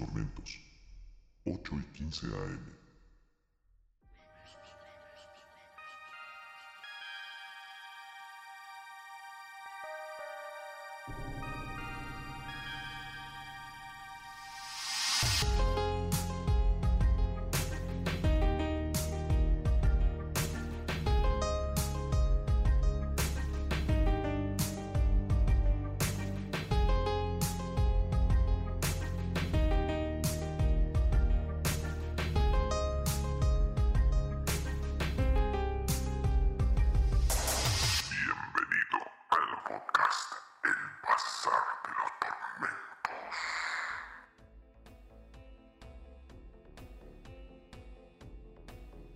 Tormentos, 0.00 0.58
8 1.44 1.78
y 1.78 1.92
15 1.98 2.26
AM. 2.28 2.79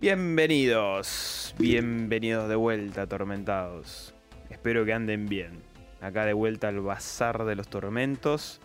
Bienvenidos, 0.05 1.55
bienvenidos 1.57 2.47
de 2.47 2.55
vuelta, 2.55 3.01
atormentados. 3.01 4.13
Espero 4.51 4.85
que 4.85 4.93
anden 4.93 5.25
bien. 5.25 5.63
Acá 5.99 6.27
de 6.27 6.33
vuelta 6.33 6.67
al 6.67 6.79
Bazar 6.79 7.43
de 7.43 7.55
los 7.55 7.67
Tormentos 7.69 8.61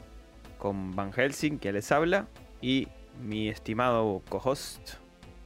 con 0.58 0.94
Van 0.94 1.14
Helsing, 1.14 1.58
que 1.58 1.72
les 1.72 1.90
habla, 1.92 2.26
y 2.60 2.88
mi 3.22 3.48
estimado 3.48 4.20
co-host. 4.28 4.96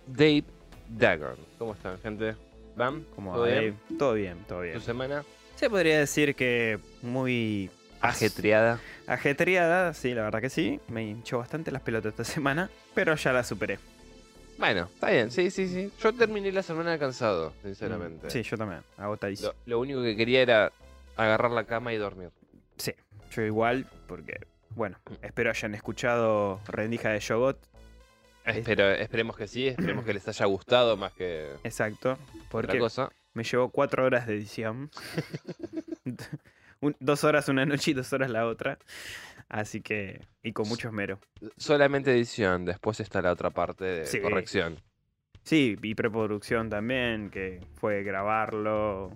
Dave 0.08 0.42
Dagon. 0.88 1.36
¿Cómo 1.58 1.74
están, 1.74 1.96
gente? 2.00 2.34
¿Van? 2.74 3.04
¿Cómo 3.14 3.32
¿Todo 3.32 3.44
bien? 3.44 3.56
Dave? 3.56 3.74
Todo 3.96 4.14
bien, 4.14 4.38
todo 4.48 4.58
¿Tu 4.58 4.64
bien. 4.64 4.80
semana? 4.80 5.22
Se 5.54 5.70
podría 5.70 6.00
decir 6.00 6.34
que 6.34 6.80
muy 7.02 7.70
Ajetreada. 8.00 8.80
ajetreada, 9.06 9.94
sí, 9.94 10.12
la 10.12 10.22
verdad 10.22 10.40
que 10.40 10.50
sí. 10.50 10.80
Me 10.88 11.04
hinchó 11.04 11.38
bastante 11.38 11.70
las 11.70 11.82
pelotas 11.82 12.10
esta 12.10 12.24
semana, 12.24 12.68
pero 12.94 13.14
ya 13.14 13.32
la 13.32 13.44
superé. 13.44 13.78
Bueno, 14.58 14.84
está 14.92 15.10
bien, 15.10 15.30
sí, 15.30 15.50
sí, 15.50 15.68
sí. 15.68 15.90
Yo 16.00 16.12
terminé 16.14 16.52
la 16.52 16.62
semana 16.62 16.98
cansado, 16.98 17.52
sinceramente. 17.62 18.30
Sí, 18.30 18.42
yo 18.42 18.56
también, 18.56 18.82
agotadísimo. 18.96 19.50
Lo, 19.66 19.76
lo 19.76 19.80
único 19.80 20.02
que 20.02 20.16
quería 20.16 20.42
era 20.42 20.72
agarrar 21.16 21.50
la 21.50 21.64
cama 21.64 21.92
y 21.92 21.96
dormir. 21.96 22.30
Sí, 22.76 22.92
yo 23.32 23.42
igual, 23.42 23.86
porque, 24.06 24.40
bueno, 24.70 24.98
espero 25.22 25.50
hayan 25.50 25.74
escuchado 25.74 26.60
Rendija 26.68 27.10
de 27.10 27.20
Yogot. 27.20 27.58
Es- 28.44 28.58
Espero, 28.58 28.90
esperemos 28.90 29.36
que 29.36 29.48
sí, 29.48 29.66
esperemos 29.68 30.04
que 30.04 30.14
les 30.14 30.26
haya 30.28 30.44
gustado 30.46 30.96
más 30.96 31.12
que 31.14 31.50
Exacto, 31.64 32.12
otra 32.12 32.28
porque 32.50 32.78
cosa. 32.78 33.10
me 33.32 33.42
llevó 33.42 33.70
cuatro 33.70 34.04
horas 34.04 34.26
de 34.26 34.34
edición. 34.34 34.90
Un- 36.80 36.96
dos 37.00 37.24
horas 37.24 37.48
una 37.48 37.64
noche 37.64 37.92
y 37.92 37.94
dos 37.94 38.12
horas 38.12 38.30
la 38.30 38.46
otra. 38.46 38.78
Así 39.48 39.80
que, 39.82 40.20
y 40.42 40.52
con 40.52 40.68
mucho 40.68 40.88
esmero. 40.88 41.18
Solamente 41.56 42.10
edición, 42.12 42.64
después 42.64 43.00
está 43.00 43.22
la 43.22 43.32
otra 43.32 43.50
parte 43.50 43.84
de 43.84 44.06
Sí. 44.06 44.20
corrección. 44.20 44.80
Sí, 45.42 45.76
y 45.82 45.94
preproducción 45.94 46.70
también, 46.70 47.28
que 47.30 47.60
fue 47.74 48.02
grabarlo 48.02 49.10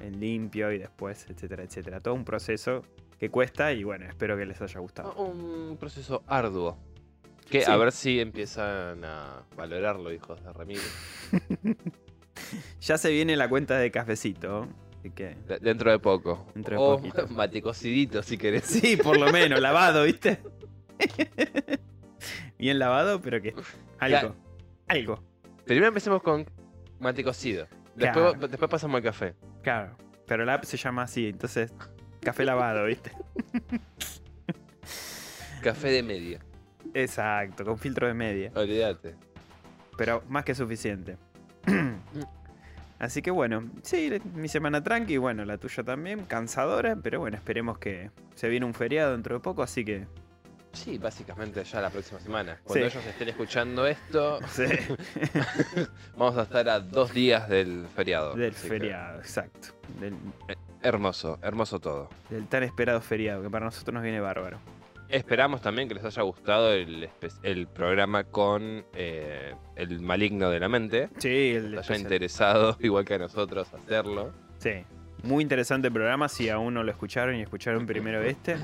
en 0.00 0.18
limpio 0.18 0.72
y 0.72 0.78
después, 0.78 1.26
etcétera, 1.28 1.62
etcétera. 1.64 2.00
Todo 2.00 2.14
un 2.14 2.24
proceso 2.24 2.82
que 3.18 3.30
cuesta 3.30 3.72
y 3.72 3.84
bueno, 3.84 4.06
espero 4.06 4.36
que 4.36 4.46
les 4.46 4.60
haya 4.62 4.80
gustado. 4.80 5.12
Un 5.14 5.76
proceso 5.76 6.22
arduo. 6.26 6.78
Que 7.50 7.62
Sí. 7.62 7.70
a 7.70 7.76
ver 7.76 7.92
si 7.92 8.20
empiezan 8.20 9.04
a 9.04 9.42
valorarlo, 9.56 10.12
hijos 10.12 10.42
de 10.42 10.52
Ramiro. 10.52 10.80
Ya 12.80 12.96
se 12.98 13.10
viene 13.10 13.36
la 13.36 13.48
cuenta 13.48 13.76
de 13.78 13.90
cafecito. 13.90 14.68
Así 15.08 15.14
que. 15.14 15.36
De- 15.46 15.58
Dentro 15.60 15.90
de 15.90 15.98
poco. 15.98 16.46
Dentro 16.54 16.76
de 16.76 16.82
o 16.82 16.96
poquito. 16.96 17.26
matecocidito, 17.28 18.22
si 18.22 18.36
querés. 18.36 18.64
Sí, 18.64 18.96
por 18.96 19.18
lo 19.18 19.32
menos, 19.32 19.60
lavado, 19.60 20.04
¿viste? 20.04 20.40
Bien 22.58 22.78
lavado, 22.78 23.20
pero 23.22 23.40
que. 23.40 23.54
Algo. 23.98 24.34
Algo. 24.88 25.22
Primero 25.64 25.88
empecemos 25.88 26.22
con 26.22 26.46
mate 27.00 27.24
cocido. 27.24 27.66
Después, 27.94 28.38
después 28.50 28.70
pasamos 28.70 28.96
al 28.96 29.02
café. 29.02 29.34
Claro. 29.62 29.96
Pero 30.26 30.44
la 30.44 30.54
app 30.54 30.64
se 30.64 30.76
llama 30.76 31.02
así, 31.02 31.28
entonces. 31.28 31.72
Café 32.20 32.44
lavado, 32.44 32.84
¿viste? 32.84 33.12
Café 35.62 35.88
de 35.90 36.02
media. 36.02 36.40
Exacto, 36.94 37.64
con 37.64 37.78
filtro 37.78 38.06
de 38.06 38.14
media. 38.14 38.50
Olvídate. 38.54 39.14
Pero 39.96 40.22
más 40.28 40.44
que 40.44 40.54
suficiente. 40.54 41.16
Así 42.98 43.22
que 43.22 43.30
bueno, 43.30 43.70
sí, 43.82 44.10
mi 44.34 44.48
semana 44.48 44.82
tranqui, 44.82 45.16
bueno, 45.18 45.44
la 45.44 45.56
tuya 45.58 45.84
también, 45.84 46.24
cansadora, 46.24 46.96
pero 46.96 47.20
bueno, 47.20 47.36
esperemos 47.36 47.78
que 47.78 48.10
se 48.34 48.48
viene 48.48 48.66
un 48.66 48.74
feriado 48.74 49.12
dentro 49.12 49.36
de 49.36 49.40
poco, 49.40 49.62
así 49.62 49.84
que 49.84 50.06
Sí, 50.72 50.98
básicamente 50.98 51.64
ya 51.64 51.80
la 51.80 51.88
próxima 51.90 52.20
semana. 52.20 52.58
Cuando 52.62 52.88
Sí. 52.88 52.92
ellos 52.96 53.06
estén 53.06 53.28
escuchando 53.30 53.86
esto, 53.86 54.38
sí, 54.50 54.64
vamos 56.16 56.36
a 56.36 56.42
estar 56.42 56.68
a 56.68 56.78
dos 56.80 57.12
días 57.14 57.48
del 57.48 57.86
feriado. 57.94 58.34
del 58.34 58.50
que, 58.52 58.56
feriado, 58.68 59.18
exacto. 59.20 59.68
Del, 59.98 60.14
hermoso, 60.82 61.38
hermoso 61.42 61.80
todo. 61.80 62.08
del 62.30 62.46
tan 62.48 62.62
esperado 62.64 63.00
feriado, 63.00 63.42
que 63.42 63.50
para 63.50 63.64
nosotros 63.64 63.94
nos 63.94 64.02
viene 64.02 64.20
bárbaro. 64.20 64.58
Esperamos 65.08 65.62
también 65.62 65.88
que 65.88 65.94
les 65.94 66.04
haya 66.04 66.22
gustado 66.22 66.72
el, 66.72 67.08
el 67.42 67.66
programa 67.66 68.24
con 68.24 68.84
eh, 68.94 69.54
el 69.76 70.00
maligno 70.00 70.50
de 70.50 70.60
la 70.60 70.68
mente. 70.68 71.08
Sí, 71.18 71.52
el 71.54 71.72
Les 71.72 71.90
haya 71.90 71.98
interesado, 71.98 72.76
igual 72.80 73.04
que 73.04 73.14
a 73.14 73.18
nosotros, 73.18 73.72
hacerlo. 73.72 74.32
Sí, 74.58 74.84
muy 75.22 75.42
interesante 75.42 75.90
programa. 75.90 76.28
Si 76.28 76.50
aún 76.50 76.74
no 76.74 76.82
lo 76.82 76.90
escucharon 76.90 77.36
y 77.36 77.42
escucharon 77.42 77.86
primero 77.86 78.22
este, 78.22 78.56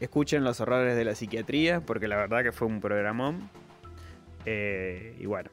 escuchen 0.00 0.44
Los 0.44 0.60
Horrores 0.60 0.96
de 0.96 1.04
la 1.04 1.14
Psiquiatría, 1.14 1.80
porque 1.80 2.08
la 2.08 2.16
verdad 2.16 2.42
que 2.42 2.52
fue 2.52 2.66
un 2.68 2.80
programón. 2.80 3.50
Eh, 4.46 5.16
y 5.18 5.26
bueno, 5.26 5.50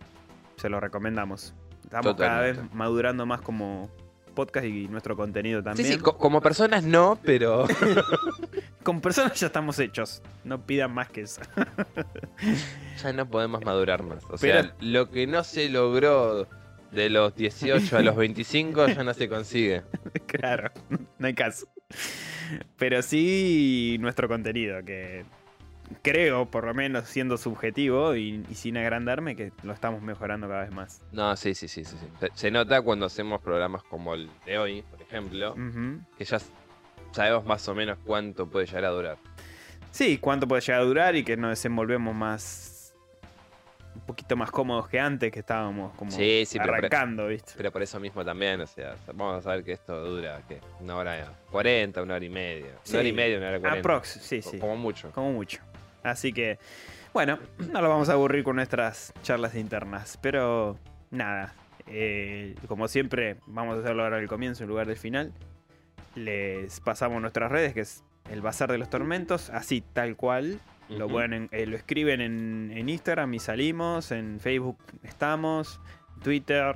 se 0.55 0.69
lo 0.69 0.79
recomendamos. 0.79 1.53
Estamos 1.83 2.15
cada 2.15 2.41
vez 2.41 2.59
madurando 2.73 3.25
más 3.25 3.41
como 3.41 3.89
podcast 4.33 4.65
y 4.65 4.87
nuestro 4.87 5.15
contenido 5.15 5.61
también. 5.63 5.87
Sí, 5.87 5.93
sí, 5.93 5.99
co- 5.99 6.17
como 6.17 6.41
personas 6.41 6.83
no, 6.83 7.19
pero 7.23 7.65
Con 8.83 8.99
personas 8.99 9.39
ya 9.39 9.47
estamos 9.47 9.79
hechos. 9.79 10.21
No 10.43 10.65
pidan 10.65 10.93
más 10.93 11.09
que 11.09 11.21
eso. 11.21 11.41
ya 13.03 13.13
no 13.13 13.27
podemos 13.29 13.63
madurar 13.63 14.03
más. 14.03 14.23
O 14.25 14.35
Pero- 14.39 14.61
sea, 14.63 14.75
lo 14.81 15.09
que 15.09 15.25
no 15.27 15.43
se 15.43 15.69
logró 15.69 16.47
de 16.91 17.09
los 17.09 17.35
18 17.35 17.97
a 17.97 18.01
los 18.01 18.15
25 18.15 18.87
ya 18.87 19.03
no 19.03 19.13
se 19.13 19.27
consigue. 19.29 19.83
claro, 20.27 20.71
no 21.17 21.27
hay 21.27 21.33
caso. 21.33 21.65
Pero 22.77 23.01
sí 23.01 23.97
nuestro 23.99 24.27
contenido, 24.27 24.83
que 24.83 25.25
creo, 26.01 26.45
por 26.49 26.65
lo 26.65 26.73
menos 26.73 27.07
siendo 27.07 27.37
subjetivo 27.37 28.15
y, 28.15 28.45
y 28.49 28.55
sin 28.55 28.77
agrandarme, 28.77 29.35
que 29.35 29.51
lo 29.63 29.73
estamos 29.73 30.01
mejorando 30.01 30.47
cada 30.47 30.61
vez 30.63 30.71
más. 30.71 31.01
No, 31.11 31.35
sí, 31.35 31.53
sí, 31.55 31.67
sí, 31.67 31.83
sí. 31.85 31.95
sí. 31.99 32.07
Se, 32.19 32.29
se 32.33 32.51
nota 32.51 32.81
cuando 32.81 33.05
hacemos 33.05 33.41
programas 33.41 33.83
como 33.83 34.13
el 34.13 34.29
de 34.45 34.57
hoy, 34.57 34.81
por 34.83 35.01
ejemplo, 35.01 35.55
que 36.17 36.25
ya 36.25 36.39
sabemos 37.11 37.45
más 37.45 37.67
o 37.67 37.75
menos 37.75 37.97
cuánto 38.05 38.47
puede 38.49 38.65
llegar 38.65 38.85
a 38.85 38.89
durar. 38.89 39.17
Sí, 39.91 40.17
cuánto 40.17 40.47
puede 40.47 40.61
llegar 40.61 40.81
a 40.81 40.85
durar 40.85 41.15
y 41.15 41.23
que 41.23 41.37
nos 41.37 41.51
desenvolvemos 41.51 42.15
más. 42.15 42.69
Un 43.95 44.01
poquito 44.07 44.35
más 44.35 44.49
cómodos 44.49 44.89
que 44.89 44.99
antes, 44.99 45.31
que 45.31 45.39
estábamos 45.39 45.95
como 45.95 46.09
Sí, 46.09 46.45
sí, 46.47 46.57
pero 46.57 46.71
por- 46.71 46.77
arrancando, 46.79 47.27
¿viste? 47.27 47.53
Pero 47.55 47.71
por 47.71 47.83
eso 47.83 47.99
mismo 47.99 48.25
también, 48.25 48.59
o 48.59 48.65
sea, 48.65 48.95
vamos 49.13 49.37
a 49.37 49.41
saber 49.43 49.63
que 49.63 49.73
esto 49.73 50.03
dura, 50.03 50.41
¿qué? 50.47 50.59
Una 50.79 50.95
hora 50.97 51.31
40, 51.51 52.01
una 52.01 52.15
hora 52.15 52.25
y 52.25 52.29
media. 52.29 52.71
Sí. 52.83 52.93
Una 52.93 52.99
hora 53.01 53.07
y 53.07 53.13
media, 53.13 53.37
una 53.37 53.47
hora 53.49 53.59
40. 53.59 53.79
Aprox, 53.79 54.07
sí, 54.09 54.41
sí. 54.41 54.57
Como 54.57 54.75
mucho. 54.77 55.11
Como 55.11 55.31
mucho. 55.33 55.59
Así 56.03 56.33
que, 56.33 56.59
bueno, 57.13 57.39
no 57.71 57.81
lo 57.81 57.89
vamos 57.89 58.09
a 58.09 58.13
aburrir 58.13 58.43
con 58.43 58.55
nuestras 58.55 59.13
charlas 59.23 59.55
internas. 59.55 60.19
Pero 60.21 60.77
nada, 61.11 61.53
eh, 61.87 62.55
como 62.67 62.87
siempre, 62.87 63.37
vamos 63.45 63.77
a 63.77 63.79
hacerlo 63.81 64.03
ahora 64.03 64.17
al 64.17 64.27
comienzo 64.27 64.63
en 64.63 64.69
lugar 64.69 64.87
del 64.87 64.97
final. 64.97 65.33
Les 66.15 66.79
pasamos 66.81 67.21
nuestras 67.21 67.51
redes, 67.51 67.73
que 67.73 67.81
es 67.81 68.03
el 68.29 68.41
Bazar 68.41 68.71
de 68.71 68.77
los 68.77 68.89
Tormentos, 68.89 69.49
así 69.49 69.81
tal 69.81 70.15
cual. 70.15 70.59
Lo, 70.89 71.07
pueden, 71.07 71.49
eh, 71.51 71.65
lo 71.65 71.75
escriben 71.75 72.21
en, 72.21 72.71
en 72.75 72.89
Instagram 72.89 73.33
y 73.33 73.39
salimos, 73.39 74.11
en 74.11 74.39
Facebook 74.39 74.77
estamos, 75.01 75.79
Twitter, 76.21 76.75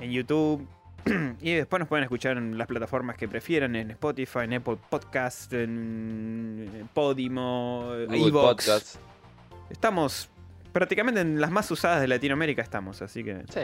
en 0.00 0.12
YouTube. 0.12 0.68
Y 1.40 1.52
después 1.54 1.80
nos 1.80 1.88
pueden 1.88 2.04
escuchar 2.04 2.36
en 2.36 2.56
las 2.56 2.66
plataformas 2.66 3.16
que 3.16 3.28
prefieran, 3.28 3.74
en 3.76 3.90
Spotify, 3.92 4.40
en 4.44 4.54
Apple 4.54 4.76
Podcast, 4.88 5.52
en 5.52 6.88
Podimo, 6.94 7.92
Evox. 8.10 8.98
Estamos 9.70 10.28
prácticamente 10.72 11.20
en 11.20 11.40
las 11.40 11.50
más 11.50 11.70
usadas 11.70 12.00
de 12.00 12.08
Latinoamérica 12.08 12.62
estamos, 12.62 13.02
así 13.02 13.24
que 13.24 13.42
Sí. 13.52 13.60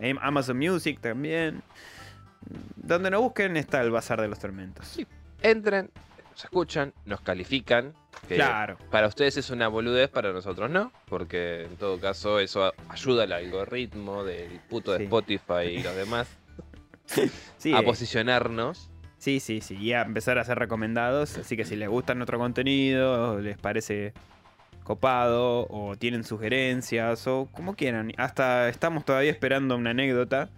en 0.00 0.18
Amazon 0.20 0.58
Music 0.58 1.00
también. 1.00 1.62
Donde 2.76 3.10
nos 3.10 3.20
busquen 3.22 3.56
está 3.56 3.80
el 3.82 3.90
Bazar 3.90 4.20
de 4.20 4.28
los 4.28 4.38
Tormentos. 4.38 4.86
Sí. 4.86 5.06
Entren, 5.42 5.90
nos 6.30 6.44
escuchan, 6.44 6.92
nos 7.04 7.20
califican. 7.20 7.92
Que 8.28 8.36
Claro. 8.36 8.76
Para 8.90 9.08
ustedes 9.08 9.36
es 9.36 9.50
una 9.50 9.68
boludez, 9.68 10.08
para 10.08 10.32
nosotros 10.32 10.70
no, 10.70 10.90
porque 11.08 11.64
en 11.64 11.76
todo 11.76 11.98
caso 12.00 12.40
eso 12.40 12.72
ayuda 12.88 13.24
al 13.24 13.32
algoritmo 13.32 14.24
del 14.24 14.58
puto 14.68 14.92
de 14.92 14.98
Sí. 14.98 15.04
Spotify 15.04 15.64
y 15.68 15.82
los 15.82 15.94
demás 15.94 16.28
Sí, 17.58 17.72
a 17.72 17.80
eh, 17.80 17.82
posicionarnos. 17.82 18.90
sí, 19.18 19.40
sí, 19.40 19.60
sí. 19.60 19.76
Y 19.76 19.92
a 19.92 20.02
empezar 20.02 20.38
a 20.38 20.44
ser 20.44 20.58
recomendados. 20.58 21.38
Así 21.38 21.56
que 21.56 21.64
si 21.64 21.74
les 21.76 21.88
gusta 21.88 22.14
nuestro 22.14 22.38
contenido, 22.38 23.40
les 23.40 23.56
parece 23.58 24.12
copado, 24.84 25.66
o 25.68 25.96
tienen 25.96 26.22
sugerencias, 26.24 27.26
o 27.26 27.48
como 27.52 27.74
quieran. 27.74 28.12
Hasta 28.18 28.68
estamos 28.68 29.04
todavía 29.04 29.30
esperando 29.30 29.76
una 29.76 29.90
anécdota. 29.90 30.48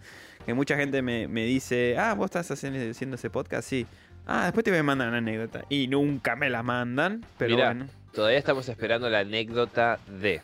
Que 0.45 0.55
mucha 0.55 0.77
gente 0.77 1.03
me, 1.03 1.29
me 1.29 1.45
dice, 1.45 1.97
ah, 1.99 2.15
vos 2.15 2.27
estás 2.27 2.51
haciendo, 2.51 2.79
haciendo 2.91 3.17
ese 3.17 3.31
podcast, 3.31 3.69
sí. 3.69 3.87
Ah, 4.27 4.45
después 4.45 4.65
te 4.65 4.71
voy 4.71 4.81
a 4.81 4.83
mandar 4.83 5.09
una 5.09 5.19
anécdota. 5.19 5.65
Y 5.69 5.89
nunca 5.89 6.37
me 6.37 6.51
la 6.51 6.63
mandan, 6.63 7.25
pero 7.39 7.55
Mirá. 7.55 7.67
bueno. 7.69 7.87
Todavía 8.13 8.39
estamos 8.39 8.69
esperando 8.69 9.09
la 9.11 9.21
anécdota 9.21 9.99
de 10.21 10.43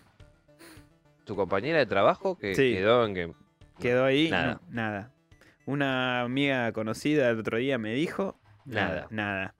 tu 1.24 1.34
compañera 1.36 1.78
de 1.78 1.86
trabajo 1.86 2.36
que 2.38 2.54
Sí. 2.54 2.72
quedó 2.74 3.04
en 3.06 3.14
que 3.14 3.32
Quedó 3.80 4.04
ahí, 4.04 4.30
Nada. 4.30 4.60
no, 4.68 4.74
nada. 4.74 5.10
Una 5.66 6.20
amiga 6.22 6.72
conocida 6.72 7.30
el 7.30 7.38
otro 7.40 7.58
día 7.58 7.78
me 7.78 7.94
dijo, 7.94 8.38
nada, 8.64 9.06
Nada. 9.10 9.54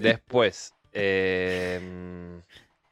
Después, 0.00 0.74
eh, 0.92 2.40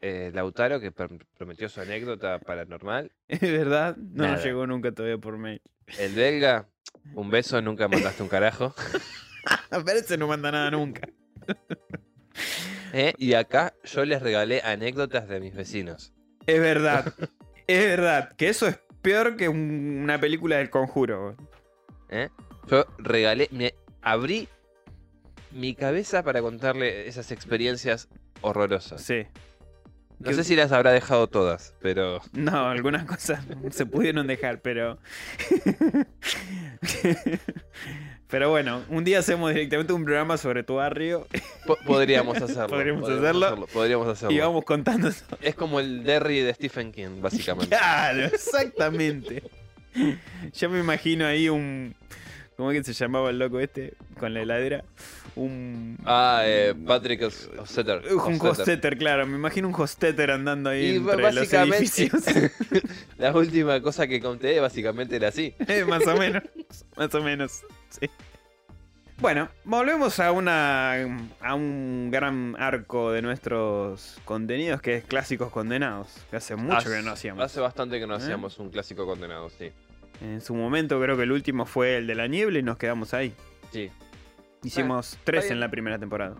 eh, 0.01 0.31
Lautaro 0.35 0.81
que 0.81 0.93
pr- 0.93 1.25
prometió 1.37 1.69
su 1.69 1.81
anécdota 1.81 2.39
paranormal. 2.39 3.11
¿Es 3.29 3.41
verdad? 3.41 3.97
No 3.97 4.25
Nada. 4.25 4.43
llegó 4.43 4.67
nunca 4.67 4.93
todavía 4.93 5.19
por 5.19 5.37
mail. 5.37 5.61
El 5.99 6.15
belga, 6.15 6.69
un 7.15 7.31
beso, 7.31 7.61
nunca 7.61 7.89
mandaste 7.89 8.23
un 8.23 8.29
carajo. 8.29 8.75
Pero 9.71 9.99
ese 9.99 10.17
no 10.17 10.27
manda 10.29 10.51
nada 10.51 10.71
nunca. 10.71 11.09
Eh, 12.93 13.13
Y 13.19 13.35
acá 13.35 13.75
yo 13.85 14.05
les 14.05 14.23
regalé 14.23 14.61
anécdotas 14.63 15.29
de 15.29 15.41
mis 15.41 15.55
vecinos. 15.55 16.13
Es 16.47 16.61
verdad. 16.61 17.13
es 17.67 17.85
verdad. 17.85 18.33
Que 18.37 18.49
eso 18.49 18.67
es 18.67 18.79
peor 19.03 19.37
que 19.37 19.49
un- 19.49 20.01
una 20.03 20.19
película 20.21 20.57
del 20.57 20.71
conjuro. 20.71 21.37
¿Eh? 22.11 22.29
Yo 22.69 22.85
regalé, 22.99 23.49
me 23.53 23.75
abrí 24.03 24.49
mi 25.53 25.75
cabeza 25.75 26.23
para 26.23 26.43
contarle 26.43 27.07
esas 27.09 27.31
experiencias 27.33 28.09
horrorosas. 28.41 29.03
Sí. 29.03 29.27
No 30.19 30.33
sé 30.33 30.45
si 30.45 30.57
las 30.57 30.73
habrá 30.73 30.93
dejado 30.93 31.27
todas, 31.27 31.75
pero 31.81 32.23
No, 32.33 32.69
algunas 32.71 33.05
cosas 33.05 33.45
se 33.71 33.85
pudieron 33.85 34.27
dejar, 34.27 34.63
pero. 34.63 34.99
pero 38.29 38.51
bueno, 38.51 38.83
un 38.89 39.05
día 39.05 39.19
hacemos 39.21 39.51
directamente 39.53 39.93
un 39.93 40.05
programa 40.05 40.37
sobre 40.37 40.63
tu 40.63 40.75
barrio 40.77 41.27
po- 41.67 41.77
podríamos 41.87 42.39
hacerlo. 42.41 42.69
Podríamos 42.69 43.09
hacerlo. 43.09 43.67
Podríamos 43.73 44.09
hacerlo. 44.09 44.35
y 44.35 44.41
vamos 44.41 44.65
contando. 44.65 45.11
Es 45.41 45.55
como 45.55 45.81
el 45.81 46.03
Derry 46.03 46.41
de 46.41 46.55
Stephen 46.55 46.93
King, 46.93 47.21
básicamente. 47.21 47.77
Claro, 47.77 48.25
exactamente. 48.25 49.43
Yo 50.55 50.71
me 50.71 50.81
imagino 50.81 51.27
ahí 51.27 51.49
un. 51.49 51.95
¿Cómo 52.57 52.71
es 52.73 52.79
que 52.79 52.85
se 52.85 52.95
llamaba 52.95 53.29
el 53.31 53.39
loco 53.39 53.61
este? 53.61 53.95
Con 54.19 54.33
la 54.33 54.41
heladera. 54.41 54.83
Un. 55.35 55.99
Ah, 56.07 56.41
eh, 56.47 56.75
Patrick 56.87 57.21
Os- 57.23 57.51
Osseter. 57.59 58.01
Un 58.15 58.41
hosteter, 58.41 58.97
claro. 58.97 59.27
Me 59.27 59.37
imagino 59.37 59.69
un 59.69 59.75
hosteter 59.75 60.31
andando 60.31 60.71
ahí 60.71 60.93
Y 60.93 60.97
entre 60.97 61.33
los 61.33 61.53
edificios. 61.53 62.13
La 63.19 63.33
última 63.37 63.81
cosa 63.83 64.07
que 64.07 64.21
conté 64.21 64.59
básicamente 64.61 65.17
era 65.17 65.29
así. 65.29 65.55
Eh, 65.69 65.85
más 65.85 66.07
o 66.07 66.17
menos. 66.17 66.43
Más 66.97 67.15
o 67.15 67.23
menos. 67.23 67.61
Sí. 67.91 68.09
Bueno, 69.19 69.49
volvemos 69.65 70.19
a 70.21 70.33
una. 70.33 70.93
a 71.41 71.55
un 71.55 72.11
gran 72.11 72.55
arco 72.59 73.13
de 73.13 73.21
nuestros 73.23 74.17
contenidos 74.25 74.81
que 74.81 74.97
es 74.97 75.05
clásicos 75.05 75.51
condenados. 75.51 76.09
Que 76.31 76.37
hace 76.37 76.57
mucho 76.57 76.77
Hace- 76.79 76.91
que 76.91 77.03
no 77.03 77.11
hacíamos. 77.11 77.45
Hace 77.45 77.61
bastante 77.61 77.99
que 77.99 78.07
no 78.07 78.15
¿Eh? 78.15 78.19
hacíamos 78.19 78.59
un 78.59 78.71
clásico 78.71 79.05
condenado, 79.05 79.51
sí. 79.51 79.71
En 80.21 80.41
su 80.41 80.55
momento 80.55 81.01
creo 81.01 81.17
que 81.17 81.25
el 81.25 81.33
último 81.33 81.67
fue 81.67 81.99
el 81.99 82.07
de 82.07 82.15
la 82.15 82.27
niebla 82.27 82.59
y 82.59 82.63
nos 82.63 82.79
quedamos 82.79 83.15
ahí. 83.15 83.35
Sí. 83.73 83.91
Hicimos 84.63 85.19
tres 85.25 85.51
en 85.51 85.61
la 85.61 85.71
primera 85.71 85.99
temporada. 85.99 86.37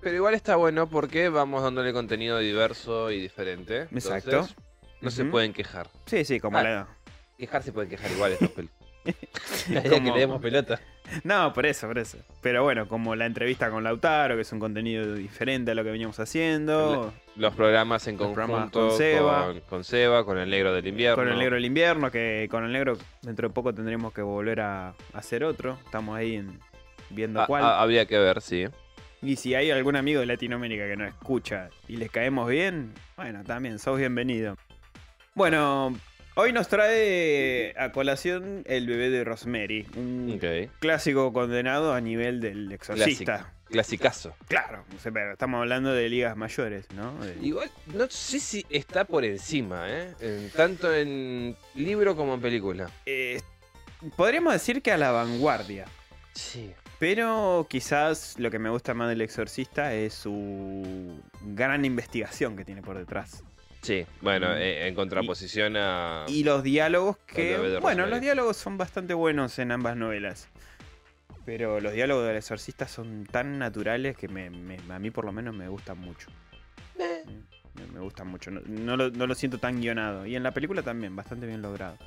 Pero 0.00 0.16
igual 0.16 0.34
está 0.34 0.56
bueno 0.56 0.88
porque 0.88 1.28
vamos 1.28 1.62
dándole 1.62 1.92
contenido 1.92 2.38
diverso 2.38 3.10
y 3.10 3.20
diferente. 3.20 3.82
Exacto. 3.92 4.30
Entonces, 4.30 4.56
no 5.00 5.10
se 5.10 5.24
pueden 5.24 5.52
quejar. 5.52 5.88
Sí, 6.06 6.24
sí, 6.24 6.40
como 6.40 6.58
Ah. 6.58 6.62
la. 6.62 6.88
Quejar 7.38 7.62
se 7.62 7.72
pueden 7.72 7.90
quejar 7.90 8.10
igual 8.12 8.32
estos 8.32 8.50
idea 9.68 9.82
que 9.82 10.00
le 10.00 10.18
demos 10.18 10.40
pelota. 10.40 10.80
No, 11.22 11.52
por 11.52 11.66
eso, 11.66 11.86
por 11.86 11.98
eso. 11.98 12.18
Pero 12.40 12.62
bueno, 12.62 12.88
como 12.88 13.14
la 13.14 13.26
entrevista 13.26 13.70
con 13.70 13.84
Lautaro, 13.84 14.36
que 14.36 14.42
es 14.42 14.52
un 14.52 14.58
contenido 14.60 15.14
diferente 15.14 15.70
a 15.70 15.74
lo 15.74 15.84
que 15.84 15.90
veníamos 15.90 16.18
haciendo. 16.18 17.12
Los 17.36 17.54
programas 17.54 18.06
en 18.08 18.16
Los 18.16 18.28
programas 18.32 18.70
conjunto 18.70 18.88
con 18.88 18.96
Seba. 18.98 19.44
con, 19.46 19.60
con 19.60 19.84
Seba, 19.84 20.24
con 20.24 20.38
el 20.38 20.48
negro 20.50 20.72
del 20.72 20.86
invierno. 20.86 21.16
Con 21.22 21.30
el 21.32 21.38
negro 21.38 21.56
del 21.56 21.64
invierno, 21.66 22.10
que 22.10 22.48
con 22.50 22.64
el 22.64 22.72
negro 22.72 22.96
dentro 23.22 23.48
de 23.48 23.54
poco 23.54 23.74
tendremos 23.74 24.12
que 24.12 24.22
volver 24.22 24.60
a 24.60 24.94
hacer 25.12 25.44
otro. 25.44 25.78
Estamos 25.84 26.16
ahí 26.16 26.36
en- 26.36 26.58
viendo 27.10 27.42
Ah, 27.42 27.46
cuál. 27.46 27.64
ah, 27.64 27.80
habría 27.82 28.06
que 28.06 28.18
ver, 28.18 28.40
sí. 28.40 28.66
Y 29.20 29.36
si 29.36 29.54
hay 29.54 29.70
algún 29.70 29.96
amigo 29.96 30.20
de 30.20 30.26
Latinoamérica 30.26 30.86
que 30.86 30.96
nos 30.96 31.08
escucha 31.08 31.68
y 31.88 31.96
les 31.96 32.10
caemos 32.10 32.48
bien, 32.48 32.92
bueno, 33.16 33.42
también, 33.44 33.78
sos 33.78 33.98
bienvenido. 33.98 34.56
Bueno, 35.34 35.94
hoy 36.34 36.52
nos 36.52 36.68
trae 36.68 37.74
a 37.78 37.92
colación 37.92 38.62
el 38.66 38.86
bebé 38.86 39.10
de 39.10 39.24
Rosemary, 39.24 39.86
un 39.96 40.38
clásico 40.80 41.32
condenado 41.32 41.92
a 41.94 42.00
nivel 42.00 42.40
del 42.40 42.70
exorcista. 42.72 43.50
Clasicazo. 43.66 44.36
Claro, 44.46 44.84
pero 45.02 45.32
estamos 45.32 45.58
hablando 45.58 45.92
de 45.92 46.08
ligas 46.08 46.36
mayores, 46.36 46.86
¿no? 46.94 47.12
De- 47.24 47.34
Igual, 47.44 47.70
no 47.86 48.06
sé 48.08 48.38
si 48.38 48.64
está 48.70 49.04
por 49.04 49.24
encima, 49.24 49.86
¿eh? 49.90 50.14
En- 50.20 50.50
tanto 50.50 50.94
en 50.94 51.56
libro 51.74 52.14
como 52.14 52.34
en 52.34 52.40
película. 52.40 52.88
Eh, 53.06 53.40
podríamos 54.16 54.52
decir 54.52 54.80
que 54.82 54.92
a 54.92 54.96
la 54.98 55.10
vanguardia. 55.10 55.86
Sí. 56.34 56.72
Pero 57.00 57.66
quizás 57.68 58.38
lo 58.38 58.50
que 58.50 58.58
me 58.60 58.70
gusta 58.70 58.94
más 58.94 59.08
del 59.08 59.22
exorcista 59.22 59.92
es 59.94 60.14
su 60.14 61.20
gran 61.42 61.84
investigación 61.84 62.56
que 62.56 62.64
tiene 62.64 62.82
por 62.82 62.96
detrás. 62.98 63.42
Sí, 63.84 64.04
bueno, 64.22 64.48
Mm. 64.48 64.56
eh, 64.58 64.88
en 64.88 64.94
contraposición 64.94 65.76
a... 65.76 66.24
Y 66.26 66.42
los 66.42 66.62
diálogos 66.62 67.18
que... 67.26 67.56
Bueno, 67.58 67.78
Rosemary. 67.80 68.10
los 68.10 68.20
diálogos 68.22 68.56
son 68.56 68.78
bastante 68.78 69.12
buenos 69.14 69.58
en 69.58 69.70
ambas 69.72 69.94
novelas. 69.96 70.48
Pero 71.44 71.78
los 71.80 71.92
diálogos 71.92 72.26
del 72.26 72.36
exorcista 72.36 72.88
son 72.88 73.26
tan 73.26 73.58
naturales 73.58 74.16
que 74.16 74.26
me- 74.28 74.48
me- 74.48 74.78
a 74.88 74.98
mí 74.98 75.10
por 75.10 75.26
lo 75.26 75.32
menos 75.32 75.54
me 75.54 75.68
gustan 75.68 75.98
mucho. 75.98 76.28
Eh. 76.98 77.22
Me, 77.74 77.86
me 77.88 78.00
gustan 78.00 78.28
mucho. 78.28 78.50
No, 78.50 78.62
no 78.66 78.96
lo, 78.96 79.10
no 79.10 79.26
lo 79.26 79.34
siento 79.34 79.58
tan 79.58 79.80
guionado. 79.80 80.24
Y 80.24 80.34
en 80.36 80.42
la 80.42 80.52
película 80.52 80.80
también, 80.82 81.14
bastante 81.14 81.46
bien 81.46 81.60
logrado. 81.60 81.98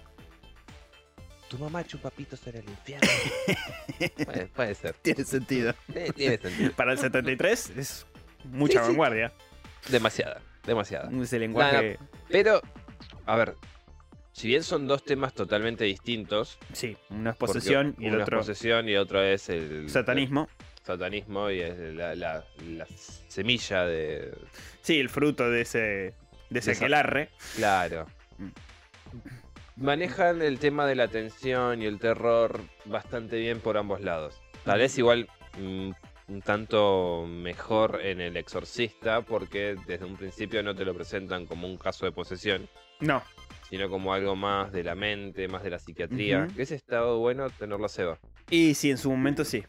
Tu 1.49 1.57
mamá 1.59 1.85
chupa 1.85 2.09
pitos 2.09 2.45
en 2.47 2.57
el 2.57 2.63
infierno. 2.69 3.07
puede, 4.25 4.47
puede 4.47 4.75
ser. 4.75 4.93
Tiene 4.95 5.23
sentido. 5.23 5.73
Tiene 6.15 6.37
sentido. 6.39 6.71
Para 6.75 6.93
el 6.93 6.97
73 6.97 7.71
es 7.77 8.05
mucha 8.45 8.79
Sí, 8.79 8.85
sí. 8.85 8.87
vanguardia. 8.89 9.31
Demasiada, 9.89 10.41
demasiada. 10.67 11.09
Ese 11.21 11.39
lenguaje... 11.39 11.97
Pero, 12.29 12.61
a 13.25 13.35
ver, 13.35 13.55
si 14.33 14.47
bien 14.47 14.61
son 14.63 14.85
dos 14.87 15.03
temas 15.03 15.33
totalmente 15.33 15.85
distintos, 15.85 16.59
Sí, 16.73 16.95
uno 17.09 17.31
es 17.31 17.35
posesión 17.37 17.95
y 17.97 18.05
el 18.07 18.13
uno 18.15 18.23
otro 18.23 18.37
es 18.39 18.45
posesión 18.45 18.87
y 18.89 18.95
otro 18.95 19.23
es 19.23 19.49
el 19.49 19.89
satanismo. 19.89 20.47
el 20.79 20.85
satanismo 20.85 21.49
y 21.49 21.61
es 21.61 21.77
la, 21.95 22.13
la- 22.15 22.45
la 22.67 22.85
semilla 23.27 23.85
de. 23.85 24.31
Sí, 24.81 24.99
el 24.99 25.09
fruto 25.09 25.49
de 25.49 25.61
ese, 25.61 26.13
de 26.51 26.59
ese 26.59 26.71
aquelarre. 26.73 27.29
Claro. 27.55 28.05
Mm. 28.37 28.49
Manejan 29.77 30.41
el 30.41 30.59
tema 30.59 30.85
de 30.87 30.95
la 30.95 31.07
tensión 31.07 31.81
y 31.81 31.85
el 31.85 31.99
terror 31.99 32.61
bastante 32.85 33.37
bien 33.37 33.59
por 33.59 33.77
ambos 33.77 34.01
lados. 34.01 34.39
Tal 34.65 34.79
vez 34.79 34.97
igual 34.97 35.29
mm, 35.59 35.91
un 36.27 36.41
tanto 36.41 37.25
mejor 37.27 38.01
en 38.03 38.19
el 38.21 38.35
exorcista 38.37 39.21
porque 39.21 39.75
desde 39.87 40.05
un 40.05 40.17
principio 40.17 40.61
no 40.63 40.75
te 40.75 40.83
lo 40.85 40.93
presentan 40.93 41.45
como 41.45 41.67
un 41.67 41.77
caso 41.77 42.05
de 42.05 42.11
posesión, 42.11 42.67
No, 42.99 43.23
sino 43.69 43.89
como 43.89 44.13
algo 44.13 44.35
más 44.35 44.71
de 44.71 44.83
la 44.83 44.95
mente, 44.95 45.47
más 45.47 45.63
de 45.63 45.69
la 45.69 45.79
psiquiatría. 45.79 46.47
Que 46.55 46.63
ese 46.63 46.75
estado 46.75 47.19
bueno 47.19 47.49
tenerlo 47.49 47.85
a 47.85 47.89
Seba. 47.89 48.19
y 48.49 48.73
sí, 48.73 48.91
en 48.91 48.97
su 48.97 49.09
momento 49.09 49.43
sí. 49.45 49.63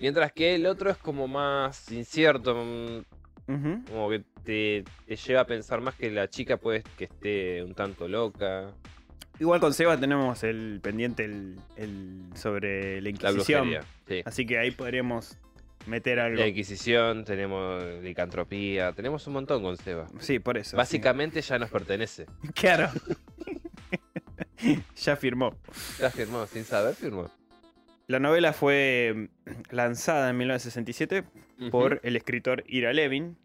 Mientras 0.00 0.32
que 0.32 0.54
el 0.54 0.66
otro 0.66 0.90
es 0.90 0.96
como 0.96 1.26
más 1.26 1.90
incierto, 1.90 2.54
mm, 2.54 3.84
como 3.90 4.10
que 4.10 4.22
te, 4.44 4.84
te 5.06 5.16
lleva 5.16 5.40
a 5.40 5.46
pensar 5.46 5.80
más 5.80 5.94
que 5.96 6.10
la 6.10 6.28
chica 6.28 6.56
puede 6.58 6.82
que 6.96 7.04
esté 7.04 7.62
un 7.64 7.74
tanto 7.74 8.06
loca. 8.08 8.72
Igual 9.40 9.60
con 9.60 9.72
Seba 9.72 9.98
tenemos 9.98 10.42
el 10.44 10.80
pendiente 10.82 11.24
el, 11.24 11.56
el 11.76 12.20
sobre 12.34 12.96
la 12.96 13.02
La 13.02 13.08
Inquisición. 13.10 13.68
brujería. 13.70 13.80
Sí. 14.06 14.22
Así 14.24 14.46
que 14.46 14.58
ahí 14.58 14.70
podríamos 14.70 15.36
meter 15.88 16.20
algo. 16.20 16.38
La 16.38 16.46
Inquisición, 16.46 17.24
tenemos 17.24 17.82
licantropía, 18.02 18.92
tenemos 18.92 19.26
un 19.26 19.32
montón 19.34 19.62
con 19.62 19.76
Seba. 19.76 20.06
Sí, 20.20 20.38
por 20.38 20.58
eso. 20.58 20.76
Básicamente 20.76 21.40
ya 21.40 21.58
nos 21.58 21.70
pertenece. 21.70 22.26
Claro. 22.54 22.90
ya 24.96 25.16
firmó. 25.16 25.56
Ya 25.98 26.10
firmó, 26.10 26.46
sin 26.46 26.64
saber 26.64 26.94
firmó. 26.94 27.30
La 28.06 28.18
novela 28.20 28.52
fue 28.52 29.28
lanzada 29.70 30.30
en 30.30 30.38
1967 30.38 31.24
por 31.70 32.00
el 32.02 32.16
escritor 32.16 32.64
Ira 32.66 32.92
Levin. 32.92 33.36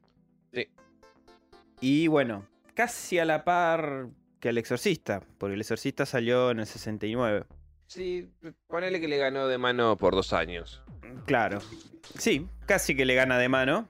Sí. 0.54 0.70
Y 1.82 2.08
bueno, 2.08 2.48
casi 2.74 3.20
a 3.20 3.26
la 3.26 3.44
par 3.44 4.08
que 4.40 4.50
El 4.50 4.58
Exorcista, 4.58 5.22
porque 5.38 5.56
El 5.56 5.62
Exorcista 5.62 6.06
salió 6.06 6.52
en 6.52 6.60
el 6.60 6.66
69. 6.66 7.46
Sí, 7.94 8.28
ponele 8.68 9.00
que 9.00 9.08
le 9.08 9.18
ganó 9.18 9.48
de 9.48 9.60
mano 9.60 9.98
por 9.98 10.16
dos 10.16 10.34
años. 10.34 10.82
Claro. 11.28 11.60
Sí, 12.18 12.48
casi 12.66 12.96
que 12.96 13.06
le 13.06 13.14
gana 13.14 13.38
de 13.38 13.50
mano. 13.50 13.88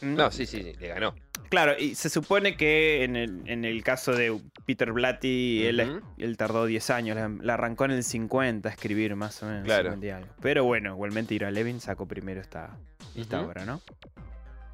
Mm, 0.00 0.14
No, 0.16 0.30
sí, 0.32 0.46
sí, 0.46 0.64
sí, 0.64 0.72
le 0.80 0.88
ganó. 0.88 1.14
Claro, 1.48 1.78
y 1.78 1.94
se 1.94 2.10
supone 2.10 2.56
que 2.56 3.04
en 3.04 3.14
el, 3.14 3.42
en 3.46 3.64
el 3.64 3.84
caso 3.84 4.12
de 4.12 4.36
Peter 4.64 4.90
Blatty, 4.90 5.64
él, 5.66 6.36
tardó 6.36 6.66
10 6.66 6.90
años, 6.90 7.16
la, 7.16 7.28
la 7.40 7.54
arrancó 7.54 7.84
en 7.84 7.92
el 7.92 8.02
50 8.02 8.68
a 8.68 8.72
escribir 8.72 9.14
más 9.14 9.40
o 9.44 9.46
menos. 9.46 9.62
Claro. 9.62 9.90
50 9.90 10.06
y 10.06 10.10
algo. 10.10 10.34
Pero 10.42 10.64
bueno, 10.64 10.90
igualmente 10.94 11.34
Ira 11.34 11.52
Levin 11.52 11.80
sacó 11.80 12.06
primero 12.08 12.40
esta, 12.40 12.76
esta 13.14 13.42
obra, 13.42 13.64
¿no? 13.64 13.80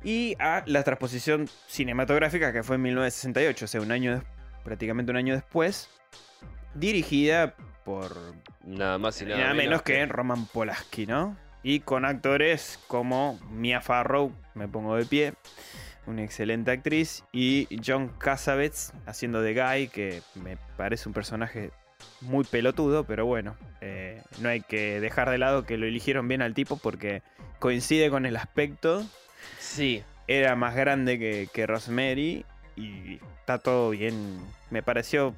Y 0.02 0.34
a 0.38 0.64
la 0.66 0.82
transposición 0.82 1.46
cinematográfica 1.66 2.54
que 2.54 2.62
fue 2.62 2.76
en 2.76 2.82
1968, 2.82 3.66
o 3.66 3.68
sea, 3.68 3.80
un 3.82 3.92
año 3.92 4.22
prácticamente 4.64 5.10
un 5.10 5.18
año 5.18 5.34
después, 5.34 5.90
dirigida 6.74 7.54
por 7.84 8.16
Nada 8.64 8.98
más 8.98 9.20
y 9.22 9.26
nada, 9.26 9.40
nada 9.40 9.54
menos 9.54 9.82
que 9.82 10.04
Roman 10.06 10.46
Polanski, 10.46 11.06
¿no? 11.06 11.36
Y 11.62 11.80
con 11.80 12.04
actores 12.04 12.78
como 12.88 13.38
Mia 13.50 13.80
Farrow, 13.80 14.32
me 14.54 14.68
pongo 14.68 14.96
de 14.96 15.04
pie, 15.04 15.34
una 16.06 16.22
excelente 16.22 16.70
actriz, 16.70 17.24
y 17.32 17.68
John 17.84 18.08
Cassavetes 18.18 18.92
haciendo 19.06 19.42
de 19.42 19.54
Guy, 19.54 19.88
que 19.88 20.22
me 20.34 20.56
parece 20.76 21.08
un 21.08 21.12
personaje 21.12 21.70
muy 22.20 22.44
pelotudo, 22.44 23.04
pero 23.04 23.26
bueno, 23.26 23.56
eh, 23.80 24.22
no 24.40 24.48
hay 24.48 24.60
que 24.60 25.00
dejar 25.00 25.30
de 25.30 25.38
lado 25.38 25.64
que 25.64 25.76
lo 25.76 25.86
eligieron 25.86 26.26
bien 26.26 26.42
al 26.42 26.54
tipo 26.54 26.76
porque 26.76 27.22
coincide 27.60 28.10
con 28.10 28.26
el 28.26 28.36
aspecto, 28.36 29.04
Sí, 29.58 30.02
era 30.26 30.56
más 30.56 30.74
grande 30.74 31.18
que, 31.18 31.48
que 31.52 31.66
Rosemary 31.66 32.44
y 32.76 33.20
está 33.40 33.58
todo 33.58 33.90
bien, 33.90 34.38
me 34.70 34.82
pareció 34.82 35.34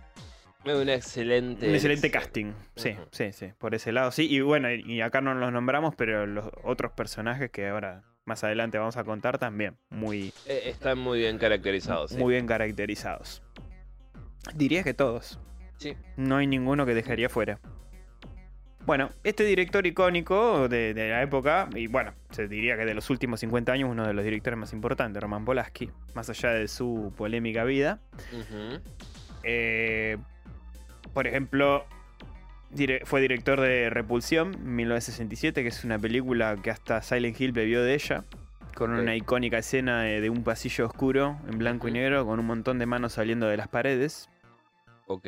un 0.66 0.88
excelente. 0.88 1.68
un 1.68 1.74
excelente 1.74 2.06
elección. 2.06 2.22
casting, 2.22 2.52
sí, 2.76 2.96
sí, 3.10 3.32
sí, 3.32 3.52
por 3.58 3.74
ese 3.74 3.92
lado, 3.92 4.10
sí. 4.10 4.26
Y 4.30 4.40
bueno, 4.40 4.72
y 4.72 5.00
acá 5.00 5.20
no 5.20 5.34
los 5.34 5.52
nombramos, 5.52 5.94
pero 5.94 6.26
los 6.26 6.46
otros 6.62 6.92
personajes 6.92 7.50
que 7.50 7.68
ahora 7.68 8.02
más 8.24 8.42
adelante 8.44 8.78
vamos 8.78 8.96
a 8.96 9.04
contar 9.04 9.38
también, 9.38 9.76
muy, 9.90 10.32
Eh, 10.46 10.62
Están 10.66 10.98
muy 10.98 11.18
bien 11.20 11.38
caracterizados. 11.38 12.12
sí. 12.12 12.16
muy 12.16 12.34
bien 12.34 12.46
caracterizados. 12.46 13.42
Diría 14.54 14.82
que 14.82 14.94
todos. 14.94 15.38
Sí. 15.78 15.94
No 16.16 16.36
hay 16.36 16.46
ninguno 16.46 16.86
que 16.86 16.94
dejaría 16.94 17.28
fuera. 17.28 17.58
Bueno, 18.86 19.08
este 19.24 19.44
director 19.44 19.86
icónico 19.86 20.68
de, 20.68 20.92
de 20.92 21.08
la 21.08 21.22
época, 21.22 21.68
y 21.74 21.86
bueno, 21.86 22.12
se 22.30 22.48
diría 22.48 22.76
que 22.76 22.84
de 22.84 22.92
los 22.94 23.08
últimos 23.08 23.40
50 23.40 23.72
años, 23.72 23.88
uno 23.90 24.06
de 24.06 24.12
los 24.12 24.22
directores 24.24 24.58
más 24.58 24.74
importantes, 24.74 25.22
Roman 25.22 25.46
Polanski, 25.46 25.90
más 26.14 26.28
allá 26.28 26.50
de 26.50 26.68
su 26.68 27.10
polémica 27.16 27.64
vida, 27.64 28.00
eh, 29.42 30.18
por 31.14 31.26
ejemplo, 31.26 31.86
dire- 32.70 33.02
fue 33.06 33.20
director 33.20 33.60
de 33.60 33.88
Repulsión 33.90 34.50
1967, 34.76 35.62
que 35.62 35.68
es 35.68 35.84
una 35.84 35.98
película 35.98 36.56
que 36.62 36.70
hasta 36.70 37.00
Silent 37.02 37.40
Hill 37.40 37.52
bebió 37.52 37.82
de 37.82 37.94
ella, 37.94 38.24
con 38.74 38.90
una 38.92 39.14
icónica 39.16 39.58
escena 39.58 40.02
de, 40.02 40.20
de 40.20 40.28
un 40.30 40.42
pasillo 40.42 40.86
oscuro 40.86 41.38
en 41.48 41.58
blanco 41.58 41.88
y 41.88 41.92
negro, 41.92 42.26
con 42.26 42.40
un 42.40 42.46
montón 42.46 42.78
de 42.78 42.86
manos 42.86 43.12
saliendo 43.14 43.46
de 43.46 43.56
las 43.56 43.68
paredes. 43.68 44.28
Ok. 45.06 45.26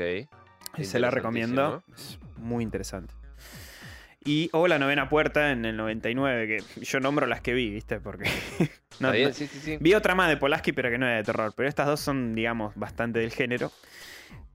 Y 0.78 0.84
se 0.84 0.98
la 0.98 1.10
recomiendo. 1.10 1.82
Es 1.94 2.18
muy 2.36 2.64
interesante. 2.64 3.14
Y 4.24 4.50
o 4.52 4.66
La 4.66 4.78
Novena 4.80 5.08
Puerta 5.08 5.52
en 5.52 5.64
el 5.64 5.76
99, 5.76 6.48
que 6.74 6.84
yo 6.84 6.98
nombro 6.98 7.26
las 7.26 7.40
que 7.40 7.54
vi, 7.54 7.70
¿viste? 7.70 8.00
Porque. 8.00 8.24
no- 8.98 9.08
¿Está 9.08 9.12
bien? 9.12 9.28
no- 9.28 9.34
Sí, 9.34 9.46
sí, 9.46 9.60
sí. 9.60 9.76
Vi 9.80 9.94
otra 9.94 10.16
más 10.16 10.28
de 10.28 10.36
Polaski, 10.36 10.72
pero 10.72 10.90
que 10.90 10.98
no 10.98 11.06
era 11.06 11.16
de 11.18 11.22
terror. 11.22 11.52
Pero 11.56 11.68
estas 11.68 11.86
dos 11.86 12.00
son, 12.00 12.34
digamos, 12.34 12.74
bastante 12.74 13.20
del 13.20 13.30
género. 13.30 13.70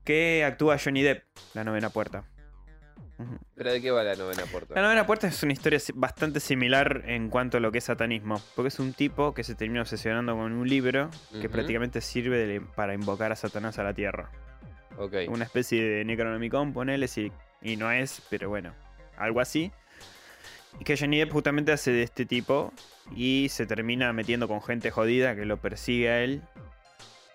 Que 0.04 0.44
actúa 0.44 0.78
Johnny 0.82 1.02
Depp, 1.02 1.24
La 1.54 1.64
Novena 1.64 1.90
Puerta. 1.90 2.24
¿Pero 3.54 3.70
de 3.72 3.80
qué 3.80 3.92
va 3.92 4.02
la 4.02 4.16
novena 4.16 4.42
puerta? 4.50 4.74
La 4.74 4.82
Novena 4.82 5.06
Puerta 5.06 5.28
es 5.28 5.40
una 5.44 5.52
historia 5.52 5.78
bastante 5.94 6.40
similar 6.40 7.04
en 7.06 7.28
cuanto 7.28 7.58
a 7.58 7.60
lo 7.60 7.70
que 7.70 7.78
es 7.78 7.84
satanismo. 7.84 8.42
Porque 8.56 8.66
es 8.68 8.80
un 8.80 8.94
tipo 8.94 9.32
que 9.32 9.44
se 9.44 9.54
termina 9.54 9.82
obsesionando 9.82 10.34
con 10.34 10.50
un 10.52 10.68
libro 10.68 11.08
que 11.40 11.48
prácticamente 11.48 12.00
sirve 12.00 12.46
de- 12.48 12.60
para 12.60 12.94
invocar 12.94 13.30
a 13.30 13.36
Satanás 13.36 13.78
a 13.78 13.84
la 13.84 13.94
tierra. 13.94 14.28
Ok. 14.98 15.14
Una 15.28 15.44
especie 15.44 15.84
de 15.84 16.04
Necronomicon, 16.04 16.72
ponele, 16.72 17.06
sí, 17.06 17.30
y 17.60 17.76
no 17.76 17.92
es, 17.92 18.22
pero 18.28 18.48
bueno, 18.48 18.74
algo 19.16 19.40
así. 19.40 19.70
Y 20.80 20.84
que 20.84 20.96
Johnny 20.96 21.18
Depp 21.20 21.30
justamente 21.30 21.70
hace 21.70 21.92
de 21.92 22.02
este 22.02 22.26
tipo 22.26 22.72
y 23.14 23.46
se 23.50 23.66
termina 23.66 24.12
metiendo 24.12 24.48
con 24.48 24.60
gente 24.62 24.90
jodida 24.90 25.36
que 25.36 25.44
lo 25.44 25.58
persigue 25.58 26.08
a 26.10 26.20
él. 26.24 26.42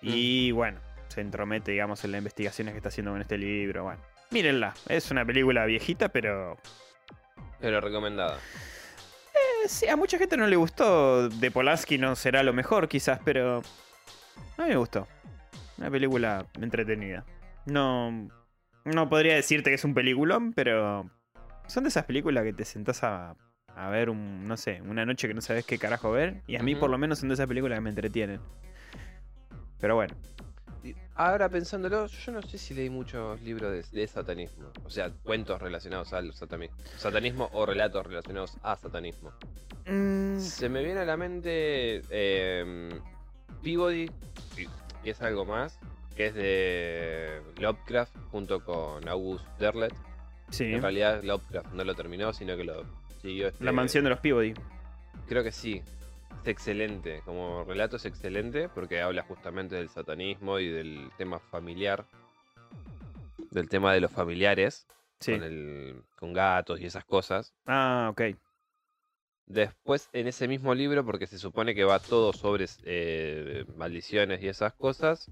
Y 0.02 0.50
bueno, 0.50 0.80
se 1.08 1.20
entromete, 1.20 1.72
digamos, 1.72 2.04
en 2.04 2.12
las 2.12 2.18
investigaciones 2.18 2.72
que 2.72 2.78
está 2.78 2.88
haciendo 2.88 3.12
con 3.12 3.20
este 3.20 3.38
libro. 3.38 3.84
Bueno, 3.84 4.00
mírenla, 4.30 4.74
es 4.88 5.10
una 5.10 5.24
película 5.24 5.64
viejita, 5.66 6.08
pero 6.10 6.56
Pero 7.60 7.80
recomendada. 7.80 8.38
eh, 9.34 9.68
sí, 9.68 9.88
a 9.88 9.96
mucha 9.96 10.18
gente 10.18 10.36
no 10.36 10.46
le 10.46 10.56
gustó. 10.56 11.28
De 11.28 11.50
Polanski 11.50 11.98
no 11.98 12.14
será 12.16 12.42
lo 12.42 12.52
mejor, 12.52 12.88
quizás, 12.88 13.20
pero 13.24 13.62
a 14.56 14.62
mí 14.62 14.68
me 14.68 14.76
gustó. 14.76 15.06
Una 15.78 15.90
película 15.90 16.46
entretenida. 16.60 17.24
No, 17.66 18.28
no 18.84 19.08
podría 19.08 19.34
decirte 19.34 19.70
que 19.70 19.74
es 19.74 19.84
un 19.84 19.94
peliculón, 19.94 20.52
pero 20.52 21.08
son 21.66 21.84
de 21.84 21.88
esas 21.88 22.04
películas 22.04 22.44
que 22.44 22.52
te 22.52 22.64
sentás 22.64 23.04
a, 23.04 23.36
a 23.76 23.88
ver, 23.90 24.10
un, 24.10 24.46
no 24.48 24.56
sé, 24.56 24.80
una 24.82 25.04
noche 25.06 25.28
que 25.28 25.34
no 25.34 25.40
sabes 25.40 25.64
qué 25.66 25.78
carajo 25.78 26.10
ver. 26.10 26.42
Y 26.46 26.56
a 26.56 26.62
mí, 26.62 26.74
por 26.74 26.90
lo 26.90 26.98
menos, 26.98 27.18
son 27.20 27.28
de 27.28 27.34
esas 27.34 27.46
películas 27.46 27.76
que 27.76 27.80
me 27.82 27.90
entretienen. 27.90 28.40
Pero 29.78 29.94
bueno, 29.94 30.16
Ahora 31.14 31.48
pensándolo, 31.48 32.06
yo 32.06 32.32
no 32.32 32.42
sé 32.42 32.58
si 32.58 32.74
leí 32.74 32.88
muchos 32.90 33.40
libros 33.42 33.72
de, 33.72 34.00
de 34.00 34.06
satanismo. 34.06 34.70
O 34.84 34.90
sea, 34.90 35.10
cuentos 35.10 35.60
relacionados 35.60 36.12
al 36.12 36.32
satanismo. 36.34 36.76
Satanismo 36.96 37.48
o 37.52 37.66
relatos 37.66 38.06
relacionados 38.06 38.56
a 38.62 38.76
satanismo. 38.76 39.32
Mm, 39.86 40.38
Se 40.38 40.68
me 40.68 40.82
viene 40.84 41.00
a 41.00 41.04
la 41.04 41.16
mente 41.16 42.02
eh, 42.10 42.88
Peabody, 43.62 44.08
que 45.02 45.10
es 45.10 45.20
algo 45.22 45.44
más, 45.44 45.78
que 46.14 46.26
es 46.26 46.34
de 46.34 47.40
Lovecraft 47.58 48.14
junto 48.30 48.64
con 48.64 49.08
August 49.08 49.44
Derlet. 49.58 49.94
sí. 50.50 50.64
En 50.64 50.82
realidad 50.82 51.22
Lovecraft 51.22 51.72
no 51.72 51.84
lo 51.84 51.94
terminó, 51.94 52.32
sino 52.32 52.56
que 52.56 52.64
lo 52.64 52.84
siguió. 53.22 53.44
La 53.46 53.50
este- 53.50 53.72
mansión 53.72 54.04
de 54.04 54.10
los 54.10 54.20
Peabody. 54.20 54.54
Creo 55.26 55.42
que 55.42 55.52
sí. 55.52 55.82
Es 56.42 56.48
excelente. 56.48 57.22
Como 57.24 57.64
relato 57.64 57.96
es 57.96 58.04
excelente 58.06 58.68
porque 58.68 59.00
habla 59.00 59.22
justamente 59.22 59.74
del 59.76 59.88
satanismo 59.90 60.58
y 60.58 60.68
del 60.68 61.10
tema 61.18 61.38
familiar. 61.38 62.04
Del 63.50 63.68
tema 63.68 63.92
de 63.92 64.00
los 64.00 64.10
familiares. 64.10 64.86
Sí. 65.20 65.32
Con, 65.32 65.42
el, 65.42 66.02
con 66.16 66.32
gatos 66.32 66.80
y 66.80 66.86
esas 66.86 67.04
cosas. 67.04 67.52
Ah, 67.66 68.08
ok. 68.12 68.22
Después, 69.46 70.08
en 70.12 70.28
ese 70.28 70.46
mismo 70.46 70.74
libro, 70.74 71.04
porque 71.04 71.26
se 71.26 71.38
supone 71.38 71.74
que 71.74 71.82
va 71.84 71.98
todo 71.98 72.32
sobre 72.32 72.66
eh, 72.84 73.64
maldiciones 73.76 74.42
y 74.42 74.48
esas 74.48 74.74
cosas, 74.74 75.30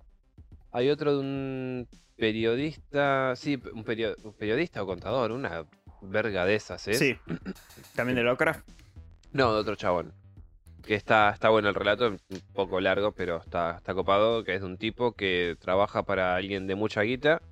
hay 0.73 0.89
otro 0.89 1.13
de 1.15 1.21
un 1.21 1.89
periodista, 2.17 3.37
sí, 3.37 3.61
un, 3.75 3.85
perio- 3.85 4.17
un 4.25 4.33
periodista 4.33 4.83
o 4.83 4.87
contador, 4.87 5.33
una 5.33 5.67
verga 6.01 6.47
de 6.47 6.55
esas, 6.55 6.89
¿es? 6.89 6.99
Sí. 6.99 7.19
También 7.95 8.17
de 8.17 8.23
Lovecraft. 8.23 8.67
No, 9.33 9.53
de 9.53 9.61
otro 9.61 9.77
chabón. 9.77 10.13
Que 10.87 10.95
está, 10.95 11.31
está 11.31 11.49
bueno 11.49 11.69
el 11.69 11.75
relato, 11.75 12.09
un 12.09 12.19
poco 12.55 12.81
largo, 12.81 13.13
pero 13.13 13.39
está, 13.39 13.77
está 13.77 13.93
copado, 13.93 14.45
que 14.45 14.55
es 14.55 14.61
de 14.61 14.67
un 14.67 14.79
tipo 14.79 15.13
que 15.13 15.57
trabaja 15.61 16.05
para 16.05 16.37
alguien 16.37 16.67
de 16.67 16.77
mucha 16.77 17.03
guita 17.03 17.43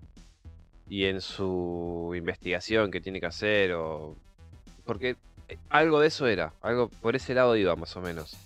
y 0.88 1.06
en 1.06 1.20
su 1.20 2.12
investigación 2.16 2.90
que 2.90 3.00
tiene 3.00 3.20
que 3.20 3.26
hacer 3.26 3.72
o... 3.72 4.16
Porque 4.84 5.16
eh, 5.48 5.58
algo 5.68 6.00
de 6.00 6.08
eso 6.08 6.26
era, 6.26 6.52
algo 6.62 6.88
por 6.88 7.16
ese 7.16 7.34
lado 7.34 7.56
iba 7.56 7.74
más 7.76 7.96
o 7.96 8.00
menos. 8.00 8.36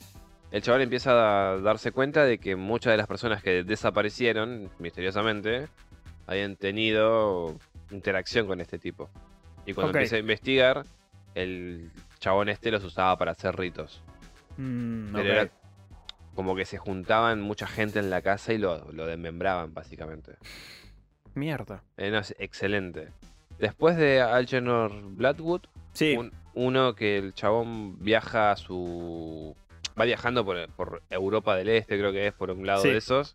El 0.51 0.63
chaval 0.63 0.81
empieza 0.81 1.11
a 1.53 1.59
darse 1.59 1.93
cuenta 1.93 2.25
de 2.25 2.39
que 2.39 2.57
muchas 2.57 2.93
de 2.93 2.97
las 2.97 3.07
personas 3.07 3.43
que 3.43 3.65
desaparecieron 3.65 4.71
misteriosamente 4.79 5.69
habían 6.27 6.57
tenido 6.57 7.55
interacción 7.91 8.47
con 8.47 8.61
este 8.61 8.79
tipo. 8.79 9.11
Y 9.67 9.75
cuando 9.75 9.93
empieza 9.93 10.17
a 10.17 10.21
investigar, 10.21 10.85
el 11.35 11.91
chabón 12.19 12.49
este 12.49 12.71
los 12.71 12.83
usaba 12.85 13.17
para 13.19 13.33
hacer 13.33 13.57
ritos. 13.57 14.03
Mm, 14.59 15.13
Pero 15.13 15.25
ok. 15.25 15.31
era 15.31 15.51
como 16.35 16.55
que 16.55 16.65
se 16.67 16.77
juntaban 16.79 17.41
mucha 17.41 17.67
gente 17.67 17.99
en 17.99 18.11
la 18.11 18.23
casa 18.23 18.53
y 18.53 18.59
lo, 18.59 18.93
lo 18.93 19.07
desmembraban, 19.07 19.73
básicamente. 19.75 20.37
Mierda. 21.35 21.83
Eh, 21.97 22.11
no, 22.11 22.19
es 22.19 22.35
excelente. 22.39 23.09
Después 23.59 23.97
de 23.97 24.21
Algernon 24.21 25.17
Bloodwood, 25.17 25.63
Sí. 25.93 26.17
un- 26.17 26.33
uno 26.55 26.95
que 26.95 27.17
el 27.19 27.35
chabón 27.35 27.99
viaja 28.03 28.53
a 28.53 28.57
su. 28.57 29.57
Va 30.01 30.05
viajando 30.05 30.45
por, 30.45 30.69
por 30.73 31.03
Europa 31.11 31.57
del 31.57 31.69
Este, 31.71 31.99
creo 31.99 32.13
que 32.13 32.29
es 32.29 32.33
por 32.33 32.51
un 32.51 32.67
lado 32.67 32.83
Sí. 32.83 32.91
de 32.91 32.99
esos. 32.99 33.35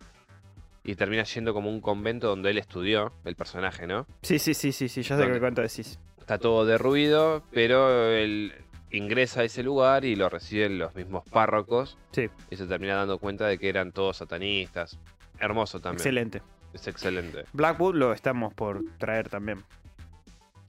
Y 0.86 0.96
termina 0.96 1.24
yendo 1.24 1.54
como 1.54 1.70
un 1.70 1.80
convento 1.82 2.28
donde 2.28 2.52
él 2.52 2.58
estudió, 2.58 3.14
el 3.24 3.36
personaje, 3.36 3.88
¿no? 3.88 4.06
Sí, 4.22 4.40
sí, 4.40 4.54
sí, 4.54 4.72
sí, 4.74 4.90
sí, 4.90 5.02
ya 5.02 5.18
sé 5.18 5.32
qué 5.32 5.40
cuánto 5.40 5.62
decís. 5.62 5.98
Está 6.20 6.38
todo 6.38 6.66
derruido, 6.66 7.44
pero 7.52 8.10
el, 8.10 8.54
ingresa 8.94 9.42
a 9.42 9.44
ese 9.44 9.64
lugar 9.64 10.06
y 10.06 10.16
lo 10.16 10.30
reciben 10.30 10.78
los 10.80 10.94
mismos 10.96 11.24
párrocos 11.30 11.98
Sí, 12.12 12.30
y 12.50 12.56
se 12.56 12.66
termina 12.68 12.96
dando 12.96 13.18
cuenta 13.20 13.48
de 13.48 13.58
que 13.58 13.68
eran 13.68 13.92
todos 13.92 14.18
satanistas. 14.18 14.98
Hermoso 15.40 15.80
también. 15.82 15.98
excelente. 16.00 16.42
Es 16.74 16.88
excelente. 16.88 17.44
Blackwood 17.54 17.96
lo 17.96 18.14
estamos 18.14 18.54
por 18.54 18.84
traer 18.98 19.30
también. 19.30 19.64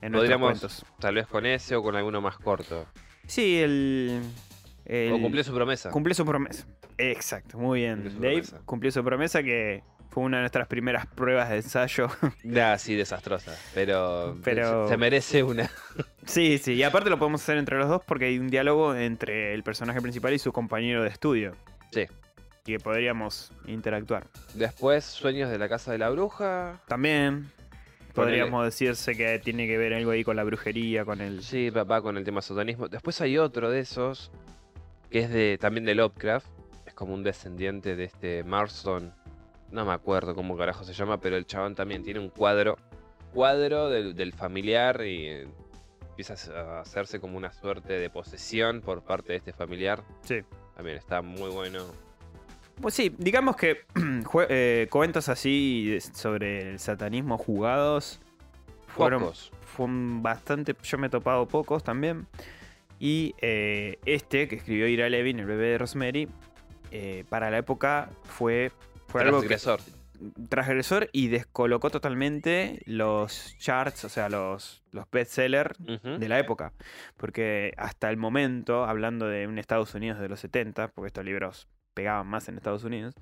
En 0.00 0.12
Podríamos- 0.12 0.50
cuentos. 0.50 0.84
Tal 0.98 1.14
vez 1.14 1.26
con 1.26 1.46
ese 1.46 1.76
o 1.76 1.82
con 1.82 1.96
alguno 1.96 2.20
más 2.20 2.36
corto. 2.38 2.86
Sí, 3.26 3.58
el. 3.60 4.22
el- 4.84 5.12
O 5.12 5.20
cumplió 5.20 5.42
su 5.44 5.54
promesa. 5.54 5.90
cumplió 5.90 6.14
su 6.14 6.26
promesa. 6.26 6.66
Exacto, 6.98 7.58
muy 7.58 7.80
bien. 7.80 8.02
Cumplió 8.02 8.20
Dave 8.20 8.32
promesa. 8.42 8.60
cumplió 8.66 8.92
su 8.92 9.02
promesa 9.04 9.42
que 9.42 9.82
fue 10.14 10.22
una 10.22 10.36
de 10.36 10.42
nuestras 10.44 10.68
primeras 10.68 11.06
pruebas 11.06 11.50
de 11.50 11.56
ensayo. 11.56 12.08
Nah, 12.44 12.78
sí, 12.78 12.94
desastrosa. 12.94 13.52
Pero, 13.74 14.36
Pero- 14.44 14.88
Se, 14.88 14.96
merece 14.96 15.42
una. 15.42 15.68
sí, 16.24 16.58
sí, 16.58 16.74
y 16.74 16.82
aparte 16.84 17.10
lo 17.10 17.18
podemos 17.18 17.42
hacer 17.42 17.58
entre 17.58 17.76
los 17.78 17.88
dos 17.88 18.00
porque 18.06 18.26
hay 18.26 18.38
un 18.38 18.48
diálogo 18.48 18.94
entre 18.94 19.54
el 19.54 19.64
personaje 19.64 20.00
principal 20.00 20.32
y 20.32 20.38
su 20.38 20.52
compañero 20.52 21.02
de 21.02 21.08
estudio. 21.08 21.52
Sí. 21.90 22.06
Que 22.64 22.78
podríamos 22.78 23.52
interactuar. 23.66 24.26
Después, 24.54 25.04
Sueños 25.04 25.50
de 25.50 25.58
la 25.58 25.68
Casa 25.68 25.90
de 25.92 25.98
la 25.98 26.08
Bruja. 26.10 26.80
También 26.86 27.50
Ponele. 28.14 28.38
podríamos 28.38 28.64
decirse 28.64 29.16
que 29.16 29.38
tiene 29.40 29.66
que 29.66 29.76
ver 29.76 29.92
algo 29.94 30.12
ahí 30.12 30.22
con 30.24 30.36
la 30.36 30.44
brujería, 30.44 31.04
con 31.04 31.20
el. 31.20 31.42
Sí, 31.42 31.70
papá, 31.72 32.00
con 32.00 32.16
el 32.16 32.24
tema 32.24 32.40
satanismo. 32.40 32.88
Después 32.88 33.20
hay 33.20 33.36
otro 33.36 33.70
de 33.70 33.80
esos, 33.80 34.30
que 35.10 35.20
es 35.20 35.30
de 35.30 35.58
también 35.60 35.84
de 35.84 35.94
Lovecraft. 35.94 36.46
Es 36.86 36.94
como 36.94 37.12
un 37.14 37.22
descendiente 37.22 37.96
de 37.96 38.04
este 38.04 38.44
Marston. 38.44 39.12
No 39.74 39.84
me 39.84 39.92
acuerdo 39.92 40.34
cómo 40.34 40.56
carajo 40.56 40.84
se 40.84 40.92
llama, 40.92 41.18
pero 41.18 41.36
el 41.36 41.46
chabón 41.46 41.74
también 41.74 42.04
tiene 42.04 42.20
un 42.20 42.28
cuadro. 42.30 42.78
Cuadro 43.32 43.90
del, 43.90 44.14
del 44.14 44.32
familiar 44.32 45.02
y 45.04 45.26
eh, 45.26 45.48
empieza 46.10 46.34
a 46.56 46.80
hacerse 46.80 47.18
como 47.18 47.36
una 47.36 47.52
suerte 47.52 47.94
de 47.94 48.08
posesión 48.08 48.80
por 48.80 49.02
parte 49.02 49.32
de 49.32 49.38
este 49.38 49.52
familiar. 49.52 50.04
Sí. 50.22 50.42
También 50.76 50.96
está 50.96 51.22
muy 51.22 51.50
bueno. 51.50 51.80
Pues 52.80 52.94
sí, 52.94 53.12
digamos 53.18 53.56
que 53.56 53.84
eh, 54.48 54.86
cuentos 54.90 55.28
así 55.28 55.98
sobre 56.00 56.70
el 56.70 56.78
satanismo 56.78 57.36
jugados 57.36 58.20
fueron 58.86 59.22
Pocos. 59.22 59.50
fueron 59.64 60.22
bastante. 60.22 60.76
Yo 60.84 60.98
me 60.98 61.08
he 61.08 61.10
topado 61.10 61.46
pocos 61.48 61.82
también. 61.82 62.28
Y 63.00 63.34
eh, 63.40 63.98
este 64.06 64.46
que 64.46 64.54
escribió 64.54 64.86
Ira 64.86 65.08
Levin, 65.08 65.40
el 65.40 65.46
bebé 65.46 65.66
de 65.66 65.78
Rosemary, 65.78 66.28
eh, 66.92 67.24
para 67.28 67.50
la 67.50 67.58
época 67.58 68.08
fue, 68.22 68.70
fue 69.18 69.22
algo 69.28 69.40
que- 69.42 69.48
Transgresor. 70.48 71.08
y 71.12 71.28
descolocó 71.28 71.90
totalmente 71.90 72.80
los 72.86 73.56
charts, 73.58 74.04
o 74.04 74.08
sea, 74.08 74.28
los, 74.28 74.82
los 74.92 75.10
bestsellers 75.10 75.76
de 75.78 76.28
la 76.28 76.38
época. 76.38 76.72
Porque 77.16 77.72
hasta 77.76 78.08
el 78.10 78.16
momento, 78.16 78.84
hablando 78.84 79.26
de 79.26 79.46
un 79.46 79.58
Estados 79.58 79.94
Unidos 79.94 80.20
de 80.20 80.28
los 80.28 80.40
70, 80.40 80.88
porque 80.88 81.08
estos 81.08 81.24
libros 81.24 81.68
pegaban 81.94 82.26
más 82.26 82.48
en 82.48 82.56
Estados 82.56 82.84
Unidos, 82.84 83.14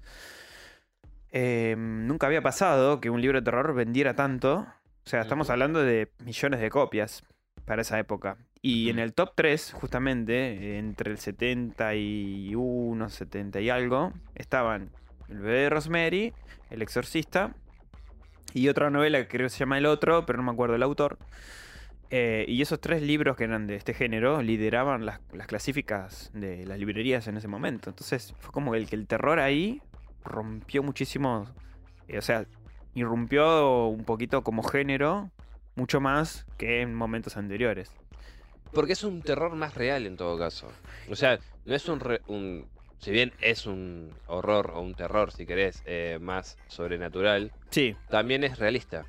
eh, 1.31 1.75
nunca 1.79 2.27
había 2.27 2.43
pasado 2.43 3.01
que 3.01 3.11
un 3.11 3.21
libro 3.23 3.41
de 3.41 3.45
terror 3.45 3.75
vendiera 3.75 4.15
tanto. 4.15 4.67
O 5.05 5.09
sea, 5.09 5.23
estamos 5.23 5.51
hablando 5.51 5.83
de 5.83 6.11
millones 6.25 6.61
de 6.61 6.71
copias 6.71 7.25
para 7.65 7.83
esa 7.83 7.99
época. 7.99 8.37
Y 8.61 8.91
en 8.91 8.99
el 9.01 9.13
top 9.15 9.33
3, 9.35 9.73
justamente, 9.73 10.35
eh, 10.53 10.79
entre 10.79 11.11
el 11.11 11.19
71, 11.19 13.09
70 13.09 13.61
y 13.61 13.71
algo, 13.71 14.13
estaban 14.35 14.91
El 15.33 15.39
bebé 15.41 15.59
de 15.61 15.71
Rosemary, 15.71 16.33
El 16.71 16.83
exorcista 16.83 17.55
y 18.55 18.69
otra 18.69 18.91
novela 18.91 19.19
que 19.19 19.29
creo 19.29 19.47
que 19.47 19.51
se 19.51 19.59
llama 19.59 19.79
El 19.79 19.87
otro, 19.87 20.27
pero 20.27 20.37
no 20.39 20.45
me 20.45 20.53
acuerdo 20.53 20.75
el 20.77 20.83
autor. 20.83 21.19
Eh, 22.11 22.45
y 22.47 22.61
esos 22.61 22.79
tres 22.81 23.01
libros 23.01 23.37
que 23.37 23.45
eran 23.45 23.67
de 23.67 23.77
este 23.77 23.95
género 23.95 24.43
lideraban 24.43 25.07
las, 25.07 25.21
las 25.33 25.47
clasíficas 25.47 26.31
de 26.35 26.67
las 26.67 26.79
librerías 26.79 27.27
en 27.29 27.39
ese 27.39 27.49
momento. 27.49 27.89
Entonces 27.89 28.35
fue 28.39 28.53
como 28.53 28.75
el 28.75 28.87
que 28.87 28.97
el 28.97 29.07
terror 29.07 29.39
ahí 29.41 29.81
rompió 30.25 30.83
muchísimo. 30.83 31.47
eh, 32.09 32.19
o 32.19 32.23
sea, 32.23 32.45
irrumpió 32.95 33.87
un 33.87 34.05
poquito 34.05 34.43
como 34.43 34.63
género, 34.63 35.31
mucho 35.75 36.01
más 36.03 36.45
que 36.59 36.83
en 36.83 36.95
momentos 36.95 37.39
anteriores. 37.39 37.91
Porque 38.75 38.93
es 38.93 39.03
un 39.05 39.23
terror 39.23 39.55
más 39.55 39.75
real 39.75 40.07
en 40.07 40.17
todo 40.19 40.39
caso. 40.39 40.71
O 41.11 41.17
sea, 41.17 41.39
no 41.65 41.75
es 41.75 41.89
un- 41.89 42.67
si 43.03 43.11
bien 43.11 43.33
es 43.41 43.67
un 43.67 44.15
horror 44.29 44.73
o 44.75 44.81
un 44.81 44.95
terror, 44.95 45.33
si 45.33 45.45
querés, 45.45 45.83
eh, 45.87 46.19
más 46.21 46.57
sobrenatural, 46.69 47.53
Sí, 47.71 47.97
también 48.09 48.45
es 48.45 48.59
realista. 48.59 49.05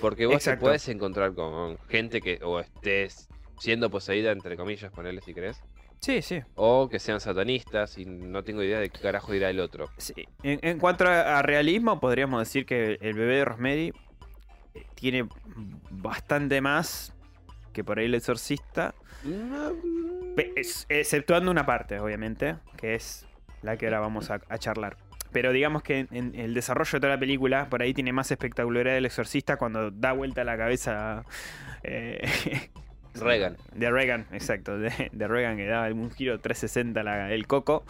Porque 0.00 0.26
vos 0.26 0.44
te 0.44 0.56
puedes 0.56 0.86
encontrar 0.88 1.34
con 1.34 1.78
gente 1.88 2.20
que 2.20 2.38
o 2.42 2.60
estés 2.60 3.28
siendo 3.58 3.90
poseída, 3.90 4.30
entre 4.32 4.56
comillas, 4.56 4.92
ponele 4.92 5.20
si 5.22 5.32
querés, 5.34 5.62
sí, 6.00 6.20
sí. 6.22 6.40
o 6.56 6.88
que 6.88 6.98
sean 6.98 7.20
satanistas 7.20 7.96
y 7.98 8.04
no 8.04 8.44
tengo 8.44 8.62
idea 8.62 8.80
de 8.80 8.90
qué 8.90 9.00
carajo 9.00 9.32
irá 9.34 9.48
el 9.50 9.60
otro. 9.60 9.88
Sí, 9.96 10.14
En, 10.42 10.58
en 10.62 10.78
cuanto 10.78 11.04
a, 11.06 11.38
a 11.38 11.42
realismo, 11.42 11.98
podríamos 12.00 12.40
decir 12.40 12.66
que 12.66 12.98
el 13.00 13.14
bebé 13.14 13.36
de 13.36 13.44
Rosemary 13.46 13.92
eh, 14.74 14.84
tiene 14.94 15.26
bastante 15.90 16.60
más 16.60 17.14
que 17.72 17.82
por 17.82 17.98
ahí 17.98 18.04
el 18.06 18.14
exorcista. 18.14 18.94
Es- 20.54 20.86
exceptuando 20.88 21.50
una 21.50 21.66
parte, 21.66 21.98
obviamente, 21.98 22.56
que 22.76 22.94
es 22.94 23.26
la 23.62 23.76
que 23.76 23.86
ahora 23.86 24.00
vamos 24.00 24.30
a, 24.30 24.40
a 24.48 24.58
charlar. 24.58 24.96
Pero 25.32 25.52
digamos 25.52 25.82
que 25.82 25.98
en, 26.00 26.08
en 26.10 26.34
el 26.34 26.54
desarrollo 26.54 26.90
de 26.92 27.00
toda 27.00 27.12
la 27.14 27.20
película, 27.20 27.68
por 27.68 27.82
ahí 27.82 27.92
tiene 27.92 28.12
más 28.12 28.30
espectacularidad 28.30 28.94
del 28.94 29.06
exorcista 29.06 29.56
cuando 29.56 29.90
da 29.90 30.12
vuelta 30.12 30.42
la 30.44 30.56
cabeza. 30.56 31.24
eh, 31.82 32.20
Reagan. 33.14 33.56
De 33.74 33.90
Reagan, 33.90 34.26
exacto. 34.32 34.78
De, 34.78 35.10
de 35.12 35.28
Reagan 35.28 35.56
que 35.56 35.66
da 35.66 35.88
un 35.92 36.10
giro 36.10 36.38
360 36.38 37.02
la- 37.02 37.32
el 37.32 37.46
coco. 37.46 37.84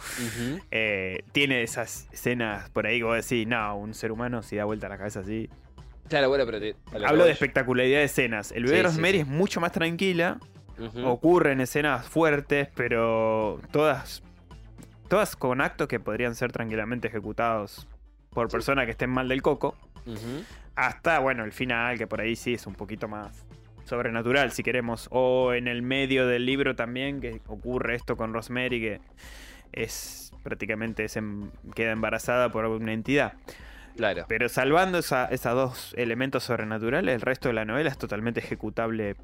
Eh, 0.71 1.23
tiene 1.31 1.61
esas 1.61 2.07
escenas 2.11 2.69
por 2.71 2.87
ahí 2.87 2.97
que 2.97 3.03
vos 3.03 3.15
decís, 3.15 3.47
no, 3.47 3.77
un 3.77 3.93
ser 3.93 4.11
humano 4.11 4.41
si 4.41 4.55
da 4.55 4.65
vuelta 4.65 4.89
la 4.89 4.97
cabeza 4.97 5.19
así. 5.19 5.49
Claro, 6.09 6.29
bueno, 6.29 6.45
pero 6.47 6.59
te- 6.59 6.75
Hablo 7.05 7.25
de 7.25 7.31
espectacularidad 7.31 7.99
de 7.99 8.05
escenas. 8.05 8.51
El 8.51 8.63
bebé 8.63 8.77
de 8.77 8.81
sí, 8.81 8.87
Rosemary 8.87 9.13
sí. 9.13 9.19
es 9.21 9.27
mucho 9.27 9.61
más 9.61 9.71
tranquila. 9.71 10.39
Ocurren 11.03 11.61
escenas 11.61 12.07
fuertes, 12.07 12.69
pero 12.73 13.59
todas, 13.71 14.23
todas 15.09 15.35
con 15.35 15.59
actos 15.59 15.87
que 15.87 15.99
podrían 15.99 16.35
ser 16.35 16.51
tranquilamente 16.51 17.07
ejecutados 17.09 17.87
por 18.29 18.47
personas 18.49 18.85
que 18.85 18.91
estén 18.91 19.09
mal 19.09 19.27
del 19.27 19.41
coco. 19.41 19.75
Hasta, 20.75 21.19
bueno, 21.19 21.43
el 21.43 21.51
final, 21.51 21.97
que 21.97 22.07
por 22.07 22.21
ahí 22.21 22.35
sí 22.35 22.53
es 22.53 22.65
un 22.67 22.75
poquito 22.75 23.07
más 23.07 23.45
sobrenatural, 23.85 24.51
si 24.51 24.63
queremos. 24.63 25.07
O 25.11 25.53
en 25.53 25.67
el 25.67 25.81
medio 25.81 26.25
del 26.27 26.45
libro 26.45 26.75
también, 26.75 27.19
que 27.19 27.41
ocurre 27.47 27.95
esto 27.95 28.15
con 28.15 28.33
Rosemary, 28.33 28.79
que 28.79 29.01
es 29.73 30.31
prácticamente 30.43 31.05
em- 31.15 31.51
queda 31.75 31.91
embarazada 31.91 32.49
por 32.51 32.65
una 32.65 32.93
entidad. 32.93 33.33
Claro. 33.97 34.25
Pero 34.29 34.47
salvando 34.47 34.99
esa- 34.99 35.25
esos 35.25 35.53
dos 35.55 35.93
elementos 35.97 36.43
sobrenaturales, 36.43 37.13
el 37.15 37.21
resto 37.21 37.49
de 37.49 37.55
la 37.55 37.65
novela 37.65 37.89
es 37.89 37.97
totalmente 37.97 38.39
ejecutable. 38.39 39.15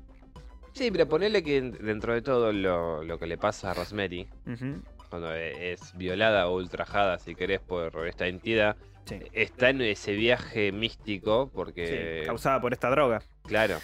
Sí, 0.74 0.92
pero 0.92 1.08
ponele 1.08 1.42
que 1.42 1.62
dentro 1.62 2.14
de 2.14 2.22
todo 2.22 2.52
lo, 2.52 3.02
lo 3.04 3.18
que 3.18 3.28
le 3.28 3.38
pasa 3.38 3.72
a 3.72 3.74
Rosemary, 3.74 4.28
Ujú, 4.46 4.82
cuando 5.16 5.34
e- 5.34 5.72
es 5.74 5.96
violada 5.98 6.48
o 6.48 6.56
ultrajada, 6.58 7.18
si 7.20 7.36
querés, 7.36 7.62
por 7.62 8.06
esta 8.08 8.28
entidad, 8.28 8.76
sí. 9.06 9.20
está 9.32 9.70
en 9.70 9.82
ese 9.82 10.14
viaje 10.14 10.72
místico 10.74 11.46
Sí, 11.46 11.52
porque... 11.56 12.24
causada 12.26 12.60
por 12.60 12.74
esta 12.74 12.90
droga. 12.90 13.22
Claro. 13.44 13.78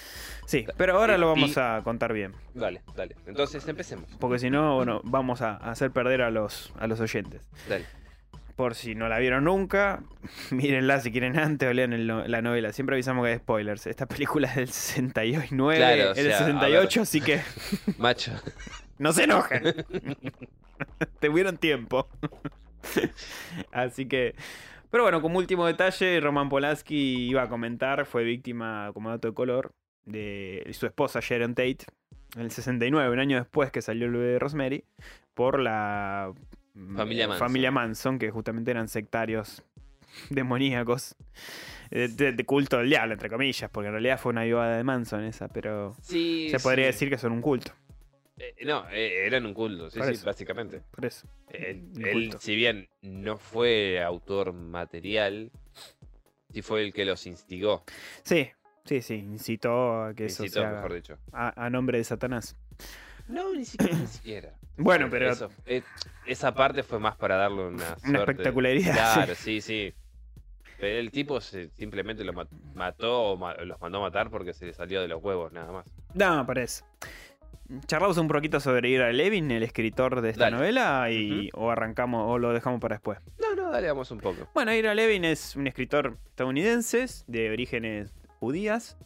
Sí, 0.45 0.65
pero 0.75 0.97
ahora 0.97 1.17
lo 1.17 1.27
Y- 1.27 1.29
vamos 1.41 1.57
a 1.57 1.79
contar 1.85 2.11
bien. 2.11 2.33
Dale, 2.53 2.81
dale. 2.95 3.15
Entonces 3.25 3.65
empecemos. 3.67 4.09
Porque 4.19 4.39
si 4.39 4.49
no, 4.49 4.75
bueno, 4.75 4.99
vamos 5.05 5.41
a 5.41 5.55
hacer 5.55 5.91
perder 5.91 6.21
a 6.21 6.31
los, 6.31 6.73
a 6.77 6.87
los 6.87 6.99
oyentes. 6.99 7.41
Dale. 7.69 7.85
Por 8.55 8.75
si 8.75 8.95
no 8.95 9.07
la 9.09 9.17
vieron 9.19 9.43
nunca, 9.45 10.03
mírenla 10.51 10.99
si 10.99 11.11
quieren 11.11 11.37
antes 11.39 11.69
o 11.69 11.73
lean 11.73 11.93
el 11.93 12.07
no- 12.07 12.27
la 12.27 12.41
novela. 12.41 12.71
Siempre 12.73 12.95
avisamos 12.95 13.25
que 13.25 13.31
hay 13.33 13.37
spoilers. 13.39 13.87
Esta 13.87 14.07
película 14.07 14.47
es 14.49 14.55
del 14.55 14.67
69, 14.69 15.47
Claro, 15.77 16.11
o 16.11 16.15
sea, 16.15 16.35
a 16.35 16.39
68, 16.39 17.01
así 17.01 17.21
que 17.21 17.41
Macho. 17.97 18.31
no 18.99 19.11
se 19.13 19.23
enojen. 19.23 19.63
Tuvieron 21.19 21.57
tiempo. 21.57 22.07
así 23.71 24.05
que... 24.07 24.35
Pero 24.89 25.03
bueno, 25.03 25.21
como 25.21 25.37
último 25.39 25.65
detalle, 25.65 26.19
Roman 26.19 26.49
Polanski 26.49 27.29
iba 27.29 27.43
a 27.43 27.47
comentar, 27.49 28.05
fue 28.05 28.23
víctima, 28.25 28.91
como 28.93 29.09
dato 29.09 29.29
de 29.29 29.33
color, 29.33 29.71
de 30.03 30.69
su 30.73 30.85
esposa 30.85 31.21
Sharon 31.21 31.55
Tate 31.55 31.85
en 32.35 32.41
el 32.41 32.51
69, 32.51 33.09
un 33.13 33.19
año 33.19 33.37
después 33.37 33.71
que 33.71 33.81
salió 33.81 34.05
el 34.07 34.11
bebé 34.11 34.25
de 34.33 34.39
Rosemary, 34.39 34.83
por 35.33 35.59
la 35.59 36.33
Familia 36.95 37.25
eh, 37.25 37.27
Manson. 37.27 37.47
familia 37.47 37.71
Manson, 37.71 38.19
que 38.19 38.31
justamente 38.31 38.71
eran 38.71 38.87
sectarios 38.87 39.63
demoníacos, 40.29 41.15
eh, 41.89 42.07
de, 42.09 42.31
de 42.33 42.45
culto 42.45 42.77
del 42.77 42.89
diablo, 42.89 43.13
entre 43.13 43.29
comillas, 43.29 43.69
porque 43.69 43.87
en 43.87 43.93
realidad 43.93 44.19
fue 44.19 44.31
una 44.31 44.41
ayuda 44.41 44.75
de 44.77 44.83
Manson 44.83 45.23
esa, 45.23 45.47
pero 45.47 45.95
Sí. 46.01 46.47
se 46.49 46.59
podría 46.59 46.85
sí. 46.85 46.91
decir 46.93 47.09
que 47.09 47.17
son 47.17 47.31
un 47.33 47.41
culto, 47.41 47.71
Eh, 48.37 48.55
no, 48.65 48.85
eh, 48.89 49.25
eran 49.27 49.45
un 49.45 49.53
culto, 49.53 49.89
sí, 49.91 49.99
sí, 50.15 50.25
básicamente. 50.25 50.81
por 50.91 51.05
eso. 51.05 51.27
Eh, 51.49 51.83
él, 51.99 52.33
si 52.39 52.55
bien 52.55 52.87
no 53.01 53.37
fue 53.37 54.01
autor 54.01 54.53
material, 54.53 55.51
sí 56.51 56.61
fue 56.61 56.83
el 56.83 56.93
que 56.93 57.05
los 57.05 57.27
instigó. 57.27 57.83
Sí, 58.23 58.49
sí, 58.85 59.01
sí, 59.01 59.15
incitó 59.15 60.03
a 60.05 60.13
que 60.13 60.25
eso 60.25 60.43
incitó, 60.45 60.65
mejor 60.67 60.93
dicho. 60.93 61.17
a, 61.33 61.65
a 61.65 61.69
nombre 61.69 61.97
de 61.99 62.03
Satanás. 62.03 62.55
No, 63.31 63.53
ni 63.53 63.65
siquiera. 63.65 63.95
ni 63.97 64.07
siquiera. 64.07 64.53
Bueno, 64.77 65.07
pero 65.09 65.31
Eso, 65.31 65.49
eh, 65.65 65.83
esa 66.25 66.53
parte 66.53 66.83
fue 66.83 66.99
más 66.99 67.15
para 67.15 67.35
darle 67.37 67.67
una, 67.67 67.69
una 67.69 67.85
suerte. 67.97 68.31
espectacularidad. 68.31 68.93
Claro, 68.93 69.35
sí, 69.35 69.61
sí. 69.61 69.93
Pero 70.79 70.97
el 70.99 71.11
tipo 71.11 71.39
se- 71.41 71.69
simplemente 71.69 72.23
lo 72.23 72.33
ma- 72.33 72.47
mató 72.73 73.21
o 73.33 73.37
ma- 73.37 73.53
los 73.55 73.79
mandó 73.79 73.99
a 73.99 74.01
matar 74.01 74.29
porque 74.31 74.53
se 74.53 74.65
le 74.65 74.73
salió 74.73 75.01
de 75.01 75.07
los 75.07 75.21
huevos, 75.23 75.51
nada 75.53 75.71
más. 75.71 75.85
No, 76.15 76.45
parece. 76.45 76.83
Charlamos 77.85 78.17
un 78.17 78.27
poquito 78.27 78.59
sobre 78.59 78.89
Ira 78.89 79.13
Levin, 79.13 79.49
el 79.51 79.63
escritor 79.63 80.19
de 80.21 80.31
esta 80.31 80.45
Dale. 80.45 80.57
novela, 80.57 81.09
y 81.09 81.49
o 81.53 81.69
arrancamos 81.71 82.25
o 82.29 82.37
lo 82.37 82.51
dejamos 82.51 82.81
para 82.81 82.95
después. 82.95 83.19
No, 83.39 83.55
no, 83.55 83.71
dale, 83.71 83.87
vamos 83.87 84.11
un 84.11 84.19
poco. 84.19 84.49
Bueno, 84.53 84.73
Ira 84.73 84.93
Levin 84.93 85.23
es 85.23 85.55
un 85.55 85.67
escritor 85.67 86.17
estadounidense 86.31 87.05
de 87.27 87.49
orígenes 87.51 88.13
judías, 88.39 88.97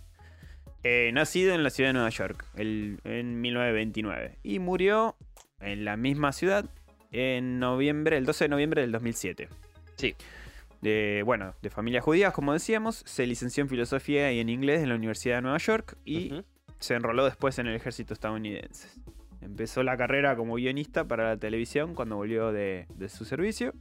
eh, 0.87 1.09
nacido 1.13 1.55
en 1.55 1.63
la 1.63 1.71
ciudad 1.71 1.89
de 1.89 1.93
Nueva 1.93 2.09
York 2.09 2.45
el- 2.55 2.99
en 3.05 3.41
1929 3.41 4.37
y 4.43 4.59
murió 4.59 5.15
en 5.59 5.83
la 5.83 5.97
misma 5.97 6.31
ciudad 6.31 6.69
en 7.11 7.57
noviembre, 7.59 8.17
el 8.17 8.25
12 8.25 8.43
de 8.45 8.49
noviembre 8.49 8.81
del 8.81 8.91
2007. 8.91 9.49
Sí. 9.95 10.13
De, 10.81 11.23
bueno, 11.25 11.55
de 11.63 11.69
familia 11.71 12.01
judía, 12.01 12.29
como 12.31 12.53
decíamos, 12.53 13.01
se 13.07 13.25
licenció 13.25 13.63
en 13.63 13.69
filosofía 13.69 14.31
y 14.31 14.39
en 14.39 14.49
inglés 14.49 14.83
en 14.83 14.89
la 14.89 14.95
Universidad 14.95 15.37
de 15.37 15.41
Nueva 15.41 15.57
York 15.57 15.97
y 16.05 16.31
Ujú. 16.33 16.43
se 16.77 16.93
enroló 16.93 17.25
después 17.25 17.57
en 17.57 17.65
el 17.67 17.75
ejército 17.75 18.13
estadounidense. 18.13 18.89
Empezó 19.41 19.81
la 19.81 19.97
carrera 19.97 20.35
como 20.35 20.55
guionista 20.55 21.05
para 21.07 21.29
la 21.29 21.37
televisión 21.37 21.95
cuando 21.95 22.15
volvió 22.17 22.51
de, 22.51 22.85
de 22.95 23.09
su 23.09 23.25
servicio. 23.25 23.73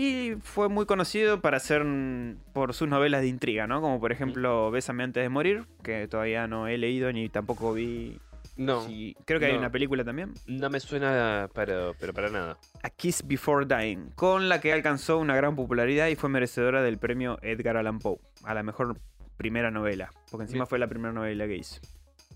Y 0.00 0.36
fue 0.40 0.68
muy 0.68 0.86
conocido 0.86 1.40
para 1.40 1.58
mm, 1.58 2.36
por 2.52 2.72
sus 2.72 2.86
novelas 2.86 3.20
de 3.22 3.26
intriga, 3.26 3.66
¿no? 3.66 3.80
Como 3.80 3.98
por 3.98 4.12
ejemplo 4.12 4.70
Bésame 4.70 5.02
antes 5.02 5.24
de 5.24 5.28
morir, 5.28 5.66
que 5.82 6.06
todavía 6.06 6.46
no 6.46 6.68
he 6.68 6.78
leído 6.78 7.12
ni 7.12 7.28
tampoco 7.28 7.72
vi. 7.72 8.20
No, 8.56 8.86
si- 8.86 9.16
creo 9.24 9.40
que 9.40 9.46
hay 9.46 9.56
una 9.56 9.72
película 9.72 10.04
también. 10.04 10.34
no 10.46 10.70
me 10.70 10.78
suena, 10.78 11.48
pero, 11.52 11.96
pero 11.98 12.14
para 12.14 12.28
nada. 12.28 12.58
A 12.84 12.90
Kiss 12.90 13.24
Before 13.26 13.66
Dying, 13.66 14.10
con 14.14 14.48
la 14.48 14.60
que 14.60 14.72
alcanzó 14.72 15.18
una 15.18 15.34
gran 15.34 15.56
popularidad 15.56 16.06
y 16.06 16.14
fue 16.14 16.28
merecedora 16.30 16.80
del 16.80 16.98
premio 16.98 17.40
Edgar 17.42 17.76
Allan 17.76 17.98
Poe 17.98 18.20
a 18.44 18.54
la 18.54 18.62
mejor 18.62 19.00
primera 19.36 19.72
novela, 19.72 20.12
porque 20.30 20.44
encima 20.44 20.58
Bien. 20.62 20.68
fue 20.68 20.78
la 20.78 20.86
primera 20.86 21.12
novela 21.12 21.44
que 21.48 21.56
hizo. 21.56 21.80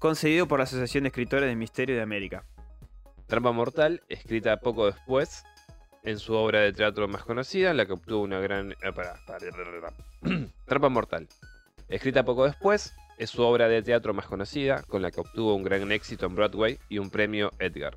Concedido 0.00 0.48
por 0.48 0.58
la 0.58 0.64
Asociación 0.64 1.04
de 1.04 1.08
Escritores 1.10 1.48
de 1.48 1.54
Misterio 1.54 1.94
de 1.94 2.02
América. 2.02 2.44
Trampa 3.28 3.52
Mortal, 3.52 4.02
escrita 4.08 4.56
poco 4.58 4.86
después, 4.86 5.44
en 6.04 6.18
su 6.18 6.34
obra 6.34 6.60
de 6.60 6.72
teatro 6.72 7.08
más 7.08 7.24
conocida, 7.24 7.72
la 7.74 7.86
que 7.86 7.92
obtuvo 7.92 8.22
una 8.22 8.40
gran... 8.40 8.72
eh, 8.72 8.92
pará, 8.94 9.14
pará, 9.26 9.46
pará. 9.50 10.46
Trampa 10.66 10.88
Mortal, 10.88 11.28
escrita 11.88 12.24
poco 12.24 12.44
después, 12.44 12.94
es 13.18 13.30
su 13.30 13.42
obra 13.42 13.68
de 13.68 13.82
teatro 13.82 14.14
más 14.14 14.26
conocida, 14.26 14.82
con 14.82 15.02
la 15.02 15.10
que 15.10 15.20
obtuvo 15.20 15.54
un 15.54 15.62
gran 15.62 15.92
éxito 15.92 16.26
en 16.26 16.34
Broadway 16.34 16.78
y 16.88 16.98
un 16.98 17.10
premio 17.10 17.52
Edgar. 17.58 17.96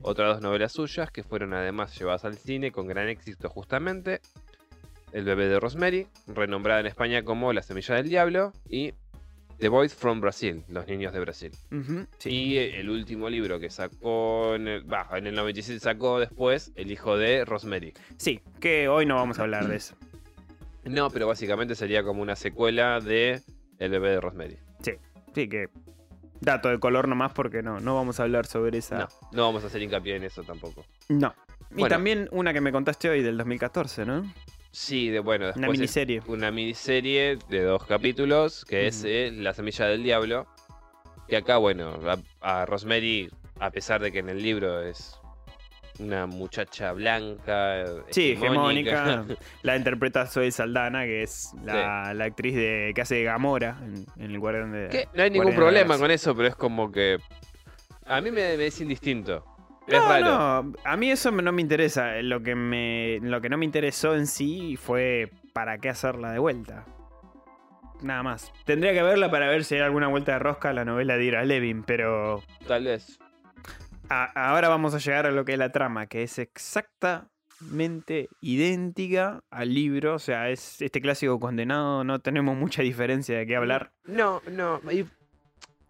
Otras 0.00 0.34
dos 0.34 0.42
novelas 0.42 0.72
suyas, 0.72 1.10
que 1.10 1.22
fueron 1.24 1.54
además 1.54 1.98
llevadas 1.98 2.24
al 2.24 2.36
cine 2.36 2.70
con 2.70 2.86
gran 2.86 3.08
éxito 3.08 3.48
justamente, 3.48 4.20
El 5.12 5.24
bebé 5.24 5.48
de 5.48 5.58
Rosemary, 5.58 6.06
renombrada 6.26 6.80
en 6.80 6.86
España 6.86 7.24
como 7.24 7.52
La 7.52 7.62
semilla 7.62 7.94
del 7.94 8.08
diablo, 8.08 8.52
y 8.68 8.92
The 9.58 9.68
Boys 9.68 9.94
from 9.94 10.20
Brazil, 10.20 10.62
Los 10.68 10.86
niños 10.86 11.12
de 11.12 11.20
Brasil. 11.20 11.50
Sí. 12.18 12.30
Y 12.30 12.58
el 12.58 12.88
último 12.90 13.28
libro 13.28 13.58
que 13.58 13.70
sacó 13.70 14.54
en 14.54 14.68
el, 14.68 14.84
bah, 14.84 15.08
en 15.16 15.26
el 15.26 15.34
97 15.34 15.80
sacó 15.80 16.20
después 16.20 16.70
El 16.76 16.90
hijo 16.92 17.16
de 17.16 17.44
Rosemary. 17.44 17.92
Sí, 18.18 18.40
que 18.60 18.88
hoy 18.88 19.04
no 19.06 19.16
vamos 19.16 19.38
a 19.38 19.42
hablar 19.42 19.66
de 19.66 19.76
eso. 19.76 19.96
No, 20.84 21.10
pero 21.10 21.26
básicamente 21.26 21.74
sería 21.74 22.02
como 22.04 22.22
una 22.22 22.36
secuela 22.36 23.00
de 23.00 23.42
El 23.78 23.90
bebé 23.90 24.10
de 24.10 24.20
Rosemary. 24.20 24.58
Sí, 24.82 24.92
que 25.48 25.68
dato 26.40 26.68
de 26.68 26.78
color 26.78 27.06
nomás 27.08 27.32
porque 27.32 27.62
no, 27.62 27.80
no 27.80 27.94
vamos 27.96 28.18
a 28.20 28.22
hablar 28.24 28.46
sobre 28.46 28.78
esa. 28.78 28.98
No, 28.98 29.08
no 29.32 29.42
vamos 29.42 29.64
a 29.64 29.66
hacer 29.66 29.82
hincapié 29.82 30.16
en 30.16 30.24
eso 30.24 30.42
tampoco. 30.44 30.84
No. 31.08 31.34
Y 31.72 31.80
Bueno. 31.80 31.88
también 31.94 32.28
una 32.32 32.52
que 32.52 32.60
me 32.60 32.72
contaste 32.72 33.08
hoy 33.10 33.22
del 33.22 33.36
2014, 33.36 34.06
¿no? 34.06 34.32
Sí, 34.70 35.08
de, 35.08 35.20
bueno, 35.20 35.46
después 35.46 35.64
Una 35.64 35.72
miniserie. 35.72 36.22
una 36.26 36.50
miniserie 36.50 37.38
de 37.48 37.62
dos 37.62 37.84
capítulos 37.86 38.64
que 38.64 38.86
es 38.86 39.02
eh, 39.04 39.30
La 39.32 39.54
semilla 39.54 39.86
del 39.86 40.02
diablo. 40.02 40.46
Que 41.26 41.36
acá, 41.36 41.56
bueno, 41.58 41.98
a, 42.40 42.60
a 42.62 42.66
Rosemary, 42.66 43.30
a 43.60 43.70
pesar 43.70 44.00
de 44.00 44.12
que 44.12 44.20
en 44.20 44.28
el 44.28 44.42
libro 44.42 44.80
es 44.82 45.18
una 45.98 46.26
muchacha 46.26 46.92
blanca, 46.92 47.84
Sí, 48.10 48.32
hegemónica, 48.32 49.24
la 49.62 49.76
interpreta 49.76 50.26
Zoe 50.26 50.50
Saldana, 50.50 51.04
que 51.04 51.22
es 51.22 51.50
la, 51.64 52.14
la 52.14 52.24
actriz 52.24 52.54
de, 52.54 52.92
que 52.94 53.00
hace 53.00 53.16
de 53.16 53.24
Gamora 53.24 53.78
en, 53.82 54.06
en 54.16 54.30
el 54.30 54.38
Guardián 54.38 54.72
de. 54.72 54.88
Que 54.88 55.08
no 55.12 55.22
hay 55.22 55.30
ningún 55.30 55.46
Guardián 55.54 55.60
problema 55.60 55.98
con 55.98 56.10
eso, 56.10 56.34
pero 56.36 56.48
es 56.48 56.54
como 56.56 56.90
que. 56.92 57.18
A 58.06 58.20
mí 58.20 58.30
me, 58.30 58.56
me 58.56 58.66
es 58.66 58.80
indistinto. 58.80 59.44
Es 59.88 59.94
No, 59.94 60.08
raro. 60.08 60.24
no, 60.64 60.72
a 60.84 60.96
mí 60.96 61.10
eso 61.10 61.30
no 61.30 61.50
me 61.52 61.62
interesa. 61.62 62.20
Lo 62.22 62.42
que, 62.42 62.54
me, 62.54 63.18
lo 63.22 63.40
que 63.40 63.48
no 63.48 63.56
me 63.56 63.64
interesó 63.64 64.14
en 64.14 64.26
sí 64.26 64.76
fue 64.76 65.30
para 65.54 65.78
qué 65.78 65.88
hacerla 65.88 66.30
de 66.30 66.38
vuelta. 66.38 66.84
Nada 68.02 68.22
más. 68.22 68.52
Tendría 68.64 68.92
que 68.92 69.02
verla 69.02 69.30
para 69.30 69.48
ver 69.48 69.64
si 69.64 69.74
hay 69.76 69.80
alguna 69.80 70.06
vuelta 70.08 70.32
de 70.32 70.38
rosca 70.38 70.68
a 70.70 70.72
la 70.72 70.84
novela 70.84 71.16
de 71.16 71.24
Ira 71.24 71.44
Levin, 71.44 71.82
pero 71.82 72.42
Tal 72.66 72.84
vez. 72.84 73.18
a- 74.08 74.50
ahora 74.50 74.68
vamos 74.68 74.94
a 74.94 74.98
llegar 74.98 75.26
a 75.26 75.30
lo 75.32 75.44
que 75.44 75.54
es 75.54 75.58
la 75.58 75.72
trama, 75.72 76.06
que 76.06 76.22
es 76.22 76.38
exactamente 76.38 78.28
idéntica 78.40 79.40
al 79.50 79.74
libro. 79.74 80.14
O 80.14 80.18
sea, 80.18 80.50
es 80.50 80.80
este 80.82 81.00
clásico 81.00 81.40
condenado, 81.40 82.04
no 82.04 82.20
tenemos 82.20 82.56
mucha 82.56 82.82
diferencia 82.82 83.36
de 83.38 83.46
qué 83.46 83.56
hablar. 83.56 83.90
No, 84.04 84.42
no. 84.50 84.80
y 84.92 85.04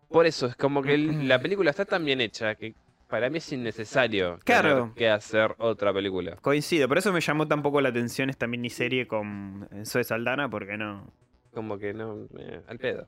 por 0.09 0.25
eso, 0.25 0.47
es 0.47 0.57
como 0.57 0.83
que 0.83 0.95
el- 0.95 1.29
la 1.29 1.39
película 1.43 1.71
está 1.71 1.85
tan 1.85 2.05
bien 2.05 2.21
hecha 2.21 2.55
que 2.55 2.75
para 3.09 3.31
mí 3.31 3.38
es 3.38 3.53
innecesario 3.53 4.38
Claro. 4.44 4.92
que 4.94 5.09
hacer 5.09 5.55
otra 5.59 5.92
película. 5.92 6.37
Coincido, 6.37 6.88
por 6.88 6.99
eso 6.99 7.12
me 7.12 7.21
llamó 7.21 7.47
tan 7.49 7.62
poco 7.62 7.81
la 7.81 7.88
atención 7.88 8.31
esta 8.31 8.47
miniserie 8.47 9.07
con 9.07 9.68
Zoe 9.85 10.05
Saldana, 10.05 10.49
porque 10.49 10.77
no. 10.77 11.11
Como 11.53 11.79
que 11.79 11.92
no. 11.94 12.27
eh, 12.38 12.61
al 12.68 12.79
pedo. 12.79 13.07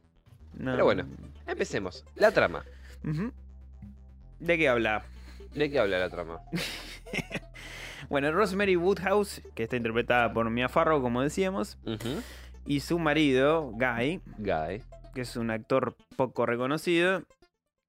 no- 0.55 0.73
Pero 0.73 0.85
bueno. 0.85 1.07
Empecemos. 1.47 2.05
La 2.17 2.33
trama. 2.33 2.65
¿De 4.39 4.57
qué 4.59 4.69
habla? 4.69 5.05
¿De 5.55 5.71
qué 5.71 5.79
habla 5.79 5.99
la 5.99 6.11
trama? 6.11 6.41
Bueno, 8.09 8.33
Rosemary 8.33 8.75
Woodhouse, 8.77 9.41
que 9.55 9.65
está 9.65 9.77
interpretada 9.77 10.33
por 10.33 10.49
Mia 10.51 10.69
Farrow, 10.69 11.01
como 11.01 11.23
decíamos, 11.23 11.79
y 12.67 12.81
su 12.81 12.99
marido, 12.99 13.71
Guy, 13.73 14.21
Guy. 14.39 14.83
que 15.15 15.21
es 15.21 15.37
un 15.37 15.51
actor 15.51 15.95
poco 16.17 16.45
reconocido, 16.45 17.23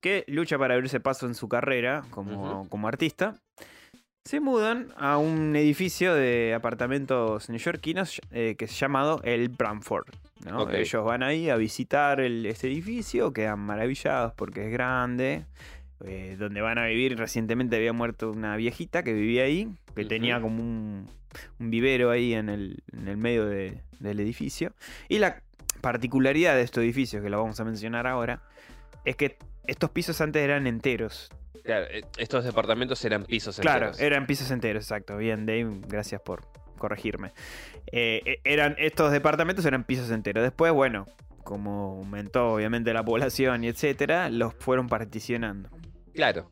que 0.01 0.25
lucha 0.27 0.57
para 0.57 0.73
abrirse 0.73 0.99
paso 0.99 1.27
en 1.27 1.35
su 1.35 1.47
carrera 1.47 2.03
como, 2.09 2.67
como 2.69 2.87
artista, 2.87 3.35
se 4.25 4.39
mudan 4.39 4.87
a 4.97 5.17
un 5.17 5.55
edificio 5.55 6.13
de 6.13 6.53
apartamentos 6.55 7.49
neoyorquinos 7.49 8.21
eh, 8.31 8.55
que 8.57 8.65
es 8.65 8.79
llamado 8.79 9.19
el 9.23 9.49
Bramford. 9.49 10.07
Ellos 10.81 11.03
van 11.05 11.23
ahí 11.23 11.49
a 11.49 11.55
visitar 11.55 12.19
el- 12.19 12.45
este 12.45 12.67
edificio, 12.67 13.31
quedan 13.33 13.59
maravillados 13.59 14.33
porque 14.33 14.65
es 14.67 14.71
grande. 14.71 15.45
eh, 16.03 16.35
donde 16.39 16.61
van 16.61 16.79
a 16.79 16.87
vivir, 16.87 17.15
recientemente 17.15 17.75
había 17.75 17.93
muerto 17.93 18.31
una 18.31 18.55
viejita 18.55 19.03
que 19.03 19.13
vivía 19.13 19.43
ahí, 19.43 19.69
que 19.95 20.03
tenía 20.05 20.41
como 20.41 20.59
un, 20.63 21.05
un 21.59 21.69
vivero 21.69 22.09
ahí 22.09 22.33
en 22.33 22.49
el, 22.49 22.81
en 22.91 23.07
el 23.07 23.17
medio 23.17 23.45
de- 23.45 23.83
del 23.99 24.19
edificio. 24.19 24.73
Y 25.09 25.19
la 25.19 25.43
particularidad 25.79 26.55
de 26.55 26.63
estos 26.63 26.83
edificios, 26.83 27.21
que 27.21 27.29
lo 27.29 27.39
vamos 27.39 27.59
a 27.59 27.65
mencionar 27.65 28.07
ahora, 28.07 28.41
es 29.05 29.15
que 29.15 29.37
estos 29.67 29.89
pisos 29.91 30.19
antes 30.21 30.41
eran 30.41 30.67
enteros. 30.67 31.29
Claro, 31.63 31.85
eh, 31.91 32.01
estos 32.17 32.43
departamentos 32.43 33.03
eran 33.05 33.23
pisos 33.25 33.59
Claro, 33.59 33.87
enteros. 33.87 33.99
eran 34.01 34.25
pisos 34.25 34.49
enteros, 34.51 34.83
exacto. 34.85 35.17
Bien, 35.17 35.45
Dave, 35.45 35.67
gracias 35.87 36.21
por 36.21 36.47
corregirme. 36.77 37.33
Eh, 37.91 38.21
eh, 38.25 38.39
eran, 38.43 38.75
estos 38.79 39.11
departamentos 39.11 39.63
eran 39.65 39.83
pisos 39.83 40.09
enteros. 40.09 40.43
Después, 40.43 40.71
bueno, 40.73 41.05
como 41.43 41.97
aumentó 41.99 42.53
obviamente 42.53 42.93
la 42.93 43.03
población 43.05 43.63
y 43.63 43.67
etcétera, 43.67 44.29
los 44.29 44.53
fueron 44.55 44.87
particionando. 44.87 45.69
Claro. 46.15 46.49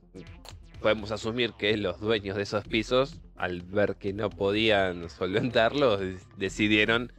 Podemos 0.81 1.11
asumir 1.11 1.53
que 1.57 1.75
los 1.77 1.99
dueños 1.99 2.37
de 2.37 2.43
esos 2.43 2.63
pisos, 2.65 3.19
al 3.35 3.61
ver 3.63 3.95
que 3.95 4.13
no 4.13 4.29
podían 4.29 5.09
solventarlos, 5.09 5.99
de- 5.99 6.17
decidieron 6.37 7.11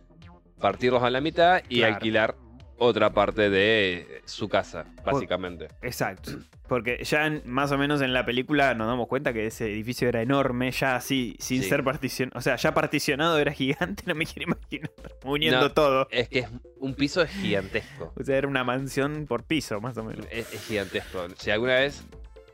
partirlos 0.58 1.02
a 1.02 1.10
la 1.10 1.20
mitad 1.20 1.62
y 1.68 1.78
Claro. 1.78 1.94
alquilar 1.94 2.36
otra 2.82 3.12
parte 3.12 3.50
de 3.50 4.22
su 4.24 4.48
casa, 4.48 4.86
básicamente. 5.04 5.68
Exacto. 5.82 6.32
Porque 6.66 7.04
ya 7.04 7.26
en- 7.26 7.42
más 7.44 7.70
o 7.72 7.78
menos 7.78 8.00
en 8.00 8.14
la 8.14 8.24
película 8.24 8.72
nos 8.74 8.86
damos 8.86 9.06
cuenta 9.06 9.34
que 9.34 9.46
ese 9.46 9.66
edificio 9.66 10.08
era 10.08 10.22
enorme, 10.22 10.70
ya 10.70 10.96
así, 10.96 11.36
sin 11.38 11.62
Sí. 11.62 11.68
ser 11.68 11.84
particionado. 11.84 12.38
O 12.38 12.40
sea, 12.40 12.56
ya 12.56 12.72
particionado 12.72 13.38
era 13.38 13.52
gigante, 13.52 14.02
no 14.06 14.14
me 14.14 14.24
quiero 14.24 14.52
imaginar. 14.52 14.90
Uniendo 15.24 15.60
No. 15.60 15.72
todo. 15.72 16.08
Es 16.10 16.28
que 16.30 16.38
es- 16.40 16.48
un 16.78 16.94
piso 16.94 17.20
es 17.20 17.30
gigantesco. 17.30 18.14
O 18.18 18.24
sea, 18.24 18.38
era 18.38 18.48
una 18.48 18.64
mansión 18.64 19.26
por 19.26 19.44
piso, 19.44 19.78
más 19.80 19.96
o 19.98 20.04
menos. 20.04 20.26
Es, 20.30 20.50
es 20.54 20.64
gigantesco. 20.66 21.26
Si 21.36 21.50
alguna 21.50 21.74
vez 21.74 22.02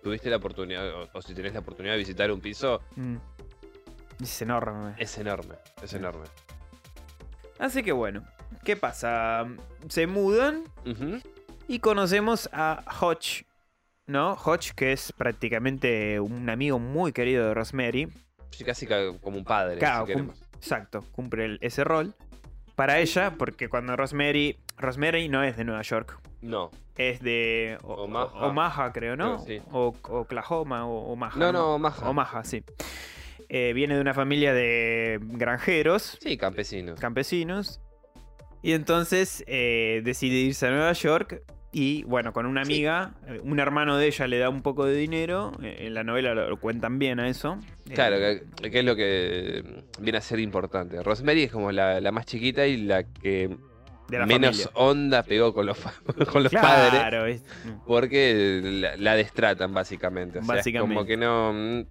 tuviste 0.02 0.28
la 0.28 0.36
oportunidad, 0.38 0.88
o, 0.92 1.08
o 1.12 1.22
si 1.22 1.34
tenés 1.34 1.52
la 1.54 1.60
oportunidad 1.60 1.94
de 1.94 1.98
visitar 1.98 2.32
un 2.32 2.40
piso, 2.40 2.80
Mm. 2.96 3.16
Es 4.22 4.42
enorme. 4.42 4.94
es 4.98 5.16
enorme. 5.18 5.54
Es 5.82 5.92
enorme. 5.92 6.24
Así 7.58 7.82
que 7.82 7.92
bueno, 7.92 8.24
¿qué 8.64 8.76
pasa? 8.76 9.46
Se 9.88 10.06
mudan 10.06 10.64
y 11.68 11.78
conocemos 11.80 12.48
a 12.52 12.82
Hodge, 13.00 13.44
¿no? 14.06 14.34
Hodge, 14.34 14.72
que 14.74 14.92
es 14.92 15.12
prácticamente 15.12 16.20
un 16.20 16.48
amigo 16.50 16.78
muy 16.78 17.12
querido 17.12 17.46
de 17.48 17.54
Rosemary. 17.54 18.08
Sí, 18.50 18.64
casi 18.64 18.86
ca- 18.86 19.12
como 19.20 19.36
un 19.38 19.44
padre. 19.44 19.78
Claro, 19.78 20.06
si 20.06 20.12
cum- 20.14 20.30
exacto, 20.54 21.02
cumple 21.12 21.44
el- 21.44 21.58
ese 21.60 21.84
rol. 21.84 22.14
Para 22.74 22.98
ella, 22.98 23.34
porque 23.38 23.68
cuando 23.68 23.96
Rosemary. 23.96 24.58
Rosemary 24.76 25.28
no 25.30 25.42
es 25.42 25.56
de 25.56 25.64
Nueva 25.64 25.80
York. 25.82 26.18
No, 26.42 26.70
Es 26.98 27.20
de 27.20 27.78
o- 27.82 28.04
Omaha. 28.04 28.46
Omaha, 28.46 28.92
creo, 28.92 29.16
¿no? 29.16 29.42
Creo, 29.44 29.60
sí. 29.60 29.66
O 29.72 29.94
Oklahoma 30.02 30.86
o 30.86 31.12
Omaha. 31.12 31.38
no, 31.38 31.52
no, 31.52 31.74
Omaha. 31.74 32.08
Omaha, 32.08 32.44
sí. 32.44 32.62
Eh, 33.48 33.72
viene 33.74 33.94
de 33.94 34.00
una 34.00 34.12
familia 34.14 34.52
de 34.52 35.18
granjeros, 35.22 36.18
Sí, 36.20 36.36
campesinos. 36.36 36.98
campesinos. 37.00 37.80
Y 38.66 38.72
entonces 38.72 39.44
eh, 39.46 40.00
decide 40.04 40.34
irse 40.38 40.66
a 40.66 40.70
Nueva 40.70 40.92
York. 40.92 41.40
Y 41.72 42.02
bueno, 42.04 42.32
con 42.32 42.46
una 42.46 42.62
amiga, 42.62 43.12
eh, 43.28 43.38
un 43.44 43.60
hermano 43.60 43.96
de 43.96 44.06
ella 44.08 44.26
le 44.26 44.38
da 44.38 44.48
un 44.48 44.62
poco 44.62 44.86
de 44.86 44.96
dinero. 44.96 45.52
eh, 45.62 45.84
en 45.86 45.94
la 45.94 46.02
novela 46.02 46.34
lo, 46.34 46.48
lo 46.50 46.58
cuentan 46.58 46.98
bien 46.98 47.20
a 47.20 47.28
eso. 47.28 47.58
Claro, 47.94 48.16
que, 48.16 48.70
que 48.70 48.78
es 48.80 48.84
lo 48.84 48.96
que 48.96 49.84
viene 50.00 50.18
a 50.18 50.20
ser 50.20 50.40
importante. 50.40 51.00
Rosemary 51.00 51.44
es 51.44 51.52
como 51.52 51.70
la, 51.70 52.00
la 52.00 52.10
más 52.10 52.26
chiquita 52.26 52.66
y 52.66 52.78
la 52.78 53.04
que 53.04 53.56
de 54.08 54.18
la 54.18 54.26
menos 54.26 54.56
familia. 54.62 54.70
onda 54.74 55.22
pegó 55.22 55.54
con 55.54 55.66
los, 55.66 55.78
con 56.32 56.42
los 56.42 56.52
padres. 56.52 56.90
Claro, 56.90 57.26
es- 57.26 57.44
Porque 57.86 58.60
la, 58.64 58.96
la 58.96 59.14
destratan, 59.14 59.72
básicamente. 59.74 60.40
O 60.40 60.42
sea, 60.42 60.54
es 60.54 60.58
Básicamente. 60.58 60.94
como 60.94 61.06
que 61.06 61.16
no. 61.16 61.52
mm, 61.52 61.82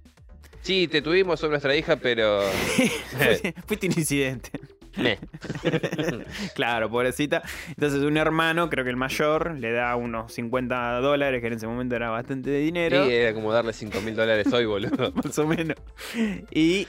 Sí, 0.62 0.88
te 0.88 1.04
tuvimos, 1.04 1.40
sos 1.40 1.50
nuestra 1.52 1.76
hija, 1.76 1.96
pero. 1.98 2.42
fuiste, 3.18 3.54
fuiste 3.68 3.88
un 3.88 3.94
incidente. 3.96 4.50
claro, 6.56 6.90
pobrecita. 6.90 7.44
Entonces 7.70 8.02
un 8.02 8.18
hermano, 8.18 8.70
creo 8.70 8.84
que 8.84 8.90
el 8.90 8.98
mayor, 8.98 9.56
le 9.58 9.72
da 9.72 9.96
unos 9.96 10.34
50 10.34 11.00
dólares, 11.00 11.42
que 11.42 11.48
en 11.48 11.54
ese 11.54 11.68
momento 11.68 11.96
era 11.96 12.10
bastante 12.10 12.50
de 12.50 12.60
Sí, 12.60 12.66
dinero. 12.66 13.04
era 13.06 13.34
como 13.34 13.52
darle 13.52 13.74
5 13.74 14.02
mil 14.02 14.16
dólares 14.16 14.52
hoy, 14.54 14.66
boludo. 14.66 15.12
más 15.24 15.38
o 15.40 15.48
menos. 15.48 15.76
Y 16.52 16.88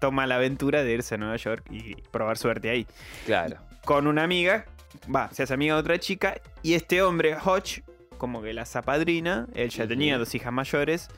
toma 0.00 0.26
la 0.26 0.36
aventura 0.36 0.82
de 0.82 0.92
irse 0.92 1.14
a 1.14 1.18
Nueva 1.18 1.36
York 1.36 1.64
y 1.70 1.94
probar 2.10 2.36
suerte 2.38 2.70
ahí. 2.70 2.86
Claro. 3.26 3.56
Con 3.84 4.06
una 4.06 4.22
amiga, 4.24 4.66
va, 5.14 5.30
se 5.32 5.42
hace 5.42 5.54
amiga 5.54 5.74
de 5.74 5.80
otra 5.80 5.98
chica, 5.98 6.40
y 6.62 6.74
este 6.74 7.02
hombre, 7.02 7.36
Hodge, 7.36 7.82
como 8.18 8.42
que 8.42 8.52
la 8.52 8.66
zapadrina, 8.66 9.46
él 9.54 9.70
ya 9.70 9.86
tenía 9.86 10.18
dos 10.18 10.34
hijas 10.34 10.52
mayores, 10.52 11.08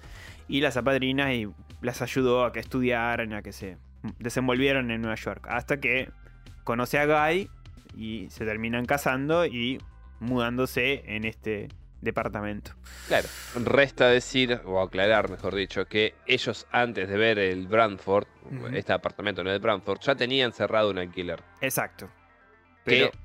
y 0.49 0.61
la 0.61 0.71
zapadrina 0.71 1.33
y 1.35 1.49
las 1.81 2.03
ayudó 2.03 2.45
a 2.45 2.53
que 2.53 2.61
estudiaran, 2.61 3.33
a 3.33 3.43
que 3.43 3.53
se 3.53 3.77
desenvolvieran 4.19 4.91
en 4.91 5.01
Nueva 5.03 5.17
York. 5.17 5.47
Hasta 5.49 5.79
que 5.81 6.11
conoce 6.65 6.99
a 6.99 7.07
Guy 7.31 7.49
y 7.97 8.29
se 8.31 8.45
terminan 8.45 8.87
casando 8.87 9.45
y 9.47 9.81
mudándose 10.21 11.03
en 11.07 11.25
este 11.25 11.69
departamento. 12.01 12.73
Claro. 13.07 13.29
Resta 13.65 14.09
decir, 14.09 14.61
o 14.65 14.81
aclarar, 14.81 15.31
mejor 15.31 15.55
dicho, 15.55 15.87
que 15.87 16.15
ellos 16.27 16.67
antes 16.73 17.09
de 17.09 17.17
ver 17.17 17.39
el 17.39 17.67
Brantford, 17.69 18.27
este 18.75 18.93
apartamento 18.93 19.45
no 19.45 19.51
es 19.51 19.55
de 19.55 19.59
Brantford, 19.61 20.01
ya 20.01 20.15
tenían 20.17 20.53
cerrado 20.53 20.91
un 20.91 20.99
alquiler. 20.99 21.43
Exacto. 21.61 22.11
Pero. 22.85 23.11
que 23.13 23.19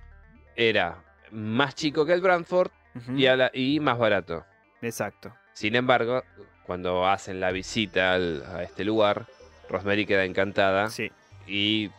era 0.69 1.03
más 1.31 1.73
chico 1.75 2.05
que 2.05 2.13
el 2.13 2.21
Brantford 2.21 2.69
y, 3.15 3.25
a 3.27 3.35
la- 3.35 3.51
y 3.53 3.79
más 3.79 3.97
barato. 3.97 4.45
Exacto. 4.81 5.33
Sin 5.53 5.75
embargo, 5.75 6.23
cuando 6.65 7.07
hacen 7.07 7.39
la 7.39 7.51
visita 7.51 8.13
al- 8.13 8.43
a 8.45 8.61
este 8.63 8.83
lugar, 8.83 9.25
Rosemary 9.69 10.05
queda 10.05 10.25
encantada 10.25 10.89
Sí. 10.89 11.11
y 11.47 11.89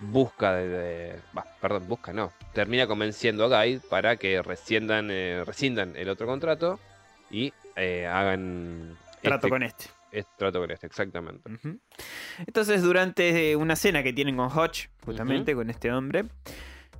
busca 0.00 0.54
de, 0.54 0.68
de- 0.68 1.20
bah, 1.32 1.46
perdón, 1.60 1.88
busca 1.88 2.12
no, 2.12 2.32
termina 2.52 2.86
convenciendo 2.86 3.44
a 3.44 3.64
Guy 3.64 3.80
para 3.88 4.16
que 4.16 4.42
rescindan, 4.42 5.08
eh, 5.10 5.42
rescindan 5.46 5.94
el 5.96 6.08
otro 6.08 6.26
contrato 6.26 6.78
y 7.30 7.52
eh, 7.76 8.06
hagan 8.06 8.96
Trato 9.22 9.46
este- 9.46 9.48
con 9.48 9.62
este. 9.62 9.84
trato 10.38 10.60
con 10.60 10.70
este, 10.70 10.86
exactamente. 10.86 11.50
Entonces, 12.46 12.82
durante 12.82 13.56
una 13.56 13.74
cena 13.76 14.02
que 14.02 14.12
tienen 14.12 14.36
con 14.36 14.48
Hodge, 14.50 14.88
justamente 15.04 15.54
con 15.54 15.68
este 15.70 15.90
hombre, 15.92 16.24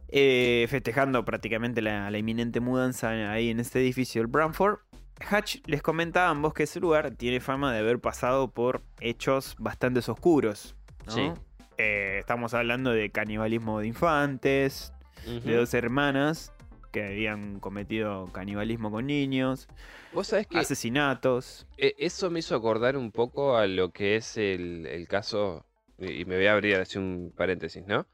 eh, 0.08 0.66
festejando 0.68 1.24
prácticamente 1.24 1.82
la, 1.82 2.10
la 2.10 2.18
inminente 2.18 2.60
mudanza 2.60 3.10
ahí 3.30 3.50
en 3.50 3.60
este 3.60 3.80
edificio, 3.80 4.20
el 4.22 4.28
Bramford, 4.28 4.78
Hatch 5.20 5.58
les 5.66 5.82
comentaba 5.82 6.28
a 6.28 6.30
ambos 6.30 6.54
que 6.54 6.64
ese 6.64 6.80
lugar 6.80 7.12
tiene 7.12 7.40
fama 7.40 7.72
de 7.72 7.78
haber 7.80 7.98
pasado 8.00 8.50
por 8.50 8.82
hechos 9.00 9.54
bastante 9.58 10.00
oscuros. 10.00 10.76
¿no? 11.06 11.12
Sí. 11.12 11.32
Eh, 11.78 12.18
estamos 12.20 12.54
hablando 12.54 12.90
de 12.90 13.10
canibalismo 13.10 13.80
de 13.80 13.86
infantes, 13.88 14.92
de 15.26 15.56
dos 15.56 15.74
hermanas 15.74 16.52
que 16.92 17.04
habían 17.04 17.60
cometido 17.60 18.26
canibalismo 18.32 18.90
con 18.90 19.06
niños, 19.06 19.68
Vos 20.14 20.28
sabés 20.28 20.46
que 20.46 20.58
asesinatos. 20.58 21.66
Eh, 21.76 21.94
Eso 21.98 22.30
me 22.30 22.38
hizo 22.38 22.56
acordar 22.56 22.96
un 22.96 23.12
poco 23.12 23.56
a 23.58 23.66
lo 23.66 23.90
que 23.90 24.16
es 24.16 24.38
el, 24.38 24.86
el 24.86 25.06
caso, 25.06 25.66
y 25.98 26.24
me 26.24 26.36
voy 26.36 26.46
a 26.46 26.54
abrir 26.54 26.76
así 26.76 26.96
un 26.96 27.34
paréntesis, 27.36 27.84
¿no? 27.86 28.06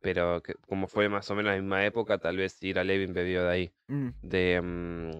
Pero 0.00 0.40
que, 0.42 0.54
como 0.68 0.86
fue 0.86 1.08
más 1.08 1.28
o 1.30 1.34
menos 1.34 1.50
la 1.50 1.60
misma 1.60 1.84
época, 1.84 2.18
tal 2.18 2.36
vez 2.36 2.62
Ira 2.62 2.84
Levin 2.84 3.12
bebió 3.14 3.42
de 3.44 3.50
ahí, 3.50 3.72
Mm, 3.88 4.08
de 4.22 4.60
mm, 4.62 5.10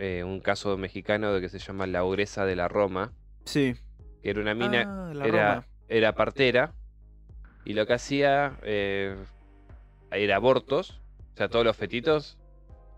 eh, 0.00 0.24
un 0.24 0.40
caso 0.40 0.76
mexicano 0.76 1.32
de 1.32 1.40
que 1.40 1.48
se 1.48 1.58
llama 1.58 1.86
La 1.86 2.02
Ogresa 2.04 2.44
de 2.44 2.56
la 2.56 2.66
Roma, 2.68 3.12
Sí. 3.44 3.74
que 4.22 4.30
era 4.30 4.40
una 4.40 4.54
mina, 4.54 4.84
Ah, 4.86 5.14
la 5.14 5.26
era, 5.26 5.54
Roma. 5.56 5.66
era 5.88 6.14
partera, 6.14 6.72
y 7.64 7.74
lo 7.74 7.86
que 7.86 7.92
hacía 7.92 8.58
eh, 8.62 9.14
era 10.10 10.36
abortos, 10.36 11.00
o 11.34 11.36
sea, 11.36 11.48
todos 11.48 11.64
los 11.64 11.76
fetitos 11.76 12.36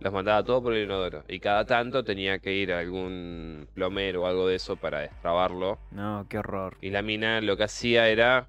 los 0.00 0.12
mandaba 0.12 0.42
todo 0.42 0.62
por 0.62 0.72
el 0.74 0.84
inodoro, 0.84 1.24
y 1.28 1.38
cada 1.38 1.64
tanto 1.64 2.02
tenía 2.02 2.38
que 2.40 2.52
ir 2.54 2.72
a 2.72 2.80
algún 2.80 3.68
plomero 3.74 4.22
o 4.22 4.26
algo 4.26 4.48
de 4.48 4.56
eso 4.56 4.76
para 4.76 5.00
destrabarlo. 5.00 5.78
No, 5.92 6.26
qué 6.28 6.38
horror. 6.38 6.76
Y 6.80 6.90
la 6.90 7.02
mina 7.02 7.40
lo 7.40 7.56
que 7.56 7.64
hacía 7.64 8.08
era, 8.08 8.48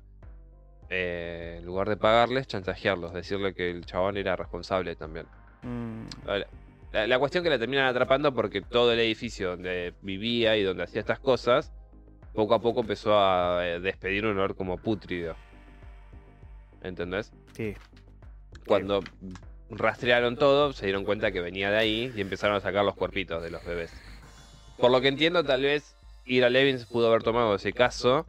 eh, 0.89 1.57
en 1.59 1.65
lugar 1.65 1.89
de 1.89 1.97
pagarles, 1.97 2.47
chantajearlos, 2.47 3.13
decirle 3.13 3.53
que 3.53 3.69
el 3.69 3.85
chabón 3.85 4.17
era 4.17 4.35
responsable 4.35 4.95
también. 4.95 5.27
Mm, 5.61 6.05
La, 6.93 7.07
la- 7.07 7.19
cuestión 7.19 7.43
que 7.43 7.49
la 7.49 7.59
terminan 7.59 7.85
atrapando 7.87 8.33
porque 8.33 8.61
todo 8.61 8.93
el 8.93 8.99
edificio 8.99 9.49
donde 9.49 9.93
vivía 10.01 10.55
y 10.55 10.63
donde 10.63 10.83
hacía 10.83 11.01
estas 11.01 11.19
cosas, 11.19 11.73
poco 12.33 12.53
a 12.53 12.59
poco 12.61 12.81
empezó 12.81 13.17
a 13.19 13.67
eh, 13.67 13.79
despedir 13.79 14.25
un 14.25 14.31
olor 14.37 14.55
como 14.55 14.77
pútrido. 14.77 15.35
¿Entendés? 16.81 17.31
sí. 17.53 17.73
Cuando 18.65 19.01
rastrearon 19.69 20.37
todo, 20.37 20.71
se 20.71 20.85
dieron 20.85 21.03
cuenta 21.03 21.31
que 21.33 21.41
venía 21.41 21.69
de 21.69 21.77
ahí 21.77 22.13
y 22.15 22.21
empezaron 22.21 22.55
a 22.55 22.59
sacar 22.61 22.85
los 22.85 22.95
cuerpitos 22.95 23.43
de 23.43 23.49
los 23.49 23.65
bebés. 23.65 23.91
Por 24.77 24.89
lo 24.91 25.01
que 25.01 25.09
entiendo, 25.09 25.43
tal 25.43 25.63
vez 25.63 25.97
Ira 26.25 26.49
Levins 26.49 26.85
pudo 26.85 27.07
haber 27.07 27.23
tomado 27.23 27.55
ese 27.55 27.73
caso 27.73 28.25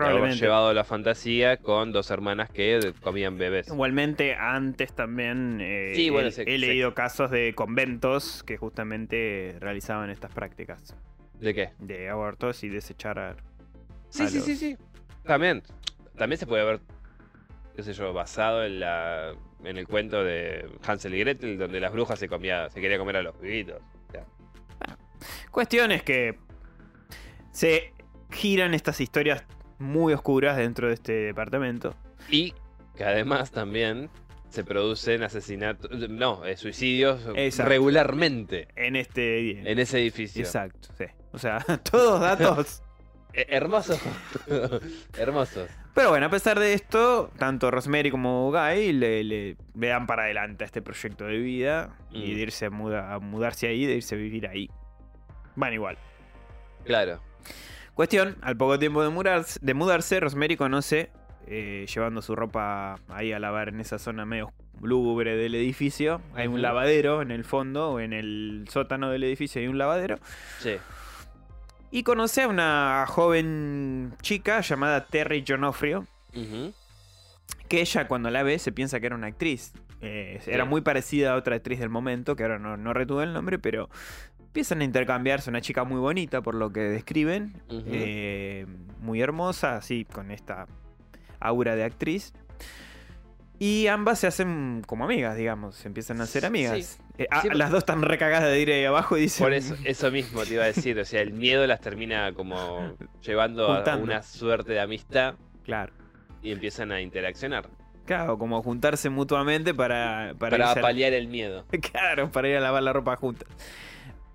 Probablemente. 0.00 0.44
llevado 0.44 0.72
la 0.72 0.84
fantasía 0.84 1.56
con 1.58 1.92
dos 1.92 2.10
hermanas 2.10 2.50
que 2.50 2.92
comían 3.00 3.38
bebés. 3.38 3.68
Igualmente, 3.68 4.34
antes 4.34 4.92
también 4.92 5.58
eh, 5.60 5.92
Sí, 5.94 6.10
bueno, 6.10 6.30
he, 6.36 6.58
leído 6.58 6.94
casos 6.94 7.30
de 7.30 7.54
conventos 7.54 8.42
que 8.42 8.56
justamente 8.56 9.56
realizaban 9.60 10.10
estas 10.10 10.32
prácticas 10.32 10.96
¿De 11.38 11.54
qué? 11.54 11.70
de 11.78 12.08
abortos 12.08 12.62
y 12.64 12.68
desechar 12.68 13.18
a... 13.18 13.36
Sí, 14.08 14.24
a 14.24 14.28
sí, 14.28 14.36
los- 14.36 14.44
sí, 14.44 14.56
sí. 14.56 14.76
También. 15.24 15.62
También 16.16 16.38
se 16.38 16.46
puede 16.46 16.62
haber, 16.62 16.80
qué 17.76 17.82
sé 17.82 17.92
yo, 17.92 18.12
basado 18.12 18.64
en 18.64 18.80
la 18.80 19.32
en 19.64 19.76
el 19.76 19.86
cuento 19.86 20.24
de 20.24 20.66
Hansel 20.86 21.14
y 21.14 21.20
Gretel, 21.20 21.58
donde 21.58 21.80
las 21.80 21.92
brujas 21.92 22.18
se 22.18 22.28
comía, 22.28 22.70
se 22.70 22.80
quería 22.80 22.98
comer 22.98 23.16
a 23.16 23.22
los 23.22 23.34
pibitos. 23.36 23.76
O 24.08 24.12
sea, 24.12 24.24
Cuestiones 25.50 26.02
que 26.02 26.38
se 27.52 27.92
giran 28.30 28.74
estas 28.74 29.00
historias 29.00 29.44
muy 29.80 30.12
oscuras 30.12 30.56
dentro 30.56 30.86
de 30.88 30.94
este 30.94 31.12
departamento. 31.12 31.96
Y 32.28 32.54
que 32.96 33.04
además 33.04 33.50
también 33.50 34.08
se 34.50 34.62
producen 34.64 35.22
asesinatos, 35.22 35.90
no, 36.08 36.44
eh, 36.44 36.56
suicidios 36.56 37.20
Exacto. 37.36 37.68
regularmente 37.70 38.68
En 38.76 38.94
este... 38.96 39.70
en 39.70 39.78
ese 39.78 39.98
edificio. 40.00 40.42
Exacto, 40.42 40.88
sí. 40.96 41.04
O 41.32 41.38
sea, 41.38 41.58
todos 41.90 42.20
datos... 42.20 42.82
Eh, 43.32 43.46
hermosos. 43.50 44.00
hermosos. 45.16 45.68
Pero 45.94 46.10
bueno, 46.10 46.26
a 46.26 46.30
pesar 46.30 46.58
de 46.58 46.72
esto, 46.74 47.30
tanto 47.38 47.70
Rosemary 47.70 48.10
como 48.10 48.50
Guy 48.50 48.92
le, 48.92 49.22
le, 49.22 49.56
le 49.74 49.86
dan 49.86 50.08
para 50.08 50.24
adelante 50.24 50.64
a 50.64 50.66
este 50.66 50.82
proyecto 50.82 51.26
de 51.26 51.38
vida 51.38 51.96
y 52.10 52.18
Mm. 52.32 52.34
de 52.34 52.40
irse 52.42 52.66
a, 52.66 52.70
muda- 52.70 53.14
a 53.14 53.20
mudarse 53.20 53.68
ahí, 53.68 53.86
de 53.86 53.94
irse 53.94 54.16
a 54.16 54.18
vivir 54.18 54.48
ahí. 54.48 54.68
Van 55.54 55.72
igual. 55.72 55.96
Claro. 56.84 57.20
Cuestión, 58.00 58.38
al 58.40 58.56
poco 58.56 58.78
tiempo 58.78 59.02
de 59.02 59.10
mudarse, 59.10 59.58
de 59.60 59.74
mudarse 59.74 60.18
Rosemary 60.20 60.56
conoce, 60.56 61.10
eh, 61.46 61.84
llevando 61.94 62.22
su 62.22 62.34
ropa 62.34 62.98
ahí 63.10 63.30
a 63.34 63.38
lavar 63.38 63.68
en 63.68 63.78
esa 63.78 63.98
zona 63.98 64.24
medio 64.24 64.54
lúgubre 64.80 65.36
del 65.36 65.54
edificio, 65.54 66.22
hay 66.34 66.46
un 66.46 66.62
lavadero 66.62 67.20
en 67.20 67.30
el 67.30 67.44
fondo, 67.44 67.90
o 67.90 68.00
en 68.00 68.14
el 68.14 68.64
sótano 68.70 69.10
del 69.10 69.24
edificio 69.24 69.60
hay 69.60 69.68
un 69.68 69.76
lavadero, 69.76 70.16
Sí. 70.60 70.78
y 71.90 72.02
conoce 72.02 72.44
a 72.44 72.48
una 72.48 73.04
joven 73.06 74.14
chica 74.22 74.62
llamada 74.62 75.04
Terry 75.04 75.44
Jonofrio, 75.46 76.06
que 77.68 77.80
ella 77.82 78.08
cuando 78.08 78.30
la 78.30 78.42
ve 78.42 78.58
se 78.58 78.72
piensa 78.72 78.98
que 78.98 79.08
era 79.08 79.14
una 79.14 79.26
actriz. 79.26 79.74
Eh, 80.02 80.40
Era 80.46 80.64
muy 80.64 80.80
parecida 80.80 81.34
a 81.34 81.36
otra 81.36 81.56
actriz 81.56 81.78
del 81.78 81.90
momento, 81.90 82.34
que 82.34 82.44
ahora 82.44 82.58
no, 82.58 82.78
no 82.78 82.94
retuve 82.94 83.24
el 83.24 83.34
nombre, 83.34 83.58
pero 83.58 83.90
Empiezan 84.50 84.80
a 84.80 84.84
intercambiarse 84.84 85.48
una 85.48 85.60
chica 85.60 85.84
muy 85.84 86.00
bonita, 86.00 86.42
por 86.42 86.56
lo 86.56 86.72
que 86.72 86.80
describen. 86.80 87.62
Eh, 87.70 88.66
muy 89.00 89.20
hermosa, 89.22 89.76
así, 89.76 90.04
con 90.04 90.32
esta 90.32 90.66
aura 91.38 91.76
de 91.76 91.84
actriz. 91.84 92.32
Y 93.60 93.86
ambas 93.86 94.18
se 94.18 94.26
hacen 94.26 94.82
como 94.86 95.04
amigas, 95.04 95.36
digamos. 95.36 95.76
Se 95.76 95.86
empiezan 95.86 96.20
a 96.20 96.24
hacer 96.24 96.46
amigas. 96.46 96.98
Eh, 97.16 97.28
ah, 97.30 97.42
Sí, 97.42 97.48
porque- 97.48 97.58
las 97.58 97.70
dos 97.70 97.78
están 97.78 98.02
recagadas 98.02 98.48
de 98.50 98.58
ir 98.60 98.72
ahí 98.72 98.84
abajo 98.84 99.16
y 99.16 99.20
dicen. 99.20 99.44
Por 99.44 99.52
eso, 99.52 99.76
eso 99.84 100.10
mismo 100.10 100.42
te 100.42 100.54
iba 100.54 100.64
a 100.64 100.66
decir, 100.66 100.98
o 100.98 101.04
sea, 101.04 101.20
el 101.20 101.32
miedo 101.32 101.64
las 101.68 101.80
termina 101.80 102.32
como 102.32 102.96
llevando 103.22 103.70
a 103.70 103.96
una 103.98 104.22
suerte 104.24 104.72
de 104.72 104.80
amistad 104.80 105.34
Claro. 105.62 105.92
y 106.42 106.50
empiezan 106.50 106.90
a 106.90 107.00
interaccionar 107.00 107.68
Claro, 108.06 108.36
como 108.38 108.60
juntarse 108.62 109.10
mutuamente 109.10 109.74
para. 109.74 110.34
Para, 110.38 110.56
para 110.58 110.80
paliar 110.80 111.12
el 111.12 111.28
miedo. 111.28 111.66
Claro, 111.92 112.32
para 112.32 112.48
ir 112.48 112.56
a 112.56 112.60
lavar 112.60 112.82
la 112.82 112.92
ropa 112.92 113.14
juntas. 113.14 113.46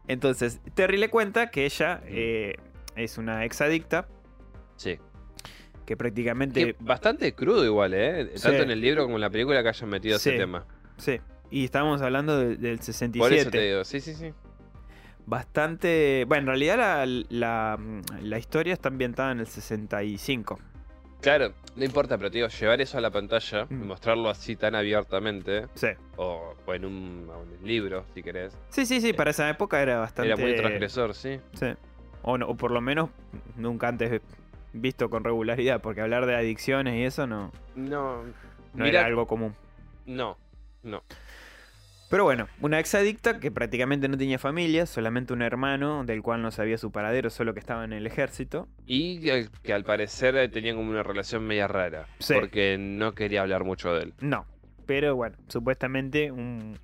Entonces, 0.07 0.59
Terry 0.73 0.97
le 0.97 1.09
cuenta 1.09 1.49
que 1.51 1.65
ella 1.65 2.01
eh, 2.05 2.55
es 2.95 3.17
una 3.17 3.43
exadicta 3.45 4.07
Sí. 4.75 4.99
que 5.85 5.97
prácticamente. 5.97 6.65
Que 6.65 6.75
bastante 6.79 7.33
crudo 7.33 7.63
igual, 7.65 7.93
¿eh? 7.93 8.31
Sí. 8.35 8.43
Tanto 8.43 8.63
en 8.63 8.71
el 8.71 8.81
libro 8.81 9.03
como 9.03 9.15
en 9.15 9.21
la 9.21 9.29
película 9.29 9.61
que 9.63 9.69
hayan 9.69 9.89
metido 9.89 10.17
Sí. 10.19 10.29
ese 10.29 10.37
tema. 10.37 10.65
Sí. 10.97 11.19
Y 11.51 11.65
estábamos 11.65 12.01
hablando 12.01 12.37
de- 12.39 12.55
del 12.57 12.79
67. 12.79 13.19
Por 13.19 13.33
eso 13.33 13.49
te 13.51 13.61
digo, 13.61 13.83
sí, 13.83 13.99
sí, 13.99 14.13
sí. 14.15 14.31
Bastante. 15.25 16.25
Bueno, 16.27 16.41
en 16.43 16.47
realidad 16.47 16.77
la, 16.77 17.05
la, 17.29 17.79
la 18.21 18.37
historia 18.37 18.73
está 18.73 18.89
ambientada 18.89 19.31
en 19.31 19.39
el 19.39 19.47
65. 19.47 20.59
Claro, 21.21 21.53
no 21.75 21.83
importa, 21.83 22.17
pero 22.17 22.29
te 22.29 22.37
digo, 22.37 22.47
llevar 22.49 22.81
eso 22.81 22.97
a 22.97 23.01
la 23.01 23.09
pantalla 23.09 23.67
y 23.69 23.73
Mm. 23.73 23.87
mostrarlo 23.87 24.29
así 24.29 24.55
tan 24.55 24.75
abiertamente, 24.75 25.65
Sí. 25.73 25.87
o, 26.17 26.53
o 26.65 26.73
en, 26.73 26.85
un, 26.85 27.27
libro, 27.63 28.05
si 28.13 28.21
querés, 28.21 28.55
Sí, 28.69 28.85
sí, 28.85 29.01
sí, 29.01 29.11
para 29.13 29.31
esa 29.31 29.49
época 29.49 29.81
era 29.81 29.97
bastante. 29.99 30.27
era 30.31 30.37
muy 30.37 30.55
transgresor, 30.55 31.15
sí. 31.15 31.39
Sí. 31.53 31.67
O, 32.21 32.37
no, 32.37 32.47
o 32.47 32.55
por 32.55 32.69
lo 32.71 32.79
menos 32.81 33.09
nunca 33.55 33.87
antes 33.87 34.21
visto 34.73 35.09
con 35.09 35.23
regularidad, 35.23 35.81
porque 35.81 36.01
hablar 36.01 36.25
de 36.27 36.35
adicciones 36.35 36.95
y 36.95 37.03
eso 37.03 37.25
no, 37.25 37.51
No, 37.75 38.21
no 38.73 38.85
era 38.85 39.05
algo 39.05 39.25
común. 39.25 39.55
no, 40.05 40.37
no. 40.83 41.01
Pero 42.09 42.23
bueno, 42.23 42.47
una 42.61 42.79
exadicta 42.79 43.39
que 43.39 43.49
prácticamente 43.51 44.07
no 44.07 44.17
tenía 44.17 44.37
familia, 44.37 44.85
solamente 44.85 45.33
un 45.33 45.41
hermano 45.41 46.03
del 46.05 46.21
cual 46.21 46.41
no 46.41 46.51
sabía 46.51 46.77
su 46.77 46.91
paradero, 46.91 47.29
solo 47.29 47.53
que 47.53 47.59
estaba 47.59 47.83
en 47.83 47.93
el 47.93 48.05
ejército. 48.05 48.67
Y 48.85 49.19
que, 49.63 49.73
al 49.73 49.83
parecer 49.83 50.35
eh, 50.35 50.47
tenían 50.47 50.75
como 50.75 50.91
una 50.91 51.01
relación 51.03 51.43
media 51.45 51.67
rara, 51.67 52.07
Sí. 52.19 52.35
porque 52.35 52.77
no 52.79 53.13
quería 53.15 53.41
hablar 53.41 53.63
mucho 53.63 53.93
de 53.93 54.03
él. 54.03 54.13
No, 54.21 54.45
pero 54.85 55.15
bueno, 55.15 55.35
supuestamente 55.47 56.31
un 56.31 56.77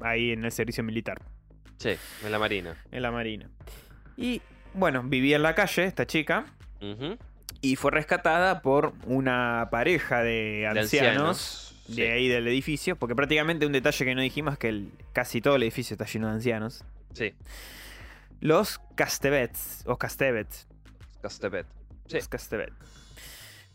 ahí 0.00 0.32
en 0.32 0.44
el 0.44 0.50
servicio 0.52 0.82
militar, 0.82 1.20
Sí, 1.76 1.90
en 2.24 2.32
la 2.32 2.38
marina. 2.38 2.74
en 2.90 3.02
la 3.02 3.10
marina. 3.10 3.50
Y 4.16 4.40
bueno, 4.74 5.02
vivía 5.04 5.36
en 5.36 5.42
la 5.42 5.54
calle 5.54 5.84
esta 5.84 6.06
chica 6.06 6.46
y 7.60 7.76
fue 7.76 7.90
rescatada 7.92 8.62
por 8.62 8.94
una 9.04 9.68
pareja 9.70 10.22
de 10.22 10.66
De 10.72 10.80
ancianos. 10.80 11.71
Sí. 11.86 11.94
De 11.96 12.12
ahí 12.12 12.28
del 12.28 12.46
edificio, 12.48 12.96
porque 12.96 13.14
prácticamente 13.14 13.66
un 13.66 13.72
detalle 13.72 14.04
que 14.04 14.14
no 14.14 14.20
dijimos 14.22 14.52
es 14.54 14.58
que 14.58 14.68
el- 14.68 14.90
casi 15.12 15.40
todo 15.40 15.56
el 15.56 15.62
edificio 15.64 15.94
está 15.94 16.06
lleno 16.06 16.28
de 16.28 16.34
ancianos. 16.34 16.84
Sí, 17.14 17.34
Los 18.40 18.80
Castevets, 18.96 19.84
o 19.86 19.96
Castevets, 19.98 20.66
Castebet. 21.20 21.66
Sí. 22.06 22.16
los 22.16 22.28
Castevets. 22.28 22.74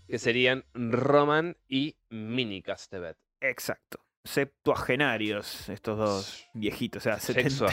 Que 0.07 0.19
serían 0.19 0.63
Roman 0.73 1.57
y 1.67 1.95
Mini 2.09 2.61
Castebet. 2.61 3.17
Exacto. 3.41 3.99
Septuagenarios, 4.25 5.69
estos 5.69 5.97
dos 5.97 6.45
viejitos, 6.53 7.01
o 7.01 7.03
sea, 7.03 7.19
Sexo. 7.19 7.67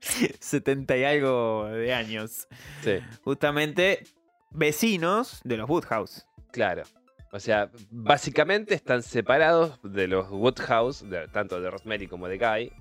70, 0.00 0.36
70 0.40 0.96
y 0.96 1.04
algo 1.04 1.66
de 1.68 1.94
años. 1.94 2.48
Sí, 2.82 2.98
Justamente 3.22 4.04
vecinos 4.50 5.40
de 5.44 5.56
los 5.56 5.68
Woodhouse. 5.68 6.26
claro. 6.52 6.82
O 7.30 7.40
sea, 7.40 7.70
básicamente 7.90 8.74
están 8.74 9.02
separados 9.02 9.78
de 9.82 10.08
los 10.08 10.30
Woodhouse, 10.30 11.08
de- 11.08 11.28
tanto 11.28 11.60
de 11.60 11.70
Rosemary 11.70 12.06
como 12.06 12.26
de 12.28 12.38
Guy, 12.38 12.72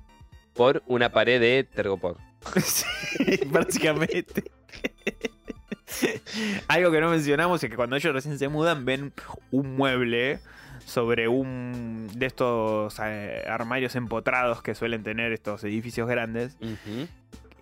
por 0.54 0.84
una 0.88 1.12
pared 1.12 1.40
de 1.40 1.64
tergopor. 1.64 2.18
Sí, 2.64 3.40
básicamente. 3.48 4.44
Algo 6.68 6.92
que 6.92 7.02
no 7.02 7.10
mencionamos 7.10 7.64
es 7.64 7.70
que 7.70 7.76
cuando 7.76 7.96
ellos 7.96 8.14
recién 8.14 8.38
se 8.38 8.48
mudan 8.48 8.86
ven 8.86 9.14
un 9.52 9.76
mueble 9.76 10.40
sobre 10.86 11.28
un 11.28 12.08
de 12.14 12.26
estos 12.26 12.98
eh, 13.04 13.44
armarios 13.50 13.96
empotrados 13.96 14.62
que 14.62 14.76
suelen 14.76 15.04
tener 15.04 15.32
estos 15.34 15.64
edificios 15.64 16.08
grandes. 16.08 16.58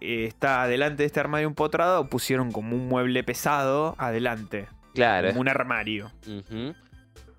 Eh, 0.01 0.25
está 0.25 0.67
delante 0.67 1.03
de 1.03 1.07
este 1.07 1.19
armario 1.19 1.47
empotrado, 1.47 2.07
pusieron 2.09 2.51
como 2.51 2.75
un 2.75 2.87
mueble 2.87 3.23
pesado 3.23 3.95
adelante, 3.97 4.67
Claro. 4.95 5.27
como 5.29 5.41
un 5.41 5.49
armario. 5.49 6.11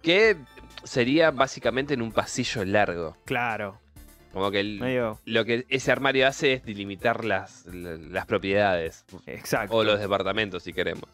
Que 0.02 0.36
sería 0.84 1.30
básicamente 1.32 1.94
en 1.94 2.02
un 2.02 2.12
pasillo 2.12 2.64
largo. 2.64 3.16
Claro, 3.24 3.80
Como 4.32 4.50
que 4.50 4.60
el- 4.60 4.78
medio 4.80 5.18
lo 5.24 5.44
que 5.44 5.64
ese 5.68 5.90
armario 5.90 6.28
hace 6.28 6.52
es 6.54 6.64
delimitar 6.64 7.24
las, 7.24 7.66
la- 7.66 7.96
las 7.96 8.26
propiedades. 8.26 9.04
exacto. 9.26 9.74
O 9.76 9.82
los 9.84 9.98
departamentos, 9.98 10.62
si 10.62 10.72
queremos. 10.72 11.08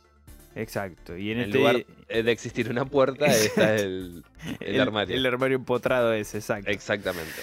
Exacto. 0.54 1.16
Y 1.16 1.30
en, 1.32 1.38
En 1.38 1.44
este 1.46 1.58
lugar 1.58 1.86
de 2.08 2.30
existir 2.32 2.68
una 2.68 2.84
puerta, 2.84 3.24
está 3.56 3.74
el, 3.76 4.22
el 4.60 4.80
armario. 4.80 5.16
El 5.16 5.24
armario 5.24 5.56
empotrado 5.56 6.12
es, 6.12 6.34
exacto. 6.34 6.70
Exactamente. 6.70 7.40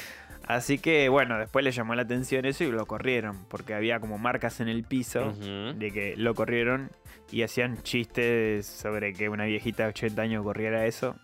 Así 0.50 0.80
que 0.80 1.08
bueno, 1.10 1.38
después 1.38 1.64
le 1.64 1.72
llamó 1.72 1.94
la 1.94 2.02
atención 2.02 2.44
eso 2.46 2.64
y 2.64 2.72
lo 2.72 2.86
corrieron, 2.88 3.46
porque 3.50 3.76
había 3.76 4.00
como 4.00 4.18
marcas 4.18 4.60
en 4.60 4.68
el 4.68 4.84
piso 4.84 5.32
de 5.32 5.92
que 5.94 6.16
lo 6.18 6.34
corrieron 6.34 6.90
y 7.32 7.44
hacían 7.44 7.82
chistes 7.84 8.66
sobre 8.66 9.14
que 9.14 9.30
una 9.30 9.46
viejita 9.46 9.84
de 9.84 9.90
80 9.90 10.22
años 10.24 10.44
corriera 10.44 10.88
eso. 10.88 11.16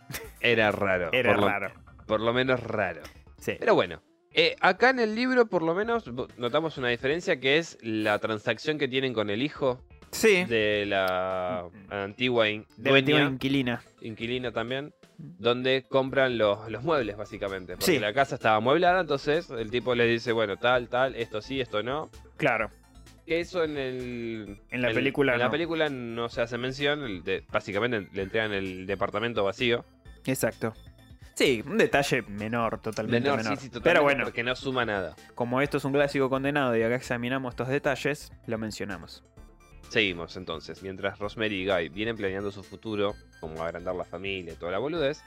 Era 0.42 0.72
raro. 0.72 1.10
Era 1.12 1.32
por 1.34 1.42
lo- 1.42 1.50
raro. 1.50 1.72
por 2.06 2.22
lo 2.22 2.34
menos 2.34 2.62
raro. 2.62 3.02
Sí. 3.40 3.54
Pero 3.60 3.74
bueno. 3.74 4.00
eh, 4.32 4.56
acá 4.62 4.92
en 4.92 5.00
el 5.00 5.16
libro, 5.16 5.48
por 5.48 5.64
lo 5.64 5.74
menos, 5.74 6.06
notamos 6.38 6.78
una 6.78 6.90
diferencia 6.90 7.40
que 7.40 7.58
es 7.58 7.78
la 7.82 8.20
transacción 8.20 8.78
que 8.78 8.88
tienen 8.88 9.14
con 9.14 9.30
el 9.32 9.42
hijo 9.42 9.82
Sí. 10.12 10.44
de 10.46 10.86
la 10.86 11.66
antigua 11.90 12.48
in- 12.50 12.66
De 12.78 12.92
antigua 12.96 13.22
inquilina. 13.22 13.82
inquilina 14.02 14.52
también, 14.52 14.94
donde 15.17 15.86
compran 15.89 16.38
los, 16.38 16.69
los 16.69 16.84
muebles, 16.84 17.17
básicamente. 17.17 17.73
Porque 17.73 17.86
Sí. 17.93 17.99
la 17.99 18.13
casa 18.13 18.36
estaba 18.36 18.58
amueblada, 18.58 19.01
entonces 19.01 19.49
el 19.49 19.69
tipo 19.71 19.95
le 19.95 20.06
dice, 20.06 20.32
bueno, 20.32 20.58
tal, 20.58 20.88
tal, 20.89 21.15
esto 21.15 21.41
sí, 21.41 21.62
esto 21.62 21.84
no. 21.84 22.10
Claro. 22.38 22.69
Que 23.25 23.39
eso 23.39 23.63
en 23.63 23.78
el. 23.78 24.60
En 24.69 24.82
la 24.82 24.91
película 24.91 25.34
En 25.34 25.39
la 25.39 25.45
no. 25.45 25.51
película 25.51 25.89
no 25.89 26.30
se 26.30 26.41
hace 26.41 26.58
mención. 26.58 27.04
el 27.04 27.23
de- 27.23 27.43
básicamente 27.51 28.08
le 28.13 28.21
entregan 28.21 28.54
el 28.54 28.86
departamento 28.86 29.43
vacío. 29.43 29.84
Exacto. 30.25 30.73
Sí, 31.34 31.62
un 31.65 31.78
detalle 31.78 32.21
menor, 32.21 32.80
totalmente 32.82 33.19
Menor, 33.27 33.44
menor. 33.44 33.58
sí, 33.58 33.63
sí, 33.63 33.69
totalmente, 33.69 33.90
Pero 33.90 34.04
bueno, 34.04 34.23
Porque 34.23 34.42
no 34.44 34.56
suma 34.56 34.85
nada. 34.85 35.15
como 35.33 35.60
esto 35.62 35.77
es 35.77 35.83
un 35.85 35.92
clásico 35.92 36.29
condenado 36.29 36.77
y 36.77 36.83
acá 36.83 36.96
examinamos 36.96 37.54
estos 37.54 37.67
detalles, 37.67 38.31
lo 38.48 38.58
mencionamos. 38.58 39.21
Seguimos 39.90 40.36
entonces. 40.38 40.81
Mientras 40.83 41.19
Rosemary 41.19 41.62
y 41.62 41.65
Guy 41.67 41.90
vienen 41.90 42.17
planeando 42.17 42.52
su 42.52 42.63
futuro, 42.63 43.15
como 43.40 43.63
agrandar 43.63 43.96
la 43.96 44.04
familia 44.04 44.54
y 44.54 44.56
toda 44.56 44.71
la 44.71 44.77
boludez, 44.79 45.21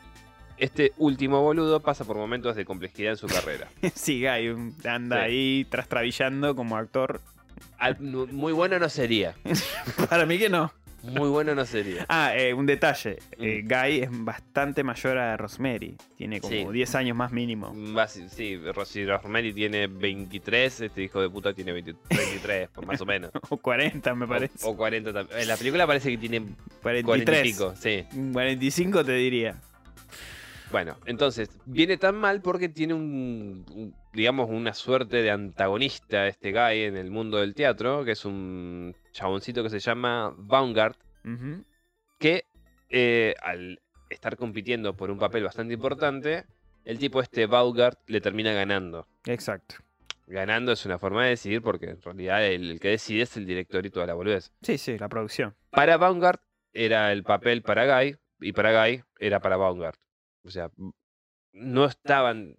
este 0.59 0.93
último 0.99 1.41
boludo 1.43 1.81
pasa 1.81 2.05
por 2.05 2.17
momentos 2.17 2.57
de 2.57 2.65
complejidad 2.65 3.13
en 3.13 3.17
su 3.17 3.27
carrera. 3.29 3.69
sí, 3.95 4.21
Guy 4.23 4.75
anda 4.85 5.17
Sí. 5.17 5.23
ahí 5.23 5.67
trastrabillando 5.71 6.55
como 6.55 6.77
actor. 6.77 7.21
Al- 7.79 7.99
muy 8.01 8.53
bueno 8.53 8.79
no 8.79 8.89
sería. 8.89 9.35
Para 10.11 10.27
mí 10.27 10.39
que 10.39 10.49
no. 10.49 10.73
Muy 11.03 11.29
bueno 11.29 11.55
no 11.55 11.65
sería. 11.65 12.05
Ah, 12.09 12.33
eh, 12.37 12.53
un 12.55 12.67
detalle. 12.67 13.19
Eh, 13.39 13.63
Mm. 13.63 13.69
Guy 13.69 14.01
es 14.03 14.09
bastante 14.11 14.83
mayor 14.83 15.19
a 15.19 15.37
Rosemary. 15.37 15.97
Tiene 16.17 16.41
como 16.41 16.53
Sí. 16.53 16.67
10 16.73 16.95
años 16.97 17.17
más 17.17 17.33
mínimo. 17.33 17.73
Basi- 17.75 18.29
Sí, 18.29 18.61
si 18.87 19.05
Rosemary 19.07 19.53
tiene 19.53 19.87
23, 19.87 20.81
este 20.81 21.03
hijo 21.03 21.21
de 21.21 21.31
puta 21.31 21.53
tiene 21.55 21.73
20 21.73 21.95
23, 22.11 22.69
pues, 22.75 22.87
más 22.87 23.01
o 23.01 23.07
menos. 23.07 23.31
O 23.49 23.57
40, 23.57 24.15
me 24.15 24.27
parece. 24.27 24.55
O, 24.67 24.71
o 24.71 24.77
40 24.77 25.13
también. 25.13 25.39
En 25.41 25.49
la 25.49 25.57
película 25.57 25.87
parece 25.87 26.11
que 26.11 26.19
tiene 26.19 26.43
40 26.83 27.01
y 27.01 27.05
43. 27.05 27.43
pico, 27.43 27.75
sí. 27.77 28.05
45 28.33 29.05
te 29.05 29.13
diría. 29.13 29.57
Bueno, 30.71 30.99
entonces, 31.07 31.49
viene 31.67 31.97
tan 31.97 32.17
mal 32.17 32.43
porque 32.43 32.69
tiene 32.69 32.95
un, 32.95 33.65
un- 33.75 33.95
digamos, 34.13 34.51
una 34.51 34.75
suerte 34.75 35.23
de 35.23 35.31
antagonista 35.31 36.27
este 36.27 36.53
guy 36.53 36.83
en 36.83 36.97
el 36.97 37.11
mundo 37.11 37.39
del 37.39 37.55
teatro, 37.55 38.05
que 38.05 38.13
es 38.13 38.25
un 38.25 38.95
chaboncito 39.13 39.63
que 39.63 39.71
se 39.71 39.79
llama 39.81 40.35
Baumgart, 40.37 40.99
Ujú. 41.25 41.65
que 42.19 42.43
eh, 42.91 43.35
al 43.43 43.81
estar 44.11 44.37
compitiendo 44.37 44.95
por 44.97 45.11
un 45.11 45.19
papel 45.19 45.45
bastante 45.45 45.75
importante, 45.75 46.45
el 46.85 46.99
tipo 46.99 47.21
este 47.21 47.47
Baumgart 47.47 47.99
le 48.07 48.21
termina 48.21 48.53
ganando. 48.53 49.07
Exacto. 49.27 49.77
Ganando 50.27 50.73
es 50.73 50.85
una 50.85 50.99
forma 50.99 51.25
de 51.25 51.31
decidir 51.31 51.63
porque 51.63 51.87
en 51.91 52.03
realidad 52.03 52.45
el, 52.47 52.71
el 52.73 52.81
que 52.81 52.89
decide 52.89 53.23
es 53.23 53.37
el 53.39 53.47
director 53.47 53.85
y 53.87 53.91
toda 53.91 54.07
la 54.07 54.15
boludez. 54.15 54.53
Sí, 54.63 54.77
sí, 54.77 54.99
la 54.99 55.09
producción. 55.09 55.55
Para 55.71 55.97
Baumgart 55.97 56.43
era 56.75 57.13
el 57.13 57.23
papel 57.23 57.63
para 57.63 58.01
Guy 58.03 58.17
y 58.41 58.53
para 58.53 58.85
Guy 58.85 59.03
era 59.19 59.41
para 59.41 59.57
Baumgart. 59.57 59.99
O 60.49 60.51
sea, 60.51 60.71
no 61.53 61.85
estaban 61.85 62.57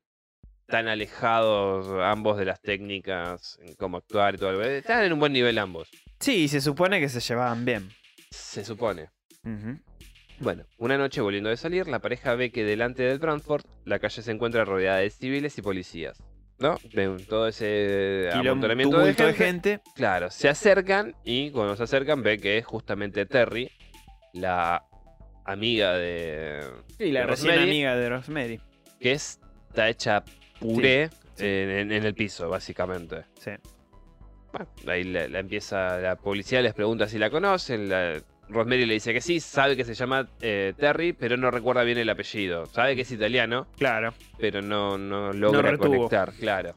tan 0.67 0.87
alejados 0.87 1.87
ambos 2.03 2.37
de 2.37 2.45
las 2.45 2.61
técnicas, 2.61 3.57
en 3.63 3.73
cómo 3.75 3.97
actuar 3.97 4.35
y 4.35 4.37
todo. 4.37 4.61
Están 4.61 5.03
en 5.03 5.13
un 5.13 5.19
buen 5.19 5.33
nivel 5.33 5.57
ambos, 5.57 5.89
Sí, 6.19 6.47
se 6.47 6.61
supone 6.61 6.99
que 6.99 7.09
se 7.09 7.19
llevaban 7.19 7.65
bien. 7.65 7.89
se 8.29 8.63
supone. 8.63 9.09
Bueno, 10.39 10.65
una 10.77 10.97
noche 10.97 11.21
volviendo 11.21 11.49
de 11.49 11.57
salir, 11.57 11.87
la 11.87 11.99
pareja 11.99 12.35
ve 12.35 12.51
que 12.51 12.63
delante 12.63 13.01
del 13.03 13.17
Brantford 13.19 13.65
la 13.85 13.97
calle 13.99 14.21
se 14.21 14.31
encuentra 14.31 14.63
rodeada 14.63 14.99
de 14.99 15.09
civiles 15.09 15.57
y 15.57 15.61
policías. 15.61 16.21
¿No? 16.59 16.77
De 16.93 17.07
todo 17.27 17.47
ese 17.47 18.29
amontonamiento 18.33 18.99
de 18.99 19.13
gente. 19.13 19.23
de 19.25 19.33
gente. 19.33 19.81
Claro, 19.95 20.29
se 20.29 20.49
acercan 20.49 21.15
y 21.23 21.51
cuando 21.51 21.75
se 21.77 21.83
acercan 21.83 22.21
ve 22.21 22.37
que 22.37 22.57
es 22.57 22.65
justamente 22.65 23.25
Terry, 23.25 23.71
la 24.33 24.83
amiga 25.45 25.93
de. 25.93 26.61
Y 26.99 27.11
la 27.11 27.21
de 27.21 27.25
recién 27.27 27.49
Rosemary, 27.51 27.69
amiga 27.71 27.95
de 27.95 28.09
Rosemary. 28.09 28.61
que 28.99 29.11
está 29.13 29.89
hecha 29.89 30.23
puré 30.59 31.09
sí. 31.35 31.45
En, 31.45 31.69
en- 31.69 31.91
en 31.91 32.05
el 32.05 32.13
piso, 32.13 32.49
básicamente. 32.49 33.23
Sí. 33.39 33.51
Bueno, 34.51 34.67
ahí 34.87 35.03
la, 35.03 35.27
la 35.27 35.39
empieza, 35.39 35.97
la 35.99 36.15
policía 36.15 36.61
les 36.61 36.73
pregunta 36.73 37.07
si 37.07 37.17
la 37.19 37.29
conocen, 37.29 37.87
la, 37.87 38.19
Rosemary 38.49 38.85
le 38.87 38.95
dice 38.95 39.13
que 39.13 39.21
sí, 39.21 39.39
sabe 39.39 39.77
que 39.77 39.85
se 39.85 39.93
llama 39.93 40.27
eh, 40.41 40.73
Terry, 40.75 41.13
pero 41.13 41.37
no 41.37 41.51
recuerda 41.51 41.83
bien 41.83 41.99
el 41.99 42.09
apellido. 42.09 42.65
Sabe 42.65 42.95
que 42.95 43.03
es 43.03 43.11
italiano, 43.11 43.67
Claro. 43.77 44.13
pero 44.39 44.61
no, 44.63 44.97
no 44.97 45.31
logra 45.33 45.69
retuvo. 45.71 45.87
conectar, 46.09 46.33
claro. 46.33 46.75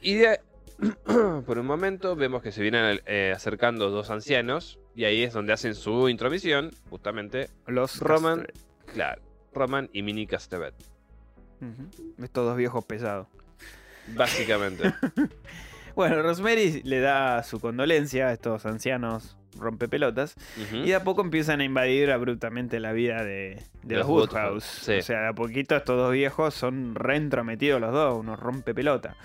Y 0.00 0.14
de, 0.14 0.40
por 1.46 1.58
un 1.58 1.66
momento 1.66 2.14
vemos 2.16 2.42
que 2.42 2.52
se 2.52 2.62
vienen 2.62 3.00
eh, 3.06 3.32
acercando 3.34 3.90
dos 3.90 4.10
ancianos, 4.10 4.78
y 4.94 5.04
ahí 5.04 5.22
es 5.22 5.32
donde 5.32 5.52
hacen 5.52 5.74
su 5.74 6.08
intromisión, 6.08 6.70
justamente, 6.90 7.48
Los 7.66 8.00
Roman, 8.00 8.46
claro, 8.92 9.22
Roman 9.52 9.90
y 9.92 10.02
Mini 10.02 10.26
Castevet. 10.26 10.74
Estos 12.22 12.46
dos 12.46 12.56
viejos 12.56 12.84
pesados. 12.84 13.26
Básicamente. 14.14 14.92
Bueno, 15.98 16.22
Rosemary 16.22 16.82
le 16.84 17.00
da 17.00 17.42
su 17.42 17.58
condolencia 17.58 18.28
a 18.28 18.32
estos 18.32 18.64
ancianos 18.66 19.36
rompepelotas. 19.58 20.36
Y 20.72 20.90
de 20.90 20.94
a 20.94 21.02
poco 21.02 21.22
empiezan 21.22 21.60
a 21.60 21.64
invadir 21.64 22.12
abruptamente 22.12 22.78
la 22.78 22.92
vida 22.92 23.24
de, 23.24 23.60
de 23.82 23.96
Los 23.96 24.06
los 24.06 24.08
Woodhouse. 24.08 24.64
Sí. 24.64 24.92
O 24.92 25.02
sea, 25.02 25.22
de 25.22 25.26
a 25.26 25.32
poquito 25.32 25.74
estos 25.74 25.96
dos 25.96 26.12
viejos 26.12 26.54
son 26.54 26.94
reentrometidos 26.94 27.80
los 27.80 27.92
dos, 27.92 28.16
unos 28.16 28.38
rompepelota. 28.38 29.16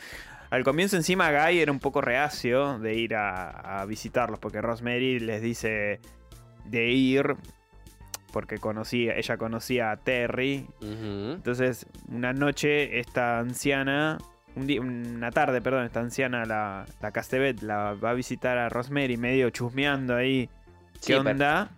Al 0.53 0.63
comienzo 0.63 0.95
encima 0.97 1.31
Guy 1.31 1.59
era 1.61 1.71
un 1.71 1.79
poco 1.79 1.99
reacio 1.99 2.77
de 2.77 2.93
ir 2.93 3.15
a, 3.15 3.81
a 3.81 3.85
visitarlos 3.85 4.37
porque 4.37 4.61
Rosemary 4.61 5.19
les 5.19 5.41
dice 5.41 5.99
de 6.65 6.91
ir 6.91 7.35
porque 8.31 8.59
conocía, 8.59 9.15
ella 9.17 9.37
conocía 9.37 9.89
a 9.91 9.97
Terry. 9.97 10.67
Entonces, 10.81 11.87
una 12.07 12.33
noche 12.33 12.99
esta 12.99 13.39
anciana, 13.39 14.19
un 14.55 14.67
día- 14.67 14.81
una 14.81 15.31
tarde, 15.31 15.59
perdón, 15.59 15.85
esta 15.85 16.01
anciana, 16.01 16.45
la, 16.45 16.85
la 17.01 17.11
Castevet, 17.11 17.61
la 17.63 17.93
va 17.95 18.11
a 18.11 18.13
visitar 18.13 18.59
a 18.59 18.69
Rosemary 18.69 19.17
medio 19.17 19.49
chusmeando 19.49 20.15
ahí. 20.15 20.49
Sí, 20.99 21.13
¿Qué 21.13 21.17
pero- 21.17 21.31
onda? 21.31 21.71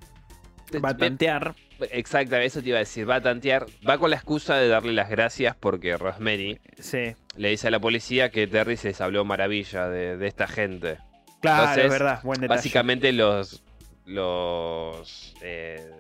Va 0.84 0.90
a 0.90 0.98
tantear. 0.98 1.56
Exacto, 1.92 2.36
eso 2.38 2.62
te 2.62 2.70
iba 2.70 2.78
a 2.78 2.80
decir. 2.80 3.10
Va 3.10 3.16
a 3.16 3.22
tantear. 3.22 3.66
Va 3.88 3.98
con 3.98 4.10
la 4.10 4.18
excusa 4.18 4.56
de 4.58 4.68
darle 4.68 4.92
las 4.92 5.10
gracias 5.10 5.56
porque 5.58 5.96
Rosemary 5.98 6.60
Sí. 6.80 7.16
Le 7.38 7.50
dice 7.50 7.68
a 7.68 7.72
la 7.72 7.80
policía 7.80 8.32
que 8.32 8.48
Terry 8.48 8.78
se 8.78 8.90
les 8.90 9.02
habló 9.02 9.26
maravilla 9.26 9.90
de, 9.90 10.18
de 10.18 10.28
esta 10.28 10.48
gente. 10.48 10.98
Claro, 11.42 11.64
Entonces, 11.64 11.86
es 11.86 11.92
verdad, 11.92 12.20
buen 12.24 12.42
detalle. 12.42 12.58
Básicamente 12.58 13.12
los. 13.12 13.64
los. 14.06 15.36
eh, 15.42 15.92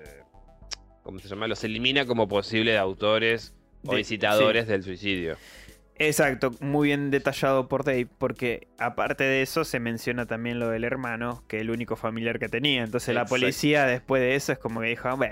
¿Cómo 1.03 1.19
se 1.19 1.27
llama? 1.27 1.47
Los 1.47 1.63
elimina 1.63 2.05
como 2.05 2.27
posibles 2.27 2.79
autores 2.79 3.53
o 3.85 3.93
De- 3.93 3.99
incitadores 3.99 4.67
del 4.67 4.83
suicidio. 4.83 5.37
Exacto, 5.97 6.51
muy 6.59 6.89
bien 6.89 7.09
detallado 7.09 7.69
por 7.69 7.85
Dave, 7.85 8.07
porque 8.17 8.67
aparte 8.79 9.23
de 9.23 9.41
eso 9.41 9.63
se 9.63 9.79
menciona 9.79 10.25
también 10.25 10.59
lo 10.59 10.67
del 10.69 10.83
hermano, 10.83 11.43
que 11.47 11.55
es 11.57 11.61
el 11.61 11.69
único 11.71 11.95
familiar 11.95 12.37
que 12.37 12.49
tenía. 12.49 12.83
Entonces 12.83 13.15
la 13.15 13.25
policía 13.25 13.85
después 13.85 14.21
de 14.21 14.35
eso 14.35 14.51
es 14.51 14.57
como 14.59 14.81
que 14.81 14.87
dijo, 14.87 15.15
"Beh, 15.15 15.29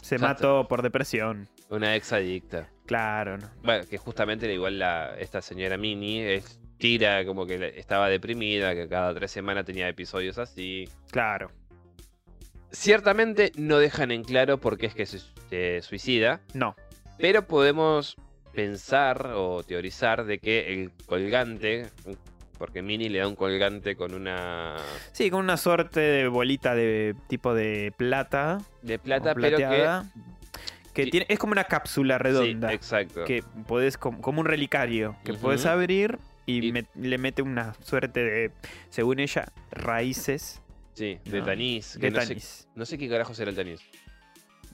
se 0.00 0.18
mató 0.18 0.68
por 0.68 0.82
depresión. 0.82 1.48
Una 1.74 1.96
ex 1.96 2.12
adicta. 2.12 2.68
Claro, 2.86 3.38
¿no? 3.38 3.50
Bueno, 3.62 3.84
que 3.88 3.98
justamente 3.98 4.52
igual 4.52 4.78
la, 4.78 5.14
esta 5.18 5.40
señora 5.42 5.76
Mini 5.76 6.20
es, 6.20 6.60
tira 6.78 7.24
como 7.24 7.46
que 7.46 7.72
estaba 7.76 8.08
deprimida, 8.08 8.74
que 8.74 8.88
cada 8.88 9.14
tres 9.14 9.30
semanas 9.30 9.64
tenía 9.64 9.88
episodios 9.88 10.38
así. 10.38 10.88
Claro. 11.10 11.50
Ciertamente 12.70 13.52
no 13.56 13.78
dejan 13.78 14.10
en 14.10 14.24
claro 14.24 14.58
por 14.58 14.76
qué 14.78 14.86
es 14.86 14.94
que 14.94 15.06
se, 15.06 15.20
se 15.48 15.80
suicida, 15.82 16.40
No. 16.54 16.74
pero 17.18 17.46
podemos 17.46 18.16
pensar 18.52 19.32
o 19.34 19.62
teorizar 19.62 20.24
de 20.24 20.38
que 20.38 20.72
el 20.72 20.92
colgante, 21.06 21.88
porque 22.58 22.82
Mini 22.82 23.08
le 23.08 23.20
da 23.20 23.28
un 23.28 23.36
colgante 23.36 23.96
con 23.96 24.12
una 24.14 24.76
Sí, 25.12 25.30
con 25.30 25.40
una 25.40 25.56
suerte 25.56 26.00
de 26.00 26.28
bolita 26.28 26.74
de 26.74 27.14
tipo 27.28 27.54
de 27.54 27.92
plata. 27.96 28.58
de 28.82 28.98
plata, 28.98 29.34
pero 29.34 29.56
que... 29.56 29.88
que 30.94 31.06
tiene, 31.08 31.26
es 31.28 31.38
como 31.38 31.52
una 31.52 31.64
cápsula 31.64 32.16
redonda. 32.18 32.68
Sí, 32.70 32.74
exacto. 32.74 33.24
que 33.24 33.42
podés, 33.66 33.98
com- 33.98 34.20
como 34.20 34.40
un 34.40 34.46
relicario, 34.46 35.16
que 35.24 35.32
Ujú. 35.32 35.40
puedes 35.42 35.66
abrir 35.66 36.18
y, 36.46 36.66
Y- 36.68 36.72
me- 36.72 36.86
le 36.94 37.18
mete 37.18 37.42
una 37.42 37.74
suerte 37.82 38.24
de, 38.24 38.50
según 38.90 39.18
ella, 39.20 39.46
raíces 39.70 40.60
Sí, 40.94 41.18
de 41.24 41.40
No, 41.40 41.44
tanís. 41.44 41.98
de 41.98 42.10
no, 42.12 42.20
sé, 42.20 42.36
no 42.76 42.86
sé 42.86 42.96
qué 42.98 43.08
carajo 43.08 43.34
será 43.34 43.50
el 43.50 43.56
tanís. 43.56 43.80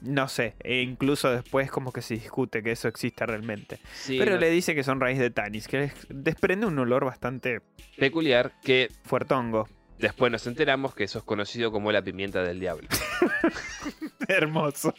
No 0.01 0.27
sé, 0.27 0.55
e 0.63 0.81
incluso 0.81 1.29
después 1.31 1.69
como 1.71 1.91
que 1.91 2.01
se 2.01 2.15
discute 2.15 2.63
que 2.63 2.71
eso 2.71 2.87
existe 2.87 3.23
realmente. 3.25 3.79
Sí, 3.93 4.17
Pero 4.19 4.33
no- 4.33 4.39
le 4.39 4.49
dice 4.49 4.73
que 4.75 4.83
son 4.83 4.99
raíz 4.99 5.17
de 5.19 5.29
tanis, 5.31 5.67
que 5.67 5.91
desprende 6.09 6.65
un 6.67 6.77
olor 6.79 7.05
bastante 7.05 7.61
peculiar 7.97 8.51
que 8.63 8.89
fuertongo. 9.03 9.67
después 9.99 10.31
nos 10.31 10.45
enteramos 10.47 10.95
que 10.95 11.03
eso 11.03 11.19
es 11.19 11.23
conocido 11.23 11.71
como 11.71 11.91
la 11.91 12.01
pimienta 12.03 12.41
del 12.43 12.59
diablo. 12.59 12.87
Hermoso. 14.27 14.93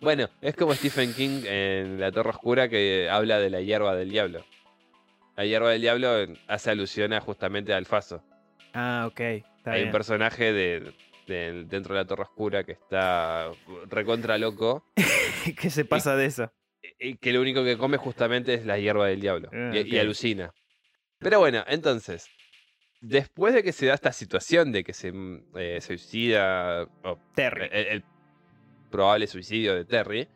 Bueno, 0.00 0.28
es 0.40 0.56
como 0.56 0.74
Stephen 0.74 1.14
King 1.14 1.42
en 1.46 2.00
La 2.00 2.10
Torre 2.10 2.30
Oscura 2.30 2.68
que 2.68 3.08
habla 3.10 3.38
de 3.38 3.50
la 3.50 3.60
hierba 3.60 3.94
del 3.94 4.10
diablo. 4.10 4.44
La 5.36 5.44
hierba 5.46 5.70
del 5.70 5.80
diablo 5.80 6.26
hace 6.48 6.70
alusión 6.70 7.12
a 7.12 7.20
justamente 7.20 7.72
al 7.72 7.86
Faso. 7.86 8.22
Ah, 8.74 9.04
ok. 9.08 9.20
Está 9.20 9.72
Hay 9.72 9.76
bien. 9.78 9.86
un 9.86 9.92
personaje 9.92 10.52
de, 10.52 10.92
de- 11.28 11.64
dentro 11.68 11.94
de 11.94 12.00
la 12.00 12.06
Torre 12.06 12.22
Oscura 12.24 12.64
que 12.64 12.72
está 12.72 13.50
recontra 13.88 14.38
loco 14.38 14.84
¿Qué 15.60 15.70
se 15.70 15.84
pasa 15.84 16.16
de 16.16 16.26
eso? 16.26 16.52
y 16.98 17.16
que 17.16 17.32
lo 17.32 17.40
único 17.40 17.62
que 17.62 17.78
come 17.78 17.96
justamente 17.96 18.54
es 18.54 18.66
la 18.66 18.76
hierba 18.76 19.06
del 19.06 19.20
diablo. 19.20 19.50
Ah, 19.52 19.70
y, 19.72 19.98
alucina. 19.98 20.52
Pero 21.20 21.38
bueno, 21.38 21.62
entonces, 21.68 22.26
después 23.00 23.54
de 23.54 23.62
que 23.62 23.70
se 23.72 23.86
da 23.86 23.94
esta 23.94 24.12
situación 24.12 24.72
de 24.72 24.82
que 24.82 24.92
se 24.92 25.12
mm, 25.12 25.44
eh, 25.56 25.80
suicida, 25.80 26.88
Terry. 27.36 27.68
el, 27.70 27.86
el 27.86 28.04
probable 28.92 29.26
suicidio 29.26 29.74
de 29.74 29.84
Terry. 29.84 30.28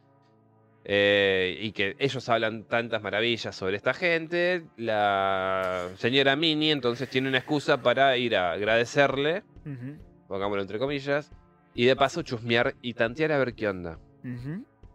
eh, 0.89 1.59
y 1.63 1.73
que 1.73 1.97
ellos 1.99 2.29
hablan 2.29 2.63
tantas 2.65 3.03
maravillas 3.03 3.57
sobre 3.57 3.77
esta 3.77 3.93
gente. 3.93 4.67
La 4.77 5.89
señora 5.97 6.37
Minnie 6.37 6.71
entonces 6.71 7.09
tiene 7.11 7.29
una 7.29 7.39
excusa 7.39 7.83
para 7.83 8.17
ir 8.17 8.37
a 8.37 8.53
agradecerle, 8.53 9.43
Ujú, 9.65 9.99
pongámoslo 10.29 10.63
entre 10.63 10.79
comillas, 10.79 11.33
y 11.75 11.87
de 11.87 11.97
paso 11.97 12.23
chusmear 12.23 12.77
y 12.83 12.95
tantear 12.95 13.33
a 13.33 13.39
ver 13.39 13.55
qué 13.55 13.69
onda. 13.69 13.99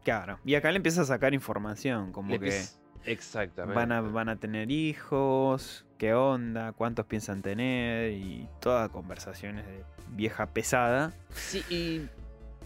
Claro. 0.05 0.39
Y 0.45 0.55
acá 0.55 0.71
le 0.71 0.77
empieza 0.77 1.01
a 1.01 1.05
sacar 1.05 1.33
información, 1.33 2.13
como 2.13 2.31
Le 2.31 2.39
que 2.39 2.61
Exactamente. 3.03 3.75
van 3.75 3.91
a, 3.91 3.99
van 3.99 4.29
a 4.29 4.37
tener 4.37 4.71
hijos, 4.71 5.85
qué 5.97 6.13
onda, 6.13 6.71
cuántos 6.71 7.05
piensan 7.05 7.41
tener 7.41 8.13
y 8.13 8.47
todas 8.61 8.89
conversaciones 8.91 9.65
de 9.67 9.83
vieja 10.09 10.45
pesada. 10.47 11.11
Sí, 11.31 11.63
y 11.69 12.07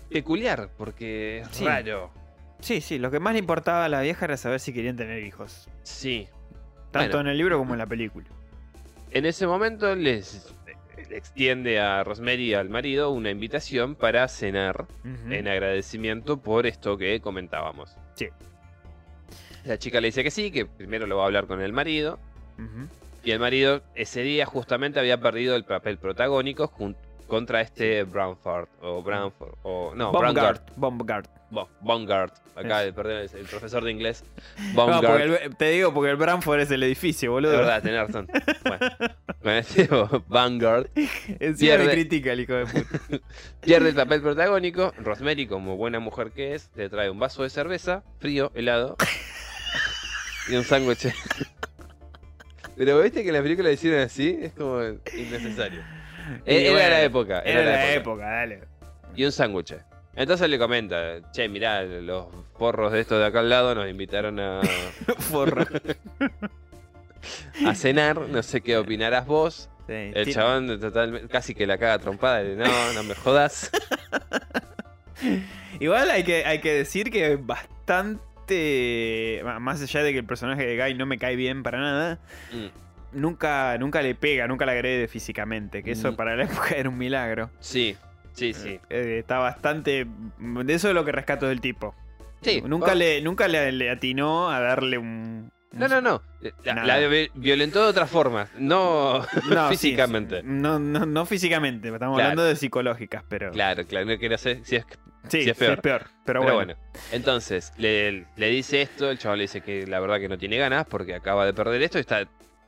peculiar, 0.10 0.70
porque 0.78 1.39
es 1.39 1.47
Sí. 1.51 1.66
raro. 1.66 2.12
Sí, 2.60 2.82
sí, 2.82 2.97
lo 2.99 3.12
que 3.12 3.20
más 3.20 3.34
le 3.34 3.39
importaba 3.39 3.86
a 3.86 3.89
la 3.89 4.01
vieja 4.01 4.26
era 4.26 4.38
saber 4.38 4.60
si 4.60 4.74
querían 4.74 4.95
tener 4.95 5.24
hijos. 5.24 5.68
Sí. 5.84 6.28
Tanto 6.91 7.18
Bueno. 7.18 7.30
en 7.30 7.34
el 7.34 7.38
libro 7.38 7.58
como 7.58 7.74
en 7.74 7.80
la 7.80 7.86
película. 7.86 8.26
En 9.12 9.26
ese 9.26 9.45
momento 9.47 9.93
les 9.95 10.51
le 11.10 11.18
extiende 11.18 11.80
a 11.80 12.03
Rosemary 12.03 12.45
y 12.45 12.53
al 12.56 12.70
marido 12.70 13.12
una 13.12 13.30
invitación 13.30 13.93
para 13.95 14.28
cenar 14.28 14.86
en 15.30 15.47
agradecimiento 15.47 16.38
por 16.41 16.66
esto 16.66 16.97
que 16.97 17.20
comentábamos. 17.22 17.95
Sí. 18.16 18.28
La 19.66 19.78
chica 19.78 20.01
le 20.01 20.08
dice 20.08 20.24
que 20.24 20.32
sí, 20.32 20.49
que 20.51 20.66
primero 20.66 21.06
lo 21.06 21.18
va 21.18 21.24
a 21.24 21.26
hablar 21.28 21.45
con 21.47 21.62
el 21.62 21.74
marido. 21.74 22.18
Y 23.24 23.32
el 23.32 23.39
marido 23.39 23.82
ese 23.95 24.22
día 24.22 24.45
justamente 24.45 24.99
había 24.99 25.20
perdido 25.20 25.56
el 25.56 25.64
papel 25.66 25.97
protagónico 25.97 26.68
jun- 26.70 26.95
contra 27.28 27.61
este 27.61 28.03
Brownford. 28.03 28.67
O 28.82 29.01
Brownford. 29.01 29.53
O, 29.63 29.93
no. 29.95 30.11
Bombgard. 30.11 31.26
Bo- 31.51 31.69
Bongard. 31.80 32.32
Acá, 32.55 32.84
Es. 32.84 32.93
perdón, 32.93 33.28
el 33.34 33.45
profesor 33.45 33.84
de 33.84 33.91
inglés. 33.91 34.23
No, 34.73 34.88
Bongard. 34.88 35.05
porque 35.05 35.43
el- 35.45 35.55
te 35.55 35.69
digo 35.69 35.93
porque 35.93 36.09
el 36.11 36.17
Branford 36.17 36.59
es 36.61 36.71
el 36.71 36.82
edificio, 36.84 37.32
boludo. 37.32 37.51
De 37.51 37.57
verdad, 37.57 37.82
tenés 37.84 38.07
razón. 38.07 38.28
Bueno, 39.43 40.23
Vanguard 40.28 40.88
pierde. 41.57 41.89
critica 41.91 42.32
el 42.34 42.39
hijo 42.41 42.53
de 42.53 42.65
puta. 42.65 42.99
pierde 43.61 43.89
el 43.89 43.95
papel 43.95 44.21
protagónico. 44.21 44.91
Rosemary, 44.97 45.45
como 45.47 45.78
buena 45.78 45.99
mujer 45.99 46.32
que 46.32 46.55
es, 46.55 46.71
le 46.76 46.89
trae 46.89 47.09
un 47.09 47.19
vaso 47.19 47.43
de 47.43 47.49
cerveza, 47.51 48.03
frío, 48.19 48.51
helado. 48.55 48.97
y 50.49 50.55
un 50.55 50.63
sándwich. 50.63 51.13
Pero 52.76 53.01
viste 53.01 53.23
que 53.23 53.32
la 53.32 53.41
película 53.41 53.69
la 53.69 53.73
hicieron 53.73 54.01
así, 54.01 54.38
es 54.41 54.51
como 54.53 54.82
innecesario. 55.17 55.82
Era 56.45 56.71
bueno, 56.71 56.89
la 56.89 57.01
época, 57.03 57.39
Era, 57.41 57.63
la 57.63 57.93
época, 57.93 58.26
dale. 58.26 58.61
Y 59.15 59.26
un 59.26 59.32
sándwich. 59.32 59.76
Entonces 60.15 60.49
le 60.49 60.57
comenta, 60.57 61.32
che, 61.32 61.49
mirá, 61.49 61.84
los 61.84 62.28
porros 62.57 62.91
de 62.93 63.01
estos 63.01 63.19
de 63.19 63.26
acá 63.26 63.39
al 63.39 63.49
lado 63.49 63.76
nos 63.76 63.89
invitaron 63.89 64.39
a, 64.39 64.61
a 67.65 67.76
cenar, 67.76 68.19
no 68.19 68.43
sé 68.43 68.61
qué 68.61 68.78
opinarás 68.78 69.26
vos. 69.26 69.69
Sí, 69.88 69.93
El 69.93 70.34
chabón 70.34 70.80
total, 70.80 71.28
casi 71.30 71.53
que 71.53 71.67
la 71.67 71.78
caga 71.78 71.99
trompada, 71.99 72.41
no, 72.43 72.93
no 72.93 73.03
me 73.03 73.13
jodas. 73.13 73.71
Igual 75.80 76.09
hay 76.09 76.23
que, 76.23 76.45
hay 76.45 76.59
que 76.59 76.73
decir 76.73 77.11
que 77.11 77.36
bastante. 77.36 79.41
Más 79.59 79.82
allá 79.82 80.03
de 80.03 80.13
que 80.13 80.19
el 80.19 80.26
personaje 80.26 80.65
de 80.65 80.78
Guy 80.78 80.93
no 80.95 81.05
me 81.05 81.17
cae 81.17 81.36
bien 81.36 81.63
para 81.63 81.80
nada, 81.80 82.19
Mm, 82.51 82.67
nunca, 83.16 83.78
nunca 83.80 84.01
le 84.01 84.13
pega, 84.16 84.47
nunca 84.47 84.66
le 84.66 84.74
agrede 84.74 85.07
físicamente. 85.07 85.82
Que 85.84 85.91
eso 85.91 86.11
Mm. 86.11 86.16
para 86.16 86.36
la 86.36 86.43
época 86.70 86.76
era 86.76 86.89
un 86.89 86.97
milagro. 86.97 87.49
Sí, 87.59 87.95
sí, 88.34 88.53
sí. 88.53 88.80
Eh, 88.89 89.18
está 89.20 89.39
bastante. 89.39 90.05
De 90.39 90.74
eso 90.74 90.89
es 90.89 90.93
lo 90.93 91.03
que 91.05 91.11
rescato 91.11 91.47
del 91.47 91.61
tipo. 91.61 91.95
Sí, 92.41 92.61
Nunca, 92.61 92.91
oh, 92.91 92.95
le, 92.95 93.22
nunca 93.22 93.47
le, 93.47 93.72
le 93.72 93.89
atinó 93.89 94.51
a 94.51 94.59
darle 94.59 94.97
un. 94.99 95.51
No, 95.72 95.88
no, 95.88 95.99
no. 95.99 96.22
La, 96.63 96.74
Nada. 96.76 96.99
la 96.99 97.07
vi- 97.07 97.30
violentó 97.34 97.82
de 97.84 97.89
otra 97.89 98.05
forma, 98.05 98.47
no, 98.57 99.26
No, 99.49 99.70
sí, 99.72 99.78
físicamente. 99.78 100.41
no, 100.43 100.78
no, 100.80 101.05
no 101.05 101.26
físicamente, 101.26 101.89
estamos 101.89 102.16
Claro. 102.18 102.30
hablando 102.30 102.43
de 102.45 102.55
psicológicas, 102.55 103.24
pero. 103.28 103.51
Claro, 103.51 103.86
claro, 103.86 104.05
no 104.05 104.18
quiero 104.18 104.38
sé 104.38 104.61
si 104.63 104.76
es 104.78 104.86
sí, 105.28 105.41
sí 105.43 105.49
es 105.49 105.57
peor. 105.57 105.82
Pero, 105.82 106.05
Pero, 106.24 106.43
bueno. 106.43 106.55
bueno. 106.55 106.76
entonces 107.11 107.74
le, 107.78 108.26
le 108.38 108.49
dice 108.49 108.84
esto, 108.84 109.09
el 109.09 109.18
chaval 109.18 109.39
le 109.39 109.43
dice 109.45 109.61
que 109.61 109.86
la 109.88 109.99
verdad 109.99 110.20
que 110.20 110.30
no 110.30 110.38
tiene 110.38 110.57
ganas 110.57 110.86
porque 110.86 111.16
acaba 111.16 111.45
de 111.45 111.53
perder 111.53 111.82
esto 111.82 111.97
y 111.97 112.01
está 112.01 112.26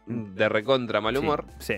de 0.07 0.49
recontra 0.49 1.01
mal 1.01 1.15
humor. 1.17 1.45
Sí. 1.59 1.75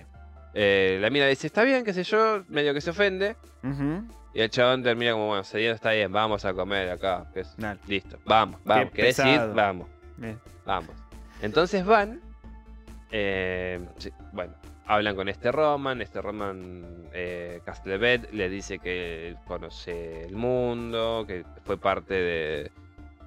Eh, 0.54 0.98
la 1.02 1.10
mina 1.10 1.28
dice, 1.28 1.48
está 1.48 1.64
bien, 1.64 1.84
qué 1.84 1.94
sé 1.94 2.04
yo, 2.04 2.44
medio 2.48 2.74
que 2.74 2.82
se 2.82 2.90
ofende. 2.92 3.36
Y 4.34 4.42
el 4.42 4.50
chabón 4.50 4.84
termina 4.84 5.14
como, 5.14 5.28
bueno, 5.28 5.44
cediendo, 5.44 5.76
está 5.76 5.92
bien, 5.92 6.12
vamos 6.12 6.46
a 6.46 6.54
comer 6.54 6.90
acá. 6.92 7.26
que 7.34 7.42
es-. 7.42 7.56
Listo, 7.88 8.18
vamos, 8.26 8.60
vamos. 8.64 8.92
¿Querés 8.92 9.18
ir? 9.20 9.42
Vamos, 9.54 9.88
Bien. 10.18 10.40
vamos. 10.66 10.92
Entonces 11.42 11.84
van, 11.86 12.22
eh, 13.12 13.80
sí, 13.98 14.12
bueno, 14.34 14.54
hablan 14.86 15.16
con 15.16 15.30
este 15.30 15.52
Roman, 15.52 16.02
este 16.02 16.22
Roman 16.22 16.84
eh, 17.14 17.62
Castlebed 17.66 18.30
le 18.34 18.50
dice 18.50 18.80
que 18.80 19.36
conoce 19.48 20.26
el 20.26 20.36
mundo, 20.36 21.26
que 21.28 21.44
fue 21.64 21.78
parte 21.78 22.14
de- 22.14 22.72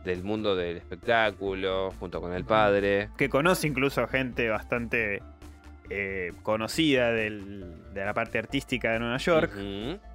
del 0.04 0.22
mundo 0.24 0.56
del 0.56 0.76
espectáculo, 0.78 1.92
junto 2.00 2.20
con 2.20 2.32
el 2.32 2.44
padre. 2.44 3.08
que 3.16 3.28
conoce 3.28 3.66
incluso 3.68 4.02
a 4.02 4.08
gente 4.08 4.48
bastante 4.48 5.22
eh, 5.94 6.32
conocida 6.42 7.10
del- 7.12 7.92
de 7.92 8.04
la 8.04 8.14
parte 8.14 8.38
artística 8.38 8.92
de 8.92 8.98
Nueva 9.00 9.18
York. 9.18 9.52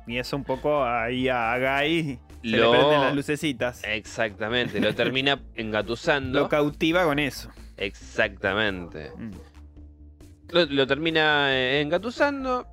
Y 0.07 0.17
eso 0.17 0.35
un 0.35 0.43
poco 0.43 0.83
ahí 0.83 1.29
a 1.29 1.55
Guy 1.83 2.19
se 2.41 2.47
Lo- 2.57 2.71
le 2.73 2.77
prenden 2.79 3.01
las 3.01 3.15
lucecitas. 3.15 3.83
Exactamente, 3.83 4.79
lo 4.79 4.95
termina 4.95 5.39
engatusando. 5.55 6.39
Lo 6.39 6.49
cautiva 6.49 7.03
con 7.03 7.19
eso. 7.19 7.51
Exactamente. 7.75 9.11
Mm. 9.17 9.31
Lo, 10.49 10.65
lo 10.65 10.87
termina 10.87 11.53
eh, 11.53 11.81
engatusando 11.81 12.65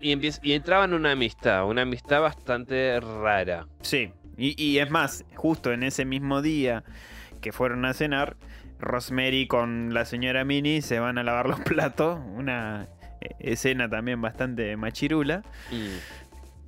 y, 0.00 0.10
empieza, 0.10 0.40
y 0.42 0.52
entraba 0.54 0.86
en 0.86 0.94
una 0.94 1.12
amistad, 1.12 1.68
una 1.68 1.82
amistad 1.82 2.20
bastante 2.22 2.98
rara. 2.98 3.66
Sí. 3.82 4.10
Y, 4.36 4.60
y 4.62 4.78
es 4.78 4.90
más, 4.90 5.24
justo 5.34 5.72
en 5.72 5.82
ese 5.82 6.04
mismo 6.04 6.42
día 6.42 6.84
que 7.40 7.52
fueron 7.52 7.84
a 7.84 7.92
cenar, 7.94 8.36
Rosemary 8.80 9.46
con 9.46 9.94
la 9.94 10.04
señora 10.04 10.44
Minnie 10.44 10.82
se 10.82 10.98
van 10.98 11.18
a 11.18 11.22
lavar 11.22 11.48
los 11.48 11.60
platos. 11.60 12.18
Una 12.34 12.88
eh, 13.20 13.30
escena 13.38 13.88
también 13.88 14.20
bastante 14.20 14.76
machirula. 14.76 15.42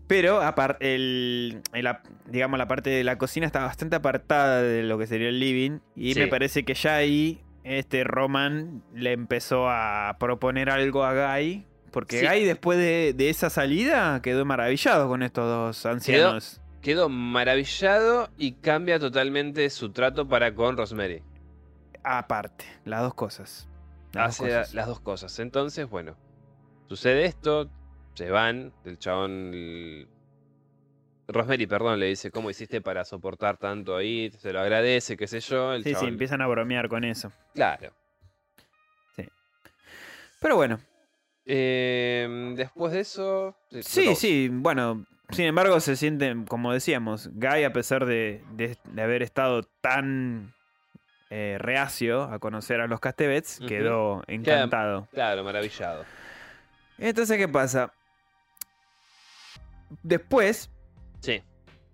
Pero 0.07 0.41
el, 0.81 1.62
el 1.73 1.89
digamos, 2.29 2.59
la 2.59 2.69
parte 2.69 2.91
de 2.91 3.03
la 3.03 3.19
cocina 3.19 3.45
está 3.47 3.61
bastante 3.64 3.97
apartada 3.97 4.62
de 4.62 4.85
lo 4.85 4.99
que 4.99 5.07
sería 5.09 5.29
el 5.29 5.41
living. 5.41 5.81
Y 5.97 6.14
Sí. 6.14 6.21
me 6.21 6.29
parece 6.29 6.64
que 6.64 6.75
ya 6.75 6.97
ahí 6.97 7.41
este 7.64 8.05
Roman 8.05 8.83
le 8.95 9.12
empezó 9.12 9.69
a 9.69 10.17
proponer 10.21 10.71
algo 10.71 11.03
a 11.05 11.37
Guy. 11.37 11.67
Porque 11.91 12.21
Sí. 12.21 12.27
Guy 12.27 12.45
después 12.45 12.79
de, 12.79 13.14
de 13.17 13.31
esa 13.31 13.51
salida 13.51 14.21
quedó 14.23 14.45
maravillado 14.45 15.09
con 15.09 15.25
estos 15.25 15.45
dos 15.49 15.85
ancianos. 15.87 16.61
Quedó 16.61 16.66
maravillado 17.09 18.29
y 18.37 18.53
cambia 18.53 18.99
totalmente 18.99 19.68
su 19.70 19.91
trato 19.93 20.29
para 20.29 20.55
con 20.55 20.77
Rosemary. 20.77 21.22
Aparte, 22.05 22.64
las 22.85 23.03
dos 23.03 23.14
cosas. 23.14 23.68
Las 24.12 24.39
dos 24.39 24.47
Hace 24.47 24.57
cosas. 24.59 24.74
las 24.74 24.87
dos 24.87 25.01
cosas. 25.01 25.39
Entonces, 25.41 25.89
bueno, 25.89 26.16
sucede 26.89 27.24
esto, 27.24 27.68
se 28.14 28.31
van, 28.31 28.72
el 28.85 28.99
chabón... 28.99 29.51
el- 29.55 30.09
Rosemary, 31.29 31.66
perdón, 31.66 31.99
le 31.99 32.07
dice, 32.07 32.31
¿cómo 32.31 32.51
hiciste 32.51 32.81
para 32.81 33.05
soportar 33.05 33.57
tanto 33.57 33.97
ahí? 33.97 34.31
Se 34.39 34.53
lo 34.53 34.61
agradece, 34.61 35.16
qué 35.16 35.27
sé 35.27 35.41
yo. 35.41 35.72
El 35.72 35.83
Sí, 35.83 35.95
sí, 35.97 36.07
empiezan 36.07 36.41
a 36.41 36.47
bromear 36.47 36.89
con 36.89 37.03
eso. 37.03 37.33
Claro. 37.53 37.93
Pero 40.41 40.55
bueno, 40.57 40.79
Eh, 41.47 42.53
después 42.57 42.93
de 42.93 43.01
eso... 43.01 43.57
eh, 43.70 43.83
Sí, 43.83 44.07
dos. 44.07 44.18
sí, 44.18 44.49
bueno, 44.53 45.05
sin 45.31 45.47
embargo 45.47 45.81
se 45.81 45.97
sienten, 45.97 46.45
como 46.45 46.72
decíamos, 46.72 47.31
Guy 47.35 47.64
a 47.64 47.72
pesar 47.72 48.07
de, 48.07 48.43
de- 48.53 48.77
de 48.85 49.03
haber 49.03 49.22
estado 49.22 49.62
tan 49.81 50.55
eh, 51.31 51.57
reacio 51.59 52.22
a 52.22 52.39
conocer 52.39 52.81
a 52.81 52.87
los 52.87 53.01
Castebets, 53.01 53.59
Ujú. 53.59 53.68
quedó 53.68 54.22
encantado. 54.29 55.09
Claro, 55.12 55.43
maravillado. 55.43 56.05
Entonces, 56.99 57.37
¿qué 57.37 57.49
pasa? 57.49 57.93
Después 60.03 60.70
Sí. 61.20 61.43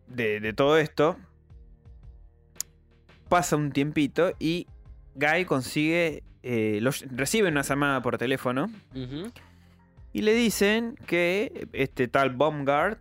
de, 0.07 0.41
de 0.41 0.53
todo 0.53 0.76
esto, 0.78 1.16
pasa 3.28 3.57
un 3.57 3.72
tiempito 3.72 4.33
y 4.39 4.66
Guy 5.14 5.45
consigue, 5.47 6.22
eh, 6.43 6.78
los- 6.83 7.05
recibe 7.11 7.49
una 7.49 7.62
llamada 7.62 8.03
por 8.03 8.18
teléfono 8.18 8.70
y 10.12 10.22
le 10.22 10.35
dicen 10.35 10.97
que 11.07 11.66
este 11.72 12.09
tal 12.09 12.30
Baumgart 12.30 12.99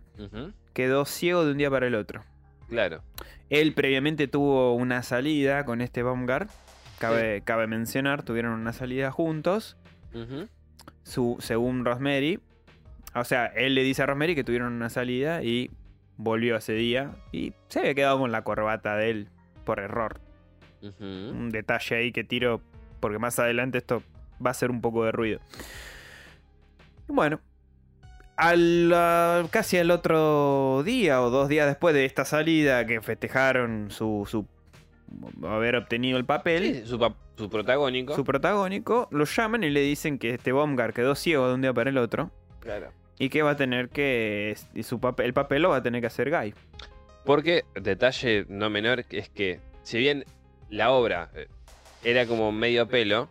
quedó 0.72 1.04
ciego 1.04 1.44
de 1.44 1.52
un 1.52 1.58
día 1.58 1.70
para 1.70 1.86
el 1.86 1.94
otro. 1.94 2.24
Claro. 2.68 3.02
Él 3.50 3.74
previamente 3.74 4.28
tuvo 4.28 4.74
una 4.74 5.02
salida 5.02 5.64
con 5.64 5.80
este 5.80 6.02
Baumgart. 6.02 6.50
Cabe, 6.98 7.42
cabe 7.44 7.66
mencionar, 7.66 8.22
tuvieron 8.22 8.52
una 8.52 8.72
salida 8.72 9.10
juntos. 9.10 9.76
Su, 11.02 11.36
según 11.40 11.84
Rosemary. 11.84 12.40
O 13.14 13.24
sea, 13.24 13.46
él 13.46 13.74
le 13.74 13.82
dice 13.82 14.02
a 14.02 14.06
Rosemary 14.06 14.34
que 14.34 14.44
tuvieron 14.44 14.72
una 14.72 14.88
salida 14.88 15.42
y 15.42 15.70
volvió 16.16 16.56
ese 16.56 16.72
día. 16.72 17.10
Y 17.32 17.52
se 17.68 17.80
había 17.80 17.94
quedado 17.94 18.18
con 18.18 18.32
la 18.32 18.42
corbata 18.42 18.96
de 18.96 19.10
él 19.10 19.28
por 19.64 19.80
error. 19.80 20.20
Un 21.00 21.50
detalle 21.50 21.96
ahí 21.96 22.12
que 22.12 22.24
tiro 22.24 22.60
porque 22.98 23.18
más 23.18 23.38
adelante 23.38 23.78
esto 23.78 24.02
va 24.44 24.50
a 24.50 24.52
hacer 24.52 24.70
un 24.70 24.80
poco 24.80 25.04
de 25.04 25.12
ruido. 25.12 25.40
Bueno, 27.08 27.40
al, 28.36 28.92
ah, 28.94 29.44
casi 29.50 29.76
al 29.78 29.90
otro 29.90 30.82
día 30.84 31.22
o 31.22 31.30
dos 31.30 31.48
días 31.48 31.66
después 31.66 31.94
de 31.94 32.04
esta 32.04 32.24
salida 32.24 32.86
que 32.86 33.00
festejaron 33.00 33.90
su, 33.90 34.26
su 34.28 34.46
haber 35.46 35.76
obtenido 35.76 36.18
el 36.18 36.24
papel, 36.24 36.62
Sí, 36.62 36.86
su, 36.86 36.98
su 37.36 37.50
protagónico. 37.50 38.14
su 38.14 38.24
protagónico, 38.24 39.08
lo 39.10 39.24
llaman 39.24 39.62
y 39.64 39.70
le 39.70 39.80
dicen 39.80 40.18
que 40.18 40.30
este 40.34 40.52
Baumgart 40.52 40.94
quedó 40.94 41.14
ciego 41.14 41.48
de 41.48 41.54
un 41.54 41.60
día 41.62 41.72
para 41.72 41.90
el 41.90 41.98
otro 41.98 42.30
Claro. 42.60 42.90
y 43.18 43.28
que 43.28 43.42
va 43.42 43.50
a 43.50 43.56
tener 43.56 43.88
que 43.90 44.56
y 44.74 44.82
su 44.84 45.00
papel, 45.00 45.26
el 45.26 45.34
papel 45.34 45.62
lo 45.62 45.70
va 45.70 45.76
a 45.76 45.82
tener 45.82 46.00
que 46.00 46.06
hacer 46.06 46.30
Guy. 46.30 46.54
Porque, 47.24 47.64
detalle 47.74 48.46
no 48.48 48.68
menor, 48.70 49.04
es 49.10 49.28
que 49.28 49.60
si 49.82 49.98
bien 49.98 50.24
la 50.70 50.90
obra 50.90 51.30
eh, 51.34 51.46
era 52.02 52.26
como 52.26 52.50
medio 52.50 52.88
pelo, 52.88 53.28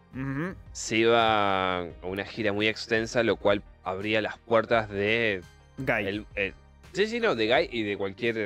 se 0.72 0.98
iba 0.98 1.80
a 1.80 1.86
una 2.04 2.24
gira 2.24 2.54
muy 2.54 2.68
extensa, 2.68 3.22
lo 3.24 3.36
cual 3.36 3.64
abría 3.84 4.22
las 4.22 4.38
puertas 4.38 4.90
de 4.90 5.42
Guy. 5.78 6.08
el, 6.08 6.26
el- 6.36 6.54
sí, 6.94 7.08
sí, 7.08 7.20
no, 7.20 7.36
de 7.36 7.48
Guy 7.48 7.70
y 7.72 7.84
de 7.84 7.98
cualquier 7.98 8.38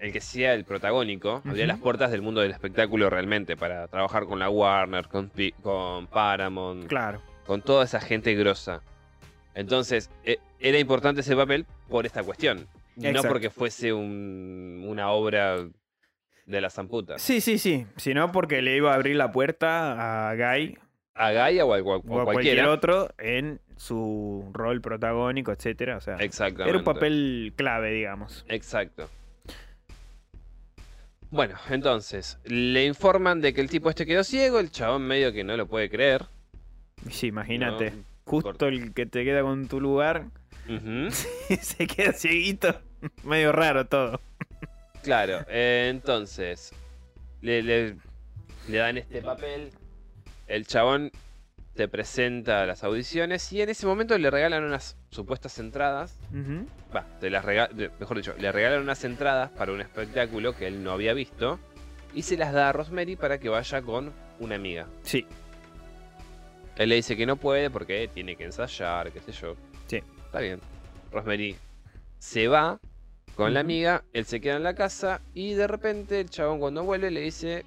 el 0.00 0.12
que 0.12 0.20
sea 0.20 0.54
el 0.54 0.64
protagónico, 0.64 1.42
abría 1.44 1.66
las 1.66 1.78
puertas 1.78 2.10
del 2.10 2.22
mundo 2.22 2.40
del 2.40 2.50
espectáculo 2.50 3.10
realmente 3.10 3.56
para 3.56 3.86
trabajar 3.88 4.24
con 4.24 4.38
la 4.38 4.48
Warner, 4.50 5.06
con, 5.08 5.30
con 5.62 6.06
Paramount, 6.08 6.86
Claro. 6.88 7.20
con 7.46 7.62
toda 7.62 7.84
esa 7.84 8.00
gente 8.00 8.34
grosa. 8.34 8.82
Entonces, 9.54 10.10
eh, 10.24 10.38
era 10.60 10.78
importante 10.78 11.20
ese 11.22 11.34
papel 11.36 11.66
por 11.88 12.06
esta 12.06 12.22
cuestión, 12.22 12.66
no 12.96 13.08
Exacto. 13.08 13.28
porque 13.28 13.50
fuese 13.50 13.92
un- 13.92 14.84
una 14.88 15.10
obra 15.10 15.56
de 16.46 16.60
la 16.60 16.70
zamputa. 16.70 17.18
Sí, 17.18 17.40
sí, 17.40 17.58
sí. 17.58 17.86
Sino 17.96 18.32
porque 18.32 18.62
le 18.62 18.76
iba 18.76 18.92
a 18.92 18.94
abrir 18.94 19.16
la 19.16 19.30
puerta 19.32 20.30
a 20.30 20.34
Guy 20.34 20.78
A 21.14 21.32
Gaia 21.32 21.64
o 21.64 21.74
a, 21.74 21.80
o 21.80 22.20
a 22.20 22.24
cualquier 22.24 22.64
otro 22.66 23.10
en 23.18 23.60
su 23.80 24.46
rol 24.52 24.82
protagónico, 24.82 25.52
etcétera. 25.52 25.96
O 25.96 26.00
sea, 26.02 26.16
Exactamente. 26.16 26.68
era 26.68 26.78
un 26.78 26.84
papel 26.84 27.54
clave, 27.56 27.92
digamos. 27.92 28.44
Exacto. 28.48 29.08
Bueno, 31.30 31.54
entonces, 31.70 32.38
le 32.44 32.84
informan 32.84 33.40
de 33.40 33.54
que 33.54 33.60
el 33.62 33.70
tipo 33.70 33.88
este 33.88 34.04
quedó 34.04 34.22
ciego, 34.22 34.58
el 34.58 34.70
chabón 34.70 35.02
medio 35.06 35.32
que 35.32 35.44
no 35.44 35.56
lo 35.56 35.66
puede 35.66 35.88
creer. 35.88 36.26
Sí, 37.08 37.28
imagínate. 37.28 37.92
No, 37.92 38.04
Justo 38.26 38.52
por- 38.52 38.68
el 38.72 38.92
que 38.92 39.06
te 39.06 39.24
queda 39.24 39.40
con 39.42 39.66
tu 39.68 39.80
lugar 39.80 40.26
se 41.60 41.86
queda 41.86 42.12
cieguito. 42.12 42.80
Medio 43.24 43.52
raro 43.52 43.86
todo. 43.86 44.20
Claro, 45.02 45.38
eh, 45.48 45.88
entonces, 45.90 46.72
le, 47.40 47.62
le- 47.62 47.96
le 48.68 48.76
dan 48.76 48.98
este 48.98 49.22
papel, 49.22 49.70
el 50.48 50.66
chabón 50.66 51.10
te 51.74 51.88
presenta 51.88 52.66
las 52.66 52.84
audiciones 52.84 53.50
y 53.52 53.62
en 53.62 53.68
ese 53.70 53.86
momento 53.86 54.16
le 54.18 54.30
regalan 54.30 54.64
unas 54.64 54.96
supuestas 55.10 55.58
entradas, 55.58 56.16
te 57.20 57.30
las 57.30 57.44
rega- 57.44 57.70
mejor 57.98 58.16
dicho, 58.18 58.34
le 58.38 58.52
regalan 58.52 58.82
unas 58.82 59.02
entradas 59.04 59.50
para 59.50 59.72
un 59.72 59.80
espectáculo 59.80 60.54
que 60.56 60.66
él 60.66 60.82
no 60.82 60.90
había 60.92 61.14
visto 61.14 61.58
y 62.14 62.22
se 62.22 62.36
las 62.36 62.52
da 62.52 62.68
a 62.68 62.72
Rosemary 62.72 63.16
para 63.16 63.38
que 63.38 63.48
vaya 63.48 63.80
con 63.82 64.12
una 64.40 64.56
amiga. 64.56 64.86
Sí, 65.02 65.24
Él 66.76 66.88
le 66.88 66.96
dice 66.96 67.16
que 67.16 67.24
no 67.26 67.36
puede 67.36 67.70
porque 67.70 68.08
tiene 68.12 68.36
que 68.36 68.44
ensayar, 68.44 69.12
qué 69.12 69.20
sé 69.20 69.32
yo. 69.32 69.54
Sí. 69.86 70.02
Está 70.26 70.40
bien. 70.40 70.60
Rosemary 71.12 71.56
se 72.18 72.48
va 72.48 72.78
con 73.36 73.54
la 73.54 73.60
amiga, 73.60 74.02
él 74.12 74.24
se 74.26 74.40
queda 74.40 74.56
en 74.56 74.62
la 74.64 74.74
casa 74.74 75.20
y 75.34 75.54
de 75.54 75.66
repente 75.66 76.20
el 76.20 76.28
chabón 76.30 76.58
cuando 76.58 76.82
vuelve 76.84 77.10
le 77.10 77.20
dice, 77.20 77.64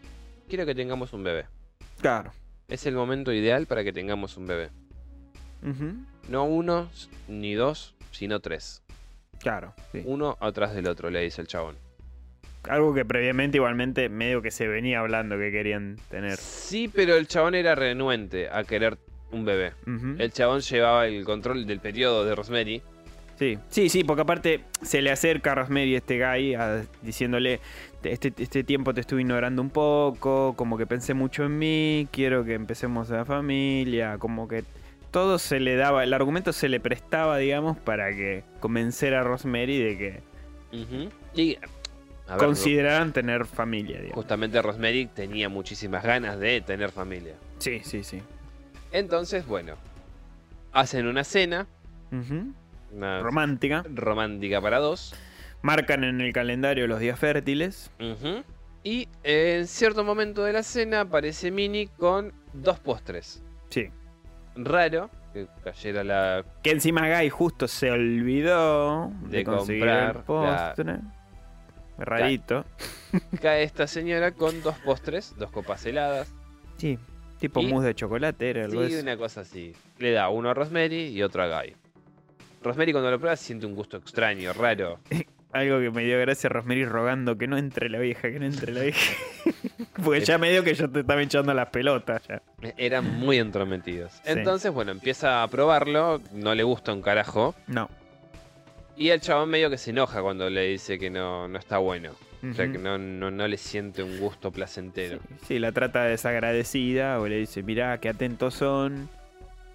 quiero 0.50 0.66
que 0.66 0.76
tengamos 0.76 1.14
un 1.14 1.24
bebé. 1.24 1.46
claro. 2.00 2.32
Es 2.68 2.86
el 2.86 2.96
momento 2.96 3.32
ideal 3.34 3.66
para 3.68 3.84
que 3.84 3.94
tengamos 3.94 4.38
un 4.38 4.48
bebé. 4.48 4.70
No 6.30 6.46
uno 6.46 6.90
ni 7.28 7.54
dos, 7.54 7.96
sino 8.12 8.40
tres. 8.40 8.82
Claro, 9.40 9.74
sí. 9.92 10.02
Uno 10.06 10.38
atrás 10.40 10.74
del 10.74 10.88
otro, 10.88 11.10
le 11.10 11.22
dice 11.22 11.42
el 11.42 11.48
chabón. 11.48 11.76
Algo 12.70 12.94
que 12.94 13.04
previamente 13.04 13.58
igualmente 13.58 14.08
medio 14.08 14.42
que 14.42 14.52
se 14.52 14.68
venía 14.68 15.00
hablando 15.00 15.38
que 15.38 15.52
querían 15.52 15.98
tener. 16.10 16.38
Sí, 16.38 16.90
pero 16.94 17.16
el 17.16 17.28
chabón 17.28 17.56
era 17.56 17.76
renuente 17.76 18.50
a 18.50 18.64
querer 18.64 18.98
un 19.32 19.44
bebé. 19.46 19.74
El 20.18 20.32
chabón 20.32 20.62
llevaba 20.62 21.08
el 21.08 21.26
control 21.26 21.66
del 21.66 21.80
periodo 21.80 22.24
de 22.26 22.36
Rosemary. 22.36 22.82
Sí, 23.38 23.58
sí, 23.68 23.90
sí, 23.90 24.04
porque 24.04 24.22
aparte 24.22 24.62
se 24.82 25.02
le 25.02 25.12
acerca 25.12 25.52
a 25.52 25.56
Rosemary 25.56 25.96
este 25.96 26.18
guy 26.20 26.54
a- 26.56 26.86
diciéndole, 27.02 27.60
este, 28.04 28.34
este 28.38 28.64
tiempo 28.64 28.94
te 28.94 29.02
estuve 29.02 29.22
ignorando 29.22 29.62
un 29.62 29.70
poco, 29.70 30.54
como 30.56 30.78
que 30.78 30.86
pensé 30.86 31.14
mucho 31.14 31.44
en 31.46 31.58
mí, 31.58 32.08
quiero 32.12 32.44
que 32.44 32.54
empecemos 32.54 33.12
a 33.12 33.18
la 33.18 33.26
familia, 33.26 34.18
como 34.18 34.48
que 34.48 34.64
todo 35.12 35.38
se 35.38 35.60
le 35.60 35.76
daba, 35.76 36.04
el 36.04 36.14
argumento 36.14 36.54
se 36.54 36.70
le 36.70 36.80
prestaba, 36.80 37.38
digamos, 37.38 37.78
para 37.78 38.10
que 38.10 38.44
convencer 38.60 39.14
a 39.14 39.24
Rosemary 39.24 39.78
de 39.78 39.98
que. 39.98 40.20
Y, 41.36 41.56
ver, 41.56 42.38
consideraran 42.38 43.14
tener 43.14 43.46
familia, 43.46 43.98
digamos. 43.98 44.16
Justamente 44.16 44.62
Rosemary 44.62 45.06
tenía 45.06 45.50
muchísimas 45.50 46.04
ganas 46.04 46.40
de 46.40 46.62
tener 46.62 46.92
familia. 46.92 47.36
Sí, 47.60 47.82
sí, 47.84 48.04
sí. 48.04 48.22
Entonces, 48.92 49.46
bueno, 49.46 49.76
hacen 50.72 51.06
una 51.06 51.24
cena, 51.24 51.68
una 52.92 53.22
Romántica. 53.22 53.84
romántica 53.94 54.62
para 54.62 54.80
dos. 54.80 55.14
Marcan 55.64 56.04
en 56.04 56.22
el 56.22 56.32
calendario 56.34 56.86
los 56.88 57.00
días 57.00 57.18
fértiles. 57.18 57.90
Y 58.84 59.08
en 59.24 59.66
cierto 59.66 60.04
momento 60.04 60.44
de 60.44 60.54
la 60.54 60.62
cena 60.62 61.02
aparece 61.02 61.50
Minnie 61.52 61.88
con 61.98 62.34
dos 62.54 62.80
postres. 62.80 63.42
Sí. 63.70 63.90
Raro 64.56 65.10
que 65.34 65.48
cayera 65.64 66.04
la. 66.04 66.46
Que 66.62 66.72
encima 66.72 67.10
Guy 67.10 67.30
justo 67.30 67.68
se 67.68 67.90
olvidó 67.90 69.10
de, 69.24 69.38
De 69.38 69.44
conseguir 69.46 69.86
comprar, 69.86 70.16
el 70.18 70.24
postre. 70.24 71.00
Rarito. 71.98 72.66
Cae 73.42 73.64
esta 73.64 73.88
señora 73.88 74.32
con 74.32 74.62
dos 74.64 74.76
postres, 74.80 75.34
dos 75.38 75.50
copas 75.50 75.86
heladas. 75.86 76.32
Sí, 76.78 77.00
tipo 77.40 77.62
Y- 77.62 77.68
mousse 77.68 77.86
de 77.88 77.96
chocolate 77.96 78.50
era 78.50 78.66
algo 78.66 78.86
Sí, 78.86 78.96
una 78.96 79.16
cosa 79.16 79.42
así. 79.42 79.74
Le 79.98 80.12
da 80.12 80.28
uno 80.30 80.50
a 80.50 80.54
Rosemary 80.54 81.08
y 81.08 81.24
otro 81.24 81.42
a 81.44 81.62
Guy. 81.62 81.74
Rosemary 82.62 82.92
cuando 82.92 83.10
lo 83.12 83.18
prueba 83.20 83.36
siente 83.38 83.66
un 83.66 83.76
gusto 83.76 83.98
extraño, 83.98 84.52
raro. 84.54 85.00
Algo 85.54 85.80
que 85.80 85.92
me 85.92 86.04
dio 86.04 86.20
gracia 86.20 86.50
Rosemary 86.50 86.86
rogando 86.86 87.38
que 87.38 87.48
no 87.48 87.58
entre 87.58 87.88
la 87.90 88.00
vieja, 88.00 88.24
que 88.24 88.40
no 88.40 88.46
entre 88.46 88.74
la 88.74 88.82
vieja. 88.82 89.16
Porque 90.04 90.22
ya 90.22 90.38
medio 90.40 90.64
que 90.64 90.74
yo 90.74 90.90
te 90.90 91.02
estaba 91.02 91.22
echando 91.22 91.54
las 91.54 91.70
pelotas 91.70 92.24
ya. 92.28 92.42
Eran 92.76 93.20
muy 93.20 93.38
entrometidos. 93.38 94.14
Sí. 94.14 94.22
Entonces, 94.26 94.72
bueno, 94.72 94.92
empieza 94.92 95.44
a 95.44 95.48
probarlo, 95.48 96.22
no 96.34 96.56
le 96.56 96.64
gusta 96.64 96.92
un 96.92 97.04
carajo. 97.04 97.54
No. 97.68 97.90
Y 98.98 99.10
el 99.10 99.22
chabón 99.22 99.50
medio 99.50 99.70
que 99.70 99.78
se 99.78 99.92
enoja 99.92 100.22
cuando 100.22 100.50
le 100.50 100.68
dice 100.68 100.98
que 100.98 101.10
no, 101.10 101.48
no 101.48 101.60
está 101.60 101.78
bueno. 101.78 102.12
O 102.50 102.54
sea, 102.54 102.70
que 102.70 102.78
no, 102.78 102.98
no, 102.98 103.32
no 103.32 103.48
le 103.48 103.56
siente 103.56 104.04
un 104.04 104.20
gusto 104.20 104.52
placentero. 104.52 105.18
Sí, 105.30 105.46
sí, 105.48 105.60
la 105.60 105.72
trata 105.72 106.04
desagradecida 106.04 107.22
o 107.22 107.28
le 107.28 107.38
dice, 107.38 107.64
mirá, 107.64 107.98
qué 108.00 108.10
atentos 108.10 108.56
son. 108.56 109.08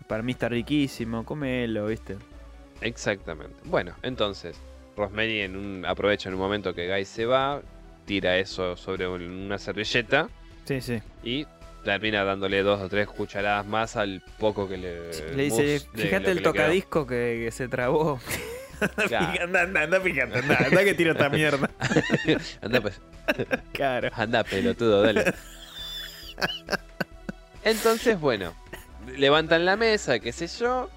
Para 0.06 0.22
mí 0.22 0.32
está 0.32 0.50
riquísimo, 0.50 1.24
comelo, 1.24 1.86
¿viste? 1.86 2.16
Exactamente. 2.82 3.56
Bueno, 3.64 3.94
entonces, 4.02 4.60
Rosemary 4.98 5.40
en 5.40 5.56
un, 5.56 5.86
aprovecha 5.86 6.28
en 6.28 6.34
un 6.34 6.40
momento 6.40 6.74
que 6.74 6.88
Guy 6.92 7.04
se 7.04 7.24
va, 7.24 7.62
tira 8.04 8.36
eso 8.36 8.76
sobre 8.76 9.06
un- 9.08 9.22
una 9.22 9.58
servilleta 9.58 10.28
Sí, 10.64 10.80
sí. 10.80 11.00
y 11.22 11.46
termina 11.84 12.24
dándole 12.24 12.62
dos 12.62 12.80
o 12.82 12.88
tres 12.88 13.06
cucharadas 13.06 13.64
más 13.66 13.96
al 13.96 14.22
poco 14.38 14.68
que 14.68 14.76
le. 14.76 15.34
Le 15.34 15.44
dice, 15.44 15.80
fíjate 15.94 16.16
el 16.16 16.22
que 16.22 16.34
le 16.34 16.40
quedó". 16.42 16.52
tocadisco 16.52 17.06
que, 17.06 17.42
que 17.44 17.50
se 17.50 17.68
trabó. 17.68 18.20
Claro. 19.08 19.42
anda, 19.42 19.62
anda, 19.62 19.82
anda, 19.82 20.00
fíjate, 20.00 20.38
anda, 20.38 20.56
anda 20.56 20.84
que 20.84 20.94
tiro 20.94 21.10
esta 21.10 21.28
mierda. 21.30 21.68
Anda, 22.62 22.80
pues, 22.80 23.00
Claro. 23.72 24.08
anda, 24.14 24.44
pelotudo, 24.44 25.02
dale. 25.02 25.34
Entonces, 27.64 28.18
bueno, 28.20 28.54
levantan 29.16 29.64
la 29.64 29.76
mesa, 29.76 30.20
qué 30.20 30.30
sé 30.32 30.46
yo, 30.46 30.88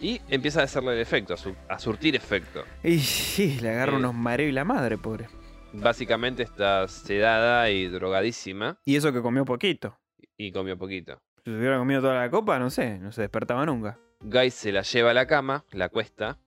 y 0.00 0.20
empieza 0.28 0.60
a 0.60 0.64
hacerle 0.64 0.92
el 0.94 1.00
efecto, 1.00 1.34
a, 1.34 1.36
su- 1.36 1.54
a 1.68 1.78
surtir 1.78 2.14
efecto. 2.16 2.64
Y 2.82 2.98
sí, 2.98 3.58
le 3.60 3.70
agarra 3.70 3.92
Eh. 3.92 3.96
unos 3.96 4.14
mareos 4.14 4.50
y 4.50 4.52
la 4.52 4.64
madre, 4.64 4.98
pobre. 4.98 5.26
Básicamente 5.72 6.42
está 6.42 6.86
sedada 6.88 7.68
y 7.70 7.86
drogadísima 7.88 8.78
Y 8.84 8.96
eso 8.96 9.12
que 9.12 9.20
comió 9.22 9.44
poquito. 9.44 9.98
y 10.38 10.52
comió 10.52 10.76
poquito. 10.78 11.20
Si 11.44 11.50
se 11.50 11.56
hubiera 11.58 11.78
comido 11.78 12.00
toda 12.00 12.14
la 12.14 12.30
copa, 12.30 12.58
no 12.58 12.70
sé, 12.70 12.98
no 12.98 13.12
se 13.12 13.22
despertaba 13.22 13.64
nunca. 13.66 13.98
Guy 14.20 14.50
se 14.50 14.72
la 14.72 14.82
lleva 14.82 15.10
a 15.10 15.14
la 15.14 15.26
cama, 15.26 15.64
la 15.72 15.88
cuesta, 15.90 16.38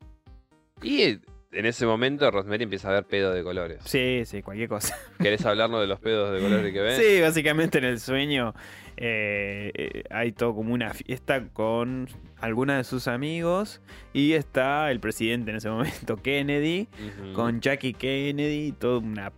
y 0.81 1.19
en 1.51 1.65
ese 1.65 1.85
momento 1.85 2.29
Rosemary 2.29 2.63
empieza 2.63 2.89
a 2.89 2.93
ver 2.93 3.05
pedo 3.05 3.33
de 3.33 3.43
colores. 3.43 3.79
Sí, 3.85 4.21
sí, 4.25 4.41
cualquier 4.41 4.69
cosa. 4.69 4.95
¿Querés 5.19 5.45
hablarnos 5.45 5.81
de 5.81 5.87
los 5.87 5.99
pedos 5.99 6.31
de 6.33 6.39
colores 6.39 6.71
que 6.73 6.79
ves? 6.81 6.97
Sí, 6.97 7.21
básicamente 7.21 7.77
en 7.79 7.85
el 7.85 7.99
sueño 7.99 8.53
eh, 8.97 9.71
eh, 9.73 10.03
hay 10.11 10.31
todo 10.31 10.53
como 10.55 10.73
una 10.73 10.93
fiesta 10.93 11.47
con 11.53 12.07
algunos 12.39 12.77
de 12.77 12.83
sus 12.83 13.07
amigos 13.07 13.81
y 14.13 14.33
está 14.33 14.91
el 14.91 14.99
presidente 14.99 15.51
en 15.51 15.57
ese 15.57 15.69
momento, 15.69 16.17
Kennedy, 16.23 16.87
con 17.33 17.61
Jackie 17.61 17.93
Kennedy, 17.93 18.71
toda 18.73 18.99
una, 18.99 19.31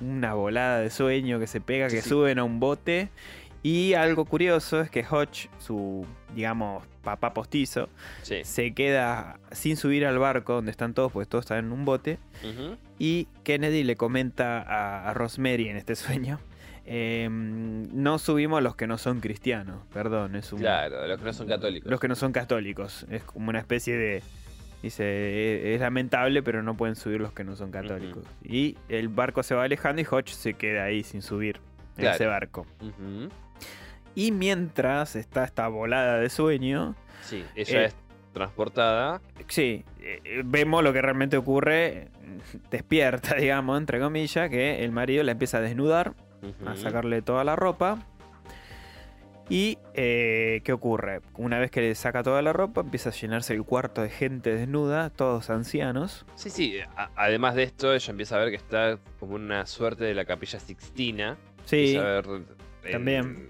una 0.00 0.34
volada 0.34 0.80
de 0.80 0.90
sueño 0.90 1.38
que 1.40 1.46
se 1.46 1.60
pega, 1.60 1.88
Sí, 1.90 1.96
que 1.96 2.02
sí. 2.02 2.08
suben 2.10 2.38
a 2.38 2.44
un 2.44 2.60
bote. 2.60 3.08
Y 3.62 3.92
algo 3.94 4.24
curioso 4.24 4.80
es 4.80 4.90
que 4.90 5.04
Hodge, 5.08 5.48
su, 5.58 6.06
digamos, 6.34 6.82
papá 7.02 7.34
postizo, 7.34 7.88
Sí. 8.22 8.40
se 8.44 8.72
queda 8.72 9.38
sin 9.52 9.76
subir 9.76 10.06
al 10.06 10.18
barco 10.18 10.54
donde 10.54 10.70
están 10.70 10.94
todos, 10.94 11.12
pues 11.12 11.28
todos 11.28 11.44
están 11.44 11.58
en 11.66 11.72
un 11.72 11.84
bote. 11.84 12.18
Y 12.98 13.28
Kennedy 13.44 13.82
le 13.84 13.96
comenta 13.96 14.62
a, 14.62 15.10
a 15.10 15.14
Rosemary 15.14 15.68
en 15.68 15.76
este 15.76 15.94
sueño. 15.96 16.40
em, 16.92 17.86
no 17.92 18.18
subimos 18.18 18.62
los 18.62 18.74
que 18.74 18.86
no 18.88 18.98
son 18.98 19.20
cristianos, 19.20 19.82
perdón, 19.92 20.34
es 20.34 20.52
un, 20.52 20.58
Claro, 20.60 21.06
los 21.06 21.18
que 21.18 21.24
no 21.24 21.32
son 21.32 21.46
católicos. 21.46 21.90
los 21.90 22.00
que 22.00 22.08
no 22.08 22.16
son 22.16 22.32
católicos. 22.32 23.06
Es 23.10 23.22
como 23.22 23.50
una 23.50 23.58
especie 23.60 23.96
de. 23.96 24.22
Dice, 24.82 25.04
"E- 25.04 25.74
es 25.74 25.80
lamentable, 25.80 26.42
pero 26.42 26.62
no 26.62 26.74
pueden 26.76 26.96
subir 26.96 27.20
los 27.20 27.32
que 27.32 27.44
no 27.44 27.54
son 27.54 27.70
católicos. 27.70 28.24
Y 28.42 28.76
el 28.88 29.08
barco 29.08 29.42
se 29.42 29.54
va 29.54 29.64
alejando 29.64 30.00
y 30.02 30.06
Hodge 30.10 30.30
se 30.32 30.54
queda 30.54 30.84
ahí 30.84 31.04
sin 31.04 31.20
subir 31.22 31.60
en 31.98 32.06
ese 32.06 32.26
barco. 32.26 32.66
Ujú. 32.80 33.28
Y 34.14 34.32
mientras 34.32 35.16
está 35.16 35.44
esta 35.44 35.68
volada 35.68 36.18
de 36.18 36.28
sueño, 36.30 36.94
Sí, 37.22 37.44
ella 37.54 37.82
Eh, 37.82 37.84
es 37.86 37.94
transportada. 38.32 39.20
sí, 39.48 39.84
eh, 40.00 40.42
vemos 40.44 40.82
lo 40.82 40.92
que 40.92 41.00
realmente 41.02 41.36
ocurre. 41.36 42.08
Despierta, 42.70 43.34
digamos, 43.36 43.78
entre 43.78 44.00
comillas, 44.00 44.48
que 44.50 44.84
el 44.84 44.90
marido 44.92 45.22
la 45.22 45.32
empieza 45.32 45.58
a 45.58 45.60
desnudar, 45.60 46.14
a 46.66 46.76
sacarle 46.76 47.22
toda 47.22 47.44
la 47.44 47.54
ropa. 47.56 47.98
Y, 49.48 49.78
eh, 49.94 50.60
¿qué 50.64 50.72
ocurre? 50.72 51.22
Una 51.36 51.58
vez 51.58 51.72
que 51.72 51.80
le 51.80 51.94
saca 51.96 52.22
toda 52.22 52.40
la 52.40 52.52
ropa, 52.52 52.82
empieza 52.82 53.10
a 53.10 53.12
llenarse 53.12 53.52
el 53.52 53.64
cuarto 53.64 54.00
de 54.00 54.08
gente 54.08 54.54
desnuda, 54.54 55.10
todos 55.10 55.50
ancianos. 55.50 56.24
Sí, 56.36 56.50
sí. 56.50 56.78
a- 56.96 57.10
además 57.16 57.56
de 57.56 57.64
esto, 57.64 57.92
ella 57.92 58.10
empieza 58.12 58.36
a 58.36 58.38
ver 58.38 58.50
que 58.50 58.56
está 58.56 58.98
como 59.18 59.34
una 59.34 59.66
suerte 59.66 60.04
de 60.04 60.14
la 60.14 60.24
capilla 60.24 60.60
Sixtina. 60.60 61.36
Sí, 61.64 61.96
ver 61.96 62.24
también. 62.92 63.49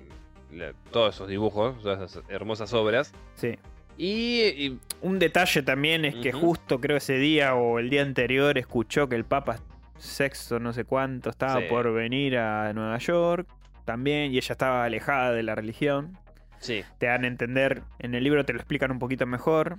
La- 0.52 0.72
todos 0.90 1.14
esos 1.14 1.28
dibujos, 1.28 1.82
todas 1.82 2.10
esas 2.10 2.22
hermosas 2.28 2.72
obras. 2.74 3.12
sí. 3.34 3.58
Y, 3.96 4.42
y- 4.56 4.80
Un 5.02 5.18
detalle 5.18 5.62
también 5.62 6.06
es 6.06 6.14
que 6.16 6.32
justo 6.32 6.80
creo 6.80 6.96
ese 6.96 7.14
día 7.18 7.54
o 7.54 7.78
el 7.78 7.90
día 7.90 8.00
anterior 8.02 8.56
escuchó 8.56 9.08
que 9.10 9.16
el 9.16 9.24
Papa 9.24 9.58
sexto, 9.98 10.58
no 10.58 10.72
sé 10.72 10.84
cuánto, 10.84 11.28
estaba 11.28 11.60
Sí. 11.60 11.66
por 11.68 11.92
venir 11.92 12.38
a 12.38 12.72
Nueva 12.72 12.96
York 12.98 13.46
también, 13.84 14.32
y 14.32 14.38
ella 14.38 14.52
estaba 14.52 14.84
alejada 14.84 15.32
de 15.32 15.42
la 15.42 15.54
religión. 15.54 16.16
Sí. 16.60 16.82
Te 16.98 17.06
dan 17.06 17.24
a 17.24 17.26
entender, 17.26 17.82
en 17.98 18.14
el 18.14 18.24
libro 18.24 18.44
te 18.46 18.54
lo 18.54 18.58
explican 18.60 18.90
un 18.90 18.98
poquito 18.98 19.26
mejor, 19.26 19.76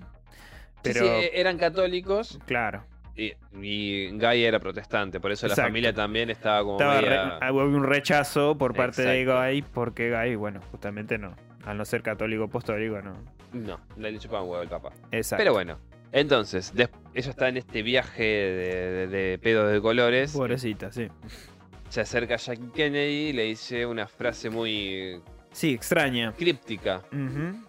pero 0.84 1.00
sí, 1.02 1.08
eh, 1.08 1.32
eran 1.40 1.58
católicos 1.58 2.38
claro, 2.46 2.84
y, 3.22 3.34
y 3.62 4.10
Guy 4.12 4.44
era 4.44 4.60
protestante, 4.60 5.20
por 5.20 5.32
eso 5.32 5.46
Exacto. 5.46 5.62
la 5.62 5.68
familia 5.68 5.94
también 5.94 6.30
estaba 6.30 6.62
como 6.64 6.74
estaba 6.74 7.02
re- 7.02 7.08
media- 7.10 7.38
había 7.42 7.64
un 7.64 7.84
rechazo 7.84 8.58
por 8.58 8.74
parte 8.76 9.02
de. 9.04 9.26
Guy, 9.26 9.62
porque 9.74 10.12
Guy, 10.12 10.36
bueno, 10.36 10.60
justamente 10.72 11.18
no, 11.18 11.36
al 11.66 11.78
no 11.78 11.86
ser 11.86 12.02
católico 12.02 12.44
apostólico, 12.46 13.02
no. 13.02 13.14
No, 13.54 13.80
le 13.98 14.18
chupaban 14.18 14.48
huevo 14.48 14.64
el 14.64 14.70
papá. 14.70 14.92
Exacto. 15.12 15.42
Pero 15.42 15.54
bueno, 15.54 15.78
entonces, 16.14 16.72
ella 16.76 16.90
está 17.14 17.50
en 17.50 17.58
este 17.58 17.82
viaje 17.84 18.24
de, 18.24 18.92
de, 18.92 19.08
de 19.08 19.38
pedos 19.40 19.72
de 19.72 19.82
colores. 19.82 20.32
Pobrecita, 20.34 20.92
sí. 20.92 21.08
Se 21.90 22.00
acerca 22.02 22.36
a 22.36 22.38
Jackie 22.38 22.70
Kennedy 22.74 23.30
y 23.30 23.34
le 23.34 23.44
dice 23.44 23.86
una 23.86 24.08
frase 24.08 24.50
muy 24.50 25.22
Sí, 25.52 25.74
extraña. 25.74 26.32
críptica. 26.38 27.02
Ujú. 27.12 27.62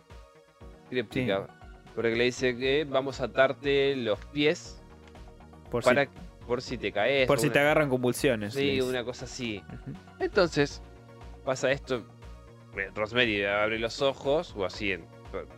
Críptica. 0.91 1.47
Porque 1.95 2.15
le 2.17 2.25
dice 2.25 2.57
que 2.57 2.85
vamos 2.89 3.21
a 3.21 3.25
atarte 3.25 3.97
los 3.97 4.19
pies 4.27 4.82
Por, 5.73 5.83
para, 5.83 6.05
si, 6.05 6.11
por 6.47 6.63
si 6.63 6.79
te 6.79 6.93
caes. 6.93 7.27
por 7.27 7.41
si 7.41 7.47
una- 7.47 7.53
te 7.55 7.59
agarran 7.59 7.89
convulsiones. 7.89 8.55
Sí, 8.55 8.77
les- 8.77 8.85
una 8.85 9.03
cosa 9.03 9.25
así. 9.25 9.61
Entonces, 10.21 10.81
pasa 11.45 11.73
esto. 11.73 12.07
eh, 12.77 12.91
Rosemary 12.95 13.45
abre 13.45 13.79
los 13.81 14.01
ojos, 14.03 14.55
o 14.57 14.65
así 14.65 14.93
en. 14.93 15.05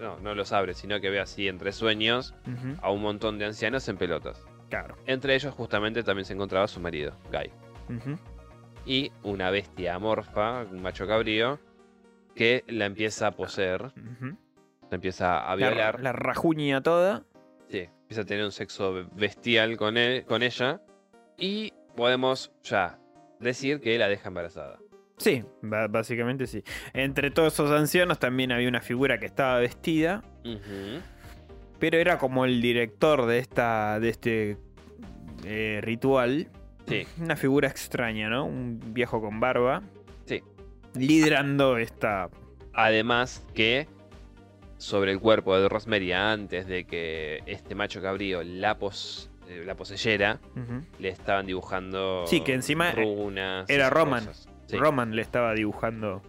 No, 0.01 0.19
no 0.21 0.35
los 0.37 0.53
abre, 0.53 0.73
sino 0.73 1.01
que 1.01 1.11
ve 1.11 1.19
así 1.21 1.49
entre 1.49 1.73
sueños 1.73 2.33
a 2.81 2.91
un 2.93 3.03
montón 3.03 3.39
de 3.39 3.45
ancianos 3.47 3.87
en 3.89 3.97
pelotas. 3.97 4.47
Claro. 4.71 4.97
Entre 5.07 5.35
ellos, 5.35 5.53
justamente, 5.53 6.03
también 6.05 6.25
se 6.25 6.33
encontraba 6.33 6.69
su 6.69 6.79
marido, 6.81 7.17
Guy. 7.33 7.51
Y 8.87 9.11
una 9.23 9.51
bestia 9.51 9.95
amorfa, 9.95 10.62
un 10.71 10.81
macho 10.83 11.07
cabrío, 11.07 11.59
que 12.35 12.62
la 12.69 12.85
empieza 12.87 13.29
a 13.29 13.31
poseer, 13.33 13.93
la 14.91 14.95
empieza 14.95 15.39
a 15.41 15.51
La, 15.57 15.69
violar. 15.71 16.01
la 16.01 16.12
rajuña 16.12 16.83
toda. 16.83 17.25
Sí, 17.69 17.89
empieza 18.15 18.23
a 18.23 18.27
tener 18.27 18.45
un 18.45 18.53
sexo 18.53 19.07
bestial 19.12 19.77
con, 19.77 19.97
él, 19.97 20.25
con 20.25 20.43
ella. 20.43 20.81
Y 21.37 21.73
podemos 21.97 22.53
ya 22.62 22.99
decir 23.41 23.81
que 23.81 23.99
la 23.99 24.09
deja 24.09 24.29
embarazada. 24.29 24.79
Sí, 25.17 25.45
básicamente 25.62 26.47
sí. 26.47 26.62
Entre 26.93 27.31
todos 27.31 27.55
esos 27.55 27.71
ancianos 27.71 28.19
también 28.19 28.53
había 28.53 28.69
una 28.69 28.81
figura 28.81 29.19
que 29.19 29.27
estaba 29.27 29.59
vestida, 29.59 30.23
pero 31.79 31.99
era 31.99 32.19
como 32.19 32.45
el 32.45 32.61
director 32.61 33.27
de 33.27 33.39
esta 33.39 34.01
de 34.01 34.09
este 34.09 34.59
eh, 35.45 35.81
ritual. 35.83 36.49
Sí. 36.87 37.07
Una 37.21 37.37
figura 37.37 37.69
extraña, 37.69 38.29
¿no? 38.29 38.45
Un 38.45 38.81
viejo 38.93 39.21
con 39.21 39.41
barba. 39.41 39.83
Sí. 40.27 40.43
Liderando 40.95 41.79
esta. 41.79 42.29
Además 42.73 43.47
que 43.55 43.87
sobre 44.85 45.12
el 45.12 45.18
cuerpo 45.20 45.59
de 45.59 45.66
Rosemary 45.68 46.12
antes 46.12 46.66
de 46.66 46.85
que 46.85 47.43
este 47.47 47.74
macho 47.74 48.03
cabrío 48.03 48.43
la, 48.43 48.78
pos- 48.78 49.30
eh, 49.49 49.62
la 49.64 49.74
poseyera, 49.76 50.41
le 50.99 51.09
estaban 51.09 51.47
dibujando 51.47 52.24
Sí, 52.26 52.43
que 52.43 52.53
encima 52.53 52.93
runas. 52.93 53.68
y 53.70 53.72
era 53.72 53.89
Roman. 53.89 54.28
Sí. 54.66 54.76
Roman 54.76 55.16
le 55.16 55.22
estaba 55.22 55.55
dibujando. 55.55 56.20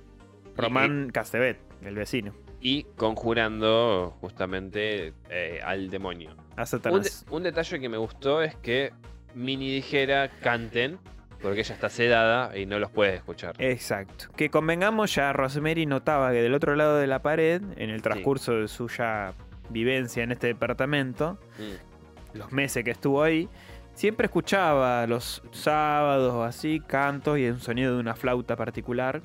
Román 0.55 1.09
Castevet, 1.11 1.57
el 1.83 1.95
vecino. 1.95 2.33
Y 2.61 2.83
conjurando 2.95 4.15
justamente 4.21 5.13
eh, 5.29 5.59
al 5.63 5.89
demonio. 5.89 6.33
A 6.55 6.63
Un, 6.91 7.01
de- 7.01 7.09
un 7.31 7.43
detalle 7.43 7.79
que 7.81 7.89
me 7.89 7.97
gustó 7.97 8.41
es 8.41 8.55
que 8.55 8.93
Mini 9.33 9.69
dijera 9.69 10.29
canten, 10.41 10.97
porque 11.45 11.61
ella 11.61 11.73
está 11.75 11.89
sedada 11.89 12.57
y 12.57 12.65
no 12.65 12.79
los 12.79 12.91
puedes 12.91 13.15
escuchar. 13.15 13.55
Exacto. 13.59 14.25
Que 14.35 14.49
convengamos, 14.49 15.13
ya 15.15 15.31
Rosemary 15.33 15.85
notaba 15.85 16.31
que 16.31 16.41
del 16.41 16.53
otro 16.53 16.75
lado 16.75 16.97
de 16.97 17.07
la 17.07 17.21
pared, 17.21 17.61
en 17.77 17.89
el 17.89 18.01
transcurso 18.01 18.53
de 18.53 18.67
su 18.67 18.87
ya 18.87 19.33
vivencia 19.69 20.23
en 20.23 20.31
este 20.31 20.47
departamento, 20.47 21.37
Mm, 21.57 22.37
los 22.37 22.51
meses 22.51 22.83
que 22.83 22.91
estuvo 22.91 23.23
ahí, 23.23 23.47
siempre 23.93 24.25
escuchaba 24.25 25.07
los 25.07 25.41
sábados 25.51 26.33
o 26.33 26.43
así 26.43 26.81
cantos 26.85 27.37
y 27.39 27.47
un 27.47 27.59
sonido 27.59 27.93
de 27.93 27.99
una 28.01 28.15
flauta 28.15 28.55
particular. 28.55 29.21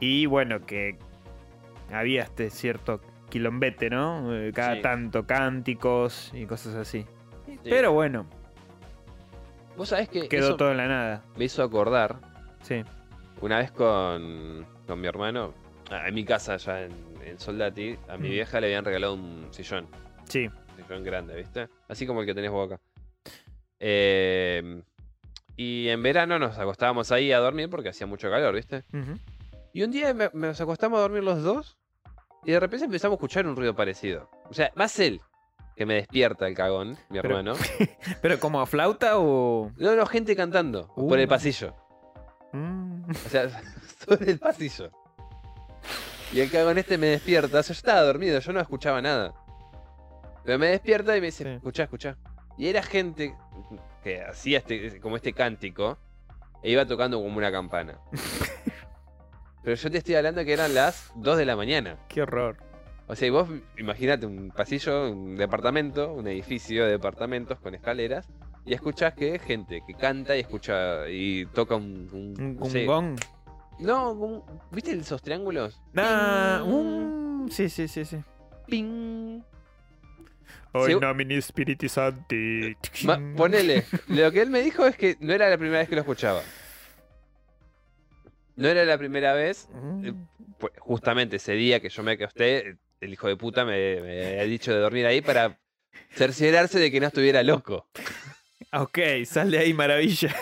Y 0.00 0.26
bueno, 0.26 0.64
que 0.64 0.96
había 1.92 2.22
este 2.22 2.50
cierto 2.50 3.00
quilombete, 3.28 3.90
¿no? 3.90 4.34
Eh, 4.34 4.52
Cada 4.54 4.76
Sí. 4.76 4.82
tanto 4.82 5.26
cánticos 5.26 6.30
y 6.34 6.46
cosas 6.46 6.74
así. 6.74 7.04
Sí. 7.46 7.58
Pero 7.64 7.92
bueno, 7.92 8.26
vos 9.76 9.88
sabés 9.88 10.08
que 10.08 10.28
quedó 10.28 10.48
eso 10.48 10.56
todo 10.56 10.70
en 10.70 10.76
la 10.78 10.86
nada. 10.88 11.24
me 11.36 11.44
hizo 11.44 11.62
acordar 11.62 12.18
Sí. 12.62 12.82
una 13.40 13.58
vez 13.58 13.70
con, 13.72 14.66
con 14.86 15.00
mi 15.00 15.06
hermano, 15.06 15.54
ah, 15.90 16.08
en 16.08 16.14
mi 16.14 16.24
casa 16.24 16.54
allá 16.54 16.82
en, 16.82 16.92
en 17.24 17.38
Soldati, 17.38 17.96
a 18.08 18.16
mi 18.16 18.28
Mm. 18.28 18.32
vieja 18.32 18.60
le 18.60 18.66
habían 18.68 18.84
regalado 18.84 19.14
un 19.14 19.48
sillón. 19.50 19.86
Sí. 20.24 20.46
Un 20.46 20.82
sillón 20.84 21.04
grande, 21.04 21.36
¿viste? 21.36 21.68
Así 21.88 22.06
como 22.06 22.20
el 22.20 22.26
que 22.26 22.34
tenés 22.34 22.50
vos 22.50 22.70
acá. 22.72 22.80
Eh, 23.80 24.82
y 25.56 25.88
en 25.88 26.02
verano 26.02 26.38
nos 26.38 26.58
acostábamos 26.58 27.12
ahí 27.12 27.32
a 27.32 27.38
dormir 27.38 27.68
porque 27.70 27.90
hacía 27.90 28.06
mucho 28.06 28.30
calor, 28.30 28.54
¿viste? 28.54 28.84
Y 29.72 29.82
un 29.82 29.90
día 29.90 30.12
me- 30.14 30.30
me- 30.32 30.48
nos 30.48 30.60
acostamos 30.60 30.98
a 30.98 31.02
dormir 31.02 31.22
los 31.22 31.42
dos 31.42 31.76
y 32.44 32.52
de 32.52 32.60
repente 32.60 32.86
empezamos 32.86 33.14
a 33.14 33.16
escuchar 33.16 33.46
un 33.46 33.56
ruido 33.56 33.74
parecido. 33.74 34.28
O 34.50 34.54
sea, 34.54 34.72
más 34.74 34.98
él 35.00 35.20
que 35.76 35.86
me 35.86 35.94
despierta 35.94 36.46
el 36.46 36.54
cagón, 36.54 36.90
mi 37.08 37.20
Pero- 37.20 37.38
hermano. 37.38 37.54
¿Pero 38.22 38.38
como 38.40 38.60
a 38.60 38.66
flauta 38.66 39.18
o...? 39.18 39.70
No, 39.76 39.96
no, 39.96 40.06
gente 40.06 40.36
cantando 40.36 40.88
por 40.94 41.18
el 41.18 41.26
Uh. 41.26 41.28
pasillo. 41.28 41.74
Mm. 42.52 43.10
O 43.10 43.28
sea, 43.28 43.48
sobre 44.06 44.30
el 44.32 44.38
pasillo. 44.38 44.90
Y 46.32 46.40
el 46.40 46.50
cagón 46.50 46.78
este 46.78 46.98
me 46.98 47.06
despierta. 47.08 47.58
O 47.58 47.62
sea, 47.62 47.74
yo 47.74 47.78
estaba 47.78 48.02
dormido, 48.02 48.38
yo 48.40 48.52
no 48.52 48.60
escuchaba 48.60 49.00
nada. 49.02 49.34
Pero 50.44 50.58
me 50.58 50.66
despierta 50.68 51.16
y 51.16 51.20
me 51.20 51.26
dice, 51.26 51.44
Sí. 51.44 51.50
escuchá, 51.50 51.84
escuchá. 51.84 52.16
Y 52.58 52.68
era 52.68 52.82
gente 52.82 53.34
que 54.02 54.22
hacía 54.22 54.58
este, 54.58 55.00
como 55.00 55.16
este 55.16 55.32
cántico 55.32 55.98
e 56.62 56.70
iba 56.70 56.84
tocando 56.86 57.20
como 57.20 57.36
una 57.36 57.50
campana. 57.50 57.98
Pero 59.64 59.76
yo 59.76 59.90
te 59.90 59.98
estoy 59.98 60.14
hablando 60.14 60.44
que 60.44 60.52
eran 60.52 60.74
las 60.74 61.10
2 61.16 61.38
de 61.38 61.46
la 61.46 61.56
mañana. 61.56 61.96
Qué 62.08 62.20
horror. 62.22 62.58
O 63.06 63.14
sea, 63.14 63.28
y 63.28 63.30
vos 63.30 63.48
imagínate 63.78 64.24
un 64.26 64.50
pasillo, 64.50 65.10
un 65.10 65.36
departamento, 65.36 66.12
un 66.12 66.26
edificio 66.26 66.84
de 66.86 66.92
departamentos 66.92 67.58
con 67.60 67.74
escaleras, 67.74 68.28
y 68.64 68.72
escuchás 68.72 69.12
que 69.14 69.38
gente 69.38 69.82
que 69.86 69.92
canta 69.94 70.36
y 70.36 70.40
escucha 70.40 71.08
y 71.08 71.44
toca 71.46 71.76
un. 71.76 72.08
un- 72.12 72.34
Un, 72.42 72.56
no 72.56 72.64
sé. 72.66 72.86
gong. 72.86 73.18
No, 73.80 74.12
un- 74.12 74.42
¿viste 74.70 74.92
esos 74.92 75.20
triángulos? 75.20 75.82
Ah, 75.96 76.60
Ping, 76.64 76.72
un- 76.72 77.48
Sí, 77.50 77.68
sí, 77.68 77.88
sí, 77.88 78.04
sí. 78.06 78.18
ping. 78.66 79.42
Hoy 80.72 80.94
Sí. 80.94 80.98
nomini 81.00 81.40
spiriti 81.42 81.88
santi. 81.88 82.74
Ma- 83.04 83.20
ponele. 83.36 83.84
Lo 84.08 84.32
que 84.32 84.40
él 84.42 84.50
me 84.50 84.60
dijo 84.62 84.86
es 84.86 84.96
que 84.96 85.16
no 85.20 85.32
era 85.32 85.48
la 85.50 85.58
primera 85.58 85.78
vez 85.80 85.88
que 85.88 85.94
lo 85.94 86.00
escuchaba. 86.00 86.40
No 88.56 88.68
era 88.68 88.84
la 88.84 88.96
primera 88.98 89.34
vez. 89.34 89.68
Mm. 89.72 90.10
pues, 90.58 90.72
justamente 90.78 91.36
ese 91.36 91.52
día 91.52 91.80
que 91.80 91.88
yo 91.90 92.02
me 92.04 92.12
acosté, 92.12 92.78
el 93.04 93.12
hijo 93.12 93.28
de 93.28 93.36
puta 93.36 93.64
me, 93.64 94.00
me 94.00 94.40
ha 94.40 94.44
dicho 94.44 94.72
de 94.72 94.78
dormir 94.80 95.06
ahí 95.06 95.20
para 95.20 95.58
cerciorarse 96.14 96.78
de 96.78 96.90
que 96.90 97.00
no 97.00 97.06
estuviera 97.08 97.42
loco. 97.42 97.86
Ok, 98.72 98.98
sal 99.26 99.50
de 99.50 99.58
ahí, 99.58 99.74
maravilla. 99.74 100.34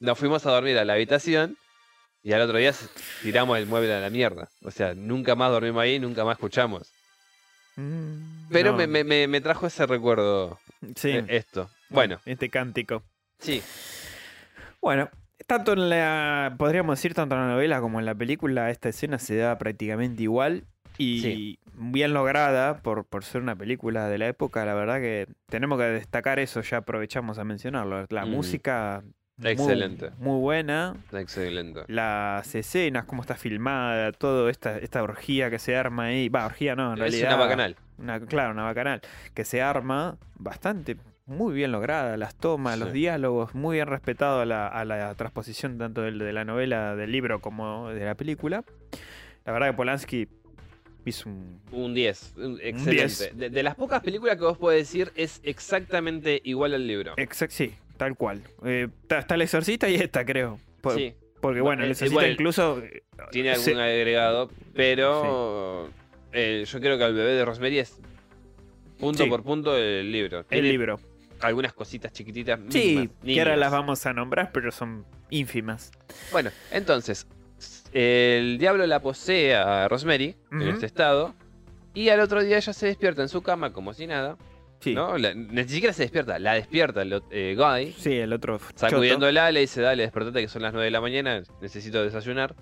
Nos 0.00 0.18
fuimos 0.18 0.44
a 0.46 0.50
dormir 0.50 0.76
a 0.78 0.84
la 0.84 0.94
habitación 0.94 1.56
y 2.22 2.32
al 2.32 2.42
otro 2.42 2.58
día 2.58 2.72
tiramos 3.22 3.58
el 3.58 3.66
mueble 3.66 3.94
a 3.94 4.00
la 4.00 4.10
mierda. 4.10 4.48
O 4.62 4.70
sea, 4.70 4.94
nunca 4.94 5.34
más 5.34 5.50
dormimos 5.50 5.82
ahí, 5.82 5.98
nunca 5.98 6.24
más 6.24 6.36
escuchamos. 6.36 6.92
Mm, 7.76 8.48
Pero 8.50 8.72
no, 8.72 8.76
me, 8.78 8.86
me- 8.86 9.04
me- 9.04 9.26
me 9.28 9.40
trajo 9.40 9.66
ese 9.66 9.86
recuerdo 9.86 10.58
Sí, 10.96 11.10
eh, 11.10 11.24
esto. 11.28 11.70
Bueno, 11.90 12.20
este 12.26 12.50
cántico. 12.50 13.02
sí. 13.38 13.62
Bueno, 14.80 15.08
tanto 15.46 15.72
en 15.74 15.88
la. 15.90 16.54
Podríamos 16.58 16.98
decir, 16.98 17.14
tanto 17.14 17.34
en 17.34 17.42
la 17.42 17.48
novela 17.48 17.80
como 17.80 18.00
en 18.00 18.06
la 18.06 18.14
película, 18.14 18.70
esta 18.70 18.88
escena 18.88 19.18
se 19.18 19.36
da 19.36 19.58
prácticamente 19.58 20.22
igual. 20.22 20.64
Y 20.96 21.20
Sí. 21.20 21.58
bien 21.74 22.14
lograda 22.14 22.78
por, 22.78 23.04
por 23.04 23.24
ser 23.24 23.42
una 23.42 23.56
película 23.56 24.08
de 24.08 24.16
la 24.18 24.28
época, 24.28 24.64
la 24.64 24.74
verdad 24.74 25.00
que 25.00 25.26
tenemos 25.48 25.76
que 25.78 25.86
destacar 25.86 26.38
eso, 26.38 26.60
ya 26.60 26.76
aprovechamos 26.78 27.38
a 27.38 27.44
mencionarlo. 27.44 28.06
La 28.10 28.24
Mm. 28.26 28.30
música. 28.30 29.02
muy- 29.36 29.50
Excelente. 29.50 30.10
Muy, 30.20 30.38
buena. 30.40 30.94
Excelente. 31.12 31.80
Las 31.88 32.54
escenas, 32.54 33.04
cómo 33.06 33.22
está 33.22 33.34
filmada, 33.34 34.12
todo 34.12 34.48
esta, 34.48 34.78
esta 34.78 35.02
orgía 35.02 35.50
que 35.50 35.58
se 35.58 35.76
arma 35.76 36.04
ahí. 36.04 36.28
Va, 36.28 36.46
orgía 36.46 36.76
no, 36.76 36.88
en 36.92 36.92
Es 36.94 36.98
realidad. 37.00 37.34
una 37.34 37.36
bacanal. 37.44 37.76
Una- 37.98 38.20
claro, 38.20 38.52
una 38.52 38.62
bacanal. 38.62 39.00
Que 39.34 39.44
se 39.44 39.60
arma 39.60 40.16
bastante, 40.36 40.96
muy 41.26 41.54
bien 41.54 41.72
lograda. 41.72 42.16
Las 42.16 42.34
tomas, 42.36 42.78
los 42.78 42.92
diálogos, 42.92 43.54
muy 43.54 43.76
bien 43.76 43.86
respetado 43.86 44.40
a 44.40 44.44
la, 44.46 44.66
a 44.68 44.84
la 44.84 45.14
transposición 45.14 45.78
tanto 45.78 46.02
de, 46.02 46.12
la 46.32 46.44
novela, 46.44 46.94
del 46.96 47.12
libro, 47.12 47.40
como 47.40 47.90
de 47.90 48.04
la 48.04 48.14
película. 48.14 48.64
La 49.44 49.52
verdad 49.52 49.68
que 49.70 49.76
Polanski 49.76 50.28
Hizo 51.06 51.28
un. 51.28 51.60
Un 51.70 51.92
10. 51.92 52.32
un- 52.38 52.58
Excelente. 52.62 52.92
10. 52.94 53.36
De, 53.36 53.50
de 53.50 53.62
las 53.62 53.74
pocas 53.74 54.00
películas 54.02 54.36
que 54.38 54.42
vos 54.44 54.56
podés 54.56 54.88
decir, 54.90 55.12
es 55.16 55.38
exactamente 55.44 56.40
igual 56.44 56.72
al 56.72 56.86
libro. 56.86 57.12
Exact, 57.18 57.52
sí, 57.52 57.74
tal 57.98 58.16
cual. 58.16 58.40
Eh, 58.64 58.88
está, 59.02 59.18
está 59.18 59.34
el 59.34 59.42
exorcista 59.42 59.86
y 59.90 59.96
esta, 59.96 60.24
creo. 60.24 60.58
Por- 60.80 60.94
Sí, 60.96 61.12
Porque 61.42 61.60
bueno, 61.60 61.82
el 61.82 61.90
Eh, 61.90 61.92
exorcista 61.92 62.20
igual, 62.22 62.32
incluso. 62.32 62.78
eh, 62.82 63.02
tiene 63.32 63.50
algún 63.50 63.64
se- 63.66 63.74
agregado, 63.82 64.50
pero 64.74 65.90
eh, 66.32 66.64
yo 66.66 66.80
creo 66.80 66.96
que 66.96 67.04
el 67.04 67.12
bebé 67.14 67.32
de 67.32 67.44
Rosemary 67.44 67.80
es 67.80 68.00
punto 68.98 69.24
Sí. 69.24 69.28
por 69.28 69.42
punto 69.42 69.76
el 69.76 70.10
libro. 70.10 70.46
el 70.48 70.62
libro. 70.66 70.98
Algunas 71.40 71.72
cositas 71.72 72.12
chiquititas. 72.12 72.58
Sí, 72.70 72.94
mínimas, 72.94 73.08
que 73.24 73.38
ahora 73.40 73.56
las 73.56 73.72
vamos 73.72 74.04
a 74.06 74.12
nombrar, 74.12 74.50
pero 74.52 74.70
son 74.72 75.04
ínfimas. 75.30 75.92
Bueno, 76.32 76.50
entonces, 76.70 77.26
el 77.92 78.58
diablo 78.58 78.86
la 78.86 79.00
posee 79.00 79.54
a 79.54 79.88
Rosemary 79.88 80.36
en 80.52 80.62
este 80.62 80.86
estado. 80.86 81.34
Y 81.94 82.08
al 82.08 82.20
otro 82.20 82.42
día 82.42 82.56
ella 82.56 82.72
se 82.72 82.86
despierta 82.86 83.22
en 83.22 83.28
su 83.28 83.42
cama 83.42 83.72
como 83.72 83.94
si 83.94 84.06
nada. 84.06 84.36
Sí. 84.80 84.94
¿no? 84.94 85.16
La- 85.16 85.32
ni 85.32 85.66
siquiera 85.68 85.92
se 85.92 86.02
despierta, 86.02 86.38
la 86.38 86.54
despierta 86.54 87.02
el 87.02 87.22
eh, 87.30 87.54
Guy. 87.56 87.92
Sí, 87.92 88.18
el 88.18 88.32
otro. 88.32 88.58
Sacudiéndola, 88.74 89.50
le 89.52 89.60
dice, 89.60 89.80
dale, 89.80 90.02
despertate 90.02 90.40
que 90.42 90.48
son 90.48 90.62
las 90.62 90.72
9 90.72 90.86
de 90.86 90.90
la 90.90 91.00
mañana, 91.00 91.42
necesito 91.60 92.02
desayunar. 92.02 92.54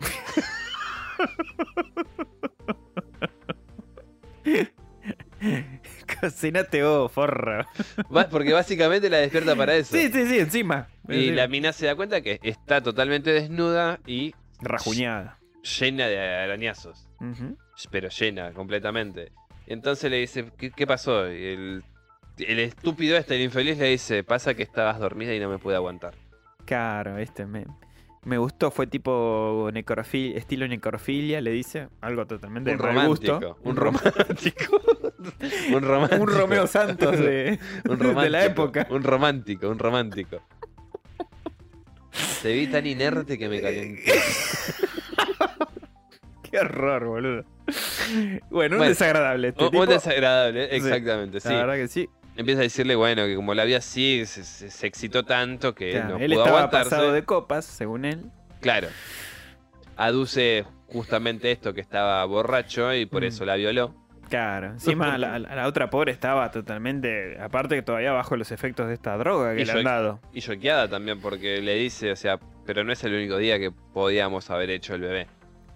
Cocinate 6.20 6.82
vos, 6.82 7.10
forra. 7.12 7.66
Va- 8.14 8.28
Porque 8.28 8.52
básicamente 8.52 9.08
la 9.10 9.18
despierta 9.18 9.54
para 9.56 9.74
eso. 9.76 9.96
Sí, 9.96 10.10
sí, 10.12 10.26
sí, 10.26 10.38
encima. 10.38 10.88
Y 11.08 11.14
Encima. 11.14 11.36
la 11.36 11.48
mina 11.48 11.72
se 11.72 11.86
da 11.86 11.94
cuenta 11.96 12.20
que 12.20 12.38
está 12.42 12.82
totalmente 12.82 13.30
desnuda 13.32 13.98
y 14.06 14.34
Rajuñada. 14.60 15.38
llena 15.80 16.06
de 16.08 16.18
arañazos. 16.18 17.08
Pero 17.90 18.08
llena 18.08 18.52
completamente. 18.52 19.32
Y 19.66 19.72
entonces 19.72 20.10
le 20.10 20.18
dice, 20.18 20.50
¿qué, 20.58 20.70
qué 20.70 20.86
pasó? 20.86 21.30
Y 21.32 21.44
el, 21.46 21.84
el 22.38 22.58
estúpido 22.58 23.16
este, 23.16 23.36
el 23.36 23.42
infeliz, 23.42 23.78
le 23.78 23.88
dice, 23.90 24.24
pasa 24.24 24.54
que 24.54 24.62
estabas 24.62 24.98
dormida 24.98 25.34
y 25.34 25.40
no 25.40 25.48
me 25.48 25.58
pude 25.58 25.76
aguantar. 25.76 26.14
Claro, 26.64 27.18
este 27.18 27.46
me, 27.46 27.64
me 28.28 28.38
gustó. 28.38 28.70
Fue 28.70 28.86
tipo 28.86 29.68
necrofilia, 29.72 30.38
estilo 30.38 30.68
necrofilia, 30.68 31.40
le 31.40 31.50
dice. 31.50 31.88
Algo 32.00 32.26
totalmente 32.26 32.72
Un 32.72 32.78
de 32.78 32.92
mal 32.92 33.08
gusto. 33.08 33.40
romántico. 33.40 33.58
Un 33.64 33.76
romántico. 33.76 34.80
un 35.74 35.82
romántico. 35.82 36.22
Un 36.22 36.28
Romeo 36.28 36.66
Santos 36.66 37.18
de, 37.18 37.58
Un 37.88 37.98
de 37.98 38.04
romántico, 38.04 38.30
la 38.30 38.44
época. 38.44 38.86
Un 38.90 39.02
romántico, 39.02 39.68
un 39.68 39.78
romántico. 39.78 40.42
Te 42.42 42.52
vi 42.52 42.66
tan 42.66 42.86
inerte 42.86 43.38
que 43.38 43.48
me 43.48 43.60
calenté. 43.60 44.12
Qué 46.50 46.58
horror, 46.58 47.04
boludo. 47.06 47.44
Bueno, 48.50 48.76
un 48.76 48.78
Bueno, 48.78 48.84
desagradable 48.84 49.48
este 49.48 49.64
Un, 49.64 49.70
tipo. 49.70 49.82
un 49.82 49.88
desagradable, 49.88 50.74
exactamente, 50.74 51.40
sí. 51.40 51.48
La 51.48 51.66
verdad 51.66 51.74
que 51.74 51.88
sí. 51.88 52.08
Empieza 52.38 52.60
a 52.60 52.62
decirle, 52.62 52.94
bueno, 52.94 53.26
que 53.26 53.34
como 53.34 53.52
la 53.52 53.64
vi 53.64 53.74
así, 53.74 54.24
se, 54.24 54.44
se- 54.44 54.70
se 54.70 54.86
excitó 54.86 55.24
tanto 55.24 55.74
que 55.74 55.90
Claro, 55.90 56.10
no 56.10 56.16
él 56.18 56.30
pudo 56.30 56.40
estaba 56.42 56.58
aguantarse. 56.60 56.90
pasado 56.90 57.12
de 57.12 57.24
copas, 57.24 57.64
según 57.66 58.04
él. 58.06 58.22
Claro. 58.60 58.88
Aduce 59.96 60.64
justamente 60.86 61.50
esto, 61.50 61.74
que 61.74 61.80
estaba 61.80 62.24
borracho 62.24 62.94
y 62.94 63.06
por 63.06 63.22
Mm. 63.22 63.26
eso 63.26 63.44
la 63.44 63.56
violó. 63.56 63.94
Claro, 64.28 64.66
encima 64.68 65.16
la, 65.16 65.66
otra 65.66 65.88
pobre 65.90 66.12
estaba 66.12 66.50
totalmente, 66.50 67.38
aparte 67.40 67.74
que 67.76 67.82
todavía 67.82 68.12
bajo 68.12 68.36
los 68.36 68.52
efectos 68.52 68.86
de 68.86 68.94
esta 68.94 69.16
droga 69.16 69.54
que 69.54 69.62
Y 69.62 69.64
le 69.64 69.72
han 69.72 69.84
dado. 69.84 70.20
Y 70.34 70.42
choqueada 70.42 70.86
también 70.86 71.20
porque 71.20 71.60
le 71.62 71.74
dice, 71.76 72.12
o 72.12 72.16
sea, 72.16 72.38
pero 72.66 72.84
no 72.84 72.92
es 72.92 73.02
el 73.04 73.14
único 73.14 73.38
día 73.38 73.58
que 73.58 73.70
podíamos 73.72 74.50
haber 74.50 74.68
hecho 74.70 74.94
el 74.94 75.00
bebé. 75.00 75.26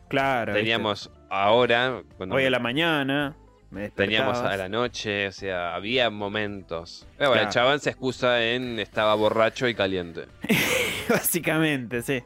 Claro. 0.09 0.53
¿viste? 0.53 0.61
Teníamos 0.61 1.11
ahora, 1.31 2.03
cuando 2.19 2.35
Hoy 2.37 2.45
a 2.45 2.51
la 2.51 2.59
mañana, 2.59 3.35
me 3.73 3.89
teníamos 3.91 4.39
a 4.39 4.57
la 4.57 4.69
noche, 4.69 5.27
o 5.29 5.33
sea, 5.33 5.75
había 5.75 6.11
momentos. 6.11 7.07
Pero 7.19 7.31
bueno, 7.31 7.45
el 7.45 7.49
chabón 7.51 7.81
se 7.81 7.91
excusa 7.91 8.45
en 8.45 8.79
estaba 8.79 9.15
borracho 9.15 9.67
y 9.67 9.75
caliente. 9.75 10.27
Básicamente, 11.09 12.03
sí. 12.03 12.23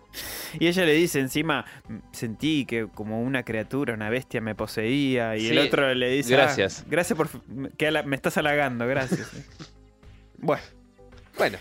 Y 0.58 0.66
ella 0.66 0.84
le 0.84 0.92
dice 0.92 1.20
encima, 1.20 1.64
"M- 1.88 2.00
sentí 2.12 2.66
que 2.66 2.88
como 2.92 3.22
una 3.22 3.42
criatura, 3.42 3.94
una 3.94 4.10
bestia 4.10 4.40
me 4.40 4.54
poseía. 4.54 5.36
Y 5.36 5.48
el 5.48 5.58
otro 5.58 5.94
le 5.94 6.10
dice, 6.10 6.34
"Ah, 6.34 6.38
gracias. 6.42 6.84
gracias 6.88 7.16
por... 7.16 7.28
que 7.76 7.90
me 8.04 8.16
estás 8.16 8.36
halagando, 8.36 8.86
gracias. 8.86 9.30
bueno, 10.38 10.62
Bueno, 11.38 11.58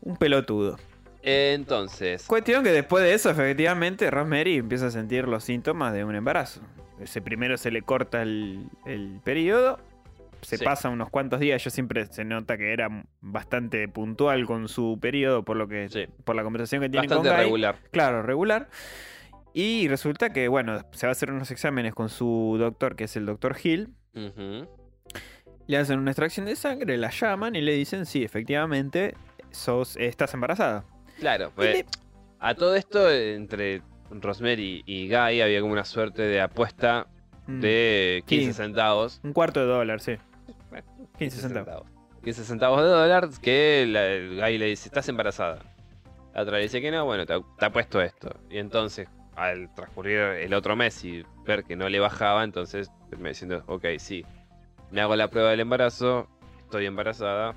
un 0.00 0.16
pelotudo. 0.16 0.78
entonces, 1.22 2.24
Cuestión 2.26 2.62
que 2.64 2.70
después 2.70 3.02
de 3.04 3.14
eso, 3.14 3.30
efectivamente, 3.30 4.10
Rosemary 4.10 4.56
empieza 4.58 4.86
a 4.86 4.90
sentir 4.90 5.26
los 5.26 5.44
síntomas 5.44 5.92
de 5.94 6.04
un 6.04 6.14
embarazo. 6.14 6.60
Ese 7.04 7.20
primero 7.22 7.56
se 7.56 7.70
le 7.70 7.82
corta 7.82 8.22
el, 8.22 8.66
el 8.86 9.20
periodo, 9.22 9.78
se 10.40 10.58
Sí. 10.58 10.64
pasa 10.64 10.88
unos 10.88 11.10
cuantos 11.10 11.38
días. 11.40 11.62
Yo 11.62 11.70
siempre 11.70 12.06
se 12.06 12.24
nota 12.24 12.56
que 12.58 12.72
era 12.72 13.04
bastante 13.20 13.86
puntual 13.88 14.46
con 14.46 14.68
su 14.68 14.98
periodo, 15.00 15.42
por 15.44 15.56
lo 15.56 15.68
que 15.68 15.88
sí, 15.88 16.06
por 16.24 16.34
la 16.36 16.42
conversación 16.42 16.82
que 16.82 16.88
tiene 16.88 17.08
con 17.08 17.18
Guy. 17.22 17.30
regular. 17.30 17.76
Claro, 17.90 18.22
regular. 18.22 18.68
Y 19.52 19.86
resulta 19.88 20.32
que, 20.32 20.48
bueno, 20.48 20.80
se 20.92 21.06
va 21.06 21.10
a 21.10 21.12
hacer 21.12 21.30
unos 21.30 21.50
exámenes 21.50 21.94
con 21.94 22.08
su 22.08 22.56
doctor, 22.58 22.96
que 22.96 23.04
es 23.04 23.16
el 23.16 23.24
doctor 23.26 23.56
Hill. 23.62 23.94
Le 25.66 25.78
hacen 25.78 25.98
una 25.98 26.10
extracción 26.10 26.44
de 26.46 26.56
sangre, 26.56 26.96
la 26.98 27.10
llaman 27.10 27.56
y 27.56 27.60
le 27.62 27.72
dicen, 27.74 28.04
sí, 28.04 28.22
efectivamente, 28.22 29.14
sos, 29.50 29.96
estás 29.96 30.34
embarazada. 30.34 30.84
Claro, 31.20 31.52
pues, 31.54 31.76
le- 31.78 31.86
a 32.40 32.54
todo 32.54 32.74
esto, 32.74 33.10
entre 33.10 33.80
Rosemary 34.20 34.82
y 34.86 35.08
Guy 35.08 35.40
había 35.40 35.60
como 35.60 35.72
una 35.72 35.84
suerte 35.84 36.22
de 36.22 36.40
apuesta 36.40 37.06
Mm, 37.46 37.60
de 37.60 38.22
15 38.26 38.46
Sí. 38.46 38.52
centavos. 38.54 39.20
Un 39.22 39.34
cuarto 39.34 39.60
de 39.60 39.66
dólar, 39.66 40.00
sí. 40.00 40.16
Bueno, 40.70 40.86
15 41.18 41.40
centavos. 41.40 41.86
15 42.22 42.42
centavos 42.42 42.80
de 42.82 42.88
dólar 42.88 43.28
que 43.42 43.84
la- 43.86 44.06
el 44.06 44.40
Guy 44.40 44.56
le 44.56 44.66
dice, 44.66 44.88
estás 44.88 45.08
embarazada. 45.10 45.58
La 46.34 46.40
otra 46.42 46.56
le 46.56 46.62
dice 46.62 46.80
que 46.80 46.90
no, 46.90 47.04
bueno, 47.04 47.26
te, 47.26 47.34
te 47.58 47.64
ha 47.66 47.70
puesto 47.70 48.00
esto. 48.00 48.34
Y 48.48 48.56
entonces, 48.58 49.08
al 49.36 49.72
transcurrir 49.74 50.18
el 50.18 50.54
otro 50.54 50.74
mes 50.74 51.04
y 51.04 51.22
ver 51.44 51.64
que 51.64 51.76
no 51.76 51.88
le 51.90 52.00
bajaba, 52.00 52.44
entonces 52.44 52.90
me 53.18 53.28
diciendo, 53.28 53.62
ok, 53.66 53.84
sí, 53.98 54.24
me 54.90 55.02
hago 55.02 55.14
la 55.14 55.28
prueba 55.28 55.50
del 55.50 55.60
embarazo, 55.60 56.28
estoy 56.62 56.86
embarazada. 56.86 57.54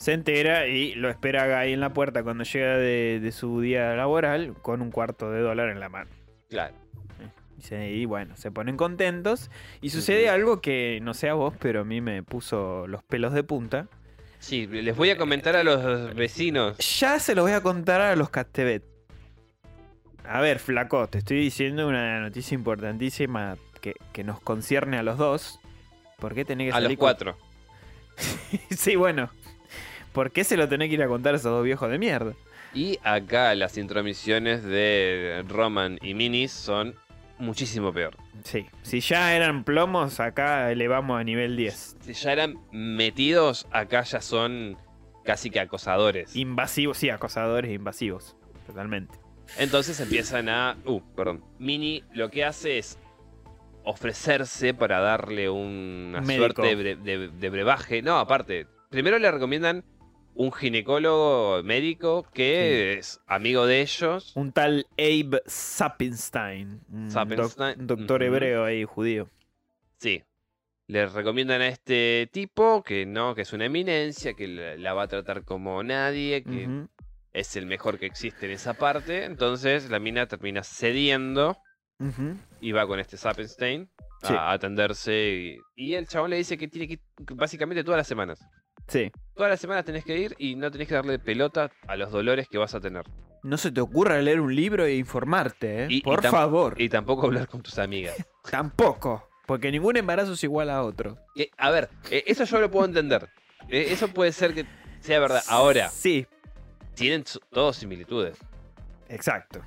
Se 0.00 0.14
entera 0.14 0.66
y 0.66 0.94
lo 0.94 1.10
espera 1.10 1.46
Guy 1.62 1.74
en 1.74 1.80
la 1.80 1.92
puerta 1.92 2.22
cuando 2.22 2.44
llega 2.44 2.78
de, 2.78 3.20
de 3.20 3.32
su 3.32 3.60
día 3.60 3.94
laboral 3.94 4.54
con 4.62 4.80
un 4.80 4.90
cuarto 4.90 5.30
de 5.30 5.40
dólar 5.40 5.68
en 5.68 5.78
la 5.78 5.90
mano. 5.90 6.10
Claro. 6.48 6.74
Y, 7.58 7.62
se- 7.62 7.90
y 7.90 8.06
bueno, 8.06 8.34
se 8.38 8.50
ponen 8.50 8.78
contentos. 8.78 9.50
Y 9.82 9.90
sucede 9.90 10.30
algo 10.30 10.62
que 10.62 11.00
no 11.02 11.12
sé 11.12 11.28
a 11.28 11.34
vos, 11.34 11.52
pero 11.60 11.82
a 11.82 11.84
mí 11.84 12.00
me 12.00 12.22
puso 12.22 12.86
los 12.86 13.02
pelos 13.04 13.34
de 13.34 13.42
punta. 13.42 13.88
Sí, 14.38 14.66
les 14.66 14.96
voy 14.96 15.10
a 15.10 15.18
comentar 15.18 15.54
a 15.54 15.62
los 15.62 16.14
vecinos. 16.14 16.78
Ya 16.98 17.18
se 17.18 17.34
lo 17.34 17.42
voy 17.42 17.52
a 17.52 17.60
contar 17.60 18.00
a 18.00 18.16
los 18.16 18.30
Castebet. 18.30 18.82
A 20.24 20.40
ver, 20.40 20.60
flaco, 20.60 21.06
te 21.08 21.18
estoy 21.18 21.40
diciendo 21.40 21.86
una 21.86 22.20
noticia 22.20 22.54
importantísima 22.54 23.58
que, 23.82 23.92
que 24.14 24.24
nos 24.24 24.40
concierne 24.40 24.96
a 24.96 25.02
los 25.02 25.18
dos. 25.18 25.60
¿Por 26.18 26.34
qué 26.34 26.46
tenés 26.46 26.70
que 26.72 26.76
A 26.78 26.80
los 26.80 26.88
con- 26.88 26.96
cuatro. 26.96 27.36
sí, 28.70 28.96
bueno. 28.96 29.28
¿Por 30.12 30.30
qué 30.32 30.44
se 30.44 30.56
lo 30.56 30.68
tenés 30.68 30.88
que 30.88 30.94
ir 30.94 31.02
a 31.02 31.08
contar 31.08 31.34
a 31.34 31.36
esos 31.36 31.50
dos 31.52 31.64
viejos 31.64 31.90
de 31.90 31.98
mierda? 31.98 32.32
Y 32.74 32.98
acá 33.02 33.54
las 33.54 33.76
intromisiones 33.78 34.62
de 34.64 35.44
Roman 35.48 35.98
y 36.02 36.14
Minis 36.14 36.52
son 36.52 36.94
muchísimo 37.38 37.92
peor. 37.92 38.16
Sí, 38.44 38.66
si 38.82 39.00
ya 39.00 39.34
eran 39.34 39.64
plomos, 39.64 40.20
acá 40.20 40.70
elevamos 40.70 41.20
a 41.20 41.24
nivel 41.24 41.56
10. 41.56 41.96
Si 42.00 42.12
ya 42.12 42.32
eran 42.32 42.58
metidos, 42.70 43.66
acá 43.70 44.02
ya 44.02 44.20
son 44.20 44.76
casi 45.24 45.50
que 45.50 45.58
acosadores. 45.60 46.36
Invasivos, 46.36 46.98
sí, 46.98 47.08
acosadores 47.10 47.72
invasivos. 47.72 48.36
Totalmente. 48.66 49.18
Entonces 49.58 49.98
empiezan 50.00 50.48
a... 50.48 50.76
Uh, 50.84 51.00
perdón. 51.16 51.42
Mini 51.58 52.04
lo 52.12 52.30
que 52.30 52.44
hace 52.44 52.78
es 52.78 52.98
ofrecerse 53.84 54.74
para 54.74 55.00
darle 55.00 55.48
una 55.50 56.20
Médico. 56.20 56.62
suerte 56.62 56.76
de- 56.96 57.28
de 57.28 57.50
brebaje. 57.50 58.02
No, 58.02 58.18
aparte, 58.18 58.66
primero 58.90 59.18
le 59.18 59.30
recomiendan 59.30 59.84
un 60.34 60.52
ginecólogo 60.52 61.62
médico 61.62 62.26
que 62.32 62.94
es 62.98 63.20
amigo 63.26 63.66
de 63.66 63.80
ellos. 63.82 64.32
Un 64.36 64.52
tal 64.52 64.86
Abe 64.98 65.42
Sapinstein. 65.46 66.80
Doc- 66.88 67.10
Sapinstein, 67.10 67.86
doctor 67.86 68.22
hebreo 68.22 68.64
ahí, 68.64 68.84
judío. 68.84 69.28
Sí. 69.98 70.22
Le 70.86 71.06
recomiendan 71.06 71.60
a 71.60 71.68
este 71.68 72.28
tipo 72.32 72.82
que 72.82 73.06
no, 73.06 73.34
que 73.34 73.42
es 73.42 73.52
una 73.52 73.66
eminencia, 73.66 74.34
que 74.34 74.48
la, 74.48 74.76
la 74.76 74.92
va 74.94 75.04
a 75.04 75.08
tratar 75.08 75.44
como 75.44 75.82
nadie, 75.84 76.42
que 76.42 76.86
es 77.32 77.54
el 77.54 77.66
mejor 77.66 77.98
que 78.00 78.06
existe 78.06 78.46
en 78.46 78.52
esa 78.52 78.74
parte. 78.74 79.24
Entonces 79.24 79.88
la 79.90 80.00
mina 80.00 80.26
termina 80.26 80.62
cediendo 80.64 81.56
y 82.60 82.72
va 82.72 82.86
con 82.86 82.98
este 82.98 83.16
Sappenstein 83.16 83.88
Sí. 84.22 84.34
a 84.34 84.52
atenderse. 84.52 85.58
Y, 85.76 85.90
y 85.90 85.94
el 85.94 86.06
chabón 86.08 86.30
le 86.30 86.36
dice 86.36 86.58
que 86.58 86.68
tiene 86.68 86.86
que 86.88 86.94
ir 86.94 87.00
básicamente 87.34 87.82
todas 87.84 87.98
las 87.98 88.06
semanas. 88.08 88.40
Sí. 88.88 89.10
Todas 89.34 89.50
las 89.50 89.60
semanas 89.60 89.84
tenés 89.84 90.04
que 90.04 90.18
ir 90.18 90.34
y 90.38 90.54
no 90.56 90.70
tenés 90.70 90.88
que 90.88 90.94
darle 90.94 91.18
pelota 91.18 91.70
a 91.86 91.96
los 91.96 92.10
dolores 92.10 92.48
que 92.48 92.58
vas 92.58 92.74
a 92.74 92.80
tener. 92.80 93.04
no 93.42 93.56
se 93.56 93.70
te 93.72 93.80
ocurra 93.80 94.20
leer 94.20 94.40
un 94.40 94.54
libro 94.54 94.84
e 94.84 94.96
informarte, 94.96 95.84
¿eh? 95.84 95.86
Y- 95.88 96.02
Por 96.02 96.22
favor. 96.22 96.74
Y 96.78 96.88
tampoco 96.90 97.26
hablar 97.26 97.48
con 97.48 97.62
tus 97.62 97.78
amigas. 97.78 98.14
Tampoco. 98.50 99.26
Porque 99.46 99.72
ningún 99.72 99.96
embarazo 99.96 100.34
es 100.34 100.44
igual 100.44 100.68
a 100.70 100.82
otro. 100.82 101.16
Eh, 101.34 101.50
a 101.56 101.70
ver, 101.70 101.88
eh, 102.10 102.22
eso 102.26 102.44
yo 102.44 102.60
lo 102.60 102.70
puedo 102.70 102.84
entender. 102.84 103.28
Eh, 103.68 103.86
eso 103.90 104.08
puede 104.08 104.32
ser 104.32 104.52
que 104.54 104.66
sea 105.00 105.18
verdad. 105.20 105.42
Ahora, 105.48 105.88
Sí, 105.88 106.26
tienen 106.94 107.24
todos 107.50 107.76
similitudes. 107.76 108.36
exacto. 109.08 109.60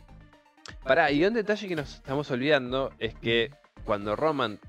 Pará, 0.84 1.12
y 1.12 1.26
un 1.26 1.34
detalle 1.34 1.68
que 1.68 1.76
nos 1.76 1.96
estamos 1.96 2.30
olvidando 2.32 2.92
es 3.00 3.16
que 3.16 3.50
cuando 3.86 4.16
Roman 4.16 4.60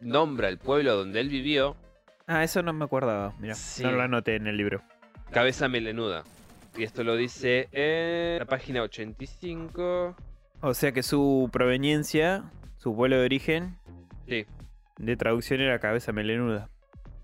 nombra 0.00 0.48
el 0.48 0.58
pueblo 0.58 0.94
donde 0.96 1.20
él 1.20 1.28
vivió, 1.28 1.76
Ah, 2.26 2.42
eso 2.44 2.62
no 2.62 2.72
me 2.72 2.84
acordaba. 2.84 3.34
Mira, 3.38 3.54
Sí. 3.54 3.82
no 3.82 3.92
lo 3.92 4.02
anoté 4.02 4.36
en 4.36 4.46
el 4.46 4.56
libro. 4.56 4.82
cabeza 5.30 5.68
melenuda. 5.68 6.22
Y 6.76 6.84
esto 6.84 7.02
lo 7.04 7.16
dice 7.16 7.68
en 7.72 8.38
la 8.38 8.44
página 8.44 8.82
85. 8.82 10.14
O 10.60 10.74
sea 10.74 10.92
que 10.92 11.02
su 11.02 11.48
proveniencia, 11.52 12.44
su 12.76 12.94
pueblo 12.94 13.18
de 13.18 13.24
origen, 13.24 13.76
Sí, 14.28 14.46
de 14.98 15.16
traducción 15.16 15.60
era 15.60 15.78
cabeza 15.78 16.12
melenuda. 16.12 16.68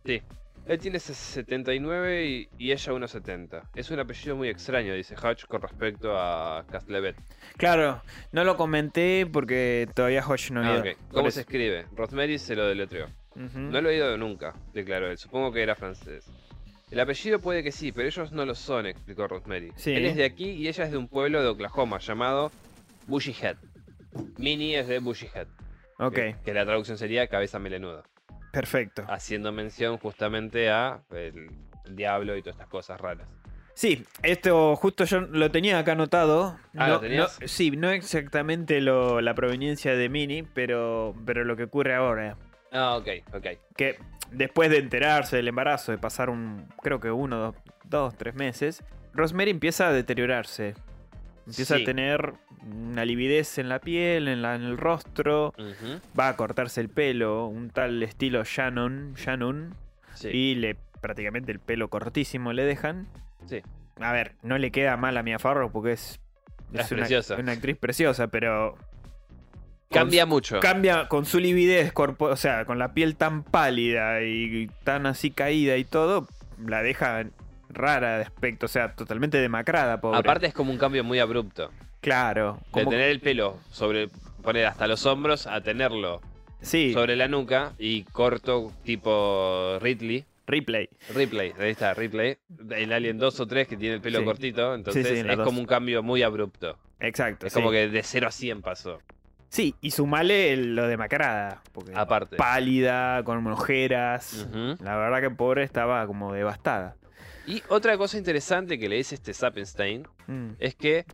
sí. 0.05 0.23
Él 0.65 0.79
tiene 0.79 1.01
79 1.01 2.25
y, 2.25 2.49
y 2.57 2.71
ella 2.71 2.93
1,70. 2.93 3.63
Es 3.75 3.91
un 3.91 3.99
apellido 3.99 4.37
muy 4.37 4.49
extraño, 4.49 4.95
dice 4.95 5.17
Hodge, 5.17 5.45
con 5.49 5.61
respecto 5.61 6.17
a 6.17 6.65
Castlevet. 6.71 7.17
Claro, 7.57 8.01
no 8.31 8.45
lo 8.45 8.57
comenté 8.57 9.27
porque 9.27 9.89
todavía 9.93 10.25
Hodge 10.25 10.53
no 10.53 10.63
Ah, 10.63 10.77
había. 10.79 10.93
ok. 10.93 10.99
por 11.09 11.15
¿Cómo 11.15 11.31
se 11.33 11.41
escribe? 11.41 11.87
Rosemary 11.97 12.39
se 12.39 12.55
lo 12.55 12.65
deletreó. 12.69 13.07
No 13.35 13.81
lo 13.81 13.89
he 13.91 13.95
oído 13.95 14.17
nunca, 14.19 14.55
declaró 14.75 15.11
él. 15.11 15.19
Supongo 15.19 15.53
que 15.53 15.63
era 15.63 15.75
francés. 15.75 16.31
El 16.91 17.01
apellido 17.01 17.39
puede 17.41 17.63
que 17.63 17.73
sí, 17.73 17.91
pero 17.93 18.07
ellos 18.07 18.33
no 18.33 18.45
lo 18.45 18.55
son, 18.55 18.87
explicó 18.87 19.27
Rosemary. 19.27 19.73
Sí. 19.77 19.93
Él 19.95 20.05
es 20.05 20.17
de 20.17 20.25
aquí 20.25 20.51
y 20.51 20.69
ella 20.69 20.85
es 20.85 20.91
de 20.91 20.99
un 20.99 21.09
pueblo 21.09 21.41
de 21.43 21.49
Oklahoma 21.49 21.99
llamado 21.99 22.53
Bushy 23.07 23.35
Head. 23.41 23.57
Minnie 24.37 24.79
es 24.79 24.89
de 24.89 24.99
Bushy 24.99 25.27
Head. 25.35 25.49
Ok, 25.99 26.15
Que, 26.15 26.37
que 26.45 26.53
la 26.55 26.67
traducción 26.67 26.99
sería 26.99 27.27
cabeza 27.29 27.59
melenuda. 27.59 28.03
perfecto. 28.53 29.05
Haciendo 29.09 29.53
mención 29.53 29.97
justamente 29.97 30.69
a 30.71 31.01
el, 31.11 31.49
diablo 31.91 32.37
y 32.37 32.43
todas 32.43 32.57
estas 32.57 32.69
cosas 32.69 33.01
raras. 33.01 33.27
Sí, 33.75 34.05
esto 34.23 34.77
justo 34.77 35.05
yo 35.05 35.21
lo 35.23 35.51
tenía 35.51 35.79
acá 35.79 35.93
anotado. 35.93 36.59
Ah, 36.77 36.89
no, 36.89 36.95
¿lo 36.95 37.01
tenías? 37.01 37.41
no- 37.41 37.49
sí, 37.49 37.71
no 37.71 37.91
exactamente 37.91 38.83
lo- 38.83 39.23
la 39.23 39.35
proveniencia 39.35 39.97
de 39.97 40.09
Mini, 40.11 40.43
pero, 40.43 41.15
pero 41.25 41.45
lo 41.45 41.57
que 41.57 41.63
ocurre 41.65 41.95
ahora. 41.95 42.37
Ah, 42.73 42.97
ok, 42.97 43.09
ok. 43.35 43.47
Que 43.77 43.99
después 44.31 44.71
de 44.71 44.79
enterarse 44.79 45.37
del 45.37 45.49
embarazo, 45.49 45.93
de 45.93 45.99
pasar 45.99 46.31
un, 46.31 46.67
creo 46.83 47.01
que 47.01 47.11
uno, 47.11 47.37
dos, 47.39 47.55
dos, 47.85 48.17
tres 48.17 48.35
meses, 48.35 48.83
Rosemary 49.13 49.51
empieza 49.51 49.89
a 49.89 49.93
deteriorarse. 49.93 50.75
Empieza 51.47 51.77
Sí. 51.77 51.83
a 51.83 51.85
tener 51.85 52.35
una 52.65 53.05
lividez 53.05 53.59
en 53.59 53.69
la 53.69 53.81
piel, 53.81 54.29
en, 54.29 54.41
la- 54.43 54.55
en 54.55 54.63
el 54.63 54.79
rostro, 54.79 55.53
va 56.19 56.29
a 56.29 56.37
cortarse 56.37 56.81
el 56.81 56.89
pelo, 56.89 57.47
un 57.47 57.71
tal 57.71 58.03
estilo 58.03 58.43
Shannon, 58.45 59.15
Shannon 59.15 59.75
Sí. 60.15 60.29
y 60.29 60.55
le 60.55 60.77
prácticamente 61.01 61.51
el 61.51 61.59
pelo 61.59 61.89
cortísimo 61.89 62.53
le 62.53 62.65
dejan. 62.65 63.09
Sí. 63.47 63.61
A 64.01 64.13
ver, 64.13 64.37
no 64.43 64.57
le 64.57 64.71
queda 64.71 64.97
mal 64.97 65.17
a 65.17 65.23
Mia 65.25 65.39
Farrow 65.41 65.71
porque 65.73 65.93
es, 65.93 66.21
Es 66.73 66.91
una, 66.93 67.01
preciosa. 67.01 67.35
una 67.37 67.53
actriz 67.53 67.77
preciosa, 67.77 68.29
pero 68.29 68.77
Cambia 69.93 70.27
mucho. 70.27 70.61
cambia 70.61 71.09
con 71.09 71.25
su 71.27 71.39
lividez, 71.39 71.93
corpo- 71.93 72.27
o 72.31 72.37
sea, 72.37 72.65
con 72.65 72.79
la 72.79 72.93
piel 72.95 73.17
tan 73.17 73.43
pálida 73.43 74.23
y 74.23 74.69
tan 74.85 75.07
así 75.07 75.31
caída 75.31 75.77
y 75.77 75.85
todo, 75.85 76.27
la 76.65 76.83
deja 76.83 77.25
rara 77.71 78.19
de 78.19 78.25
aspecto, 78.25 78.67
o 78.67 78.69
sea, 78.69 78.95
totalmente 78.95 79.39
demacrada, 79.39 80.01
pobre. 80.01 80.19
Aparte 80.19 80.47
es 80.47 80.55
como 80.55 80.71
un 80.73 80.79
cambio 80.79 81.05
muy 81.05 81.19
abrupto. 81.19 81.71
claro, 82.01 82.59
De 82.75 82.85
tener 82.85 83.11
el 83.11 83.21
pelo 83.21 83.59
sobre 83.71 84.09
poner 84.43 84.67
hasta 84.67 84.87
los 84.89 85.07
hombros 85.07 85.47
a 85.47 85.61
tenerlo 85.61 86.21
sí, 86.61 86.93
sobre 86.93 87.15
la 87.17 87.29
nuca 87.29 87.73
y 87.79 88.03
corto 88.05 88.73
tipo 88.85 89.79
Ridley. 89.81 90.25
replay. 90.47 90.89
Ripley, 91.15 91.53
ahí 91.59 91.71
está, 91.71 91.95
Ripley. 91.95 92.37
El 92.71 92.93
Alien 92.93 93.17
2 93.19 93.39
o 93.41 93.47
3 93.47 93.69
que 93.69 93.77
tiene 93.77 93.95
el 93.95 94.01
pelo 94.01 94.19
Sí. 94.19 94.25
cortito. 94.25 94.75
Entonces 94.75 95.07
sí, 95.07 95.19
en 95.19 95.29
la 95.29 95.35
es 95.35 95.39
como 95.39 95.61
un 95.61 95.67
cambio 95.67 96.03
muy 96.03 96.23
abrupto. 96.25 96.77
Exacto. 96.99 97.47
Es 97.47 97.55
como 97.55 97.71
que 97.71 97.89
de 97.89 98.03
0 98.03 98.27
a 98.27 98.31
100 98.33 98.61
pasó. 98.63 99.01
Sí, 99.53 99.75
y 99.83 99.91
sumale 99.91 100.57
lo 100.57 100.87
demacrada, 100.89 101.61
porque 101.73 101.93
Aparte. 101.95 102.37
pálida, 102.37 103.23
con 103.23 103.47
ojeras. 103.49 104.49
La 104.81 104.97
verdad 104.97 105.21
que 105.21 105.29
pobre 105.29 105.63
estaba 105.63 106.07
como 106.07 106.33
devastada. 106.33 106.97
Y 107.47 107.63
otra 107.69 107.99
cosa 107.99 108.17
interesante 108.17 108.79
que 108.79 108.89
le 108.89 108.97
dice 108.97 109.15
este 109.15 109.35
Sappenstein 109.35 110.09
Mm. 110.27 110.53
es 110.59 110.75
que 110.75 111.05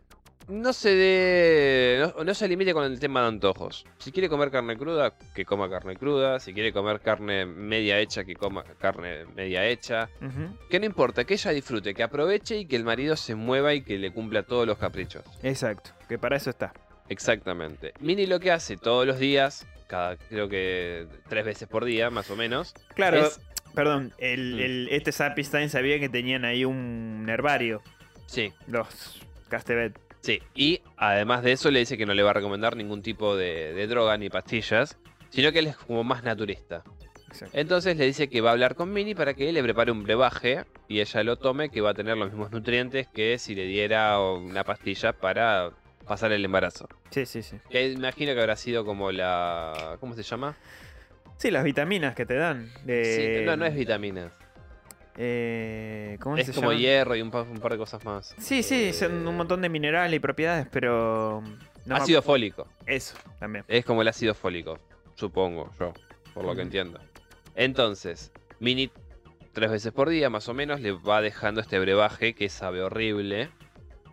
no 0.47 0.73
se 0.73 0.91
dé. 0.95 2.13
No, 2.17 2.23
no 2.23 2.33
se 2.33 2.47
limite 2.47 2.73
con 2.73 2.85
el 2.85 3.01
tema 3.01 3.23
de 3.23 3.27
antojos. 3.29 3.85
Si 3.99 4.13
quiere 4.13 4.29
comer 4.29 4.53
carne 4.53 4.77
cruda, 4.79 5.15
que 5.35 5.45
coma 5.45 5.69
carne 5.69 5.97
cruda. 5.97 6.39
Si 6.39 6.55
quiere 6.55 6.73
comer 6.73 7.01
carne 7.01 7.45
media 7.45 7.99
hecha, 7.99 8.23
que 8.25 8.37
coma 8.37 8.63
carne 8.79 9.25
media 9.35 9.67
hecha. 9.67 10.09
Que 10.71 10.79
no 10.79 10.87
importa, 10.87 11.25
que 11.25 11.35
ella 11.35 11.51
disfrute, 11.51 11.93
que 11.93 12.05
aproveche 12.05 12.57
y 12.57 12.67
que 12.67 12.77
el 12.77 12.85
marido 12.85 13.17
se 13.17 13.35
mueva 13.35 13.75
y 13.75 13.83
que 13.83 13.99
le 13.99 14.13
cumpla 14.13 14.45
todos 14.45 14.65
los 14.65 14.79
caprichos. 14.79 15.25
Exacto, 15.43 15.91
que 16.09 16.19
para 16.19 16.37
eso 16.37 16.51
está. 16.51 16.73
Exactamente. 17.09 17.93
Mini 18.01 18.27
lo 18.27 18.41
que 18.41 18.51
hace 18.53 18.77
todos 18.77 19.07
los 19.07 19.19
días, 19.19 19.67
cada 19.87 20.17
creo 20.17 20.49
que 20.49 21.07
tres 21.29 21.45
veces 21.45 21.69
por 21.69 21.85
día, 21.85 22.11
más 22.11 22.31
o 22.31 22.37
menos. 22.37 22.75
Claro, 22.95 23.27
Es- 23.27 23.41
perdón, 23.75 24.13
el, 24.19 24.55
Mm. 24.57 24.59
el- 24.61 24.89
este 24.91 25.13
Sapistein 25.13 25.71
sabía 25.71 25.99
que 25.99 26.09
tenían 26.09 26.45
ahí 26.45 26.65
un 26.65 27.27
herbario, 27.29 27.83
Sí, 28.27 28.53
los 28.67 29.21
Castevet. 29.49 29.99
sí. 30.21 30.43
Y 30.55 30.81
además 30.97 31.43
de 31.43 31.53
eso 31.53 31.71
le 31.71 31.79
dice 31.81 31.97
que 31.97 32.07
no 32.07 32.15
le 32.15 32.23
va 32.23 32.31
a 32.31 32.35
recomendar 32.35 32.77
ningún 32.77 33.03
tipo 33.03 33.37
de, 33.37 33.73
de 33.73 33.87
droga 33.87 34.17
ni 34.19 34.29
pastillas, 34.29 34.99
sino 35.31 35.53
que 35.53 35.61
él 35.61 35.69
es 35.69 35.77
como 35.77 36.05
más 36.05 36.23
naturista. 36.25 36.83
Exacto. 37.29 37.59
Entonces 37.59 37.97
le 37.99 38.07
dice 38.07 38.29
que 38.31 38.41
va 38.41 38.51
a 38.51 38.53
hablar 38.55 38.75
con 38.75 38.91
Mini 38.93 39.15
para 39.15 39.35
que 39.35 39.49
él 39.51 39.55
le 39.55 39.63
prepare 39.63 39.93
un 39.93 40.03
brebaje 40.03 40.65
y 40.89 41.01
ella 41.01 41.23
lo 41.23 41.37
tome, 41.37 41.69
que 41.69 41.83
va 41.83 41.91
a 41.91 41.95
tener 41.95 42.17
los 42.17 42.29
mismos 42.31 42.51
nutrientes 42.51 43.07
que 43.09 43.39
si 43.39 43.55
le 43.55 43.65
diera 43.67 44.19
una 44.21 44.65
pastilla 44.65 45.13
para 45.13 45.71
pasar 46.09 46.33
el 46.33 46.45
embarazo. 46.45 46.89
Sí, 47.11 47.27
sí, 47.27 47.43
sí. 47.43 47.57
Que 47.71 47.89
imagino 47.93 48.35
que 48.35 48.41
habrá 48.41 48.57
sido 48.57 48.85
como 48.85 49.13
la... 49.13 49.97
¿Cómo 50.01 50.15
se 50.15 50.23
llama? 50.23 50.57
Sí, 51.37 51.51
las 51.53 51.63
vitaminas 51.63 52.15
que 52.17 52.27
te 52.27 52.35
dan. 52.35 52.69
De, 52.85 53.37
Sí, 53.41 53.45
no, 53.47 53.57
no 53.57 53.65
es 53.67 53.75
vitaminas. 53.75 54.33
eh, 55.17 56.17
¿Cómo 56.21 56.37
Es 56.37 56.47
se 56.47 56.53
como 56.53 56.71
llama? 56.73 56.81
hierro 56.81 57.17
y 57.17 57.23
un, 57.23 57.31
pa- 57.31 57.43
un 57.43 57.59
par 57.61 57.73
de 57.73 57.79
cosas 57.79 58.05
más. 58.05 58.35
Sí, 58.39 58.63
sí, 58.63 58.93
son 58.93 59.27
un 59.27 59.37
montón 59.37 59.61
de 59.63 59.69
minerales 59.69 60.17
y 60.17 60.21
propiedades, 60.21 60.67
pero... 60.71 61.43
no 61.87 61.95
ácido 61.97 62.23
fólico. 62.23 62.67
Eso, 62.87 63.17
también. 63.39 63.65
Es 63.69 63.85
como 63.85 64.03
el 64.03 64.09
ácido 64.09 64.35
fólico, 64.35 64.79
supongo 65.15 65.71
yo, 65.79 65.93
por 66.35 66.45
lo 66.45 66.51
que 66.51 66.61
Ujú. 66.61 66.63
entiendo. 66.63 67.01
Entonces, 67.55 68.33
Mini 68.61 68.91
tres 69.53 69.71
veces 69.71 69.93
por 69.93 70.09
día 70.09 70.31
más 70.31 70.49
o 70.49 70.55
menos 70.55 70.81
le 70.81 70.93
va 70.93 71.21
dejando 71.21 71.61
este 71.61 71.79
brebaje 71.81 72.35
que 72.35 72.49
sabe 72.49 72.81
horrible. 72.83 73.51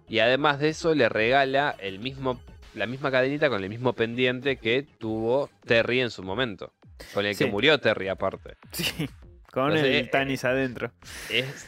Y 0.07 0.19
además 0.19 0.59
de 0.59 0.69
eso 0.69 0.93
le 0.93 1.09
regala 1.09 1.75
el 1.79 1.99
mismo, 1.99 2.39
la 2.73 2.85
misma 2.85 3.11
cadenita 3.11 3.49
con 3.49 3.63
el 3.63 3.69
mismo 3.69 3.93
pendiente 3.93 4.57
que 4.57 4.83
tuvo 4.83 5.49
Terry 5.65 6.01
en 6.01 6.11
su 6.11 6.23
momento. 6.23 6.73
Con 7.13 7.25
el 7.25 7.37
que 7.37 7.45
murió 7.47 7.79
Terry 7.79 8.07
aparte. 8.07 8.55
Sí, 8.71 9.09
con 9.51 9.71
Entonces, 9.71 9.85
el 9.85 10.05
eh, 10.05 10.09
Tanis 10.09 10.43
adentro. 10.43 10.91
Es 11.29 11.67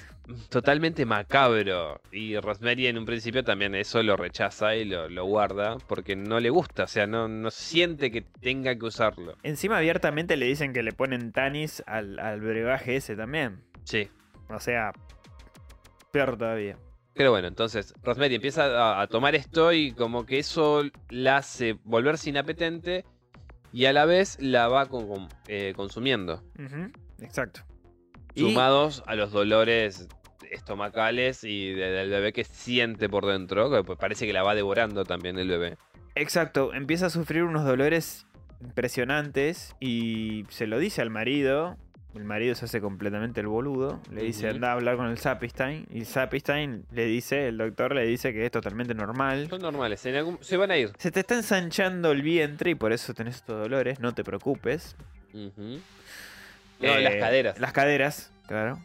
totalmente 0.49 1.05
macabro. 1.05 2.01
Y 2.11 2.37
Rosemary 2.37 2.87
en 2.87 2.97
un 2.97 3.05
principio 3.05 3.43
también 3.43 3.75
eso 3.75 4.03
lo 4.03 4.17
rechaza 4.17 4.75
y 4.75 4.85
lo, 4.85 5.09
lo 5.09 5.25
guarda 5.25 5.77
porque 5.87 6.15
no 6.15 6.39
le 6.39 6.49
gusta. 6.49 6.83
O 6.83 6.87
sea, 6.87 7.07
no, 7.07 7.27
no 7.27 7.49
siente 7.51 8.11
que 8.11 8.21
tenga 8.21 8.77
que 8.77 8.85
usarlo. 8.85 9.37
Encima 9.43 9.77
abiertamente 9.77 10.37
le 10.37 10.45
dicen 10.45 10.73
que 10.73 10.83
le 10.83 10.91
ponen 10.91 11.31
Tanis 11.31 11.83
al, 11.87 12.19
al 12.19 12.41
brebaje 12.41 12.97
ese 12.97 13.15
también. 13.15 13.63
Sí. 13.83 14.09
O 14.49 14.59
sea, 14.59 14.91
peor 16.11 16.37
todavía. 16.37 16.77
Pero 17.17 17.31
bueno, 17.31 17.47
entonces 17.47 17.93
Rosemary 18.03 18.35
empieza 18.35 18.65
a, 18.65 19.01
a 19.01 19.07
tomar 19.07 19.33
esto 19.35 19.73
y 19.73 19.91
como 19.91 20.25
que 20.25 20.39
eso 20.39 20.83
la 21.09 21.37
hace 21.37 21.77
volverse 21.83 22.29
inapetente 22.29 23.05
y 23.73 23.85
a 23.85 23.93
la 23.93 24.05
vez 24.05 24.37
la 24.39 24.67
va 24.67 24.85
con- 24.85 25.07
con- 25.07 25.27
eh, 25.47 25.73
consumiendo. 25.75 26.43
Exacto. 27.19 27.61
Y- 28.35 28.41
Sumados 28.41 29.03
a 29.07 29.15
los 29.15 29.31
dolores 29.31 30.07
estomacales 30.51 31.43
y 31.43 31.73
de- 31.73 31.89
del 31.91 32.09
bebé 32.09 32.31
que 32.33 32.43
siente 32.43 33.09
por 33.09 33.25
dentro, 33.25 33.69
que 33.71 33.83
pues 33.83 33.97
parece 33.97 34.25
que 34.27 34.33
la 34.33 34.43
va 34.43 34.55
devorando 34.55 35.03
también 35.03 35.37
el 35.39 35.47
bebé. 35.49 35.77
Exacto, 36.15 36.73
empieza 36.73 37.07
a 37.07 37.09
sufrir 37.09 37.43
unos 37.43 37.65
dolores 37.65 38.25
impresionantes 38.61 39.75
y 39.79 40.45
se 40.49 40.67
lo 40.67 40.79
dice 40.79 41.01
al 41.01 41.09
marido. 41.09 41.77
El 42.15 42.23
marido 42.23 42.55
se 42.55 42.65
hace 42.65 42.81
completamente 42.81 43.41
el 43.41 43.47
boludo. 43.47 44.01
Le 44.11 44.23
dice 44.23 44.49
anda 44.49 44.69
a 44.69 44.73
hablar 44.73 44.97
con 44.97 45.07
el 45.07 45.17
Sapistein. 45.19 45.85
Y 45.91 45.99
el 45.99 46.05
Sapistein 46.07 46.85
le 46.91 47.05
dice, 47.05 47.49
el 47.49 47.57
doctor 47.57 47.93
le 47.93 48.05
dice 48.07 48.33
que 48.33 48.45
es 48.45 48.51
totalmente 48.51 48.95
normal. 48.95 49.47
Son 49.49 49.61
normales, 49.61 50.03
en 50.07 50.15
algún- 50.15 50.39
se 50.41 50.57
van 50.57 50.71
a 50.71 50.77
ir. 50.77 50.91
Se 50.97 51.11
te 51.11 51.19
está 51.19 51.35
ensanchando 51.35 52.11
el 52.11 52.23
vientre 52.23 52.71
y 52.71 52.75
por 52.75 52.91
eso 52.91 53.13
tenés 53.13 53.35
estos 53.35 53.59
dolores, 53.61 53.99
no 53.99 54.13
te 54.15 54.23
preocupes. 54.23 54.95
No, 55.33 55.49
Eh, 56.81 57.01
las 57.01 57.15
caderas. 57.15 57.59
Las 57.59 57.71
caderas, 57.73 58.31
claro. 58.47 58.79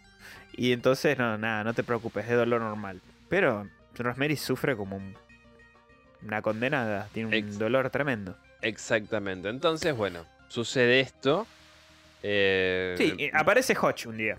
Y 0.55 0.73
entonces, 0.73 1.17
no, 1.19 1.39
nada, 1.39 1.65
no 1.65 1.73
te 1.73 1.83
preocupes, 1.83 2.27
es 2.29 2.37
dolor 2.37 2.61
normal. 2.61 3.01
Pero 3.31 3.67
Rosemary 3.97 4.37
sufre 4.37 4.77
como 4.77 4.97
un- 4.97 5.15
una 6.23 6.43
condenada, 6.43 7.09
tiene 7.13 7.29
un 7.29 7.35
Ex- 7.35 7.59
dolor 7.59 7.89
tremendo. 7.91 8.37
Exactamente. 8.61 9.49
Entonces, 9.49 9.97
bueno, 9.97 10.27
sucede 10.49 11.01
esto. 11.01 11.47
Eh, 12.23 12.95
Sí, 12.99 13.31
aparece 13.33 13.75
Hodge 13.81 14.07
un 14.07 14.17
día. 14.17 14.39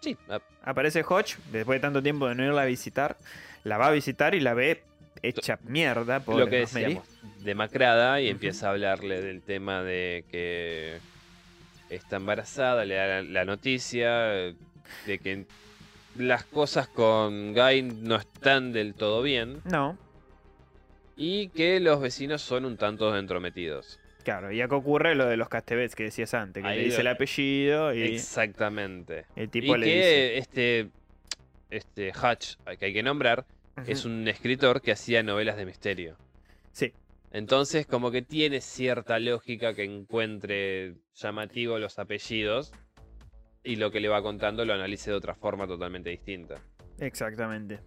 sí, 0.00 0.16
a- 0.28 0.40
Aparece 0.64 1.02
Hodge, 1.08 1.36
después 1.50 1.76
de 1.76 1.80
tanto 1.80 2.02
tiempo 2.02 2.28
de 2.28 2.34
no 2.34 2.44
irla 2.44 2.62
a 2.62 2.66
visitar, 2.66 3.16
la 3.64 3.78
va 3.78 3.88
a 3.88 3.90
visitar 3.90 4.34
y 4.34 4.40
la 4.40 4.54
ve 4.54 4.82
hecha 5.22 5.58
mierda 5.64 6.20
por 6.20 6.38
lo 6.38 6.46
que 6.48 6.56
decíamos, 6.56 7.06
demacrada 7.40 8.20
y 8.20 8.28
empieza 8.28 8.68
a 8.68 8.70
hablarle 8.70 9.20
del 9.22 9.42
tema 9.42 9.82
de 9.82 10.24
que 10.30 10.98
está 11.90 12.16
embarazada, 12.16 12.84
le 12.84 12.94
da 12.94 13.06
la, 13.06 13.22
la 13.22 13.44
noticia 13.44 14.34
eh, 14.36 14.54
de 15.06 15.18
que 15.18 15.46
las 16.16 16.44
cosas 16.44 16.88
con 16.88 17.54
Guy 17.54 17.82
no 17.82 18.16
están 18.16 18.72
del 18.72 18.94
todo 18.94 19.22
bien. 19.22 19.60
No, 19.64 19.96
y 21.16 21.48
que 21.50 21.78
los 21.80 22.00
vecinos 22.00 22.42
son 22.42 22.64
un 22.64 22.76
tanto 22.76 23.16
entrometidos. 23.16 23.98
Claro, 24.24 24.50
y 24.52 24.60
acá 24.60 24.76
ocurre 24.76 25.14
lo 25.14 25.26
de 25.26 25.36
los 25.36 25.48
castebets 25.48 25.94
que 25.94 26.04
decías 26.04 26.34
antes, 26.34 26.62
que 26.62 26.68
Ahí 26.68 26.78
le 26.78 26.84
dice 26.84 26.96
lo- 26.96 27.00
el 27.02 27.06
apellido 27.08 27.94
y 27.94 28.02
Exactamente. 28.02 29.26
el 29.36 29.48
tipo 29.50 29.74
y 29.76 29.78
le 29.78 29.86
que 29.86 29.94
dice... 29.96 30.38
este, 30.38 30.90
este 31.70 32.08
Hutch, 32.10 32.56
que 32.78 32.86
hay 32.86 32.92
que 32.92 33.02
nombrar, 33.02 33.44
es 33.86 34.04
un 34.04 34.26
escritor 34.28 34.80
que 34.82 34.92
hacía 34.92 35.22
novelas 35.22 35.56
de 35.56 35.64
misterio. 35.66 36.16
Sí, 36.72 36.92
Entonces, 37.32 37.86
como 37.86 38.10
que 38.10 38.20
tiene 38.22 38.60
cierta 38.60 39.18
lógica 39.18 39.74
que 39.74 39.84
encuentre 39.84 40.94
llamativo 41.14 41.78
los 41.78 41.98
apellidos 41.98 42.72
y 43.64 43.76
lo 43.76 43.90
que 43.90 44.00
le 44.00 44.08
va 44.08 44.22
contando 44.22 44.64
lo 44.64 44.74
analice 44.74 45.10
de 45.10 45.16
otra 45.16 45.34
forma 45.34 45.66
totalmente 45.66 46.10
distinta. 46.10 46.56
exactamente. 46.98 47.80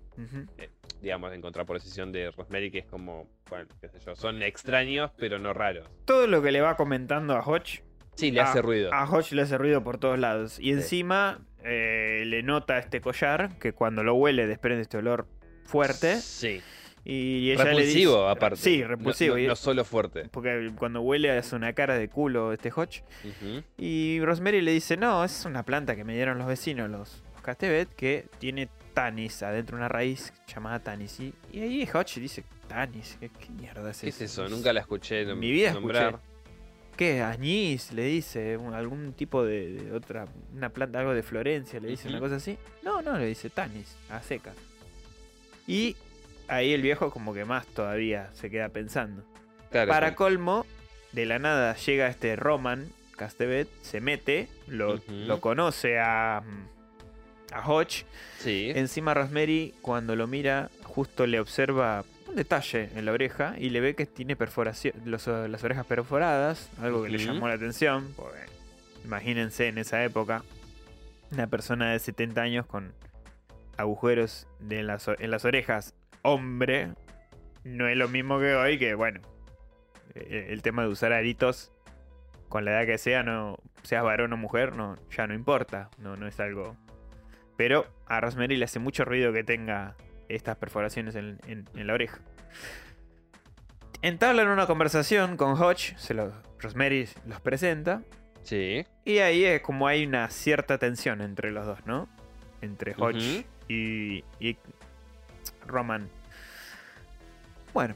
Digamos, 1.01 1.33
en 1.33 1.41
contraposición 1.41 2.11
de 2.11 2.31
Rosemary, 2.31 2.71
que 2.71 2.79
es 2.79 2.85
como, 2.85 3.27
bueno, 3.49 3.67
qué 3.79 3.89
sé 3.89 3.99
yo, 4.05 4.15
son 4.15 4.41
extraños 4.41 5.11
pero 5.17 5.37
no 5.39 5.53
raros. 5.53 5.87
Todo 6.05 6.25
lo 6.27 6.41
que 6.41 6.51
le 6.51 6.61
va 6.61 6.75
comentando 6.75 7.35
a 7.35 7.41
Hodge 7.41 7.83
Sí, 8.15 8.31
le 8.31 8.39
hace 8.41 8.61
ruido. 8.61 8.93
A 8.93 9.03
Hodge 9.09 9.33
le 9.33 9.41
hace 9.41 9.57
ruido 9.57 9.83
por 9.83 9.97
todos 9.97 10.17
lados. 10.17 10.57
Y 10.59 10.71
encima 10.71 11.41
eh, 11.65 12.23
le 12.25 12.43
nota 12.43 12.77
este 12.77 13.01
collar 13.01 13.57
que 13.59 13.73
cuando 13.73 14.03
lo 14.03 14.15
huele 14.15 14.47
desprende 14.47 14.83
este 14.83 14.97
olor 14.97 15.27
fuerte. 15.65 16.15
Sí. 16.21 16.61
Y 17.03 17.51
ella 17.51 17.65
le 17.65 17.69
Repulsivo, 17.71 18.17
dice- 18.21 18.31
aparte. 18.31 18.55
Sí, 18.57 18.83
repulsivo. 18.83 19.35
No, 19.35 19.39
y- 19.41 19.47
no 19.47 19.55
solo 19.57 19.83
fuerte. 19.83 20.29
Porque 20.31 20.71
cuando 20.77 21.01
huele 21.01 21.29
hace 21.29 21.55
una 21.57 21.73
cara 21.73 21.97
de 21.97 22.07
culo 22.07 22.53
este 22.53 22.71
Hodge. 22.73 23.03
Y 23.77 24.19
Rosemary 24.21 24.61
le 24.61 24.71
dice, 24.71 24.95
no, 24.97 25.23
es 25.23 25.43
una 25.45 25.63
planta 25.63 25.95
que 25.95 26.03
me 26.05 26.15
dieron 26.15 26.37
los 26.37 26.47
vecinos, 26.47 26.89
los, 26.89 27.21
los 27.33 27.41
Castevet, 27.41 27.93
que 27.95 28.27
tiene 28.39 28.69
tanis 28.95 29.43
adentro, 29.43 29.77
una 29.77 29.87
raíz 29.87 30.33
llamada 30.51 30.79
tanis. 30.79 31.19
Y, 31.19 31.33
y 31.53 31.59
ahí 31.61 31.87
Hodge 31.93 32.19
dice, 32.19 32.43
tanis, 32.67 33.17
¿qué, 33.19 33.29
qué 33.29 33.49
mierda 33.51 33.91
es 33.91 34.01
¿Qué 34.01 34.09
es 34.09 34.21
eso? 34.21 34.45
eso? 34.45 34.55
Nunca 34.55 34.73
la 34.73 34.79
escuché 34.79 35.23
mi 35.35 35.51
vida 35.51 35.71
nombrar. 35.73 36.15
escuché. 36.15 36.23
¿Qué? 36.97 37.21
Añís, 37.21 37.91
le 37.91 38.05
dice, 38.05 38.55
un- 38.57 38.73
algún 38.73 39.13
tipo 39.13 39.43
de, 39.43 39.73
de 39.73 39.91
otra, 39.91 40.25
una 40.55 40.69
planta, 40.69 40.99
algo 40.99 41.13
de 41.13 41.21
Florencia, 41.23 41.79
le 41.79 41.89
dice 41.89 42.07
una 42.07 42.19
cosa 42.19 42.37
así. 42.37 42.57
No, 42.83 43.01
no, 43.01 43.17
le 43.19 43.25
dice 43.27 43.49
tanis, 43.49 43.95
a 44.09 44.21
secas. 44.21 44.55
Y 45.67 45.95
ahí 46.47 46.73
el 46.73 46.81
viejo 46.81 47.11
como 47.11 47.33
que 47.33 47.43
más 47.45 47.67
todavía 47.67 48.29
se 48.33 48.49
queda 48.49 48.69
pensando. 48.69 49.23
Claro, 49.71 49.91
Para 49.91 50.15
colmo, 50.15 50.65
de 51.11 51.25
la 51.25 51.37
nada 51.37 51.75
llega 51.75 52.07
este 52.07 52.35
Roman 52.37 52.87
Castevet, 53.17 53.67
se 53.81 53.99
mete, 53.99 54.47
lo, 54.67 55.01
conoce 55.41 55.99
a, 55.99 56.43
a 57.55 57.67
Hodge. 57.67 58.05
Sí. 58.39 58.71
Encima 58.75 59.13
Rosemary, 59.13 59.73
cuando 59.81 60.15
lo 60.15 60.27
mira, 60.27 60.69
justo 60.83 61.25
le 61.25 61.39
observa 61.39 62.03
un 62.27 62.35
detalle 62.35 62.89
en 62.95 63.05
la 63.05 63.11
oreja 63.11 63.55
y 63.57 63.69
le 63.69 63.79
ve 63.79 63.95
que 63.95 64.05
tiene 64.05 64.35
perforación, 64.35 64.93
los- 65.05 65.27
las 65.27 65.63
orejas 65.63 65.85
perforadas, 65.85 66.69
algo 66.81 67.03
que 67.03 67.09
le 67.09 67.17
llamó 67.19 67.47
la 67.47 67.53
atención. 67.55 68.13
porque 68.15 68.39
imagínense 69.03 69.67
en 69.67 69.77
esa 69.77 70.03
época, 70.03 70.43
una 71.31 71.47
persona 71.47 71.91
de 71.91 71.99
70 71.99 72.41
años 72.41 72.65
con 72.65 72.93
agujeros 73.77 74.47
de 74.59 74.83
las 74.83 75.07
o- 75.07 75.15
en 75.19 75.31
las 75.31 75.45
orejas, 75.45 75.93
hombre, 76.21 76.89
no 77.63 77.87
es 77.87 77.97
lo 77.97 78.07
mismo 78.07 78.39
que 78.39 78.53
hoy, 78.55 78.77
que 78.79 78.93
bueno, 78.95 79.21
eh, 80.13 80.47
el 80.49 80.61
tema 80.61 80.83
de 80.83 80.89
usar 80.89 81.13
aritos 81.13 81.71
con 82.49 82.63
la 82.65 82.71
edad 82.71 82.85
que 82.85 82.97
sea, 82.97 83.23
no 83.23 83.57
seas 83.83 84.03
varón 84.03 84.31
o 84.33 84.37
mujer, 84.37 84.75
no, 84.75 84.95
ya 85.15 85.27
no 85.27 85.33
importa, 85.33 85.89
no, 85.97 86.15
no 86.15 86.27
es 86.27 86.39
algo 86.39 86.75
pero 87.57 87.85
a 88.07 88.19
Rosemary 88.21 88.55
le 88.57 88.65
hace 88.65 88.79
mucho 88.79 89.05
ruido 89.05 89.31
que 89.33 89.43
tenga 89.43 89.95
estas 90.29 90.57
perforaciones 90.57 91.15
en, 91.15 91.39
en- 91.47 91.67
en 91.75 91.87
la 91.87 91.93
oreja. 91.93 92.19
Entablan 94.01 94.47
una 94.49 94.67
conversación 94.67 95.35
con 95.37 95.53
Hodge, 95.61 95.95
se 95.97 96.13
lo, 96.13 96.31
Rosemary 96.59 97.07
los 97.25 97.39
presenta, 97.41 98.01
Sí. 98.43 98.85
y 99.03 99.17
ahí 99.19 99.43
es 99.43 99.61
como 99.61 99.87
hay 99.87 100.05
una 100.05 100.29
cierta 100.29 100.77
tensión 100.77 101.21
entre 101.21 101.51
los 101.51 101.65
dos, 101.65 101.79
¿no? 101.85 102.07
Entre 102.61 102.93
Hodge 102.97 103.45
y, 103.67 104.23
y 104.39 104.57
Roman. 105.65 106.07
Bueno, 107.73 107.95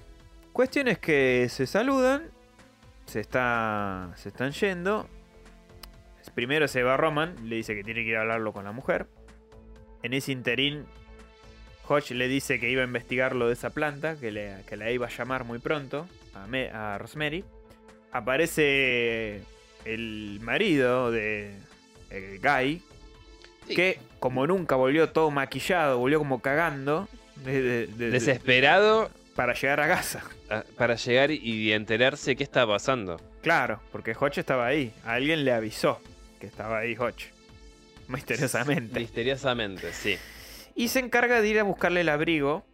cuestiones 0.52 0.98
que 0.98 1.48
se 1.50 1.68
saludan, 1.68 2.24
se, 3.06 3.20
está, 3.20 4.12
se 4.16 4.30
están 4.30 4.52
yendo. 4.52 5.08
Primero 6.36 6.68
se 6.68 6.84
va 6.84 6.96
Roman, 6.98 7.36
le 7.50 7.56
dice 7.58 7.76
que 7.76 7.84
tiene 7.84 8.04
que 8.04 8.10
ir 8.12 8.18
a 8.18 8.22
hablarlo 8.22 8.54
con 8.54 8.64
la 8.64 8.72
mujer. 8.72 9.08
En 10.04 10.14
ese 10.14 10.32
interín, 10.32 10.86
Hodge 11.88 12.12
le 12.12 12.28
dice 12.28 12.60
que 12.60 12.70
iba 12.70 12.82
a 12.82 12.86
investigar 12.86 13.36
lo 13.36 13.48
de 13.48 13.54
esa 13.54 13.72
planta, 13.72 14.16
que, 14.16 14.32
le, 14.32 14.56
que 14.68 14.78
la 14.78 14.92
iba 14.92 15.08
a 15.08 15.10
llamar 15.10 15.44
muy 15.44 15.60
pronto 15.60 16.08
a, 16.34 16.48
Me- 16.48 16.70
a 16.70 16.98
Rosemary. 16.98 17.44
Aparece 18.12 19.42
el 19.86 20.40
marido 20.42 21.12
de 21.12 21.54
el 22.10 22.40
Guy, 22.40 22.82
Sí. 23.68 23.76
que 23.76 24.00
como 24.20 24.48
nunca 24.48 24.76
volvió 24.76 25.10
todo 25.10 25.30
maquillado, 25.32 26.00
volvió 26.00 26.18
como 26.18 26.42
cagando 26.42 27.08
de- 27.38 27.62
de- 27.62 27.88
de- 27.88 27.88
de- 27.88 28.10
Desesperado 28.12 29.12
para 29.36 29.54
llegar 29.54 29.80
a 29.80 29.88
casa. 29.88 30.24
ah, 30.50 30.64
para 30.76 30.96
llegar 30.96 31.30
y 31.32 31.72
enterarse 31.74 32.36
qué 32.36 32.44
está 32.44 32.66
pasando. 32.66 33.18
Claro, 33.44 33.80
porque 33.92 34.16
Hodge 34.20 34.40
estaba 34.40 34.66
ahí. 34.66 34.92
Alguien 35.06 35.46
le 35.46 35.54
avisó 35.54 36.02
que 36.40 36.48
estaba 36.48 36.80
ahí 36.80 36.96
Hodge. 36.96 37.32
Misteriosamente. 38.14 39.00
Misteriosamente, 39.00 39.94
sí. 39.94 40.18
Y 40.76 40.88
se 40.90 41.00
encarga 41.00 41.42
de 41.42 41.48
ir 41.48 41.60
a 41.60 41.64
buscarle 41.64 42.02
el 42.02 42.10
abrigo. 42.10 42.66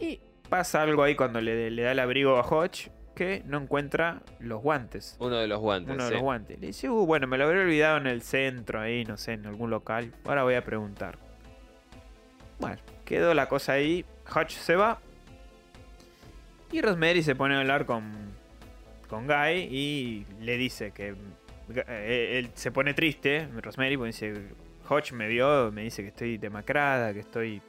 Y 0.00 0.20
pasa 0.48 0.82
algo 0.82 1.02
ahí 1.02 1.14
cuando 1.14 1.40
le, 1.40 1.70
le 1.70 1.82
da 1.82 1.92
el 1.92 1.98
abrigo 1.98 2.36
a 2.36 2.42
Hodge 2.42 2.90
que 3.18 3.42
no 3.46 3.58
encuentra 3.58 4.22
los 4.38 4.62
guantes. 4.62 5.16
Uno 5.18 5.36
de 5.36 5.48
los 5.48 5.58
guantes. 5.58 5.92
Uno 5.92 6.04
de 6.04 6.08
sí. 6.10 6.14
los 6.14 6.22
guantes. 6.22 6.60
Le 6.60 6.68
dice, 6.68 6.88
uh, 6.88 7.04
bueno, 7.04 7.26
me 7.26 7.36
lo 7.36 7.44
habré 7.44 7.62
olvidado 7.62 7.96
en 7.96 8.06
el 8.06 8.22
centro, 8.22 8.80
ahí, 8.80 9.04
no 9.04 9.16
sé, 9.16 9.32
en 9.32 9.46
algún 9.46 9.70
local. 9.70 10.14
Ahora 10.24 10.44
voy 10.44 10.54
a 10.54 10.62
preguntar. 10.62 11.18
Bueno, 12.60 12.76
quedó 13.04 13.34
la 13.34 13.48
cosa 13.48 13.72
ahí. 13.72 14.04
Hodge 14.32 14.52
se 14.52 14.76
va. 14.76 15.00
Y 16.70 16.80
Rosemary 16.80 17.24
se 17.24 17.34
pone 17.34 17.56
a 17.56 17.60
hablar 17.60 17.86
con, 17.86 18.12
con 19.08 19.26
Guy 19.26 19.66
y 19.68 20.26
le 20.40 20.56
dice 20.56 20.92
que 20.92 21.16
él 21.88 22.50
se 22.54 22.70
pone 22.70 22.94
triste. 22.94 23.48
Rosemary 23.62 23.96
porque 23.96 24.08
dice, 24.12 24.34
Hodge 24.88 25.12
me 25.12 25.28
vio, 25.28 25.70
me 25.72 25.82
dice 25.82 26.02
que 26.02 26.08
estoy 26.08 26.38
demacrada, 26.38 27.12
que 27.12 27.20
estoy 27.20 27.60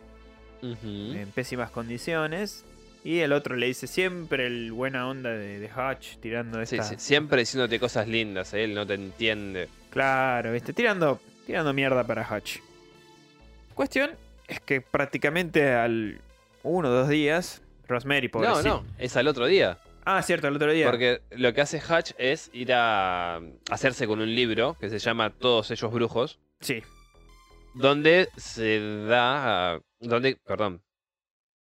en 0.62 1.32
pésimas 1.34 1.72
condiciones. 1.72 2.66
Y 3.04 3.20
el 3.20 3.32
otro 3.32 3.56
le 3.56 3.68
dice 3.68 3.88
siempre 3.88 4.46
el 4.48 4.74
buena 4.74 5.08
onda 5.08 5.30
de, 5.30 5.60
de 5.60 5.70
Hodge 5.72 6.18
tirando 6.20 6.62
esta... 6.62 6.84
sí, 6.84 6.96
siempre 6.98 7.40
diciéndote 7.40 7.80
cosas 7.80 8.10
lindas, 8.10 8.54
¿eh? 8.54 8.66
él 8.66 8.74
no 8.74 8.86
te 8.86 8.96
entiende. 8.96 9.70
Claro, 9.90 10.52
viste, 10.52 10.74
tirando, 10.74 11.20
tirando 11.46 11.74
mierda 11.74 12.04
para 12.06 12.28
Hodge. 12.30 12.62
Cuestión 13.74 14.12
es 14.50 14.60
que 14.60 14.82
prácticamente 14.82 15.72
al 15.74 16.20
uno 16.64 16.90
o 16.90 16.92
dos 16.92 17.08
días, 17.08 17.62
Rosemary, 17.88 18.28
No, 18.28 18.32
pobrecita. 18.32 18.68
no, 18.70 18.86
es 18.98 19.16
al 19.16 19.28
otro 19.30 19.46
día. 19.48 19.78
Ah, 20.12 20.24
cierto, 20.24 20.48
el 20.48 20.56
otro 20.56 20.72
día. 20.72 20.88
Porque 20.90 21.22
lo 21.30 21.54
que 21.54 21.62
hace 21.62 21.78
Hutch 21.78 22.14
es 22.18 22.50
ir 22.52 22.74
a 22.74 23.40
hacerse 23.70 24.08
con 24.08 24.22
un 24.22 24.34
libro 24.34 24.76
que 24.80 24.90
se 24.90 24.98
llama 24.98 25.30
Todos 25.30 25.70
ellos 25.70 25.92
brujos, 25.92 26.40
Sí, 26.62 26.82
donde 27.76 28.28
se 28.36 28.80
da, 29.06 29.80
donde, 30.00 30.36
perdón, 30.38 30.82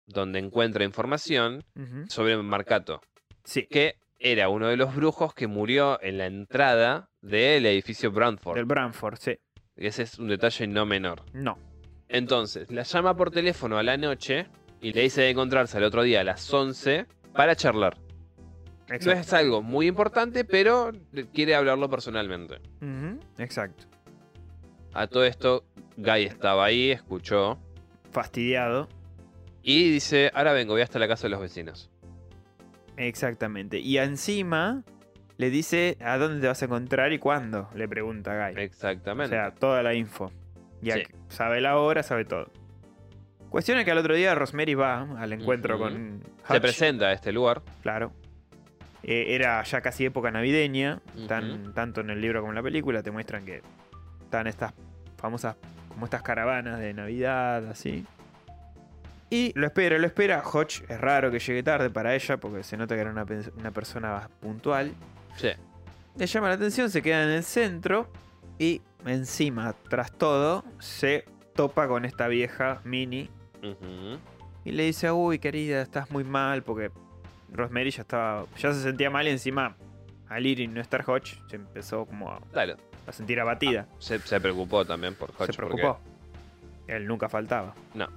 donde 0.06 0.38
encuentra 0.38 0.84
información 0.86 1.64
sobre 2.10 2.38
Marcato, 2.38 3.02
sí, 3.44 3.66
que 3.66 3.96
era 4.20 4.50
uno 4.50 4.68
de 4.68 4.78
los 4.78 4.94
brujos 4.96 5.34
que 5.34 5.48
murió 5.48 6.00
en 6.04 6.20
la 6.20 6.28
entrada 6.28 7.10
del 7.22 7.66
edificio 7.66 8.12
Brantford. 8.12 8.56
del 8.56 8.66
Branford, 8.66 9.18
sí. 9.20 9.40
Ese 9.76 10.04
es 10.04 10.20
un 10.20 10.28
detalle 10.28 10.68
no 10.68 10.86
menor. 10.86 11.24
No, 11.34 11.58
Entonces, 12.08 12.72
la 12.72 12.84
llama 12.84 13.18
por 13.18 13.32
teléfono 13.32 13.80
a 13.80 13.84
la 13.84 13.98
noche 13.98 14.46
y 14.80 14.94
le 14.94 15.02
dice 15.02 15.22
de 15.22 15.32
encontrarse 15.32 15.78
al 15.78 15.84
otro 15.86 16.04
día 16.04 16.22
a 16.22 16.24
las 16.24 16.54
11 16.54 17.08
para 17.34 17.56
charlar. 17.56 17.98
No 18.90 18.96
exacto. 18.96 19.20
es 19.22 19.34
algo 19.34 19.62
muy 19.62 19.88
importante, 19.88 20.44
pero 20.46 20.92
quiere 21.34 21.56
hablarlo 21.56 21.90
personalmente. 21.90 22.60
Exacto. 23.38 23.86
A 24.94 25.08
todo 25.08 25.26
esto, 25.26 25.66
Guy 25.98 26.24
estaba 26.24 26.66
ahí, 26.66 26.92
escuchó. 26.92 27.60
Fastidiado. 28.12 28.88
Y 29.62 29.92
dice, 29.92 30.32
ahora 30.34 30.54
vengo, 30.54 30.74
voy 30.74 30.82
hasta 30.82 30.98
la 31.00 31.08
casa 31.08 31.24
de 31.24 31.30
los 31.32 31.42
vecinos. 31.42 31.90
Exactamente. 32.96 33.80
Y 33.80 33.98
encima 33.98 34.84
le 35.38 35.50
dice 35.50 35.98
a 36.02 36.18
dónde 36.18 36.42
te 36.42 36.48
vas 36.48 36.62
a 36.62 36.66
encontrar 36.66 37.12
y 37.14 37.20
cuándo, 37.20 37.70
le 37.76 37.88
pregunta 37.88 38.32
a 38.46 38.50
Guy. 38.50 38.58
O 38.58 38.60
Exactamente. 38.62 39.36
sea, 39.36 39.52
toda 39.54 39.84
la 39.84 39.94
info. 39.94 40.32
Ya 40.82 40.96
Sí. 40.96 41.04
sabe 41.28 41.62
la 41.62 41.78
hora, 41.78 42.02
sabe 42.04 42.26
todo. 42.26 42.50
Cuestión 43.50 43.78
es 43.80 43.86
que 43.86 43.92
al 43.92 43.98
otro 43.98 44.16
día 44.16 44.36
Rosemary 44.36 44.74
va 44.76 45.02
al 45.20 45.34
encuentro 45.34 45.78
con 45.78 46.22
Se 46.48 46.54
Hutch, 46.54 46.62
presenta 46.62 47.08
a 47.08 47.14
este 47.14 47.32
lugar. 47.32 47.62
Claro. 47.82 48.12
Eh, 49.04 49.36
era 49.36 49.64
ya 49.64 49.82
casi 49.82 50.06
época 50.06 50.32
navideña. 50.32 51.02
Tan, 51.28 51.74
tanto 51.74 52.02
en 52.02 52.10
el 52.10 52.22
libro 52.22 52.42
como 52.42 52.52
en 52.52 52.56
la 52.56 52.64
película 52.64 53.04
te 53.04 53.12
muestran 53.12 53.46
que 53.46 53.62
están 54.24 54.48
estas 54.48 54.74
famosas, 55.18 55.56
como 55.90 56.06
estas 56.06 56.22
caravanas 56.22 56.80
de 56.80 56.94
Navidad, 56.94 57.68
así. 57.68 58.06
Y 59.30 59.52
lo 59.56 59.68
espera, 59.68 59.98
lo 59.98 60.08
espera. 60.08 60.42
Hodge 60.42 60.84
es 60.88 61.00
raro 61.00 61.32
que 61.32 61.40
llegue 61.40 61.64
tarde 61.64 61.90
para 61.90 62.16
ella 62.16 62.38
porque 62.38 62.64
se 62.64 62.78
nota 62.78 62.96
que 62.96 63.02
era 63.02 63.12
una, 63.12 63.26
una 63.58 63.72
persona 63.72 64.30
puntual. 64.40 64.94
Sí. 65.36 65.50
Le 66.16 66.26
llama 66.26 66.48
la 66.48 66.56
atención, 66.56 66.90
se 66.90 67.02
queda 67.02 67.24
en 67.24 67.30
el 67.30 67.44
centro 67.44 68.10
y 68.58 68.82
encima, 69.06 69.76
tras 69.90 70.12
todo, 70.12 70.64
se 70.80 71.26
topa 71.56 71.88
con 71.88 72.06
esta 72.06 72.28
vieja 72.28 72.82
Mini 72.84 73.30
y 74.64 74.72
le 74.72 74.84
dice, 74.84 75.12
uy 75.12 75.40
querida, 75.40 75.82
estás 75.82 76.12
muy 76.12 76.24
mal 76.24 76.64
porque 76.64 76.92
Rosemary 77.54 77.92
ya 77.92 78.02
estaba, 78.02 78.46
ya 78.58 78.74
se 78.74 78.82
sentía 78.82 79.10
mal 79.10 79.28
y 79.28 79.32
encima 79.32 79.76
al 80.30 80.46
ir 80.46 80.60
y 80.60 80.68
no 80.68 80.82
estar 80.82 81.04
Hodge 81.10 81.38
se 81.50 81.56
empezó 81.56 82.06
como 82.06 82.32
a, 82.32 82.40
Claro. 82.52 82.76
a 83.08 83.12
sentir 83.12 83.40
abatida. 83.40 83.88
Se, 84.00 84.20
se 84.20 84.40
preocupó 84.42 84.84
también 84.86 85.16
por 85.16 85.30
Hodge. 85.38 85.48
se 85.48 85.54
preocupó. 85.54 86.00
Él 86.88 87.08
nunca 87.08 87.30
faltaba. 87.30 87.74
No. 87.94 88.08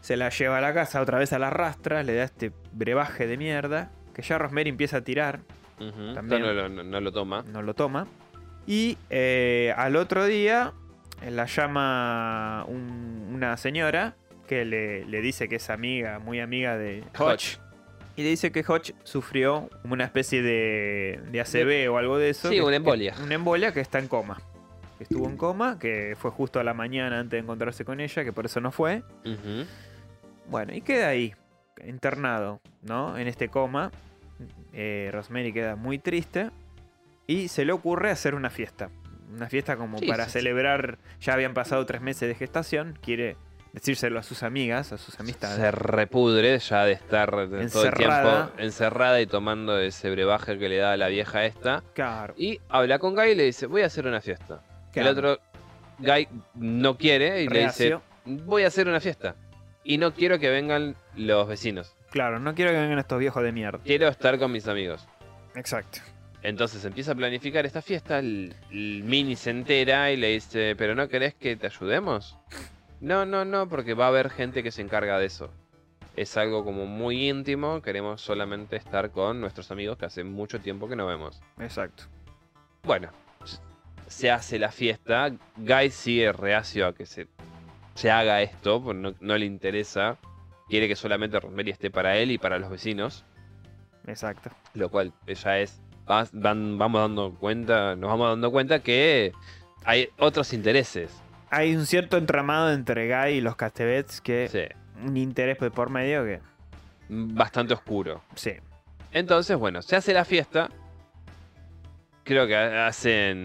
Se 0.00 0.16
la 0.16 0.28
lleva 0.30 0.58
a 0.58 0.60
la 0.60 0.72
casa, 0.74 1.00
otra 1.00 1.18
vez 1.18 1.32
a 1.32 1.38
la 1.38 1.50
rastra, 1.50 2.02
le 2.02 2.14
da 2.14 2.24
este 2.24 2.52
brebaje 2.72 3.26
de 3.26 3.36
mierda 3.36 3.90
que 4.14 4.22
ya 4.22 4.38
Rosemary 4.38 4.70
empieza 4.70 4.98
a 4.98 5.00
tirar. 5.02 5.40
También. 5.78 6.42
No, 6.42 6.54
no, 6.54 6.68
no, 6.68 6.82
no 6.84 7.00
lo 7.00 7.12
toma. 7.12 7.44
no 7.52 7.60
lo 7.62 7.74
toma. 7.74 8.06
Y 8.66 8.96
eh, 9.10 9.74
al 9.76 9.94
otro 9.96 10.24
día 10.24 10.72
eh, 11.22 11.30
la 11.30 11.46
llama 11.46 12.64
un- 12.66 13.30
una 13.34 13.56
señora 13.56 14.14
que 14.48 14.64
le, 14.64 15.04
le 15.04 15.20
dice 15.20 15.48
que 15.48 15.56
es 15.56 15.68
amiga, 15.70 16.18
muy 16.18 16.40
amiga 16.40 16.76
de 16.76 17.04
Hodge. 17.18 17.58
Hodge. 17.58 17.58
Y 18.16 18.22
le 18.22 18.30
dice 18.30 18.50
que 18.50 18.64
Hodge 18.66 18.94
sufrió 19.04 19.68
una 19.84 20.04
especie 20.04 20.40
de, 20.42 21.20
de 21.30 21.40
ACV 21.40 21.92
o 21.92 21.98
algo 21.98 22.16
de 22.18 22.30
eso. 22.30 22.48
Sí, 22.48 22.56
que- 22.56 22.62
una 22.62 22.76
embolia. 22.76 23.12
que- 23.14 23.22
una 23.22 23.34
embolia 23.34 23.72
que 23.72 23.80
está 23.80 23.98
en 23.98 24.08
coma. 24.08 24.40
Que 24.96 25.04
estuvo 25.04 25.28
en 25.28 25.36
coma, 25.36 25.78
que 25.78 26.16
fue 26.18 26.30
justo 26.30 26.58
a 26.58 26.64
la 26.64 26.72
mañana 26.72 27.18
antes 27.20 27.32
de 27.32 27.38
encontrarse 27.38 27.84
con 27.84 28.00
ella, 28.00 28.24
que 28.24 28.32
por 28.32 28.46
eso 28.46 28.60
no 28.60 28.72
fue. 28.72 29.02
Bueno, 30.48 30.72
y 30.74 30.80
queda 30.80 31.08
ahí, 31.08 31.34
internado, 31.86 32.60
¿no? 32.82 33.18
En 33.18 33.26
este 33.28 33.48
coma. 33.48 33.90
Eh, 34.72 35.10
Rosemary 35.12 35.52
queda 35.52 35.76
muy 35.76 35.98
triste. 35.98 36.50
Y 37.26 37.48
se 37.48 37.64
le 37.64 37.72
ocurre 37.72 38.10
hacer 38.10 38.34
una 38.34 38.50
fiesta. 38.50 38.88
Una 39.34 39.48
fiesta 39.48 39.76
como 39.76 39.98
Sí, 39.98 40.06
para 40.06 40.26
sí. 40.26 40.30
celebrar. 40.32 40.98
Ya 41.20 41.34
habían 41.34 41.52
pasado 41.54 41.84
tres 41.84 42.00
meses 42.00 42.28
de 42.28 42.34
gestación. 42.34 42.96
Quiere 43.02 43.36
decírselo 43.76 44.18
a 44.18 44.22
sus 44.22 44.42
amigas, 44.42 44.92
a 44.92 44.98
sus 44.98 45.20
amistades. 45.20 45.58
Se 45.58 45.70
repudre 45.70 46.58
ya 46.58 46.84
de 46.86 46.92
estar 46.92 47.30
todo 47.30 47.56
el 47.56 47.60
Encerrada. 47.60 48.46
tiempo 48.46 48.62
encerrada 48.62 49.20
y 49.20 49.26
tomando 49.26 49.78
ese 49.78 50.10
brebaje 50.10 50.58
que 50.58 50.68
le 50.70 50.78
da 50.78 50.92
a 50.92 50.96
la 50.96 51.08
vieja 51.08 51.44
esta. 51.44 51.84
Claro. 51.92 52.32
Y 52.38 52.58
habla 52.70 52.98
con 52.98 53.14
Guy 53.14 53.30
y 53.30 53.34
le 53.34 53.44
dice, 53.44 53.66
voy 53.66 53.82
a 53.82 53.86
hacer 53.86 54.06
una 54.06 54.22
fiesta. 54.22 54.62
claro. 54.92 55.10
El 55.10 55.18
otro, 55.18 55.38
Guy, 55.98 56.26
no 56.54 56.96
quiere 56.96 57.42
y 57.42 57.48
Reacio. 57.48 58.02
le 58.24 58.30
dice, 58.34 58.42
voy 58.44 58.62
a 58.64 58.68
hacer 58.68 58.88
una 58.88 58.98
fiesta. 59.00 59.36
Y 59.84 59.98
no 59.98 60.14
quiero 60.14 60.38
que 60.38 60.48
vengan 60.48 60.96
los 61.14 61.46
vecinos. 61.46 61.94
Claro, 62.10 62.40
no 62.40 62.54
quiero 62.54 62.70
que 62.70 62.78
vengan 62.78 62.98
estos 62.98 63.18
viejos 63.18 63.42
de 63.42 63.52
mierda. 63.52 63.78
Quiero 63.84 64.08
estar 64.08 64.38
con 64.38 64.50
mis 64.52 64.66
amigos. 64.68 65.06
Exacto. 65.54 65.98
Entonces 66.42 66.82
empieza 66.86 67.12
a 67.12 67.14
planificar 67.14 67.66
esta 67.66 67.82
fiesta, 67.82 68.18
el, 68.20 68.54
el 68.70 69.02
Mini 69.04 69.36
se 69.36 69.50
entera 69.50 70.10
y 70.12 70.16
le 70.16 70.28
dice, 70.28 70.74
¿pero 70.76 70.94
no 70.94 71.08
querés 71.08 71.34
que 71.34 71.56
te 71.56 71.66
ayudemos? 71.66 72.36
No, 73.00 73.26
no, 73.26 73.44
no, 73.44 73.68
porque 73.68 73.94
va 73.94 74.06
a 74.06 74.08
haber 74.08 74.30
gente 74.30 74.62
que 74.62 74.70
se 74.70 74.82
encarga 74.82 75.18
de 75.18 75.26
eso. 75.26 75.50
Es 76.16 76.36
algo 76.36 76.64
como 76.64 76.86
muy 76.86 77.28
íntimo, 77.28 77.82
queremos 77.82 78.22
solamente 78.22 78.76
estar 78.76 79.10
con 79.10 79.40
nuestros 79.40 79.70
amigos 79.70 79.98
que 79.98 80.06
hace 80.06 80.24
mucho 80.24 80.60
tiempo 80.60 80.88
que 80.88 80.96
no 80.96 81.06
vemos. 81.06 81.40
Exacto. 81.60 82.04
Bueno, 82.84 83.10
se 84.06 84.30
hace 84.30 84.58
la 84.58 84.70
fiesta, 84.72 85.30
Guy 85.56 85.90
sigue 85.90 86.32
reacio 86.32 86.86
a 86.86 86.94
que 86.94 87.04
se, 87.04 87.26
se 87.94 88.10
haga 88.10 88.40
esto, 88.40 88.82
porque 88.82 88.98
no, 88.98 89.14
no 89.20 89.36
le 89.36 89.44
interesa, 89.44 90.16
quiere 90.68 90.88
que 90.88 90.96
solamente 90.96 91.38
Rosemary 91.38 91.70
esté 91.72 91.90
para 91.90 92.16
él 92.16 92.30
y 92.30 92.38
para 92.38 92.58
los 92.58 92.70
vecinos 92.70 93.24
Exacto. 94.06 94.50
lo 94.74 94.88
cual 94.88 95.12
ya 95.26 95.58
es 95.58 95.80
vas- 96.06 96.30
van- 96.32 96.78
vamos 96.78 97.00
dando 97.02 97.34
cuenta 97.34 97.94
nos 97.96 98.08
vamos 98.10 98.28
dando 98.30 98.50
cuenta 98.52 98.78
que 98.80 99.32
hay 99.84 100.08
otros 100.18 100.52
intereses 100.52 101.10
Hay 101.50 101.74
un 101.76 101.86
cierto 101.86 102.16
entramado 102.16 102.72
entre 102.72 103.06
Guy 103.08 103.34
y 103.36 103.40
los 103.40 103.56
Castevets 103.56 104.20
que. 104.20 104.48
sí, 104.50 104.62
Un 105.04 105.16
interés 105.16 105.56
por 105.58 105.90
medio 105.90 106.24
que. 106.24 106.40
bastante 107.08 107.74
oscuro 107.74 108.22
Sí. 108.34 108.52
entonces 109.12 109.56
bueno 109.56 109.80
se 109.82 109.94
hace 109.96 110.12
la 110.12 110.24
fiesta 110.24 110.68
creo 112.24 112.46
que 112.48 112.56
ha- 112.56 112.88
hacen 112.88 113.36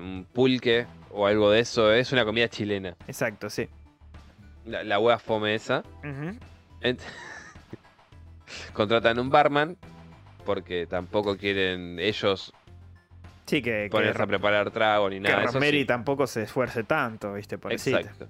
un 0.00 0.26
pulque 0.32 0.86
o 1.10 1.26
algo 1.26 1.50
de 1.50 1.58
eso 1.60 1.92
es 1.92 2.12
una 2.12 2.24
comida 2.24 2.48
chilena 2.48 2.94
Exacto, 3.08 3.50
sí. 3.50 3.68
la, 4.64 4.84
la 4.84 4.98
wea 5.00 5.18
fome 5.18 5.54
esa. 5.56 5.82
Ent- 6.82 7.00
contratan 8.72 9.18
un 9.18 9.30
barman 9.30 9.76
porque 10.44 10.86
tampoco 10.86 11.36
quieren 11.36 11.98
ellos 11.98 12.52
Sí, 13.50 13.62
que, 13.62 13.84
que, 13.84 13.88
ponerse 13.90 14.22
a 14.22 14.26
preparar 14.26 14.70
trago 14.70 15.10
ni 15.10 15.16
que 15.16 15.22
nada 15.22 15.38
eso, 15.42 15.46
Rosemary 15.54 15.80
sí. 15.80 15.84
tampoco 15.86 16.26
se 16.26 16.42
esfuerce 16.44 16.84
tanto, 16.84 17.34
¿viste? 17.34 17.58
Pobrecita. 17.58 18.00
Exacto. 18.00 18.28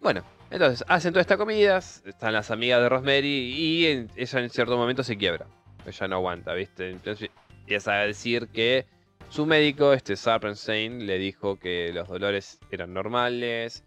Bueno, 0.00 0.22
entonces 0.50 0.84
hacen 0.88 1.12
toda 1.12 1.22
esta 1.22 1.36
comida, 1.36 1.78
están 1.78 2.32
las 2.32 2.50
amigas 2.50 2.80
de 2.82 2.88
Rosemary 2.88 3.26
y 3.26 3.86
en- 3.86 4.10
ella 4.14 4.40
en 4.40 4.50
cierto 4.50 4.76
momento 4.76 5.02
se 5.02 5.16
quiebra. 5.16 5.46
Ella 5.86 6.08
no 6.08 6.16
aguanta, 6.16 6.52
¿viste? 6.54 6.90
Entonces 6.90 7.30
empieza 7.60 7.94
a 7.94 8.06
decir 8.06 8.48
que 8.48 8.86
su 9.30 9.46
médico, 9.46 9.92
este 9.92 10.16
Sarpenstein, 10.16 11.06
le 11.06 11.18
dijo 11.18 11.58
que 11.58 11.90
los 11.92 12.08
dolores 12.08 12.60
eran 12.70 12.92
normales, 12.94 13.84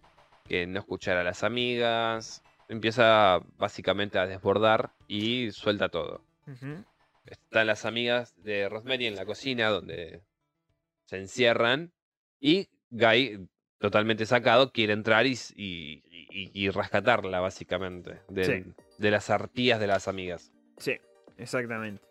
que 0.48 0.68
no 0.68 0.80
escuchara 0.80 1.22
a 1.22 1.24
las 1.24 1.44
amigas. 1.44 2.44
Empieza 2.70 3.40
básicamente 3.58 4.18
a 4.20 4.26
desbordar 4.28 4.92
y 5.08 5.52
suelta 5.52 5.90
todo. 5.90 6.22
Están 7.26 7.68
las 7.68 7.86
amigas 7.86 8.34
de 8.44 8.68
Rosemary 8.68 9.06
en 9.08 9.16
la 9.16 9.26
cocina 9.26 9.70
donde 9.70 10.22
se 11.12 11.18
encierran 11.18 11.92
y 12.40 12.70
Guy, 12.90 13.46
totalmente 13.80 14.26
sacado, 14.26 14.72
quiere 14.72 14.94
entrar 14.94 15.26
y, 15.28 15.38
y- 15.56 16.02
y- 16.32 16.52
y 16.54 16.70
rescatarla 16.70 17.42
básicamente 17.42 18.22
de, 18.30 18.46
Sí. 18.46 18.74
de 18.98 19.12
las 19.12 19.30
artías 19.30 19.78
de 19.82 19.88
las 19.88 20.08
amigas. 20.08 20.54
Sí, 20.78 20.98
exactamente. 21.38 22.02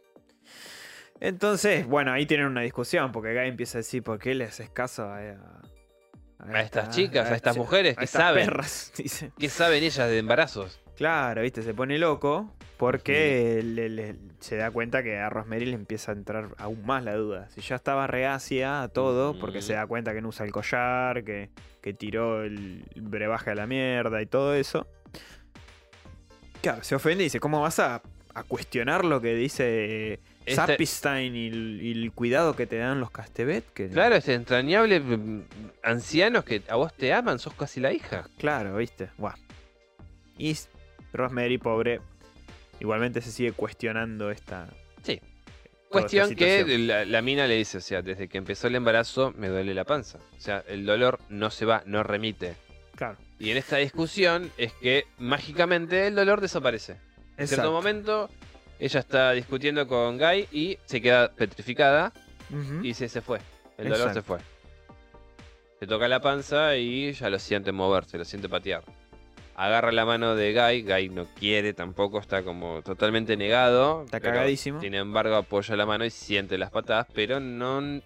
Entonces, 1.18 1.86
bueno, 1.86 2.12
ahí 2.12 2.26
tienen 2.26 2.46
una 2.46 2.60
discusión, 2.60 3.10
porque 3.10 3.32
Guy 3.32 3.48
empieza 3.48 3.78
a 3.78 3.80
decir 3.80 4.02
por 4.02 4.18
qué 4.18 4.34
le 4.34 4.44
haces 4.44 4.68
caso 4.68 5.04
a, 5.04 5.18
a- 5.18 5.62
A 6.52 6.60
estas 6.60 6.94
chicas, 6.94 7.30
a 7.30 7.36
estas 7.36 7.56
mujeres 7.56 7.96
que 7.96 8.04
estas 8.04 8.20
saben. 8.22 8.44
perras, 8.46 8.92
dice. 8.98 9.32
¿Qué 9.38 9.48
saben 9.48 9.82
ellas 9.82 10.08
de 10.10 10.18
embarazos? 10.18 10.78
Claro, 11.00 11.40
viste, 11.40 11.62
se 11.62 11.72
pone 11.72 11.96
loco 11.96 12.52
porque 12.76 13.62
le- 13.64 13.88
le- 13.88 14.16
se 14.38 14.56
da 14.56 14.70
cuenta 14.70 15.02
que 15.02 15.16
a 15.16 15.30
Rosemary 15.30 15.64
le 15.64 15.72
empieza 15.74 16.12
a 16.12 16.14
entrar 16.14 16.48
aún 16.58 16.84
más 16.84 17.02
la 17.02 17.14
duda. 17.14 17.48
Si 17.48 17.62
ya 17.62 17.76
estaba 17.76 18.06
reacia 18.06 18.82
a 18.82 18.88
todo, 18.88 19.38
porque 19.40 19.62
se 19.62 19.72
da 19.72 19.86
cuenta 19.86 20.12
que 20.12 20.20
no 20.20 20.28
usa 20.28 20.44
el 20.44 20.52
collar, 20.52 21.24
que, 21.24 21.48
que 21.80 21.94
tiró 21.94 22.42
el 22.42 22.84
brebaje 22.96 23.50
a 23.50 23.54
la 23.54 23.66
mierda 23.66 24.20
y 24.20 24.26
todo 24.26 24.52
eso. 24.54 24.86
Claro, 26.60 26.84
se 26.84 26.94
ofende 26.94 27.24
y 27.24 27.26
dice, 27.28 27.40
¿cómo 27.40 27.62
vas 27.62 27.78
a, 27.78 28.02
a 28.34 28.42
cuestionar 28.42 29.02
lo 29.06 29.22
que 29.22 29.34
dice 29.34 30.20
Este- 30.44 30.76
y 31.22 31.48
el, 31.48 31.78
y 31.82 31.92
el 31.92 32.12
cuidado 32.12 32.54
que 32.56 32.66
te 32.66 32.76
dan 32.76 33.00
los 33.00 33.10
Castevet? 33.10 33.64
Que, 33.72 33.88
Claro, 33.88 34.16
es 34.16 34.28
entrañable. 34.28 35.00
mm, 35.00 35.44
Ancianos 35.82 36.44
que 36.44 36.60
a 36.68 36.76
vos 36.76 36.92
te 36.92 37.14
aman, 37.14 37.38
sos 37.38 37.54
casi 37.54 37.80
la 37.80 37.90
hija. 37.90 38.26
Claro, 38.36 38.76
viste. 38.76 39.08
Buah. 39.16 39.34
Y 40.36 40.54
Rosemary, 41.12 41.58
pobre, 41.58 42.00
igualmente 42.80 43.20
se 43.20 43.30
sigue 43.30 43.52
cuestionando 43.52 44.30
esta. 44.30 44.68
Sí. 45.02 45.12
esta 45.12 45.88
Cuestión 45.88 46.34
que 46.34 46.78
la, 46.78 47.04
la 47.04 47.22
mina 47.22 47.46
le 47.46 47.56
dice, 47.56 47.78
o 47.78 47.80
sea, 47.80 48.02
desde 48.02 48.28
que 48.28 48.38
empezó 48.38 48.68
el 48.68 48.76
embarazo 48.76 49.32
me 49.36 49.48
duele 49.48 49.74
la 49.74 49.84
panza. 49.84 50.18
O 50.36 50.40
sea, 50.40 50.64
el 50.68 50.86
dolor 50.86 51.18
no 51.28 51.50
se 51.50 51.64
va, 51.64 51.82
no 51.86 52.02
remite. 52.02 52.54
Claro. 52.94 53.16
Y 53.38 53.50
en 53.50 53.56
esta 53.56 53.76
discusión 53.78 54.50
es 54.58 54.72
que 54.74 55.06
mágicamente 55.18 56.06
el 56.06 56.14
dolor 56.14 56.40
desaparece. 56.40 56.98
En 57.38 57.48
cierto 57.48 57.72
momento, 57.72 58.28
ella 58.78 59.00
está 59.00 59.32
discutiendo 59.32 59.86
con 59.86 60.18
Guy 60.18 60.46
y 60.52 60.78
se 60.84 61.00
queda 61.00 61.32
petrificada 61.32 62.12
y 62.82 62.92
se, 62.94 63.08
se 63.08 63.22
fue. 63.22 63.40
El 63.78 63.84
dolor 63.88 64.08
Exacto. 64.08 64.20
se 64.20 64.22
fue. 64.22 64.38
Se 65.78 65.86
toca 65.86 66.06
la 66.08 66.20
panza 66.20 66.76
y 66.76 67.12
ya 67.12 67.30
lo 67.30 67.38
siente 67.38 67.72
moverse, 67.72 68.18
lo 68.18 68.26
siente 68.26 68.50
patear. 68.50 68.84
Agarra 69.66 69.92
la 69.92 70.04
mano 70.04 70.34
de 70.34 70.52
Guy, 70.54 70.82
Guy 70.82 71.08
no 71.10 71.26
quiere 71.38 71.72
tampoco, 71.74 72.18
está 72.18 72.42
como 72.42 72.82
totalmente 72.82 73.36
negado. 73.36 74.04
Está 74.04 74.20
cagadísimo. 74.20 74.80
Sin 74.80 74.94
embargo, 74.94 75.36
apoya 75.36 75.76
la 75.76 75.86
mano 75.86 76.04
y 76.04 76.10
siente 76.10 76.56
las 76.58 76.70
patadas, 76.70 77.06
pero 77.14 77.40
no, 77.40 77.80
No 77.80 78.00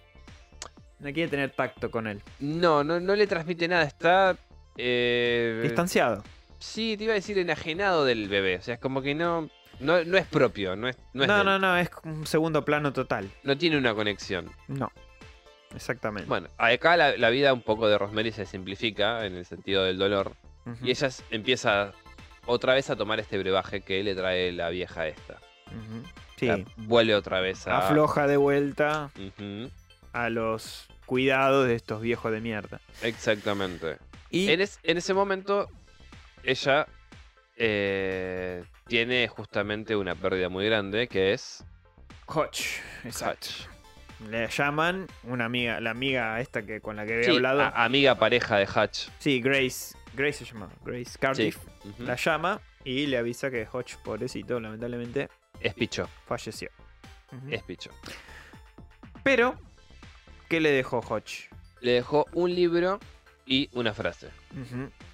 quiere 1.01 1.29
tener 1.29 1.51
tacto 1.51 1.91
con 1.91 2.07
él. 2.07 2.23
no, 2.41 2.83
no, 2.85 3.01
no 3.01 3.15
le 3.15 3.27
transmite 3.27 3.69
nada, 3.69 3.85
está... 3.85 4.37
eh, 4.77 5.61
Distanciado. 5.63 6.23
Sí, 6.59 6.97
te 6.97 7.05
iba 7.05 7.13
a 7.13 7.17
decir 7.17 7.39
enajenado 7.39 8.05
del 8.05 8.29
bebé, 8.29 8.57
o 8.57 8.63
sea, 8.63 8.75
es 8.75 8.81
como 8.81 9.03
que 9.03 9.15
no, 9.15 9.51
no, 9.81 10.03
no 10.05 10.17
es 10.17 10.27
propio, 10.27 10.77
no 10.77 10.89
es, 10.89 10.97
no 11.13 11.27
No, 11.27 11.55
es 11.55 11.61
no, 11.61 11.77
es 11.77 11.91
un 12.05 12.27
segundo 12.27 12.65
plano 12.65 12.93
total. 12.93 13.29
no 13.43 13.57
tiene 13.59 13.77
una 13.77 13.95
conexión. 13.95 14.51
No. 14.69 14.91
Exactamente. 15.75 16.29
Bueno, 16.29 16.49
acá 16.57 16.97
la, 16.97 17.17
la 17.17 17.31
vida 17.31 17.53
un 17.53 17.61
poco 17.63 17.89
de 17.89 17.99
Rosemary 17.99 18.31
se 18.33 18.47
simplifica 18.47 19.27
en 19.27 19.35
el 19.35 19.45
sentido 19.45 19.85
del 19.85 19.99
dolor. 19.99 20.33
Y 20.83 20.91
ella 20.91 21.09
empieza 21.31 21.93
otra 22.47 22.75
vez 22.75 22.91
a 22.91 22.97
tomar 22.97 23.21
este 23.21 23.39
brebaje 23.39 23.81
que 23.83 24.03
le 24.03 24.15
trae 24.15 24.53
la 24.53 24.69
vieja 24.71 25.07
esta. 25.09 25.35
O 25.35 26.39
Sí. 26.39 26.65
vuelve 26.77 27.15
otra 27.15 27.41
vez 27.41 27.67
a. 27.67 27.79
Afloja 27.79 28.27
de 28.27 28.37
vuelta 28.37 29.11
a 30.13 30.29
los 30.31 30.89
cuidados 31.07 31.67
de 31.67 31.75
estos 31.75 32.01
viejos 32.03 32.33
de 32.33 32.41
mierda. 32.41 32.81
Exactamente. 33.03 33.99
Y 34.31 34.51
En, 34.51 34.61
es- 34.61 34.79
en 34.83 34.97
ese 34.99 35.15
momento, 35.15 35.69
ella 36.43 36.87
eh, 37.57 38.65
tiene 38.89 39.29
justamente 39.29 39.95
una 39.97 40.15
pérdida 40.15 40.49
muy 40.49 40.67
grande 40.67 41.07
que 41.09 41.33
es. 41.33 41.65
Exacto. 43.05 43.49
Hutch. 43.49 44.29
Le 44.31 44.49
llaman 44.49 45.07
una 45.25 45.45
amiga, 45.45 45.81
la 45.81 45.91
amiga 45.91 46.41
esta 46.41 46.63
que 46.63 46.81
con 46.81 46.97
la 46.97 47.05
que 47.07 47.15
había 47.15 47.25
Sí, 47.25 47.37
hablado. 47.37 47.63
amiga 47.75 48.15
pareja 48.17 48.57
de 48.57 48.65
Hutch. 48.65 49.09
Sí, 49.19 49.41
Grace. 49.41 49.95
Grace 50.15 50.45
se 50.45 50.53
llama. 50.53 50.71
Grace 50.85 51.11
Sí. 51.13 51.19
Cardiff. 51.19 51.59
La 51.99 52.17
llama 52.17 52.61
y 52.85 53.07
le 53.07 53.19
avisa 53.19 53.51
que 53.51 53.67
Hotch, 53.67 53.97
pobrecito, 53.97 54.61
lamentablemente, 54.61 55.29
Es 55.61 55.75
picho. 55.75 56.09
falleció. 56.27 56.71
Es 57.51 57.63
picho. 57.63 57.91
Pero, 59.23 59.59
¿qué 60.49 60.61
le 60.61 60.71
dejó 60.71 61.01
Hotch? 61.01 61.47
Le 61.81 61.93
dejó 61.93 62.27
un 62.33 62.55
libro 62.55 63.01
y 63.47 63.69
una 63.73 63.93
frase. 63.93 64.29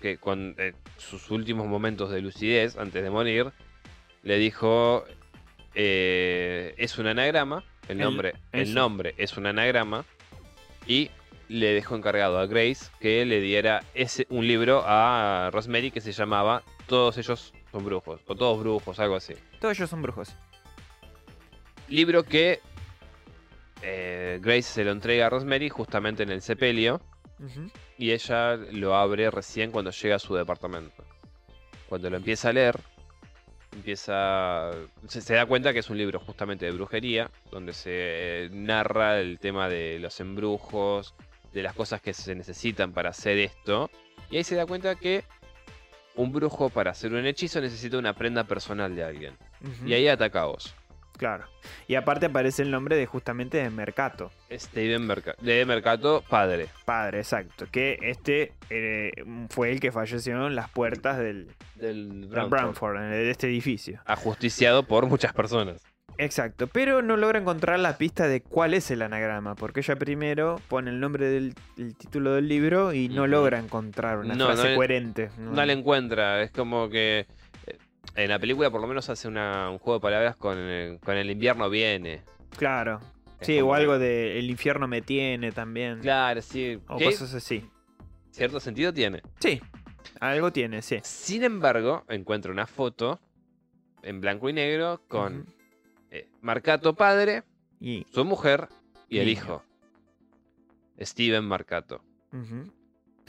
Que 0.01 0.19
con 0.19 0.55
eh, 0.59 0.75
sus 0.99 1.31
últimos 1.31 1.67
momentos 1.67 2.11
de 2.11 2.21
lucidez, 2.21 2.77
antes 2.77 3.03
de 3.03 3.11
morir, 3.11 3.51
le 4.23 4.39
dijo, 4.39 5.05
eh, 5.75 6.75
es 6.77 6.99
un 6.99 7.07
anagrama, 7.07 7.65
el 7.89 7.99
nombre, 7.99 8.35
el, 8.53 8.75
nombre 8.75 9.15
es 9.17 9.37
un 9.37 9.47
anagrama, 9.47 10.05
y 10.87 11.11
le 11.51 11.75
dejó 11.75 11.97
encargado 11.97 12.39
a 12.39 12.47
Grace 12.47 12.87
que 13.01 13.27
le 13.27 13.41
diera 13.41 13.83
ese, 13.93 14.25
un 14.31 14.47
libro 14.47 14.85
a 14.87 15.51
Rosemary 15.53 15.91
que 15.91 16.01
se 16.01 16.13
llamaba 16.13 16.63
Todos 16.87 17.19
ellos 17.19 17.53
son 17.73 17.85
brujos, 17.85 18.21
o 18.29 18.37
Todos 18.37 18.61
brujos, 18.61 19.01
algo 19.01 19.17
así. 19.17 19.35
Todos 19.61 19.77
ellos 19.77 19.91
son 19.91 20.01
brujos. 20.01 20.37
Libro 21.89 22.23
que 22.23 22.61
eh, 23.83 24.39
Grace 24.41 24.63
se 24.63 24.85
lo 24.85 24.93
entrega 24.93 25.27
a 25.27 25.31
Rosemary 25.31 25.69
justamente 25.69 26.23
en 26.23 26.31
el 26.31 26.41
sepelio. 26.41 27.01
Y 27.99 28.13
ella 28.13 28.57
lo 28.57 28.95
abre 28.95 29.31
recién 29.31 29.71
cuando 29.73 29.91
llega 29.91 30.17
a 30.17 30.19
su 30.19 30.35
departamento. 30.35 31.05
Cuando 31.89 32.11
lo 32.11 32.19
empieza 32.19 32.51
a 32.51 32.53
leer, 32.53 32.79
empieza 33.73 34.71
se, 35.09 35.23
se 35.23 35.35
da 35.35 35.47
cuenta 35.47 35.73
que 35.73 35.79
es 35.79 35.89
un 35.89 35.97
libro 35.97 36.21
justamente 36.21 36.67
de 36.67 36.73
brujería, 36.73 37.31
donde 37.51 37.73
se 37.73 37.91
eh, 38.45 38.51
narra 38.53 39.21
el 39.21 39.39
tema 39.39 39.71
de 39.71 39.99
los 39.99 40.21
embrujos, 40.21 41.15
de 41.53 41.63
las 41.63 41.75
cosas 41.75 42.01
que 42.01 42.13
se 42.15 42.35
necesitan 42.35 42.93
para 42.93 43.11
hacer 43.11 43.39
esto, 43.39 43.91
y 44.31 44.37
ahí 44.37 44.45
se 44.45 44.55
da 44.57 44.67
cuenta 44.67 44.95
que 44.95 45.25
un 46.17 46.33
brujo 46.33 46.69
para 46.71 46.91
hacer 46.91 47.13
un 47.13 47.25
hechizo 47.27 47.61
necesita 47.61 47.99
una 47.99 48.15
prenda 48.15 48.45
personal 48.45 48.95
de 48.95 49.05
alguien. 49.05 49.35
Y 49.85 49.93
ahí 49.95 50.09
ataca 50.09 50.43
a 50.43 50.47
vos. 50.47 50.75
Claro. 51.17 51.45
Y 51.87 51.97
aparte 51.97 52.27
aparece 52.27 52.63
el 52.63 52.71
nombre 52.71 52.97
de 52.97 53.05
justamente 53.05 53.59
de 53.59 53.69
Mercato. 53.69 54.31
Steven 54.51 55.07
Merca- 55.07 55.35
de 55.43 55.67
Mercato, 55.67 56.25
padre. 56.29 56.69
Padre, 56.87 57.19
exacto. 57.19 57.67
Que 57.71 57.99
este 58.01 58.55
eh, 58.71 59.13
fue 59.51 59.71
el 59.71 59.81
que 59.81 59.93
falleció 59.93 60.47
en 60.47 60.55
las 60.55 60.71
puertas 60.71 61.19
del, 61.19 61.51
Del 61.75 62.27
Branford. 62.27 62.99
De 63.11 63.31
este 63.31 63.49
edificio. 63.49 64.01
Ajusticiado 64.07 64.83
por 64.85 65.07
muchas 65.07 65.35
personas. 65.35 65.83
Exacto. 66.23 66.67
Pero 66.67 67.01
no 67.01 67.17
logra 67.17 67.39
encontrar 67.39 67.79
la 67.79 67.97
pista 67.97 68.29
de 68.29 68.43
cuál 68.43 68.75
es 68.75 68.91
el 68.91 69.01
anagrama. 69.03 69.55
Porque 69.55 69.81
ella 69.81 69.97
primero 69.97 70.61
pone 70.69 70.91
el 70.91 71.01
nombre 71.01 71.27
del 71.31 71.55
el 71.79 71.97
título 71.97 72.35
del 72.35 72.47
libro 72.47 72.93
y 72.93 73.09
no 73.09 73.27
logra 73.27 73.59
encontrar 73.59 74.19
una 74.19 74.35
No, 74.35 74.47
frase 74.47 74.63
no 74.65 74.69
le- 74.69 74.77
coherente. 74.77 75.31
no 75.39 75.65
la 75.65 75.73
encuentra. 75.73 76.43
Es 76.43 76.51
como 76.51 76.91
que 76.91 77.27
eh, 77.67 77.79
en 78.17 78.29
la 78.29 78.39
película 78.39 78.71
por 78.71 78.81
lo 78.83 78.87
menos 78.87 79.09
hace 79.09 79.29
una- 79.29 79.71
un 79.71 79.79
juego 79.79 79.99
de 79.99 80.03
palabras 80.03 80.37
con 80.37 80.59
el, 80.59 81.01
con 81.01 81.17
el 81.17 81.31
invierno 81.31 81.71
viene. 81.71 82.23
Claro. 82.57 83.01
Es 83.41 83.47
Sí, 83.47 83.59
o 83.61 83.71
que- 83.71 83.77
algo 83.77 83.99
de 83.99 84.39
El 84.39 84.51
infierno 84.51 84.87
me 84.87 85.01
tiene 85.01 85.53
también. 85.53 86.01
Claro, 86.01 86.43
sí. 86.43 86.79
O 86.89 86.99
cosas 86.99 87.33
así. 87.33 87.65
cierto 88.31 88.61
sentido 88.61 88.93
tiene. 88.93 89.23
Sí. 89.39 89.59
Algo 90.21 90.53
tiene, 90.53 90.83
sí. 90.83 90.99
Sin 91.03 91.45
embargo, 91.45 92.05
encuentra 92.09 92.53
una 92.53 92.67
foto 92.67 93.21
en 94.03 94.21
blanco 94.21 94.51
y 94.51 94.53
negro 94.53 95.01
con. 95.09 95.47
Eh, 96.11 96.29
Marcato 96.41 96.95
padre, 96.95 97.45
Y. 97.81 98.07
su 98.13 98.25
mujer 98.25 98.69
y 99.09 99.19
el 99.19 99.29
hijo. 99.29 99.63
Steven 101.01 101.45
Marcato. 101.45 102.03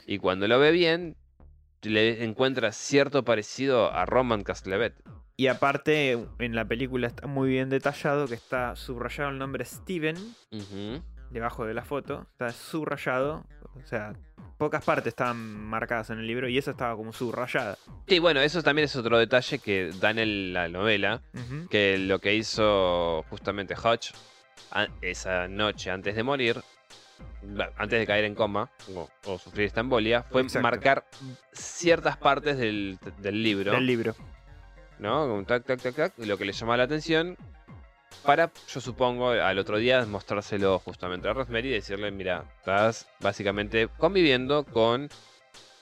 Y 0.06 0.18
cuando 0.18 0.46
lo 0.48 0.58
ve 0.58 0.72
bien, 0.72 1.16
le 1.82 2.24
encuentra 2.24 2.72
cierto 2.72 3.24
parecido 3.24 3.92
a 3.92 4.04
Roman 4.04 4.42
Castlevet. 4.42 4.94
Y 5.36 5.46
aparte, 5.46 6.12
en 6.38 6.54
la 6.54 6.66
película 6.66 7.06
está 7.06 7.26
muy 7.26 7.48
bien 7.48 7.68
detallado 7.70 8.28
que 8.28 8.34
está 8.34 8.76
subrayado 8.76 9.30
el 9.30 9.38
nombre 9.38 9.64
Steven. 9.64 10.16
Debajo 11.32 11.64
de 11.66 11.74
la 11.74 11.82
foto. 11.82 12.26
Está 12.32 12.50
subrayado. 12.52 13.44
O 13.74 13.86
sea, 13.86 14.12
pocas 14.58 14.84
partes 14.84 15.08
estaban 15.08 15.38
marcadas 15.38 16.10
en 16.10 16.18
el 16.18 16.26
libro 16.26 16.48
y 16.48 16.58
esa 16.58 16.72
estaba 16.72 16.94
como 16.94 17.12
subrayada. 17.12 17.76
Sí, 18.06 18.18
bueno, 18.18 18.40
eso 18.40 18.62
también 18.62 18.84
es 18.84 18.94
otro 18.96 19.18
detalle 19.18 19.58
que 19.58 19.90
da 20.00 20.10
en 20.10 20.52
la 20.52 20.68
novela. 20.68 21.22
Que 21.70 21.96
lo 21.98 22.18
que 22.18 22.34
hizo 22.34 23.24
justamente 23.30 23.74
a- 24.72 24.88
esa 25.00 25.48
noche 25.48 25.90
antes 25.90 26.14
de 26.14 26.22
morir, 26.22 26.62
antes 27.76 27.98
de 27.98 28.06
caer 28.06 28.24
en 28.24 28.34
coma 28.34 28.70
o, 28.94 29.08
o 29.26 29.38
sufrir 29.38 29.66
esta 29.66 29.80
embolia, 29.80 30.22
fue 30.22 30.42
Exacto. 30.42 30.62
marcar 30.62 31.04
ciertas 31.52 32.16
partes 32.16 32.56
del, 32.58 32.98
del 33.18 33.42
libro, 33.42 33.72
Del 33.72 33.86
libro. 33.86 34.14
¿no? 34.98 35.26
Como 35.26 35.44
tac, 35.44 35.64
tac, 35.64 35.80
tac, 35.80 35.94
tac, 35.94 36.12
lo 36.18 36.36
que 36.38 36.44
le 36.44 36.52
llamaba 36.52 36.76
la 36.78 36.84
atención, 36.84 37.36
para, 38.24 38.50
yo 38.68 38.80
supongo, 38.80 39.30
al 39.30 39.58
otro 39.58 39.78
día 39.78 40.04
mostrárselo 40.06 40.78
justamente 40.78 41.28
a 41.28 41.32
Rosemary 41.32 41.68
y 41.68 41.72
decirle, 41.72 42.10
mira, 42.10 42.44
estás 42.58 43.08
básicamente 43.20 43.88
conviviendo 43.98 44.64
con 44.64 45.08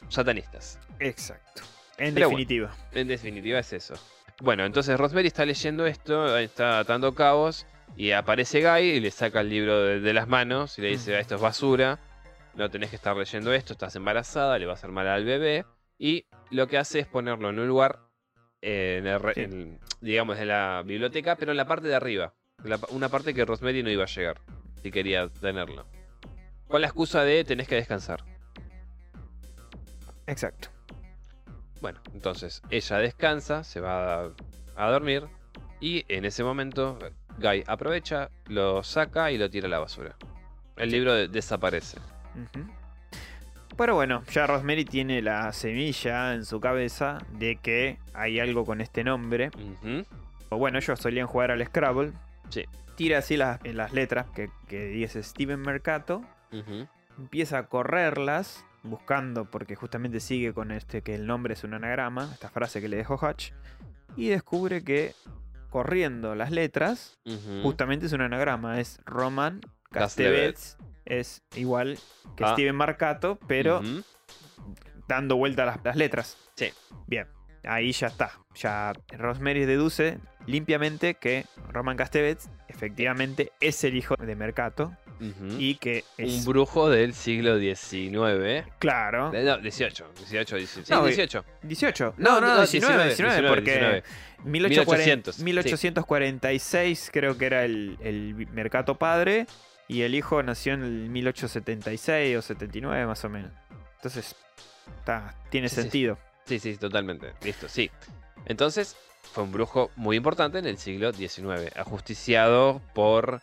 satanistas. 0.09 0.78
Exacto. 0.98 1.62
En 1.98 2.15
Pero 2.15 2.28
bueno. 2.31 2.39
definitiva. 2.39 2.77
En 2.93 3.09
definitiva 3.09 3.59
es 3.59 3.73
eso. 3.73 3.94
Bueno, 4.40 4.65
entonces 4.65 4.98
Rosemary 4.98 5.27
está 5.28 5.44
leyendo 5.44 5.86
esto, 5.86 6.36
está 6.39 6.78
atando 6.78 7.15
cabos 7.15 7.66
y 7.97 8.12
aparece 8.12 8.62
Guy 8.62 8.90
y 8.90 9.01
le 9.01 9.11
saca 9.11 9.40
el 9.43 9.51
libro 9.51 9.82
de, 9.82 10.01
de 10.01 10.12
las 10.15 10.28
manos 10.28 10.78
y 10.78 10.82
le 10.82 10.89
dice, 10.89 11.11
Ujú. 11.11 11.19
"Ah, 11.19 11.20
esto 11.20 11.35
es 11.35 11.40
basura, 11.43 11.98
no 12.55 12.70
tenés 12.70 12.90
que 12.90 12.97
estar 12.97 13.15
leyendo 13.16 13.52
esto, 13.52 13.74
estás 13.74 13.94
embarazada, 13.97 14.59
le 14.59 14.65
va 14.66 14.73
a 14.73 14.74
hacer 14.77 14.90
mal 14.90 15.07
al 15.09 15.24
bebé. 15.24 15.66
Y 15.98 16.24
lo 16.51 16.66
que 16.69 16.78
hace 16.78 17.01
es 17.01 17.07
ponerlo 17.07 17.51
en 17.51 17.59
un 17.59 17.69
lugar, 17.69 17.98
en 18.62 19.07
el 19.07 19.20
re- 19.20 19.35
Sí. 19.35 19.41
en, 19.43 19.81
digamos, 20.01 20.39
en 20.39 20.49
la 20.49 20.82
biblioteca, 20.85 21.37
pero 21.37 21.51
en 21.53 21.57
la 21.57 21.66
parte 21.66 21.89
de 21.89 21.95
arriba. 21.95 22.35
La 22.65 22.78
una 22.91 23.09
parte 23.09 23.32
que 23.32 23.45
Rosemary 23.45 23.82
no 23.82 23.91
iba 23.91 24.05
a 24.05 24.07
llegar, 24.07 24.41
si 24.82 24.91
quería 24.91 25.28
tenerlo. 25.28 25.87
Con 26.69 26.81
la 26.82 26.87
excusa 26.89 27.24
de 27.24 27.43
tenés 27.45 27.66
que 27.69 27.74
descansar. 27.77 28.23
Exacto. 30.27 30.69
Bueno, 31.81 32.01
entonces 32.12 32.61
ella 32.70 32.99
descansa, 32.99 33.65
se 33.65 33.81
va 33.81 34.24
a, 34.24 34.31
a 34.77 34.91
dormir 34.91 35.27
y 35.81 36.05
en 36.15 36.27
ese 36.27 36.45
momento 36.45 36.99
Guy 37.39 37.65
aprovecha, 37.66 38.31
lo 38.47 38.82
saca 38.82 39.31
y 39.32 39.39
lo 39.39 39.49
tira 39.49 39.66
a 39.66 39.70
la 39.70 39.78
basura. 39.78 40.15
El 40.77 40.91
libro 40.91 41.15
de- 41.15 41.28
desaparece. 41.28 41.99
Pero 43.81 43.94
bueno, 43.94 44.23
ya 44.31 44.47
Rosemary 44.47 44.85
tiene 44.85 45.23
la 45.23 45.51
semilla 45.55 46.35
en 46.35 46.44
su 46.44 46.61
cabeza 46.61 47.24
de 47.39 47.57
que 47.57 47.97
hay 48.12 48.39
algo 48.39 48.66
con 48.66 48.82
este 48.82 49.05
nombre. 49.05 49.51
O 50.51 50.59
bueno, 50.59 50.77
ellos 50.77 51.01
solían 51.01 51.27
jugar 51.27 51.51
al 51.51 51.65
Scrabble. 51.65 52.12
Sí. 52.51 52.66
Tira 52.97 53.16
así 53.16 53.39
las, 53.39 53.59
letras 53.94 54.27
que, 54.35 54.51
que 54.69 54.89
dice 54.89 55.23
Steven 55.23 55.59
Mercato. 55.59 56.23
Empieza 57.16 57.57
a 57.57 57.69
correrlas, 57.69 58.66
buscando, 58.82 59.47
porque 59.47 59.77
justamente 59.77 60.20
sigue 60.20 60.52
con 60.52 60.73
este 60.73 61.01
que 61.01 61.15
el 61.15 61.27
nombre 61.27 61.55
es 61.55 61.65
un 61.65 61.73
anagrama, 61.73 62.28
esta 62.35 62.51
frase 62.51 62.82
que 62.82 62.89
le 62.90 62.98
dejó 62.98 63.15
Hutch. 63.15 63.55
Y 64.15 64.28
descubre 64.28 64.85
que 64.85 65.15
corriendo 65.70 66.35
las 66.35 66.51
letras, 66.51 67.19
justamente 67.62 68.05
es 68.05 68.12
un 68.12 68.20
anagrama. 68.20 68.78
Es 68.78 69.01
Roman 69.07 69.62
Castevet. 69.90 70.59
Castevets. 71.11 71.43
Es 71.53 71.59
igual 71.59 71.99
que 72.37 72.45
Ah. 72.45 72.53
Steven 72.55 72.74
Marcato, 72.77 73.39
pero 73.47 73.82
dando 75.09 75.37
vuelta 75.37 75.65
a 75.65 75.66
las, 75.66 75.78
las 75.85 75.97
letras. 75.97 76.37
Sí. 76.55 76.70
Bien, 77.07 77.27
ahí 77.65 77.93
ya 77.93 78.07
está. 78.09 78.32
Ya 78.55 78.93
Rosemary 79.16 79.65
deduce 79.65 80.19
limpiamente 80.47 81.15
que 81.15 81.47
Roman 81.69 81.97
Castevet 81.97 82.39
efectivamente 82.69 83.53
es 83.61 83.85
el 83.85 83.97
hijo 83.97 84.15
de 84.16 84.35
Mercato 84.37 84.93
y 85.59 85.74
que 85.74 86.05
es. 86.16 86.32
Un 86.39 86.45
brujo 86.47 86.89
del 86.89 87.12
siglo 87.12 87.59
XIX. 87.59 88.65
Claro. 88.78 89.32
Eh, 89.35 89.45
No, 89.45 89.59
18. 89.59 90.12
18, 90.16 90.57
18. 90.57 90.87
Sí, 90.87 90.93
No, 90.93 91.05
18. 91.05 91.45
18. 91.62 92.15
No, 92.16 92.41
no, 92.41 92.57
19, 92.57 93.05
19, 93.07 93.49
porque 93.49 93.70
19. 93.73 94.03
1840 94.45 95.39
1800, 95.39 95.39
1846 95.41 97.11
creo 97.12 97.37
que 97.37 97.45
era 97.47 97.65
el, 97.65 97.99
el 98.01 98.35
Mercato 98.53 98.97
padre 98.99 99.47
y 99.91 100.03
el 100.03 100.15
hijo 100.15 100.41
nació 100.43 100.75
en 100.75 100.85
el 100.85 101.11
1876 101.11 102.37
o 102.37 102.43
79 102.43 103.07
más 103.07 103.25
o 103.25 103.29
menos. 103.29 103.51
Entonces, 103.97 104.37
está, 104.99 105.35
tiene 105.51 105.69
Sí, 105.69 105.75
sí. 105.75 105.83
sentido. 105.83 106.19
Sí, 106.45 106.61
sí, 106.61 106.77
totalmente. 106.77 107.33
Listo, 107.43 107.69
sí. 107.69 107.91
Entonces, 108.47 108.97
fue 109.33 109.43
un 109.43 109.51
brujo 109.51 109.91
muy 109.97 110.17
importante 110.17 110.61
en 110.61 110.67
el 110.67 110.79
siglo 110.79 111.12
XIX, 111.12 111.77
ajusticiado 111.77 112.81
por 112.95 113.43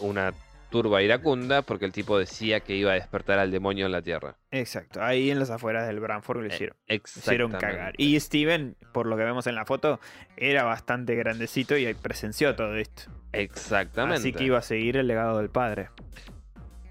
una 0.00 0.34
turba 0.82 1.02
iracunda 1.02 1.62
porque 1.62 1.84
el 1.86 1.92
tipo 1.92 2.18
decía 2.18 2.60
que 2.60 2.74
iba 2.76 2.90
a 2.90 2.94
despertar 2.94 3.38
al 3.38 3.50
demonio 3.50 3.86
en 3.86 3.92
la 3.92 4.02
tierra. 4.02 4.36
Exacto, 4.50 5.02
ahí 5.02 5.30
en 5.30 5.38
las 5.38 5.50
afueras 5.50 5.86
del 5.86 6.00
Branford 6.00 6.38
lo 6.40 6.44
Eh, 6.44 6.54
hicieron. 6.54 6.76
lo 6.86 6.94
hicieron 6.94 7.50
Exactamente. 7.50 7.58
cagar. 7.78 7.94
Y 7.96 8.20
Steven, 8.20 8.76
por 8.92 9.06
lo 9.06 9.16
que 9.16 9.24
vemos 9.24 9.46
en 9.46 9.54
la 9.54 9.64
foto, 9.64 10.00
era 10.36 10.64
bastante 10.64 11.14
grandecito 11.14 11.76
y 11.78 11.92
presenció 11.94 12.54
todo 12.54 12.76
esto. 12.76 13.04
Exactamente. 13.32 14.18
Así 14.20 14.32
que 14.32 14.44
iba 14.44 14.58
a 14.58 14.62
seguir 14.62 14.96
el 14.98 15.06
legado 15.06 15.38
del 15.38 15.48
padre. 15.50 15.88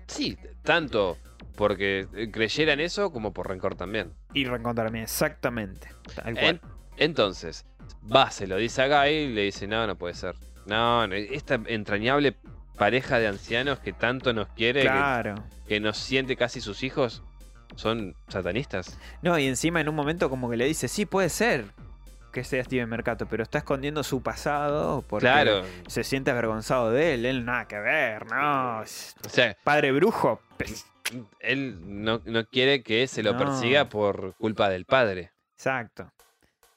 Sí, 0.08 0.38
tanto 0.64 1.18
porque 1.56 2.08
eh, 2.16 2.32
creyera 2.32 2.74
en 2.74 2.80
eso 2.80 3.12
como 3.12 3.34
por 3.34 3.48
rencor 3.48 3.76
también. 3.76 4.12
Y 4.34 4.46
exactamente. 5.02 5.90
Tal 6.16 6.34
cual. 6.34 6.46
En- 6.46 6.62
entonces, 6.98 7.66
va, 8.14 8.32
se 8.32 8.48
lo 8.48 8.58
dice 8.58 8.82
a 8.82 8.88
Guy 9.04 9.10
y 9.14 9.28
le 9.34 9.42
dice, 9.44 9.68
no, 9.68 9.86
no 9.88 9.96
puede 9.98 10.14
ser. 10.14 10.36
No, 10.66 11.06
no, 11.08 11.14
esta 11.16 11.60
entrañable 11.68 12.36
pareja 12.78 13.20
de 13.20 13.28
ancianos 13.28 13.80
que 13.80 13.94
tanto 13.94 14.34
nos 14.34 14.48
quiere, 14.50 14.82
que- 14.82 14.88
claro. 14.88 15.36
que, 15.68 15.80
nos 15.80 15.98
siente 15.98 16.36
casi 16.36 16.62
sus 16.62 16.84
hijos, 16.84 17.24
son 17.76 18.16
satanistas. 18.28 18.98
No, 19.22 19.38
y 19.40 19.48
encima 19.48 19.82
en 19.82 19.90
un 19.90 19.96
momento 19.96 20.30
como 20.30 20.50
que 20.50 20.58
le 20.58 20.66
dice, 20.66 20.88
sí, 20.88 21.06
puede 21.06 21.30
ser 21.30 21.66
que 22.32 22.44
sea 22.44 22.64
Steven 22.64 22.90
Mercato, 22.90 23.28
pero 23.28 23.44
está 23.44 23.60
escondiendo 23.60 24.04
su 24.04 24.22
pasado 24.22 25.04
porque 25.08 25.26
Claro, 25.26 25.64
se 25.88 26.04
siente 26.04 26.32
avergonzado 26.32 26.92
de 26.92 27.14
él. 27.14 27.26
Él 27.26 27.46
nada 27.46 27.66
que 27.66 27.80
ver, 27.80 28.26
no. 28.26 28.80
o 28.82 28.86
sea, 28.86 29.56
Padre 29.64 29.94
brujo. 29.94 30.42
él 31.40 31.78
no, 32.04 32.22
no 32.26 32.46
quiere 32.46 32.84
que 32.84 33.08
se 33.08 33.24
lo 33.24 33.34
No. 33.34 33.40
persiga 33.40 33.86
por 33.90 34.36
culpa 34.36 34.70
del 34.70 34.86
padre. 34.86 35.32
Exacto. 35.56 36.12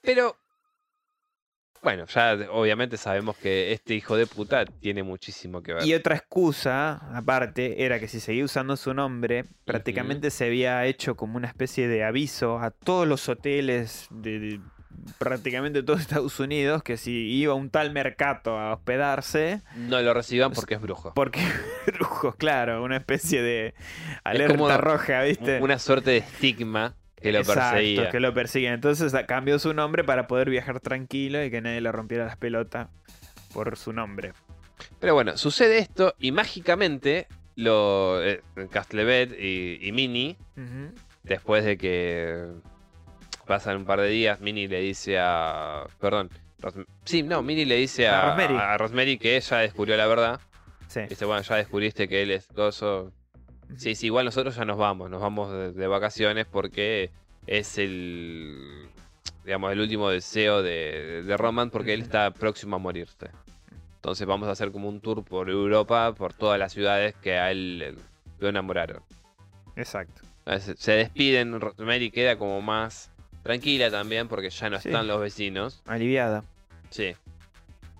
Pero, 0.00 0.36
bueno, 1.82 2.06
ya 2.06 2.36
obviamente 2.50 2.96
sabemos 2.96 3.36
que 3.36 3.72
este 3.72 3.94
hijo 3.94 4.16
de 4.16 4.26
puta 4.26 4.64
tiene 4.64 5.02
muchísimo 5.02 5.62
que 5.62 5.74
ver. 5.74 5.86
Y 5.86 5.94
otra 5.94 6.16
excusa, 6.16 6.94
aparte, 7.16 7.84
era 7.84 8.00
que 8.00 8.08
si 8.08 8.20
seguía 8.20 8.44
usando 8.44 8.76
su 8.76 8.94
nombre, 8.94 9.44
prácticamente 9.64 10.30
se 10.30 10.46
había 10.46 10.84
hecho 10.86 11.16
como 11.16 11.36
una 11.36 11.48
especie 11.48 11.88
de 11.88 12.04
aviso 12.04 12.58
a 12.58 12.70
todos 12.70 13.06
los 13.06 13.28
hoteles 13.28 14.06
de, 14.10 14.38
de 14.38 14.60
prácticamente 15.18 15.82
todo 15.82 15.96
Estados 15.98 16.40
Unidos 16.40 16.82
que 16.82 16.96
si 16.96 17.12
iba 17.12 17.54
un 17.54 17.70
tal 17.70 17.92
mercado 17.92 18.58
a 18.58 18.72
hospedarse, 18.74 19.62
No 19.76 20.00
lo 20.00 20.12
reciban 20.14 20.52
porque 20.52 20.74
es 20.74 20.80
brujo. 20.80 21.12
porque 21.14 21.40
brujos, 21.86 22.34
claro, 22.36 22.82
una 22.82 22.96
especie 22.96 23.42
de 23.42 23.74
alerta 24.24 24.76
roja, 24.78 25.22
¿viste? 25.22 25.60
Una 25.60 25.78
suerte 25.78 26.10
de 26.10 26.16
estigma 26.18 26.96
que 27.20 27.32
lo 27.32 27.38
Exacto, 27.40 27.60
perseguía. 27.76 28.10
que 28.10 28.20
lo 28.20 28.34
persiguen. 28.34 28.72
Entonces 28.74 29.14
cambió 29.26 29.58
su 29.58 29.74
nombre 29.74 30.04
para 30.04 30.26
poder 30.26 30.50
viajar 30.50 30.80
tranquilo 30.80 31.44
y 31.44 31.50
que 31.50 31.60
nadie 31.60 31.80
le 31.80 31.90
rompiera 31.92 32.24
las 32.26 32.36
pelotas 32.36 32.88
por 33.52 33.76
su 33.76 33.92
nombre. 33.92 34.32
Pero 35.00 35.14
bueno, 35.14 35.36
sucede 35.36 35.78
esto 35.78 36.14
y 36.18 36.32
mágicamente 36.32 37.26
lo 37.56 38.22
eh, 38.22 38.40
Castlevet 38.70 39.32
y, 39.38 39.78
y 39.82 40.36
Ujú. 40.56 40.94
después 41.24 41.64
de 41.64 41.76
que 41.76 42.46
pasan 43.46 43.78
un 43.78 43.84
par 43.84 44.00
de 44.00 44.08
días, 44.08 44.40
Minnie 44.40 44.68
le 44.68 44.80
dice 44.80 45.18
a. 45.18 45.84
Perdón. 46.00 46.30
Sí, 47.04 47.22
no, 47.22 47.42
Minnie 47.42 47.66
le 47.66 47.76
dice 47.76 48.08
A 48.08 48.20
a, 48.20 48.24
Rosemary. 48.36 48.56
a 48.56 48.76
Rosemary 48.78 49.18
que 49.18 49.36
ella 49.36 49.58
descubrió 49.58 49.96
la 49.96 50.06
verdad. 50.06 50.40
Sí. 50.88 51.00
Dice, 51.08 51.24
bueno, 51.24 51.42
ya 51.42 51.56
descubriste 51.56 52.08
que 52.08 52.22
él 52.22 52.30
es 52.30 52.48
gozo. 52.48 53.12
Sí, 53.76 53.94
sí, 53.94 54.06
igual 54.06 54.24
nosotros 54.24 54.56
ya 54.56 54.64
nos 54.64 54.78
vamos, 54.78 55.10
nos 55.10 55.20
vamos 55.20 55.52
de, 55.52 55.72
de 55.72 55.86
vacaciones 55.86 56.46
porque 56.46 57.10
es 57.46 57.78
el, 57.78 58.88
digamos, 59.44 59.72
el 59.72 59.80
último 59.80 60.08
deseo 60.10 60.62
de, 60.62 61.22
de 61.24 61.36
Roman 61.36 61.70
porque 61.70 61.94
él 61.94 62.02
está 62.02 62.30
próximo 62.32 62.76
a 62.76 62.78
morirse. 62.78 63.28
Entonces 63.96 64.26
vamos 64.26 64.48
a 64.48 64.52
hacer 64.52 64.70
como 64.72 64.88
un 64.88 65.00
tour 65.00 65.24
por 65.24 65.50
Europa, 65.50 66.14
por 66.14 66.32
todas 66.32 66.58
las 66.58 66.72
ciudades 66.72 67.14
que 67.22 67.36
a 67.38 67.50
él 67.50 67.96
lo 68.38 68.48
enamoraron. 68.48 69.02
Exacto. 69.76 70.22
Entonces, 70.46 70.78
se 70.78 70.92
despiden, 70.92 71.60
Rosemary 71.60 72.10
queda 72.10 72.38
como 72.38 72.62
más 72.62 73.10
tranquila 73.42 73.90
también 73.90 74.28
porque 74.28 74.50
ya 74.50 74.70
no 74.70 74.80
Sí. 74.80 74.88
están 74.88 75.06
los 75.06 75.20
vecinos. 75.20 75.82
Aliviada. 75.86 76.42
Sí. 76.90 77.14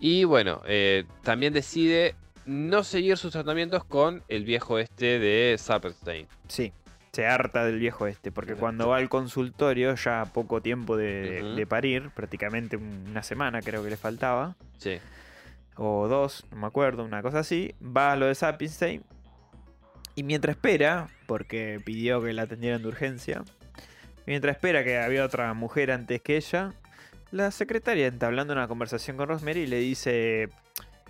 Y 0.01 0.24
bueno, 0.24 0.62
eh, 0.66 1.05
también 1.23 1.53
decide 1.53 2.15
no 2.49 2.83
seguir 2.83 3.19
sus 3.19 3.33
tratamientos 3.33 3.85
con 3.85 4.23
el 4.29 4.45
viejo 4.45 4.79
este 4.79 5.19
de 5.19 5.55
Sappenstein. 5.59 6.27
Sí, 6.49 6.73
se 7.12 7.27
harta 7.27 7.62
del 7.66 7.79
viejo 7.79 8.07
este, 8.07 8.33
porque 8.33 8.55
cuando 8.55 8.89
va 8.89 8.97
al 8.97 9.11
consultorio, 9.11 9.95
ya 9.97 10.25
poco 10.33 10.62
tiempo 10.62 10.97
de, 10.97 11.66
parir, 11.69 12.11
prácticamente 12.15 12.79
una 12.79 13.23
semana 13.23 13.61
creo 13.61 13.85
que 13.85 13.91
le 13.91 13.99
faltaba, 13.99 14.57
Sí. 14.79 14.99
o 15.77 16.09
dos, 16.09 16.47
no 16.51 16.57
me 16.57 16.66
acuerdo, 16.66 17.05
una 17.05 17.20
cosa 17.20 17.41
así, 17.41 17.75
va 17.83 18.12
a 18.12 18.16
lo 18.16 18.25
de 18.27 18.35
Sapinstein, 18.35 19.05
y 20.15 20.23
mientras 20.23 20.57
espera, 20.57 21.09
porque 21.27 21.83
pidió 21.85 22.23
que 22.23 22.33
la 22.33 22.43
atendieran 22.43 22.81
de 22.81 22.89
urgencia, 22.89 23.45
mientras 24.27 24.57
espera 24.57 24.83
que 24.85 24.99
había 24.99 25.23
otra 25.23 25.53
mujer 25.53 25.91
antes 25.91 26.23
que 26.23 26.39
ella, 26.39 26.73
la 27.31 27.51
secretaria 27.51 28.07
entablando 28.07 28.55
una 28.55 28.69
conversación 28.69 29.19
con 29.19 29.29
Rosemary 29.29 29.66
le 29.66 29.81
dice... 29.81 30.49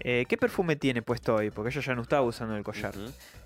eh, 0.00 0.24
¿Qué 0.28 0.36
perfume 0.36 0.76
tiene 0.76 1.02
puesto 1.02 1.34
hoy? 1.34 1.50
Porque 1.50 1.70
ella 1.70 1.80
ya 1.80 1.94
no 1.94 2.02
estaba 2.02 2.22
usando 2.22 2.56
el 2.56 2.62
collar. 2.64 2.94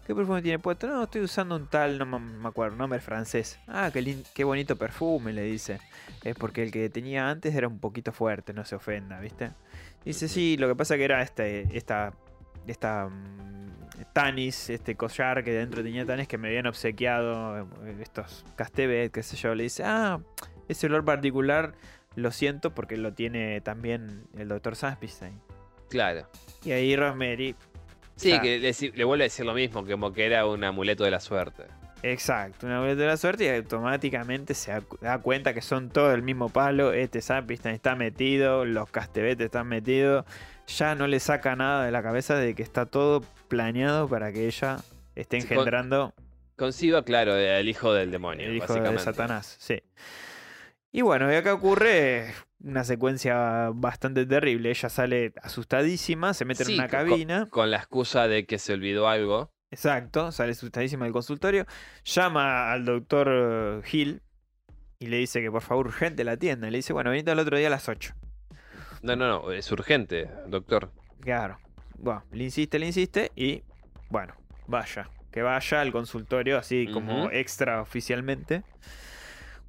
¿Qué 0.07 0.15
perfume 0.15 0.43
tiene 0.43 0.59
puesto? 0.59 0.87
No, 0.87 1.05
estoy 1.05 1.23
usando 1.23 1.57
un 1.57 1.67
tal, 1.69 1.99
no 1.99 2.07
me- 2.07 2.49
acuerdo, 2.49 2.77
nombre 2.77 3.01
francés. 3.01 3.59
Ah, 3.67 3.91
qué, 3.93 4.19
qué 4.35 4.45
bonito 4.45 4.77
perfume, 4.77 5.33
le 5.33 5.43
dice. 5.43 5.79
Es 6.25 6.35
porque 6.37 6.63
el 6.63 6.71
que 6.73 6.89
tenía 6.91 7.31
antes 7.31 7.55
era 7.55 7.69
un 7.69 7.79
poquito 7.79 8.13
fuerte, 8.13 8.53
no 8.53 8.65
se 8.65 8.75
ofenda, 8.75 9.21
¿viste? 9.21 9.51
Dice, 10.05 10.29
sí, 10.29 10.57
lo 10.59 10.69
que 10.69 10.75
pasa 10.75 10.97
que 10.97 11.05
era 11.05 11.23
este, 11.23 11.69
esta, 11.77 12.13
esta 12.67 13.07
mm, 13.09 14.03
Tanis, 14.13 14.69
este 14.71 14.97
collar 14.97 15.45
que 15.45 15.53
dentro 15.53 15.83
tenía 15.83 16.05
Tanis 16.05 16.27
que 16.27 16.37
me 16.39 16.49
habían 16.49 16.67
obsequiado 16.67 17.61
eh, 17.85 17.97
estos 18.01 18.45
Castebet, 18.57 19.13
qué 19.13 19.23
sé 19.23 19.37
yo. 19.37 19.55
Le 19.55 19.63
dice, 19.65 19.85
ah, 19.87 20.21
ese 20.69 20.87
olor 20.87 21.05
particular 21.05 21.75
lo 22.17 22.31
siento 22.33 22.75
porque 22.75 22.97
lo 22.97 23.15
tiene 23.15 23.61
también 23.61 24.25
el 24.37 24.49
doctor 24.49 24.75
Saspistein. 24.77 25.41
Claro. 25.93 26.27
Y 26.65 26.73
ahí 26.73 26.97
Rosemary 26.97 27.55
Sí, 28.17 28.39
que 28.41 28.93
le, 28.95 29.05
vuelve 29.05 29.25
a 29.25 29.27
decir 29.27 29.45
lo 29.45 29.53
mismo, 29.53 29.85
como 29.85 30.13
que 30.13 30.25
era 30.25 30.47
un 30.47 30.65
amuleto 30.65 31.05
de 31.05 31.11
la 31.11 31.21
suerte. 31.21 31.65
Exacto, 32.03 32.67
una 32.67 32.81
boleta 32.81 33.03
de 33.03 33.07
la 33.09 33.17
suerte 33.19 33.45
y 33.45 33.49
automáticamente 33.49 34.55
se 34.55 34.73
da, 35.01 35.19
cuenta 35.19 35.53
que 35.53 35.61
son 35.61 35.91
todos 35.91 36.15
el 36.15 36.23
mismo 36.23 36.49
palo. 36.49 36.95
Este 36.95 37.21
Sapistan 37.21 37.75
está 37.75 37.95
metido, 37.95 38.65
los 38.65 38.91
Castebetes 38.91 39.47
están 39.47 39.69
metidos. 39.69 40.25
Ya 40.67 40.95
no 40.95 41.07
le 41.07 41.21
saca 41.21 41.55
nada 41.57 41.85
de 41.85 41.91
la 41.93 42.03
cabeza 42.03 42.37
de 42.37 42.55
que 42.55 42.63
está 42.63 42.87
todo 42.87 43.23
planeado 43.49 44.09
para 44.09 44.33
que 44.33 44.47
ella 44.47 44.79
esté 45.15 45.41
Sí, 45.41 45.47
con- 45.47 45.59
engendrando 45.59 46.15
Conciba, 46.57 47.05
claro, 47.05 47.37
el 47.37 47.69
hijo 47.69 47.93
del 47.93 48.11
demonio, 48.11 48.47
el 48.47 48.57
hijo 48.57 48.75
de 48.75 48.99
Satanás. 48.99 49.57
Sí. 49.59 49.83
Y 50.93 51.01
bueno, 51.01 51.33
y 51.33 51.35
acá 51.35 51.55
ocurre 51.55 52.35
una 52.61 52.85
secuencia 52.85 53.71
bastante 53.73 54.27
terrible. 54.27 54.71
Ella 54.71 54.89
sale 54.91 55.33
asustadísima, 55.43 56.35
se 56.35 56.45
mete 56.45 56.65
Sí, 56.65 56.75
en 56.75 56.79
una 56.81 56.89
cabina. 56.89 57.49
Con 57.51 57.71
la 57.71 57.79
excusa 57.79 58.29
de 58.29 58.45
que 58.45 58.59
se 58.59 58.75
olvidó 58.75 59.09
algo. 59.09 59.51
Exacto, 59.71 60.31
sale 60.33 60.53
asustadísima 60.53 61.07
del 61.07 61.15
consultorio, 61.15 61.65
llama 62.05 62.71
al 62.73 62.85
doctor 62.85 63.29
eh, 63.31 63.81
Hill 63.91 64.21
y 64.99 65.07
le 65.07 65.17
dice 65.17 65.41
que 65.41 65.51
por 65.51 65.63
favor 65.63 65.87
urgente 65.87 66.25
la 66.25 66.33
atienda. 66.33 66.71
Le 66.71 66.77
dice, 66.77 66.93
bueno, 66.93 67.09
venite 67.09 67.31
al 67.31 67.39
otro 67.39 67.57
día 67.57 67.69
a 67.69 67.71
las 67.71 67.89
8. 67.89 68.15
No, 69.01 69.17
no, 69.17 69.29
no, 69.29 69.51
es 69.51 69.73
urgente, 69.73 70.29
doctor. 70.47 70.93
Claro. 71.21 71.59
Bueno, 71.97 72.23
le 72.33 72.45
insiste, 72.45 72.79
le 72.79 72.87
insiste 72.87 73.33
y 73.35 73.63
bueno, 74.11 74.35
vaya. 74.67 75.09
Que 75.31 75.41
vaya 75.41 75.81
al 75.81 75.91
consultorio 75.91 76.59
así 76.59 76.87
como 76.93 77.31
extra 77.31 77.81
oficialmente. 77.81 78.65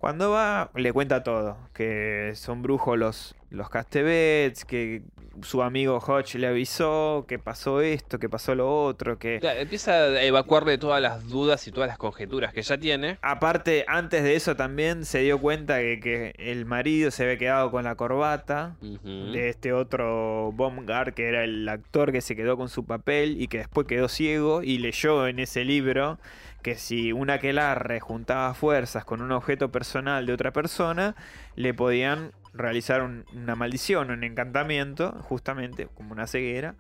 Cuando 0.04 0.32
va, 0.32 0.70
le 0.76 0.92
cuenta 0.92 1.24
todo. 1.24 1.56
Que 1.74 2.34
son 2.36 2.62
brujos 2.62 3.00
los, 3.00 3.36
los 3.52 3.70
Castebets, 3.70 4.66
que 4.66 5.02
su 5.44 5.62
amigo 5.64 5.98
Hodge 6.06 6.36
le 6.40 6.48
avisó, 6.48 7.24
que 7.26 7.40
pasó 7.40 7.80
esto, 7.80 8.20
que 8.20 8.28
pasó 8.28 8.54
lo 8.54 8.84
otro, 8.84 9.18
que... 9.18 9.40
Claro, 9.40 9.62
empieza 9.62 9.94
a 9.94 10.22
evacuarle 10.24 10.78
todas 10.78 11.02
las 11.02 11.30
dudas 11.30 11.66
y 11.70 11.72
todas 11.72 11.88
las 11.88 11.98
conjeturas 11.98 12.52
que 12.52 12.64
ya 12.64 12.78
tiene. 12.78 13.18
Aparte, 13.22 13.86
antes 13.88 14.24
de 14.24 14.36
eso 14.36 14.58
también 14.58 15.06
se 15.06 15.20
dio 15.20 15.40
cuenta 15.40 15.80
que, 15.80 16.02
que 16.02 16.34
el 16.38 16.66
marido 16.66 17.10
se 17.10 17.24
había 17.24 17.38
quedado 17.38 17.72
con 17.72 17.86
la 17.86 17.96
corbata 17.96 18.76
de 18.82 19.48
este 19.48 19.72
otro 19.72 20.52
Baumgart, 20.52 21.16
que 21.16 21.30
era 21.30 21.46
el 21.46 21.70
actor 21.70 22.12
que 22.12 22.20
se 22.20 22.36
quedó 22.36 22.58
con 22.58 22.68
su 22.68 22.84
papel 22.84 23.42
y 23.42 23.48
que 23.48 23.60
después 23.60 23.88
quedó 23.88 24.10
ciego 24.10 24.64
y 24.64 24.80
leyó 24.80 25.28
en 25.28 25.40
ese 25.40 25.64
libro 25.64 26.20
que 26.64 26.76
si 26.76 27.12
un 27.12 27.30
aquelarre 27.30 28.00
juntaba 28.00 28.54
fuerzas 28.54 29.06
con 29.06 29.22
un 29.22 29.32
objeto 29.32 29.72
personal 29.72 30.26
de 30.26 30.34
otra 30.34 30.52
persona, 30.52 31.16
le 31.56 31.74
podían 31.74 32.32
realizar 32.54 33.02
un- 33.04 33.26
una 33.34 33.56
maldición, 33.56 34.10
un 34.12 34.24
encantamiento, 34.24 35.12
justamente 35.24 35.88
como 35.94 36.14
una 36.14 36.26
ceguera. 36.28 36.76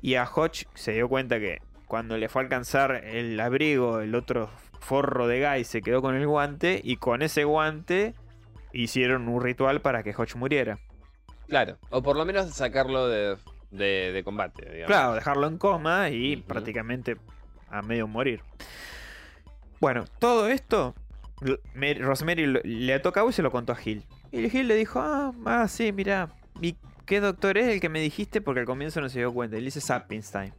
Y 0.00 0.14
a 0.14 0.24
Hodge 0.24 0.66
se 0.74 0.92
dio 0.92 1.08
cuenta 1.08 1.38
que 1.40 1.58
cuando 1.86 2.16
le 2.16 2.28
fue 2.28 2.40
a 2.42 2.44
alcanzar 2.44 2.92
el 3.04 3.38
abrigo, 3.40 4.00
el 4.00 4.14
otro 4.14 4.48
forro 4.80 5.26
de 5.26 5.44
Guy 5.46 5.64
se 5.64 5.82
quedó 5.82 6.00
con 6.02 6.14
el 6.14 6.26
guante 6.26 6.80
y 6.82 6.96
con 6.96 7.22
ese 7.22 7.44
guante 7.44 8.14
hicieron 8.72 9.26
un 9.28 9.42
ritual 9.42 9.80
para 9.80 10.02
que 10.02 10.14
Hodge 10.16 10.36
muriera. 10.36 10.78
Claro, 11.48 11.78
o 11.90 12.00
por 12.02 12.16
lo 12.16 12.24
menos 12.24 12.54
sacarlo 12.54 13.08
de, 13.08 13.36
de- 13.72 14.12
de 14.12 14.22
combate, 14.22 14.64
digamos. 14.66 14.86
Claro, 14.86 15.14
dejarlo 15.14 15.48
en 15.48 15.58
coma 15.58 16.10
y 16.10 16.36
Ujú. 16.36 16.44
prácticamente 16.44 17.16
a 17.70 17.82
medio 17.82 18.06
morir. 18.06 18.42
Bueno, 19.80 20.04
todo 20.18 20.48
esto 20.48 20.94
Rosemary 22.00 22.46
le 22.64 22.94
ha 22.94 23.02
tocado 23.02 23.28
y 23.30 23.32
se 23.32 23.42
lo 23.42 23.50
contó 23.50 23.72
a 23.72 23.76
Gil. 23.76 24.04
Y 24.30 24.48
Gil 24.50 24.68
le 24.68 24.74
dijo, 24.76 25.00
ah, 25.00 25.32
ah, 25.46 25.68
sí, 25.68 25.90
mira, 25.92 26.28
¿y 26.60 26.76
qué 27.06 27.20
doctor 27.20 27.56
es 27.58 27.68
el 27.68 27.80
que 27.80 27.88
me 27.88 28.00
dijiste? 28.00 28.40
Porque 28.40 28.60
al 28.60 28.66
comienzo 28.66 29.00
no 29.00 29.08
se 29.08 29.18
dio 29.20 29.32
cuenta. 29.32 29.56
Y 29.56 29.60
le 29.60 29.66
dice 29.66 29.80
Sapinstein. 29.80 30.52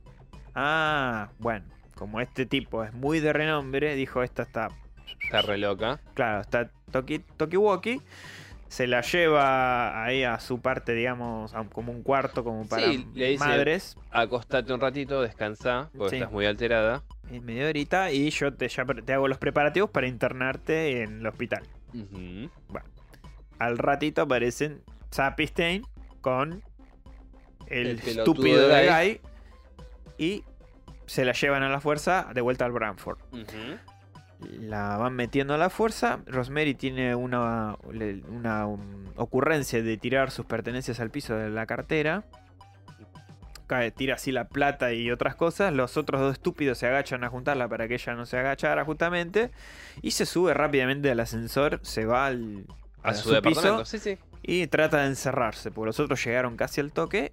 Ah, 0.55 1.29
bueno, 1.39 1.65
como 1.95 2.19
este 2.19 2.45
tipo 2.45 2.83
es 2.83 2.93
muy 2.93 3.19
de 3.19 3.31
renombre, 3.31 3.95
dijo, 3.95 4.23
esta 4.23 4.43
está, 4.43 4.69
Está 5.23 5.43
re 5.43 5.57
loca. 5.57 5.99
claro, 6.15 6.41
está 6.41 6.71
toki, 6.91 7.19
tokiwoki. 7.19 8.01
Se 8.71 8.87
la 8.87 9.01
lleva 9.01 10.01
ahí 10.05 10.23
a 10.23 10.39
su 10.39 10.61
parte, 10.61 10.93
digamos, 10.93 11.53
a 11.53 11.65
como 11.65 11.91
un 11.91 12.03
cuarto, 12.03 12.41
como 12.45 12.65
para 12.69 12.87
Sí, 12.87 13.05
le 13.13 13.31
dice- 13.31 13.43
madres. 13.43 13.97
Acostate 14.11 14.71
un 14.71 14.79
ratito, 14.79 15.21
descansa, 15.21 15.89
porque 15.97 16.11
Sí. 16.11 16.15
estás 16.17 16.31
muy 16.31 16.45
alterada. 16.45 17.03
en 17.29 17.45
media 17.45 17.67
horita 17.67 18.11
y 18.11 18.29
yo 18.29 18.53
te, 18.53 18.67
ya 18.67 18.83
pre- 18.83 19.01
te 19.01 19.13
hago 19.13 19.27
los 19.29 19.37
preparativos 19.37 19.89
para 19.89 20.05
internarte 20.07 21.01
en 21.03 21.19
el 21.19 21.27
hospital. 21.27 21.63
Ujú. 21.93 22.49
Al 23.59 23.77
ratito 23.77 24.21
aparecen 24.23 24.81
Zapistein 25.13 25.83
con 26.21 26.61
el, 27.67 27.99
estúpido 27.99 28.67
de 28.67 28.87
Guy. 28.89 29.21
Y 30.17 30.43
se 31.05 31.23
la 31.25 31.31
llevan 31.33 31.63
a 31.63 31.69
la 31.69 31.79
fuerza 31.79 32.27
de 32.33 32.41
vuelta 32.41 32.65
al 32.65 32.71
Branford. 32.73 33.19
Ujú. 33.31 33.77
La 34.59 34.97
van 34.97 35.13
metiendo 35.13 35.53
a 35.53 35.57
la 35.57 35.69
fuerza. 35.69 36.19
Rosemary 36.25 36.73
tiene 36.73 37.15
una, 37.15 37.77
una 38.27 38.65
um, 38.65 39.05
ocurrencia 39.15 39.83
de 39.83 39.97
tirar 39.97 40.31
sus 40.31 40.45
pertenencias 40.45 40.99
al 40.99 41.11
piso 41.11 41.35
de 41.35 41.49
la 41.49 41.65
cartera. 41.65 42.23
Cae, 43.67 43.91
tira 43.91 44.15
así 44.15 44.31
la 44.31 44.49
plata 44.49 44.93
y 44.93 45.11
otras 45.11 45.35
cosas. 45.35 45.73
Los 45.73 45.95
otros 45.95 46.21
dos 46.21 46.33
estúpidos 46.33 46.77
se 46.79 46.87
agachan 46.87 47.23
a 47.23 47.29
juntarla 47.29 47.67
para 47.67 47.87
que 47.87 47.93
ella 47.93 48.15
no 48.15 48.25
se 48.25 48.37
agachara 48.37 48.83
justamente. 48.83 49.51
Y 50.01 50.11
se 50.11 50.25
sube 50.25 50.53
rápidamente 50.53 51.11
al 51.11 51.19
ascensor. 51.19 51.79
Se 51.83 52.05
va 52.05 52.25
al, 52.25 52.65
A 53.03 53.09
a 53.09 53.13
su, 53.13 53.29
su 53.29 53.35
departamento, 53.35 53.83
piso 53.83 53.85
sí, 53.85 53.99
sí. 53.99 54.17
y 54.41 54.67
trata 54.67 55.01
de 55.01 55.07
encerrarse. 55.07 55.71
Porque 55.71 55.87
los 55.87 55.99
otros 55.99 56.23
llegaron 56.25 56.57
casi 56.57 56.81
al 56.81 56.91
toque. 56.91 57.31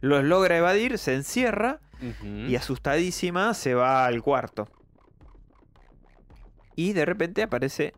Los 0.00 0.24
logra 0.24 0.56
evadir, 0.56 0.98
se 0.98 1.14
encierra. 1.14 1.80
Y 2.22 2.56
asustadísima 2.56 3.54
se 3.54 3.74
va 3.74 4.04
al 4.06 4.22
cuarto. 4.22 4.68
Y 6.76 6.92
de 6.92 7.04
repente 7.04 7.42
aparece 7.42 7.92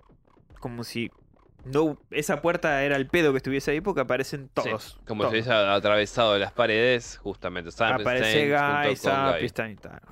como 0.61 0.85
si 0.85 1.11
no 1.65 1.99
esa 2.11 2.41
puerta 2.41 2.83
era 2.85 2.97
el 2.97 3.09
pedo 3.09 3.33
que 3.33 3.39
estuviese 3.39 3.73
ahí 3.73 3.81
porque 3.81 4.01
aparecen 4.01 4.45
Sí, 4.45 4.51
todos. 4.55 4.99
Como 5.07 5.23
todos. 5.25 5.33
si 5.33 5.35
hubiese 5.41 5.53
atravesado 5.53 6.39
las 6.39 6.53
paredes, 6.53 7.19
justamente. 7.19 7.71
aparece 7.83 8.49
Guy, 8.49 8.97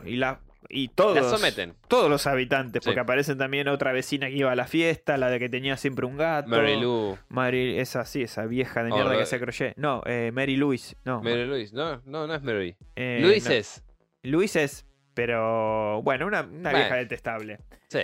y 0.04 0.16
la 0.16 0.40
y 0.68 0.88
todos 0.88 1.14
La 1.14 1.22
someten. 1.22 1.74
todos 1.86 2.10
los 2.10 2.26
habitantes 2.26 2.82
Sí. 2.82 2.88
porque 2.88 2.98
aparecen 2.98 3.38
también 3.38 3.68
otra 3.68 3.92
vecina 3.92 4.26
que 4.26 4.32
iba 4.34 4.50
a 4.50 4.56
la 4.56 4.66
fiesta, 4.66 5.16
la 5.16 5.28
de 5.30 5.38
que 5.38 5.48
tenía 5.48 5.76
siempre 5.76 6.06
un 6.06 6.16
gato. 6.16 6.48
Mary 6.48 6.80
Lou. 6.80 7.16
Mary, 7.28 7.78
esa 7.78 8.04
sí, 8.04 8.22
esa 8.22 8.46
vieja 8.46 8.82
de 8.82 8.90
mierda 8.90 9.14
que 9.16 9.22
hace 9.22 9.38
crochet. 9.38 9.76
No, 9.76 10.02
eh, 10.06 10.32
Mary 10.34 10.56
Louise. 10.56 10.96
No, 11.04 11.22
Mary 11.22 11.46
Louise. 11.46 11.72
No, 11.74 12.02
no, 12.04 12.26
no 12.26 12.34
es 12.34 12.42
Mary. 12.42 12.76
eh, 12.96 13.20
Luis 13.22 13.44
no. 13.46 13.52
es. 13.52 13.84
Luis 14.24 14.56
es, 14.56 14.84
pero 15.14 16.02
bueno, 16.02 16.26
una, 16.26 16.40
una 16.42 16.70
Bueno. 16.70 16.78
vieja 16.78 16.96
detestable. 16.96 17.60
Sí. 17.88 18.00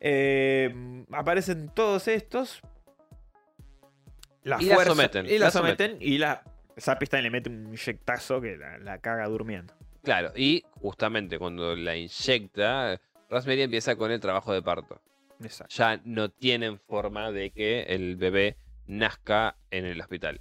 Eh, 0.00 1.04
aparecen 1.12 1.68
todos 1.74 2.08
estos. 2.08 2.60
La 4.44 4.60
Y 4.62 4.66
la 4.66 4.74
fuerza- 4.76 4.92
someten, 4.94 5.26
Y 5.26 5.38
la, 5.38 5.46
la 5.46 5.50
someten. 5.50 5.96
Y 6.00 6.18
la. 6.18 6.42
Le 7.10 7.30
mete 7.30 7.50
un 7.50 7.66
inyectazo 7.66 8.40
que 8.40 8.56
la, 8.56 8.78
la 8.78 8.98
caga 8.98 9.26
durmiendo. 9.26 9.74
Claro, 10.04 10.32
y 10.36 10.62
justamente 10.74 11.36
cuando 11.38 11.74
la 11.74 11.96
inyecta, 11.96 13.00
Rosemary 13.28 13.62
empieza 13.62 13.96
con 13.96 14.12
el 14.12 14.20
trabajo 14.20 14.52
de 14.52 14.62
parto. 14.62 15.02
Exacto. 15.42 15.74
Ya 15.76 16.00
no 16.04 16.30
tienen 16.30 16.78
forma 16.78 17.32
de 17.32 17.50
que 17.50 17.82
el 17.82 18.14
bebé 18.16 18.56
nazca 18.86 19.56
en 19.72 19.84
el 19.86 20.00
hospital. 20.00 20.40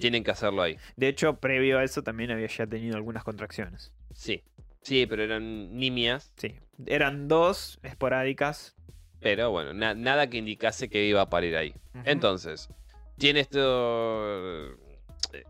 Tienen 0.00 0.24
que 0.24 0.32
hacerlo 0.32 0.62
ahí. 0.62 0.76
De 0.96 1.06
hecho, 1.06 1.38
previo 1.38 1.78
a 1.78 1.84
eso 1.84 2.02
también 2.02 2.32
había 2.32 2.48
ya 2.48 2.66
tenido 2.66 2.96
algunas 2.96 3.22
contracciones. 3.22 3.92
Sí. 4.12 4.42
Sí, 4.82 5.06
pero 5.06 5.22
eran 5.22 5.76
nimias. 5.76 6.32
Sí. 6.36 6.56
Eran 6.86 7.28
dos 7.28 7.78
esporádicas. 7.84 8.74
Pero 9.20 9.50
bueno, 9.50 9.72
na- 9.74 9.94
nada 9.94 10.28
que 10.28 10.38
indicase 10.38 10.88
que 10.88 11.04
iba 11.04 11.22
a 11.22 11.28
parir 11.30 11.56
ahí. 11.56 11.74
Entonces, 12.04 12.68
tiene 13.16 13.40
esto. 13.40 14.70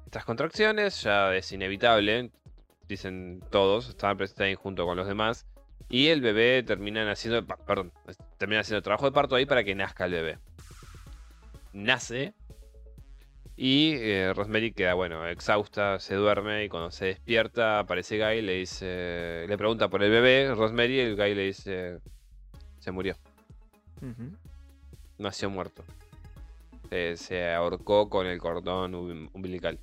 Estas 0.07 0.24
contracciones, 0.24 1.03
ya 1.03 1.35
es 1.36 1.53
inevitable. 1.53 2.31
Dicen 2.89 3.40
todos, 3.51 3.90
estaban 3.90 4.16
presentes 4.16 4.57
junto 4.57 4.86
con 4.86 4.97
los 4.97 5.07
demás. 5.07 5.47
Y 5.90 6.09
el 6.09 6.20
bebé 6.23 6.62
termina 6.62 7.11
haciendo. 7.11 7.47
Perdón, 7.47 7.93
termina 8.39 8.61
haciendo 8.61 8.82
trabajo 8.82 9.05
de 9.07 9.12
parto 9.12 9.35
ahí 9.35 9.45
para 9.47 9.65
que 9.65 9.74
nazca 9.74 10.07
el 10.07 10.12
bebé. 10.12 10.39
Nace. 11.73 12.35
Y 13.57 13.95
eh, 13.97 14.32
Rosemary 14.35 14.73
queda, 14.73 14.95
bueno, 14.95 15.27
exhausta, 15.27 15.99
se 15.99 16.15
duerme. 16.15 16.65
Y 16.65 16.69
cuando 16.69 16.90
se 16.90 17.07
despierta, 17.07 17.81
aparece 17.81 18.16
Guy, 18.19 18.40
le 18.43 18.55
dice. 18.55 19.45
Le 19.49 19.59
pregunta 19.59 19.89
por 19.89 20.03
el 20.03 20.11
bebé, 20.11 20.55
Rosemary, 20.55 20.95
y 20.97 21.01
el 21.01 21.16
Guy 21.16 21.35
le 21.35 21.43
dice. 21.43 21.99
Se 22.78 22.93
murió 22.93 23.16
Nació 25.18 25.50
muerto. 25.50 25.84
Se, 26.90 27.16
se 27.16 27.50
ahorcó 27.52 28.08
con 28.08 28.26
el 28.26 28.38
cordón 28.38 28.94
um- 28.94 29.28
umbilical. 29.32 29.78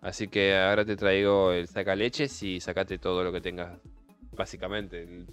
Así 0.00 0.28
que 0.28 0.56
ahora 0.56 0.84
te 0.84 0.96
traigo 0.96 1.52
el 1.52 1.66
sacaleches 1.68 2.42
y 2.42 2.60
sacate 2.60 2.98
todo 2.98 3.24
lo 3.24 3.32
que 3.32 3.40
tengas, 3.40 3.76
básicamente. 4.32 5.26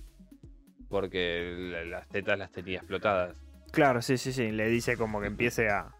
Porque 0.89 1.55
la- 1.71 1.84
las 1.85 2.07
tetas 2.07 2.38
las 2.38 2.51
tenía 2.51 2.80
explotadas. 2.80 3.38
Claro, 3.71 4.01
sí, 4.01 4.17
sí, 4.17 4.34
sí. 4.34 4.51
Le 4.51 4.67
dice 4.69 4.97
como 4.97 5.21
que 5.21 5.27
empiece 5.27 5.69
a, 5.69 5.91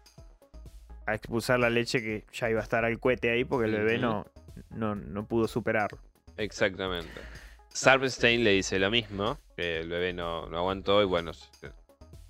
a 1.06 1.14
expulsar 1.14 1.58
la 1.60 1.70
leche 1.70 2.00
que 2.00 2.24
ya 2.32 2.50
iba 2.50 2.60
a 2.60 2.62
estar 2.62 2.84
al 2.84 2.98
cohete 2.98 3.30
ahí 3.30 3.44
porque 3.44 3.66
el 3.68 3.76
bebé 3.76 3.98
no, 3.98 4.26
no, 4.70 4.94
no 4.94 5.26
pudo 5.26 5.48
superarlo. 5.48 5.98
Exactamente. 6.36 7.10
Sarpenstein 7.74 8.44
le 8.44 8.50
dice 8.52 8.78
lo 8.78 8.90
mismo, 8.90 9.36
que 9.56 9.80
el 9.80 9.88
bebé 9.88 10.12
no, 10.12 10.48
no 10.48 10.58
aguantó 10.58 11.02
y 11.02 11.04
bueno, 11.04 11.32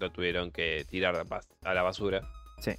lo 0.00 0.10
tuvieron 0.10 0.50
que 0.50 0.84
tirar 0.88 1.14
a 1.64 1.74
la 1.74 1.82
basura. 1.82 2.22
Sí. 2.58 2.72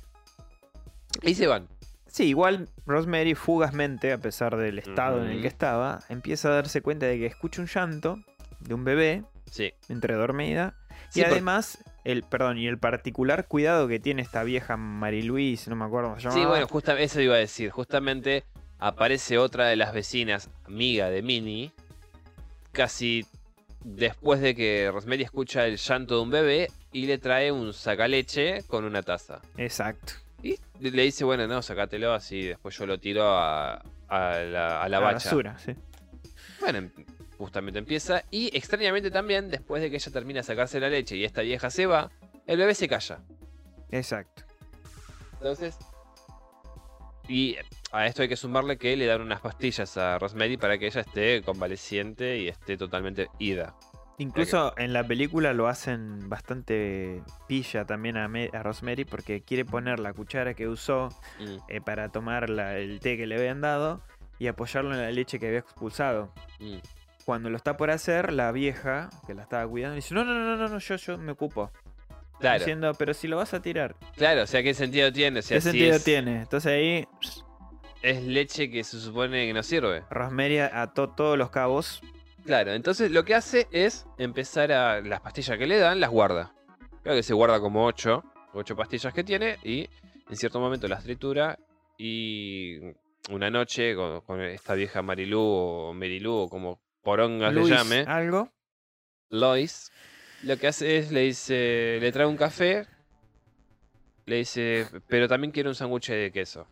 Y 1.21 1.35
se 1.35 1.47
van. 1.47 1.67
Sí, 2.07 2.25
igual 2.25 2.69
Rosemary 2.85 3.35
fugazmente, 3.35 4.11
a 4.13 4.17
pesar 4.17 4.57
del 4.57 4.79
estado 4.79 5.23
en 5.23 5.29
el 5.31 5.41
que 5.41 5.47
estaba, 5.47 6.01
empieza 6.09 6.47
a 6.49 6.55
darse 6.55 6.81
cuenta 6.81 7.05
de 7.05 7.19
que 7.19 7.25
escucha 7.27 7.61
un 7.61 7.67
llanto 7.67 8.17
de 8.61 8.73
un 8.73 8.83
bebé 8.83 9.23
Sí. 9.51 9.73
entre 9.89 10.15
dormida. 10.15 10.75
Sí, 11.09 11.19
y 11.19 11.23
por- 11.23 11.33
además, 11.33 11.83
el, 12.03 12.23
perdón, 12.23 12.57
y 12.57 12.67
el 12.67 12.79
particular 12.79 13.47
cuidado 13.47 13.87
que 13.87 13.99
tiene 13.99 14.21
esta 14.21 14.43
vieja 14.43 14.75
Mary 14.75 15.21
Louise, 15.21 15.69
no 15.69 15.75
me 15.75 15.85
acuerdo 15.85 16.09
cómo 16.09 16.19
se 16.19 16.23
llamaba. 16.29 16.41
Sí, 16.41 16.47
bueno, 16.47 16.67
justamente 16.67 17.03
eso 17.05 17.21
iba 17.21 17.35
a 17.35 17.39
decir. 17.39 17.69
Justamente 17.69 18.43
aparece 18.79 19.37
otra 19.37 19.67
de 19.67 19.75
las 19.75 19.93
vecinas, 19.93 20.49
amiga 20.65 21.09
de 21.09 21.21
Minnie, 21.21 21.71
casi 22.75 23.25
después 23.83 24.41
de 24.41 24.53
que 24.55 24.89
Rosemary 24.91 25.23
escucha 25.23 25.65
el 25.65 25.77
llanto 25.77 26.15
de 26.17 26.21
un 26.21 26.29
bebé 26.29 26.67
y 26.91 27.05
le 27.07 27.17
trae 27.17 27.51
un 27.51 27.73
sacaleche 27.73 28.63
con 28.67 28.83
una 28.83 29.01
taza. 29.01 29.41
Exacto. 29.57 30.13
Y 30.43 30.57
le 30.79 31.03
dice, 31.03 31.23
bueno, 31.23 31.47
no, 31.47 31.61
sacátelo 31.61 32.13
así, 32.13 32.43
después 32.43 32.77
yo 32.77 32.85
lo 32.85 32.99
tiro 32.99 33.23
a, 33.27 33.81
a 34.07 34.39
la, 34.39 34.81
a 34.83 34.89
la 34.89 34.99
bacha. 34.99 35.29
basura, 35.29 35.57
sí. 35.57 35.73
Bueno, 36.59 36.77
em- 36.79 36.91
justamente 37.37 37.79
empieza. 37.79 38.23
Y 38.29 38.55
extrañamente 38.55 39.09
también, 39.09 39.49
después 39.49 39.81
de 39.81 39.89
que 39.89 39.95
ella 39.95 40.11
termina 40.11 40.39
de 40.41 40.43
sacarse 40.43 40.79
la 40.79 40.89
leche 40.89 41.15
y 41.15 41.23
esta 41.23 41.41
vieja 41.41 41.69
se 41.69 41.85
va, 41.85 42.11
el 42.45 42.57
bebé 42.57 42.75
se 42.75 42.87
calla. 42.87 43.19
Exacto. 43.91 44.43
Entonces, 45.33 45.77
y 47.27 47.55
a 47.95 48.05
esto 48.05 48.21
hay 48.21 48.27
que 48.27 48.35
sumarle 48.35 48.77
que 48.77 48.95
le 48.95 49.05
dan 49.05 49.21
unas 49.21 49.41
pastillas 49.41 49.97
a 49.97 50.17
Rosemary 50.19 50.57
para 50.57 50.77
que 50.77 50.87
ella 50.87 51.01
esté 51.01 51.41
convaleciente 51.41 52.37
y 52.39 52.47
esté 52.47 52.77
totalmente 52.77 53.29
ida. 53.39 53.75
Incluso 54.17 54.73
en 54.77 54.93
la 54.93 55.03
película 55.03 55.53
lo 55.53 55.67
hacen 55.67 56.29
bastante 56.29 57.21
pilla 57.47 57.85
también 57.85 58.15
a, 58.15 58.27
Rosemary 58.63 59.03
porque 59.03 59.41
quiere 59.41 59.65
poner 59.65 59.99
la 59.99 60.13
cuchara 60.13 60.53
que 60.53 60.67
usó 60.67 61.09
Mm, 61.39 61.57
eh, 61.67 61.81
para 61.81 62.09
tomar 62.09 62.49
la- 62.49 62.77
el 62.77 62.99
té 63.01 63.17
que 63.17 63.27
le 63.27 63.35
habían 63.35 63.59
dado 63.59 64.01
y 64.39 64.47
apoyarlo 64.47 64.93
en 64.93 65.01
la 65.01 65.11
leche 65.11 65.39
que 65.39 65.47
había 65.47 65.59
expulsado. 65.59 66.31
mm. 66.59 66.77
Cuando 67.25 67.49
lo 67.49 67.57
está 67.57 67.75
por 67.75 67.89
hacer, 67.89 68.31
la 68.31 68.51
vieja 68.51 69.09
que 69.25 69.33
la 69.33 69.41
estaba 69.41 69.67
cuidando 69.67 69.95
dice, 69.95 70.13
no, 70.13 70.23
no, 70.23 70.33
no, 70.33 70.55
no, 70.55 70.67
no 70.69 70.77
yo, 70.79 70.95
yo 70.95 71.17
me 71.17 71.31
ocupo. 71.31 71.71
Claro, 72.39 72.59
Diciendo, 72.59 72.93
pero 72.93 73.13
si 73.13 73.27
lo 73.27 73.37
vas 73.37 73.53
a 73.53 73.61
tirar, 73.61 73.95
claro, 74.15 74.43
o 74.43 74.47
sea, 74.47 74.61
¿qué 74.61 74.73
sentido 74.73 75.11
tiene? 75.11 75.39
O 75.39 75.41
sea, 75.41 75.57
¿qué 75.57 75.61
si 75.61 75.69
sentido 75.69 75.95
es, 75.95 76.03
tiene? 76.03 76.41
Entonces 76.41 76.71
ahí 76.71 77.07
es 78.01 78.23
leche 78.23 78.69
que 78.69 78.83
se 78.83 78.99
supone 78.99 79.47
que 79.47 79.53
no 79.53 79.63
sirve. 79.63 80.03
Rosemary 80.09 80.59
ató 80.59 81.09
todos 81.09 81.37
los 81.37 81.49
cabos. 81.49 82.01
Claro, 82.45 82.73
entonces 82.73 83.11
lo 83.11 83.25
que 83.25 83.35
hace 83.35 83.67
es 83.71 84.05
empezar 84.17 84.71
a. 84.71 85.01
Las 85.01 85.21
pastillas 85.21 85.57
que 85.57 85.65
le 85.65 85.77
dan, 85.77 85.99
las 85.99 86.11
guarda. 86.11 86.53
Creo 87.03 87.15
que 87.15 87.23
se 87.23 87.33
guarda 87.33 87.59
como 87.59 87.85
8. 87.85 88.23
8 88.53 88.75
pastillas 88.75 89.13
que 89.13 89.23
tiene 89.23 89.57
y 89.63 89.89
en 90.29 90.35
cierto 90.35 90.59
momento 90.59 90.87
las 90.87 91.03
tritura. 91.03 91.57
Y 91.97 92.79
una 93.29 93.49
noche 93.49 93.95
con, 93.95 94.21
con 94.21 94.41
esta 94.41 94.75
vieja 94.75 95.01
Marilú 95.01 95.41
o 95.41 95.93
Merilú 95.93 96.33
o 96.33 96.49
como 96.49 96.79
porongas 97.01 97.53
le 97.53 97.65
llame, 97.65 98.05
algo. 98.07 98.51
Lois, 99.29 99.91
lo 100.43 100.57
que 100.57 100.67
hace 100.67 100.97
es 100.97 101.11
le 101.11 101.21
dice. 101.21 101.97
Le 102.01 102.11
trae 102.11 102.27
un 102.27 102.37
café. 102.37 102.85
Le 104.25 104.37
dice, 104.37 104.87
pero 105.07 105.27
también 105.27 105.51
quiero 105.51 105.69
un 105.69 105.75
sándwich 105.75 106.09
de 106.09 106.31
queso. 106.31 106.67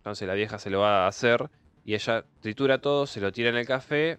Entonces 0.00 0.26
la 0.26 0.34
vieja 0.34 0.58
se 0.58 0.70
lo 0.70 0.80
va 0.80 1.04
a 1.04 1.08
hacer 1.08 1.50
y 1.84 1.94
ella 1.94 2.24
tritura 2.40 2.80
todo, 2.80 3.06
se 3.06 3.20
lo 3.20 3.32
tira 3.32 3.50
en 3.50 3.56
el 3.56 3.66
café. 3.66 4.18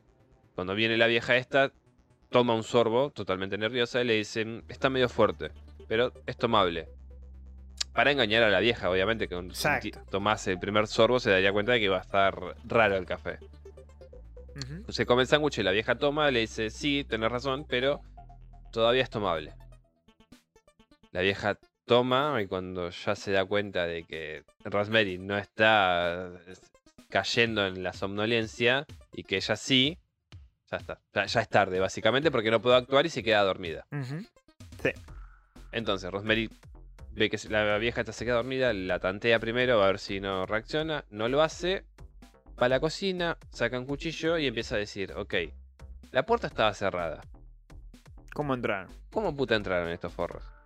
Cuando 0.53 0.76
viene 0.76 0.95
la 0.95 1.08
vieja 1.08 1.36
esta, 1.38 1.72
toma 2.30 2.53
un 2.53 2.64
sorbo, 2.64 3.10
totalmente 3.10 3.58
nerviosa, 3.58 4.02
y 4.02 4.06
le 4.06 4.14
dicen, 4.14 4.64
está 4.68 4.90
medio 4.91 5.10
fuerte, 5.10 5.52
pero 5.88 6.14
es 6.28 6.38
tomable. 6.38 6.88
Para 7.94 8.12
engañar 8.12 8.44
a 8.44 8.49
la 8.49 8.60
vieja, 8.60 8.90
obviamente, 8.90 9.28
que 9.28 9.36
Exacto. 9.36 10.03
tomás 10.10 10.48
el 10.48 10.60
primer 10.60 10.86
sorbo 10.88 11.20
se 11.20 11.32
daría 11.32 11.52
cuenta 11.52 11.72
de 11.72 11.80
que 11.80 11.90
va 11.90 11.98
a 11.98 12.02
estar 12.02 12.36
raro 12.64 12.95
el 12.95 13.06
café. 13.06 13.40
Se 14.90 15.06
come 15.06 15.24
el 15.24 15.28
sándwich 15.28 15.60
y 15.60 15.64
la 15.64 15.72
vieja 15.72 15.95
toma, 15.95 16.30
le 16.30 16.41
dice, 16.41 16.70
sí, 16.70 17.03
tenés 17.08 17.32
razón, 17.32 17.66
pero 17.68 18.02
todavía 18.72 19.02
es 19.02 19.10
tomable. 19.10 19.53
La 21.12 21.22
vieja 21.22 21.58
toma 21.91 22.41
y 22.41 22.47
cuando 22.47 22.89
ya 22.89 23.18
se 23.18 23.34
da 23.34 23.43
cuenta 23.43 23.85
de 23.85 24.05
que 24.05 24.45
Rosemary 24.63 25.18
no 25.18 25.38
está 25.38 26.31
eh, 26.47 26.53
cayendo 27.09 27.68
en 27.68 27.84
la 27.84 27.91
somnolencia 27.91 28.85
y 29.11 29.23
que 29.23 29.35
ella 29.35 29.57
sí, 29.57 29.99
ya 30.72 30.77
está. 30.77 31.01
Ya, 31.13 31.26
ya 31.26 31.41
es 31.41 31.49
tarde, 31.49 31.81
básicamente, 31.81 32.31
porque 32.31 32.49
no 32.49 32.61
puede 32.61 32.77
actuar 32.77 33.05
y 33.05 33.09
se 33.09 33.22
queda 33.23 33.43
dormida. 33.43 33.85
Ujú. 33.91 34.26
Entonces, 35.73 36.09
Rosemary 36.09 36.49
ve 37.11 37.30
que 37.30 37.38
la 37.49 37.77
vieja 37.77 37.99
esta 37.99 38.13
se 38.13 38.23
queda 38.23 38.35
dormida, 38.35 38.72
la 38.72 38.99
tantea 38.99 39.39
primero 39.39 39.84
a 39.84 39.88
ver 39.88 39.99
si 39.99 40.22
no 40.22 40.45
reacciona, 40.45 41.03
no 41.09 41.27
lo 41.27 41.41
hace, 41.41 41.84
va 42.57 42.68
a 42.68 42.69
la 42.69 42.80
cocina, 42.80 43.38
saca 43.51 43.77
un 43.77 43.85
cuchillo 43.85 44.38
y 44.38 44.47
empieza 44.47 44.76
a 44.76 44.77
decir, 44.77 45.11
ok, 45.18 45.34
la 46.13 46.26
puerta 46.26 46.47
estaba 46.47 46.73
cerrada, 46.73 47.19
¿Cómo 48.34 48.53
entraron? 48.53 48.88
¿cómo 49.11 49.35
puta 49.35 49.57
entraron 49.57 49.89
estos 49.89 50.13
forros? 50.13 50.60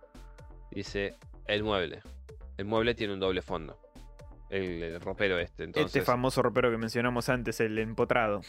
Dice, 0.70 1.14
el 1.46 1.62
mueble, 1.62 2.02
el 2.56 2.64
mueble 2.66 2.94
tiene 2.94 3.14
un 3.14 3.20
doble 3.20 3.42
fondo, 3.42 3.78
el, 4.50 4.82
el 4.82 5.00
ropero 5.00 5.38
este, 5.38 5.64
entonces 5.64 5.86
Este 5.96 6.02
famoso 6.02 6.42
ropero 6.42 6.70
que 6.70 6.76
mencionamos 6.76 7.28
antes, 7.28 7.60
el 7.60 7.78
empotrado. 7.78 8.42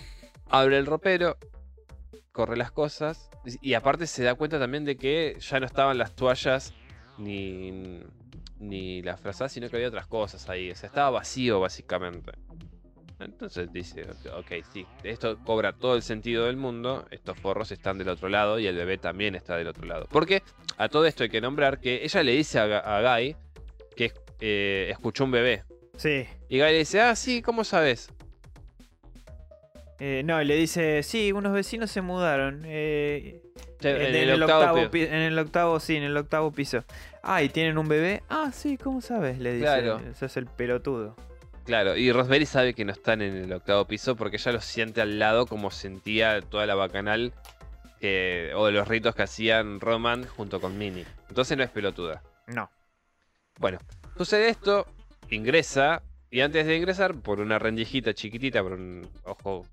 abre 0.50 0.78
el 0.78 0.86
ropero, 0.86 1.38
corre 2.32 2.58
las 2.58 2.72
cosas 2.72 3.30
y 3.46 3.70
y 3.70 3.74
aparte 3.76 4.08
se 4.08 4.24
da 4.24 4.36
cuenta 4.36 4.60
también 4.60 4.84
de 4.86 4.98
que 4.98 5.38
ya 5.40 5.60
no 5.60 5.66
estaban 5.66 5.98
las 5.98 6.16
toallas 6.16 6.74
ni, 7.18 8.04
ni 8.60 9.02
las 9.02 9.22
frazadas, 9.22 9.54
sino 9.54 9.70
que 9.70 9.78
había 9.78 9.88
otras 9.88 10.06
cosas 10.08 10.50
ahí. 10.50 10.70
O 10.70 10.76
sea, 10.76 10.88
estaba 10.88 11.10
vacío 11.12 11.60
básicamente. 11.62 12.32
Entonces 13.20 13.72
dice, 13.74 14.06
ok, 14.36 14.64
sí, 14.72 14.86
esto 15.04 15.40
cobra 15.44 15.74
todo 15.74 15.96
el 15.96 16.04
sentido 16.04 16.46
del 16.46 16.56
mundo, 16.58 17.06
estos 17.10 17.40
forros 17.40 17.72
están 17.72 17.98
del 17.98 18.10
otro 18.10 18.30
lado 18.30 18.60
y 18.60 18.68
el 18.68 18.76
bebé 18.76 18.98
también 19.00 19.34
está 19.36 19.58
del 19.58 19.68
otro 19.68 19.86
lado. 19.86 20.08
Porque 20.12 20.44
a 20.78 20.88
todo 20.88 21.06
esto 21.06 21.24
hay 21.24 21.30
que 21.30 21.42
nombrar 21.42 21.80
que 21.80 22.04
ella 22.04 22.22
le 22.22 22.34
dice 22.34 22.60
a, 22.60 23.18
Guy 23.18 23.36
que 23.96 24.12
eh, 24.40 24.88
escuchó 24.92 25.24
un 25.24 25.32
bebé. 25.32 25.64
Sí. 25.98 26.28
Y 26.48 26.60
Guy 26.60 26.68
le 26.72 26.78
dice, 26.80 27.02
ah, 27.02 27.16
sí, 27.16 27.42
¿cómo 27.42 27.64
sabes? 27.64 28.10
Eh, 30.00 30.22
no, 30.24 30.40
y 30.40 30.46
le 30.46 30.56
dice, 30.56 31.02
sí, 31.02 31.32
unos 31.32 31.54
vecinos 31.54 31.90
se 31.90 32.02
mudaron. 32.02 32.62
eh, 32.66 33.42
En, 33.82 33.96
en, 33.96 34.02
el 34.16 34.30
el 34.30 34.44
octavo 34.44 34.62
octavo 34.62 34.92
pi- 34.92 35.00
pi- 35.00 35.06
en 35.08 35.14
el 35.22 35.40
octavo, 35.40 35.80
sí, 35.80 35.96
en 35.96 36.04
el 36.04 36.16
octavo 36.16 36.52
piso. 36.52 36.84
Ah, 37.24 37.42
¿y 37.42 37.50
tienen 37.50 37.80
un 37.80 37.88
bebé? 37.88 38.22
Ah, 38.30 38.52
sí, 38.54 38.78
¿cómo 38.78 39.02
sabes? 39.02 39.40
Le 39.40 39.54
dice. 39.54 39.64
Claro. 39.66 40.00
Eso 40.12 40.28
es 40.28 40.38
el 40.38 40.46
pelotudo. 40.46 41.16
Claro, 41.68 41.98
y 41.98 42.14
Rosemary 42.14 42.46
sabe 42.46 42.74
que 42.74 42.86
no 42.86 42.94
están 42.94 43.22
en 43.22 43.36
el 43.36 43.52
octavo 43.52 43.84
piso 43.84 44.16
porque 44.16 44.38
ella 44.38 44.54
los 44.54 44.64
siente 44.64 45.02
al 45.02 45.20
lado 45.20 45.46
como 45.48 45.70
sentía 45.70 46.42
toda 46.42 46.66
la 46.66 46.76
bacanal 46.76 47.34
que- 48.00 48.54
o 48.56 48.68
de 48.68 48.72
los 48.72 48.88
ritos 48.88 49.14
que 49.14 49.24
hacían 49.24 49.82
Roman 49.82 50.26
junto 50.26 50.62
con 50.62 50.78
Minnie. 50.78 51.06
Entonces 51.28 51.58
no 51.58 51.66
es 51.66 51.70
pelotuda. 51.70 52.24
No. 52.48 52.70
Bueno, 53.60 53.80
sucede 54.18 54.48
esto, 54.48 54.88
ingresa 55.30 56.04
y 56.32 56.40
antes 56.40 56.66
de 56.66 56.78
ingresar, 56.78 57.16
por 57.16 57.42
una 57.42 57.60
rendijita 57.60 58.14
chiquitita, 58.14 58.64
por 58.64 58.72
un 58.72 59.06
ojo 59.26 59.66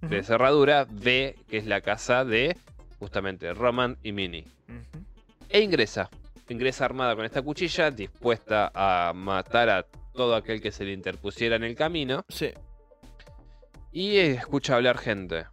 de 0.00 0.20
cerradura, 0.24 0.84
ve 0.90 1.36
que 1.48 1.58
es 1.58 1.66
la 1.66 1.80
casa 1.80 2.24
de 2.24 2.56
justamente 2.98 3.54
Roman 3.54 3.98
y 4.02 4.10
Minnie. 4.10 4.46
E 5.48 5.60
ingresa. 5.60 6.10
Ingresa 6.48 6.84
armada 6.84 7.14
con 7.14 7.24
esta 7.24 7.40
cuchilla, 7.40 7.92
dispuesta 7.92 8.72
a 8.74 9.12
matar 9.14 9.70
a 9.70 9.86
todo 10.14 10.34
aquel 10.34 10.60
que 10.60 10.70
se 10.72 10.84
le 10.84 10.92
interpusiera 10.92 11.56
en 11.56 11.64
el 11.64 11.74
camino. 11.74 12.24
Sí. 12.28 12.50
Y 13.92 14.16
escucha 14.16 14.76
hablar 14.76 14.98
gente. 14.98 15.46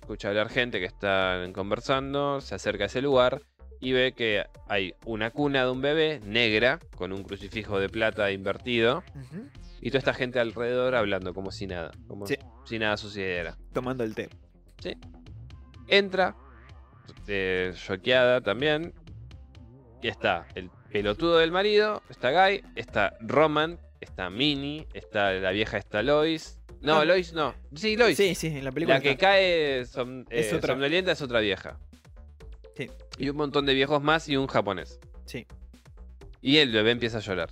Escucha 0.00 0.28
hablar 0.28 0.48
gente 0.48 0.78
que 0.80 0.86
están 0.86 1.52
conversando, 1.52 2.40
se 2.40 2.54
acerca 2.54 2.84
a 2.84 2.86
ese 2.86 3.00
lugar 3.02 3.42
y 3.80 3.92
ve 3.92 4.12
que 4.12 4.44
hay 4.68 4.94
una 5.06 5.30
cuna 5.30 5.64
de 5.64 5.70
un 5.70 5.80
bebé 5.80 6.20
negra 6.24 6.78
con 6.96 7.12
un 7.12 7.22
crucifijo 7.22 7.78
de 7.78 7.88
plata 7.88 8.30
invertido 8.30 9.02
y 9.80 9.88
toda 9.90 9.98
esta 10.00 10.14
gente 10.14 10.38
alrededor 10.40 10.94
hablando 10.94 11.32
como 11.32 11.50
si 11.50 11.66
nada, 11.66 11.90
como 12.06 12.26
Sí. 12.26 12.36
si 12.64 12.78
nada 12.78 12.96
sucediera. 12.96 13.56
Tomando 13.72 14.04
el 14.04 14.14
té. 14.14 14.28
Entra, 15.88 16.36
eh, 17.26 17.72
choqueada 17.74 18.40
también, 18.40 18.92
y 20.02 20.08
está 20.08 20.46
el 20.54 20.70
pelotudo 20.92 21.38
del 21.38 21.52
marido, 21.52 22.02
está 22.10 22.30
Guy, 22.30 22.62
está 22.76 23.16
Roman, 23.20 23.78
está 24.00 24.30
Minnie, 24.30 24.86
está 24.94 25.32
la 25.32 25.50
vieja 25.52 25.76
está 25.78 26.02
Lois. 26.02 26.58
No, 26.80 27.00
Ah. 27.00 27.04
Lois 27.04 27.32
no. 27.34 27.54
Sí, 27.74 27.96
Lois. 27.96 28.16
Sí, 28.16 28.34
sí, 28.34 28.46
en 28.48 28.64
la 28.64 28.72
película. 28.72 28.96
La 28.96 29.00
que 29.02 29.10
está. 29.10 29.26
cae 29.28 29.82
som- 29.84 30.24
Es 30.30 30.52
eh, 30.52 30.56
otra. 30.56 30.72
somnolienta 30.74 31.12
es 31.12 31.20
otra 31.22 31.40
vieja. 31.40 31.78
Sí. 32.76 32.88
Y 33.18 33.28
un 33.28 33.36
montón 33.36 33.66
de 33.66 33.74
viejos 33.74 34.02
más 34.02 34.28
y 34.28 34.36
un 34.36 34.46
japonés. 34.46 34.98
Sí. 35.26 35.46
Y 36.40 36.56
el 36.56 36.72
bebé 36.72 36.92
empieza 36.92 37.18
a 37.18 37.20
llorar. 37.20 37.50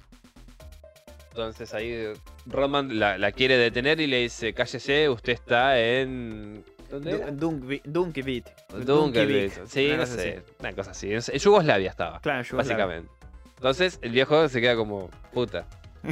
Entonces 1.30 1.72
ahí 1.74 2.12
Roman 2.46 2.98
la, 2.98 3.18
la 3.18 3.30
quiere 3.32 3.58
detener 3.58 4.00
y 4.00 4.06
le 4.06 4.20
dice, 4.22 4.54
cállese, 4.54 5.08
usted 5.08 5.34
está 5.34 5.78
en... 5.78 6.64
Dunkivik. 6.90 7.84
Dunkelvik. 7.84 9.52
Sí, 9.66 9.92
no 9.94 10.06
sé. 10.06 10.38
así. 10.38 10.52
Una 10.58 10.72
cosa 10.72 10.90
así. 10.92 11.12
En 11.12 11.20
Yugoslavia 11.20 11.90
estaba, 11.90 12.18
Claro, 12.20 12.42
Yugoslavia. 12.42 12.86
básicamente. 12.86 13.17
Entonces 13.58 13.98
el 14.02 14.12
viejo 14.12 14.48
se 14.48 14.60
queda 14.60 14.74
como, 14.76 15.10
puta. 15.32 15.66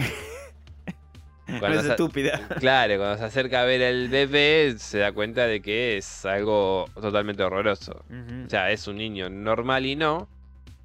No 1.49 1.61
es 1.69 1.85
estúpida. 1.93 2.41
Claro, 2.59 2.97
cuando 2.97 3.19
se 3.19 3.25
acerca 3.25 3.63
a 3.63 3.65
ver 3.65 3.81
al 3.85 4.09
bebé 4.09 4.75
se 4.79 4.99
da 4.99 5.13
cuenta 5.13 5.47
de 5.47 5.63
que 5.63 5.97
es 5.97 6.27
algo 6.27 6.87
totalmente 6.95 7.45
horroroso. 7.45 8.05
O 8.47 8.51
sea, 8.51 8.73
es 8.73 8.89
un 8.89 8.97
niño 8.97 9.31
normal 9.31 9.87
y 9.87 9.95
no, 9.95 10.29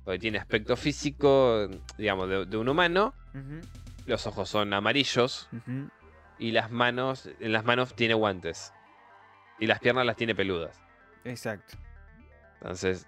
porque 0.06 0.20
tiene 0.20 0.38
aspecto 0.38 0.78
físico, 0.78 1.68
digamos, 1.98 2.30
de, 2.30 2.46
de 2.46 2.58
un 2.58 2.70
humano. 2.70 3.16
Los 4.06 4.28
ojos 4.28 4.50
son 4.50 4.72
amarillos 4.74 5.50
y 6.38 6.52
las 6.52 6.70
manos, 6.70 7.28
en 7.40 7.54
las 7.54 7.66
manos 7.66 7.96
tiene 7.96 8.14
guantes. 8.14 8.72
Y 9.58 9.66
las 9.66 9.80
piernas 9.80 10.06
las 10.06 10.16
tiene 10.16 10.36
peludas. 10.36 10.80
Exacto. 11.24 11.76
Entonces, 12.62 13.08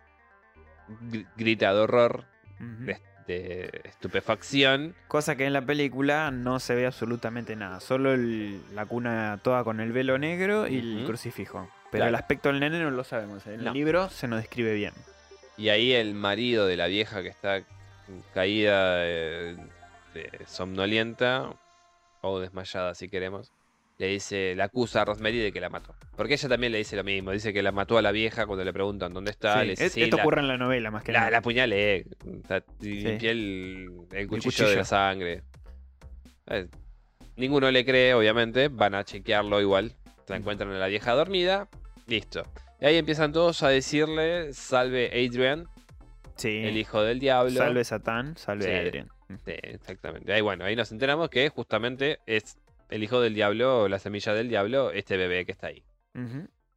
gr- 1.12 1.28
grita 1.38 1.72
de 1.72 1.80
horror, 1.82 2.26
de, 2.60 3.00
de 3.28 3.82
estupefacción. 3.86 4.96
Cosa 5.08 5.36
que 5.36 5.46
en 5.46 5.54
la 5.54 5.62
película 5.62 6.32
no 6.32 6.60
se 6.60 6.76
ve 6.76 6.86
absolutamente 6.86 7.56
nada. 7.56 7.80
Solo 7.80 8.14
el- 8.14 8.62
la 8.76 8.86
cuna 8.86 9.40
toda 9.44 9.64
con 9.64 9.80
el 9.80 9.92
velo 9.92 10.18
negro 10.18 10.68
y 10.68 10.78
el 10.80 11.04
crucifijo. 11.06 11.70
Pero 11.92 12.04
Claro. 12.04 12.10
el 12.10 12.16
aspecto 12.16 12.50
del 12.50 12.60
nene 12.60 12.80
no 12.80 12.90
lo 12.92 13.04
sabemos. 13.04 13.46
En 13.48 13.64
No. 13.64 13.70
el 13.70 13.74
libro 13.74 14.10
se 14.10 14.28
nos 14.28 14.40
describe 14.40 14.74
bien. 14.74 14.94
Y 15.58 15.70
ahí 15.70 15.94
el 15.94 16.14
marido 16.16 16.66
de 16.66 16.76
la 16.78 16.88
vieja 16.88 17.22
que 17.22 17.30
está 17.30 17.62
caída 18.34 18.96
eh, 19.06 19.56
somnolienta 20.48 21.50
o 22.22 22.40
desmayada 22.40 22.96
si 22.96 23.10
queremos, 23.10 23.52
le 24.00 24.08
dice, 24.08 24.56
la 24.56 24.66
acusa 24.66 25.02
a 25.02 25.06
Rosemary 25.06 25.38
de 25.40 25.52
que 25.52 25.62
la 25.62 25.70
mató. 25.70 25.96
Porque 26.16 26.34
ella 26.34 26.50
también 26.50 26.72
le 26.72 26.80
dice 26.80 26.96
lo 26.96 27.04
mismo, 27.04 27.32
dice 27.32 27.54
que 27.54 27.62
la 27.62 27.72
mató 27.72 27.98
a 27.98 28.02
la 28.02 28.12
vieja 28.12 28.46
cuando 28.46 28.64
le 28.66 28.74
preguntan 28.74 29.14
dónde 29.14 29.32
está. 29.32 29.60
Sí, 29.62 29.66
le 29.66 29.70
dice, 29.72 29.86
es- 29.86 29.94
"Sí, 29.94 30.04
esto 30.04 30.18
la- 30.18 30.24
ocurre 30.24 30.42
en 30.42 30.48
la 30.48 30.58
novela 30.58 30.92
más 30.92 31.04
que 31.04 31.12
la, 31.12 31.20
nada. 31.20 31.32
la 31.32 31.42
o 32.44 32.48
sea, 32.48 32.64
Sí. 32.82 32.90
limpié 33.02 33.32
el, 33.32 33.90
el 34.12 34.28
cuchillo, 34.28 34.44
cuchillo. 34.52 34.70
de 34.70 34.76
la 34.78 34.86
sangre. 34.86 35.44
Eh, 36.48 36.68
ninguno 37.36 37.70
le 37.72 37.86
cree, 37.86 38.14
obviamente. 38.14 38.68
Van 38.68 38.96
a 38.96 39.04
chequearlo 39.04 39.62
igual. 39.62 39.94
Se 40.28 40.36
encuentran 40.36 40.72
a 40.72 40.80
la 40.80 40.88
vieja 40.88 41.12
dormida. 41.14 41.68
Listo. 42.08 42.44
Y 42.82 42.86
ahí 42.86 42.98
empiezan 42.98 43.32
todos 43.32 43.64
a 43.64 43.70
decirle: 43.70 44.54
Salve 44.54 45.08
Adrian, 45.14 45.68
Sí. 46.36 46.64
el 46.66 46.78
hijo 46.78 47.02
del 47.04 47.20
diablo. 47.20 47.52
Salve 47.58 47.84
Satán, 47.84 48.36
salve. 48.38 48.76
Adrian. 48.88 49.08
Sí, 49.46 49.54
exactamente. 49.64 50.32
Ahí 50.34 50.42
bueno, 50.42 50.66
ahí 50.66 50.76
nos 50.76 50.92
enteramos 50.92 51.30
que 51.30 51.48
justamente 51.50 52.20
es 52.26 52.58
el 52.94 53.04
hijo 53.04 53.20
del 53.22 53.34
diablo, 53.34 53.88
la 53.88 54.00
semilla 54.00 54.34
del 54.34 54.50
diablo, 54.50 54.92
este 54.92 55.18
bebé 55.18 55.46
que 55.46 55.52
está 55.52 55.68
ahí. 55.68 55.84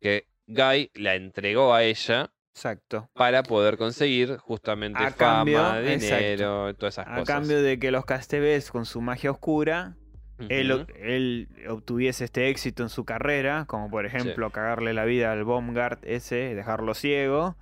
Que 0.01 0.27
Guy 0.47 0.91
la 0.95 1.15
entregó 1.15 1.75
a 1.75 1.83
ella 1.83 2.31
Exacto. 2.55 3.11
para 3.13 3.43
poder 3.43 3.77
conseguir 3.77 4.37
justamente 4.39 5.03
A 5.03 5.11
fama, 5.11 5.45
cambio, 5.45 5.81
dinero, 5.83 6.75
todas 6.75 6.95
esas 6.95 7.07
A 7.07 7.11
cosas. 7.17 7.27
cambio 7.27 7.63
de 7.63 7.79
que 7.79 7.91
los 7.91 8.05
Castebes 8.07 8.71
con 8.71 8.87
su 8.87 9.01
magia 9.03 9.31
oscura, 9.31 9.97
él, 10.49 11.49
obtuviese 11.69 12.25
este 12.25 12.49
éxito 12.49 12.83
en 12.83 12.89
su 12.89 13.05
carrera, 13.05 13.65
como 13.67 13.91
por 13.91 14.05
ejemplo 14.07 14.51
cagarle 14.51 14.93
la 14.95 15.05
vida 15.05 15.33
al 15.33 15.45
Baumgart 15.45 16.03
ese, 16.05 16.55
dejarlo 16.55 16.95
ciego, 16.95 17.57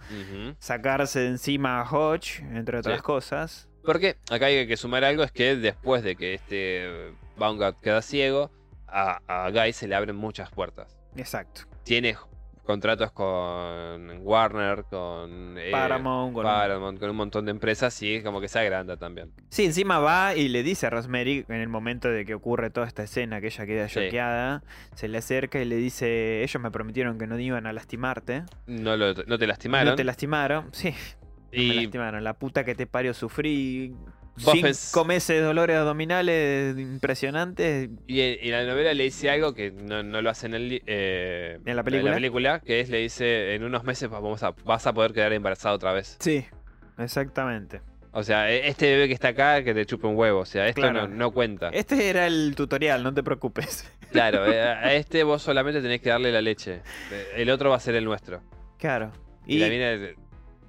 sacarse 0.58 1.20
de 1.20 1.28
encima 1.28 1.80
a 1.80 1.90
Hodge, 1.90 2.40
entre 2.54 2.78
otras 2.78 2.98
Sí. 2.98 3.02
cosas. 3.02 3.68
Porque 3.84 4.16
acá 4.30 4.46
hay 4.46 4.66
que 4.66 4.76
sumar 4.76 5.04
algo, 5.04 5.22
es 5.24 5.32
que 5.32 5.56
después 5.56 6.02
de 6.02 6.16
que 6.16 6.34
este 6.34 7.12
Baumgart 7.36 7.80
queda 7.80 8.02
ciego, 8.02 8.50
a, 8.86 9.20
a 9.26 9.50
Guy 9.50 9.72
se 9.72 9.88
le 9.88 9.94
abren 9.94 10.16
muchas 10.16 10.50
puertas. 10.50 10.96
Exacto. 11.16 11.62
Tiene 11.84 12.16
contratos 12.64 13.12
con 13.12 14.10
Warner, 14.22 14.84
con 14.88 15.58
eh, 15.58 15.70
Paramount, 15.70 16.32
con- 16.34 16.44
Paramount, 16.44 16.98
con 16.98 17.10
un 17.10 17.16
montón 17.16 17.44
de 17.44 17.50
empresas 17.50 18.00
y 18.02 18.22
como 18.22 18.40
que 18.40 18.48
se 18.48 18.58
agranda 18.58 18.96
también. 18.96 19.32
Sí, 19.50 19.66
encima 19.66 19.98
va 19.98 20.34
y 20.34 20.48
le 20.48 20.62
dice 20.62 20.86
a 20.86 20.90
Rosemary, 20.90 21.44
en 21.48 21.56
el 21.60 21.68
momento 21.68 22.08
de 22.08 22.24
que 22.24 22.34
ocurre 22.34 22.70
toda 22.70 22.86
esta 22.86 23.02
escena, 23.02 23.40
que 23.42 23.48
ella 23.48 23.66
queda 23.66 23.88
Sí. 23.88 23.94
choqueada, 23.96 24.62
se 24.94 25.08
le 25.08 25.18
acerca 25.18 25.60
y 25.60 25.66
le 25.66 25.76
dice, 25.76 26.42
ellos 26.42 26.62
me 26.62 26.70
prometieron 26.70 27.18
que 27.18 27.26
no 27.26 27.38
iban 27.38 27.66
a 27.66 27.72
lastimarte. 27.74 28.44
No, 28.66 28.96
lo- 28.96 29.12
no 29.12 29.38
te 29.38 29.46
lastimaron. 29.46 29.88
No 29.90 29.94
te 29.96 30.04
lastimaron. 30.04 30.68
Sí, 30.72 30.90
no 30.90 31.58
me 31.58 31.62
y 31.62 31.72
lastimaron. 31.82 32.24
La 32.24 32.32
puta 32.34 32.64
que 32.64 32.74
te 32.74 32.86
parió 32.86 33.12
sufrí. 33.12 33.94
Vos 34.42 34.54
Cinco 34.60 35.04
meses 35.04 35.36
de 35.36 35.42
dolores 35.42 35.76
abdominales 35.76 36.76
impresionantes. 36.78 37.88
Y 38.08 38.20
en, 38.20 38.38
y 38.42 38.50
la 38.50 38.64
novela 38.64 38.92
le 38.94 39.04
dice 39.04 39.30
algo 39.30 39.54
que 39.54 39.70
no, 39.70 40.02
no 40.02 40.22
lo 40.22 40.30
hace 40.30 40.46
en, 40.46 40.54
el, 40.54 40.82
eh, 40.86 41.58
¿En 41.64 41.76
la 41.76 41.82
película? 41.84 42.14
película, 42.14 42.60
que 42.60 42.80
es, 42.80 42.88
le 42.90 42.98
dice, 42.98 43.54
en 43.54 43.62
unos 43.62 43.84
meses 43.84 44.10
vamos 44.10 44.42
a, 44.42 44.50
vas 44.64 44.86
a 44.86 44.92
poder 44.92 45.12
quedar 45.12 45.32
embarazada 45.32 45.74
otra 45.74 45.92
vez. 45.92 46.16
Sí, 46.20 46.44
exactamente. 46.98 47.80
O 48.12 48.22
sea, 48.22 48.50
e- 48.50 48.68
este 48.68 48.86
bebé 48.92 49.08
que 49.08 49.14
está 49.14 49.28
acá, 49.28 49.62
que 49.64 49.74
te 49.74 49.86
chupe 49.86 50.06
un 50.06 50.16
huevo. 50.16 50.40
O 50.40 50.44
sea, 50.46 50.66
esto 50.68 50.80
Claro. 50.82 51.08
no, 51.08 51.14
no 51.14 51.30
cuenta. 51.32 51.68
Este 51.70 52.08
era 52.08 52.26
el 52.26 52.54
tutorial, 52.56 53.02
no 53.02 53.12
te 53.14 53.22
preocupes. 53.22 53.90
Claro, 54.14 54.46
eh, 54.46 54.60
a 54.62 54.94
este 54.94 55.24
vos 55.24 55.42
solamente 55.42 55.82
tenés 55.82 56.00
que 56.00 56.08
darle 56.10 56.30
la 56.30 56.40
leche. 56.40 56.82
Eh, 57.10 57.26
El 57.38 57.50
otro 57.50 57.70
va 57.70 57.76
a 57.76 57.80
ser 57.80 57.96
el 57.96 58.04
nuestro. 58.04 58.42
Claro. 58.78 59.10
Y, 59.44 59.56
Y, 59.56 59.58
la 59.58 59.68
mina, 59.68 60.14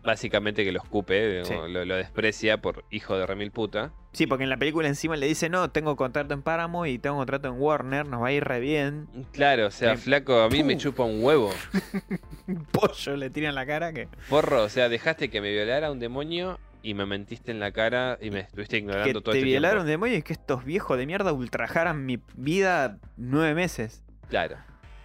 básicamente, 0.06 0.64
que 0.64 0.72
lo 0.72 0.80
escupe, 0.82 1.44
Sí. 1.46 1.54
lo, 1.70 1.84
lo 1.86 1.96
desprecia 1.96 2.62
por 2.62 2.86
hijo 2.92 3.18
de 3.18 3.26
remil 3.26 3.52
puta. 3.52 3.92
sí, 4.14 4.28
porque 4.28 4.44
en 4.44 4.50
la 4.50 4.58
película 4.58 4.88
encima 4.88 5.16
le 5.18 5.26
dice, 5.28 5.50
no, 5.50 5.70
tengo 5.72 5.96
contrato 5.96 6.34
en 6.34 6.42
Paramount 6.42 6.90
y 6.90 7.00
tengo 7.00 7.18
contrato 7.18 7.48
en 7.48 7.56
Warner, 7.60 8.08
nos 8.08 8.22
va 8.22 8.28
a 8.28 8.32
ir 8.32 8.44
re 8.44 8.60
bien. 8.60 9.08
Claro, 9.34 9.68
o 9.68 9.72
sea, 9.72 9.94
Eh, 9.94 9.98
flaco, 9.98 10.40
a 10.42 10.50
mí 10.50 10.64
me 10.64 10.78
chupa 10.78 11.04
un 11.04 11.24
huevo. 11.24 11.52
Un 12.48 12.64
pollo 12.66 13.16
le 13.18 13.30
tira 13.32 13.50
en 13.50 13.56
la 13.56 13.66
cara 13.66 13.92
que, 13.92 14.08
Porro, 14.30 14.64
o 14.64 14.70
sea, 14.70 14.88
dejaste 14.90 15.30
que 15.30 15.42
me 15.42 15.52
violara 15.52 15.92
un 15.92 16.00
demonio 16.00 16.60
y 16.84 16.94
me 16.94 17.06
mentiste 17.08 17.50
en 17.52 17.60
la 17.60 17.72
cara 17.72 18.20
y 18.22 18.30
me 18.30 18.42
estuviste 18.42 18.78
que 18.78 18.82
ignorando 18.84 19.22
todo 19.22 19.32
te 19.32 19.40
este 19.40 19.50
violaron 19.50 19.80
tiempo. 19.86 19.90
demonios 19.90 20.20
y 20.20 20.22
que 20.22 20.34
estos 20.34 20.64
viejos 20.64 20.98
de 21.00 21.08
mierda 21.08 21.34
ultrajaran 21.34 22.06
mi 22.06 22.20
vida 22.36 23.00
nueve 23.18 23.56
meses. 23.56 24.04
Claro. 24.30 24.58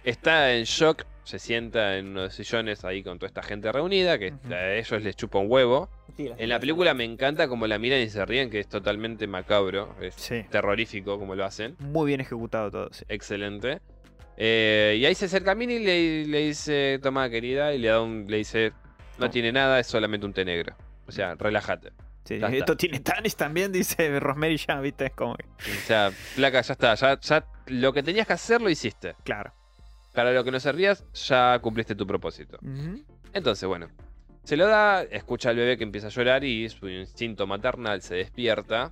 Está 0.03 0.53
en 0.53 0.65
shock, 0.65 1.03
se 1.23 1.39
sienta 1.39 1.97
en 1.97 2.07
unos 2.09 2.33
sillones 2.33 2.83
ahí 2.83 3.03
con 3.03 3.17
toda 3.19 3.27
esta 3.27 3.43
gente 3.43 3.71
reunida, 3.71 4.17
que 4.19 4.33
a 4.51 4.73
ellos 4.73 5.01
les 5.03 5.15
chupa 5.15 5.39
un 5.39 5.45
huevo. 5.49 5.89
En 6.17 6.49
la 6.49 6.59
película 6.59 6.93
me 6.93 7.03
encanta 7.03 7.47
como 7.47 7.67
la 7.67 7.77
miran 7.79 7.99
y 8.01 8.09
se 8.09 8.25
ríen, 8.25 8.49
que 8.49 8.59
es 8.59 8.67
totalmente 8.67 9.27
macabro, 9.27 9.95
es 10.01 10.15
Sí. 10.15 10.43
terrorífico 10.49 11.17
como 11.17 11.35
lo 11.35 11.45
hacen. 11.45 11.75
Muy 11.79 12.07
bien 12.07 12.21
ejecutado 12.21 12.69
todo, 12.71 12.89
sí. 12.91 13.05
Excelente. 13.07 13.79
Eh, 14.37 14.97
y 14.99 15.05
ahí 15.05 15.15
se 15.15 15.25
acerca 15.25 15.51
a 15.51 15.55
Minnie 15.55 15.77
y 15.77 15.83
le, 15.83 16.25
le 16.27 16.39
dice, 16.47 16.99
toma 17.01 17.29
querida, 17.29 17.73
y 17.73 17.77
le, 17.79 17.89
da 17.89 18.01
un, 18.01 18.25
le 18.27 18.37
dice, 18.37 18.71
no 19.19 19.25
No. 19.27 19.31
tiene 19.31 19.51
nada, 19.51 19.79
es 19.79 19.87
solamente 19.87 20.25
un 20.25 20.33
té 20.33 20.43
negro. 20.45 20.75
O 21.07 21.11
sea, 21.11 21.35
relájate. 21.35 21.91
Sí, 22.25 22.37
Ya 22.39 22.47
está. 22.47 22.57
esto 22.57 22.77
tiene 22.77 22.99
tanis 22.99 23.35
también, 23.35 23.71
dice 23.71 24.19
Rosemary 24.19 24.57
ya, 24.57 24.79
viste, 24.79 25.05
es 25.07 25.11
como 25.13 25.35
que, 25.35 25.45
O 25.45 25.85
sea, 25.85 26.11
flaca, 26.11 26.61
ya 26.61 26.73
está, 26.73 26.93
ya, 26.95 27.19
ya 27.19 27.45
lo 27.67 27.93
que 27.93 28.03
tenías 28.03 28.27
que 28.27 28.33
hacer 28.33 28.61
lo 28.61 28.69
hiciste. 28.69 29.15
claro. 29.23 29.53
Para 30.13 30.31
lo 30.33 30.43
que 30.43 30.51
no 30.51 30.59
servías, 30.59 31.05
ya 31.13 31.57
cumpliste 31.59 31.95
tu 31.95 32.05
propósito. 32.05 32.59
Entonces, 33.33 33.67
bueno, 33.67 33.87
se 34.43 34.57
lo 34.57 34.67
da, 34.67 35.03
escucha 35.03 35.49
al 35.51 35.55
bebé 35.55 35.77
que 35.77 35.83
empieza 35.83 36.07
a 36.07 36.09
llorar 36.09 36.43
y 36.43 36.67
su 36.69 36.89
instinto 36.89 37.47
maternal 37.47 38.01
se 38.01 38.15
despierta. 38.15 38.91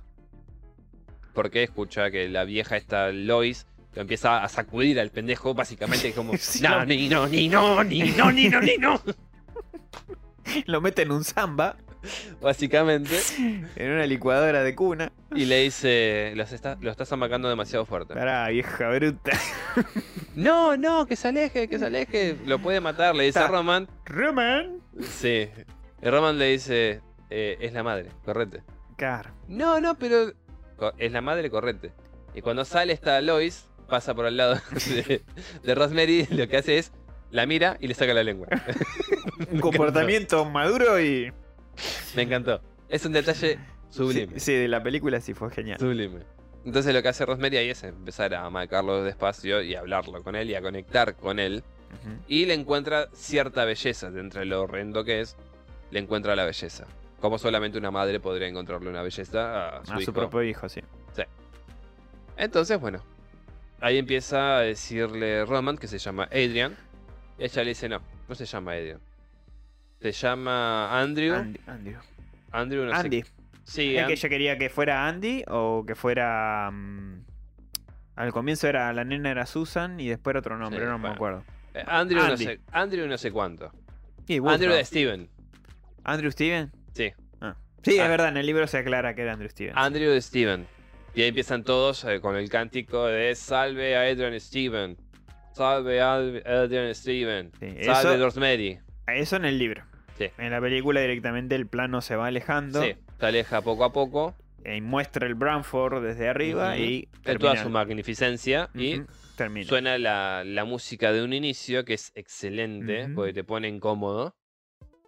Porque 1.34 1.62
escucha 1.62 2.10
que 2.10 2.28
la 2.28 2.44
vieja 2.44 2.76
esta 2.76 3.10
Lois 3.12 3.66
lo 3.94 4.02
empieza 4.02 4.42
a 4.42 4.48
sacudir 4.48 4.98
al 5.00 5.10
pendejo, 5.10 5.54
básicamente 5.54 6.12
como, 6.12 6.32
Sí, 6.38 6.62
no, 6.62 6.78
lo- 6.80 6.86
ni 6.86 7.08
no, 7.08 7.26
ni 7.28 7.48
no, 7.48 7.84
ni 7.84 8.00
no, 8.12 8.32
ni 8.32 8.48
no, 8.48 8.60
ni 8.60 8.76
no. 8.78 9.00
Lo 10.66 10.80
mete 10.80 11.02
en 11.02 11.12
un 11.12 11.22
samba, 11.22 11.76
Básicamente. 12.40 13.14
en 13.76 13.90
una 13.92 14.06
licuadora 14.06 14.62
de 14.64 14.74
cuna. 14.74 15.12
Y 15.34 15.44
le 15.44 15.62
dice, 15.62 16.32
los 16.34 16.52
está, 16.52 16.76
lo 16.80 16.90
estás 16.90 17.12
amacando 17.12 17.48
demasiado 17.48 17.86
fuerte. 17.86 18.14
Pará, 18.14 18.48
vieja 18.48 18.90
bruta. 18.90 19.32
No, 20.34 20.76
no, 20.76 21.06
que 21.06 21.16
se 21.16 21.28
aleje, 21.28 21.68
que 21.68 21.78
se 21.78 21.86
aleje. 21.86 22.36
Lo 22.46 22.58
puede 22.58 22.80
matar, 22.80 23.14
le 23.14 23.24
dice 23.24 23.38
a 23.38 23.42
Está. 23.42 23.56
Roman. 23.56 23.88
Roman. 24.04 24.80
Sí. 25.00 25.48
Y 26.02 26.08
Roman 26.08 26.38
le 26.38 26.46
dice, 26.46 27.00
eh, 27.30 27.56
es 27.60 27.72
la 27.72 27.82
madre, 27.82 28.10
correte. 28.24 28.62
Claro. 28.96 29.30
No, 29.48 29.80
no, 29.80 29.96
pero 29.98 30.32
es 30.98 31.12
la 31.12 31.20
madre, 31.20 31.50
correte. 31.50 31.92
Y 32.34 32.42
cuando 32.42 32.64
sale 32.64 32.92
esta 32.92 33.20
Lois, 33.20 33.66
pasa 33.88 34.14
por 34.14 34.26
al 34.26 34.36
lado 34.36 34.54
de, 34.72 35.22
de 35.62 35.74
Rosemary, 35.74 36.26
lo 36.30 36.48
que 36.48 36.56
hace 36.56 36.78
es 36.78 36.92
la 37.30 37.46
mira 37.46 37.76
y 37.80 37.86
le 37.86 37.94
saca 37.94 38.14
la 38.14 38.22
lengua. 38.22 38.48
Un 39.52 39.60
comportamiento 39.60 40.44
maduro 40.44 41.00
y. 41.00 41.32
Me 42.14 42.22
encantó. 42.22 42.60
Es 42.88 43.06
un 43.06 43.12
detalle 43.12 43.58
sublime. 43.90 44.34
Sí, 44.34 44.40
sí, 44.40 44.52
de 44.54 44.68
la 44.68 44.82
película 44.82 45.20
sí 45.20 45.34
fue 45.34 45.50
genial. 45.50 45.78
Sublime. 45.78 46.20
Entonces 46.64 46.94
lo 46.94 47.02
que 47.02 47.08
hace 47.08 47.24
Rosemary 47.24 47.56
ahí 47.56 47.70
es 47.70 47.82
empezar 47.84 48.34
a 48.34 48.48
marcarlo 48.50 49.02
despacio 49.02 49.62
y 49.62 49.74
a 49.74 49.80
hablarlo 49.80 50.22
con 50.22 50.36
él 50.36 50.50
y 50.50 50.54
a 50.54 50.62
conectar 50.62 51.16
con 51.16 51.38
él. 51.38 51.62
Y 52.28 52.46
le 52.46 52.54
encuentra 52.54 53.08
cierta 53.12 53.64
belleza 53.64 54.10
dentro 54.10 54.40
de 54.40 54.46
lo 54.46 54.62
horrendo 54.62 55.02
que 55.04 55.20
es. 55.20 55.36
Le 55.90 55.98
encuentra 55.98 56.36
la 56.36 56.44
belleza. 56.44 56.86
Como 57.20 57.36
solamente 57.38 57.78
una 57.78 57.90
madre 57.90 58.20
podría 58.20 58.46
encontrarle 58.46 58.88
una 58.90 59.02
belleza 59.02 59.78
a 59.78 59.84
su 59.84 59.92
A 59.92 59.96
su 59.96 60.02
hijo. 60.02 60.12
propio 60.12 60.42
hijo, 60.44 60.68
sí. 60.68 60.80
Entonces, 62.36 62.78
bueno. 62.80 63.02
Ahí 63.80 63.96
empieza 63.98 64.58
a 64.58 64.60
decirle 64.60 65.44
Roman 65.46 65.78
que 65.78 65.88
se 65.88 65.98
llama 65.98 66.24
Adrian. 66.24 66.76
Y 67.38 67.44
ella 67.44 67.62
le 67.64 67.68
dice, 67.70 67.88
no, 67.88 68.00
no 68.28 68.34
se 68.34 68.44
llama 68.44 68.72
Adrian. 68.72 69.00
Se 70.00 70.12
llama 70.12 71.00
Andrew. 71.00 71.34
Andy. 71.34 71.60
Andrew 72.52 72.84
no 72.84 72.90
sé- 72.92 72.96
Andy. 72.96 73.24
Sí, 73.64 73.96
¿Es 73.96 74.06
que 74.06 74.12
ella 74.14 74.28
quería 74.28 74.58
que 74.58 74.68
fuera 74.70 75.06
Andy 75.06 75.44
o 75.48 75.84
que 75.86 75.94
fuera. 75.94 76.70
mm, 76.72 77.24
al 78.16 78.32
comienzo 78.32 78.68
era 78.68 78.92
la 78.92 79.04
nena 79.04 79.30
era 79.30 79.46
Susan 79.46 79.98
y 80.00 80.08
después 80.08 80.32
era 80.32 80.40
otro 80.40 80.58
nombre, 80.58 80.80
Sí, 80.80 80.86
no 80.86 80.98
me 80.98 81.08
acuerdo. 81.08 81.44
eh, 81.74 81.82
Andrew, 81.86 82.22
no 82.26 82.36
sé, 82.36 82.60
Andrew 82.72 83.06
no 83.06 83.16
sé 83.18 83.30
cuánto. 83.30 83.72
Y 84.26 84.38
Andrew 84.46 84.72
de 84.72 84.84
Steven. 84.84 85.28
¿Andrew 86.04 86.30
Steven? 86.30 86.70
Sí. 86.92 87.12
Ah. 87.40 87.56
Sí, 87.82 87.98
Ah. 87.98 88.04
es 88.04 88.08
verdad, 88.10 88.28
en 88.28 88.36
el 88.36 88.46
libro 88.46 88.66
se 88.66 88.78
aclara 88.78 89.14
que 89.14 89.22
era 89.22 89.32
Andrew 89.32 89.48
Steven. 89.50 89.72
Andrew 89.76 90.10
de 90.10 90.20
Steven. 90.20 90.66
Y 91.14 91.22
ahí 91.22 91.28
empiezan 91.28 91.64
todos 91.64 92.04
eh, 92.04 92.20
con 92.20 92.36
el 92.36 92.48
cántico 92.48 93.06
de 93.06 93.34
Salve 93.34 93.96
a 93.96 94.02
Adrian 94.02 94.38
Steven. 94.40 94.96
Salve 95.54 96.00
a 96.00 96.14
Ad- 96.14 96.46
Adrian 96.46 96.94
Steven. 96.94 97.50
Sí, 97.58 97.84
Salve 97.84 98.14
eso- 98.14 98.24
Rosemary. 98.24 98.78
Eso 99.06 99.36
en 99.36 99.44
el 99.44 99.58
libro. 99.58 99.82
Sí. 100.18 100.26
En 100.38 100.50
la 100.50 100.60
película 100.60 101.00
directamente 101.00 101.54
el 101.56 101.66
plano 101.66 102.00
se 102.02 102.14
va 102.14 102.26
alejando 102.26 102.82
Sí, 102.82 102.94
se 103.20 103.26
aleja 103.26 103.60
poco 103.62 103.84
a 103.84 103.92
poco. 103.92 104.34
y 104.64 104.80
muestra 104.80 105.26
el 105.26 105.34
Branford 105.34 106.02
desde 106.02 106.28
arriba 106.28 106.76
y 106.76 107.08
En 107.24 107.38
toda 107.38 107.52
termina. 107.52 107.62
su 107.62 107.70
magnificencia. 107.70 108.70
Y 108.74 109.02
termina. 109.36 109.66
suena 109.68 109.98
la, 109.98 110.42
la 110.44 110.64
música 110.64 111.12
de 111.12 111.22
un 111.22 111.32
inicio 111.32 111.84
que 111.84 111.94
es 111.94 112.12
excelente 112.14 113.08
porque 113.14 113.32
te 113.32 113.44
pone 113.44 113.68
incómodo. 113.68 114.34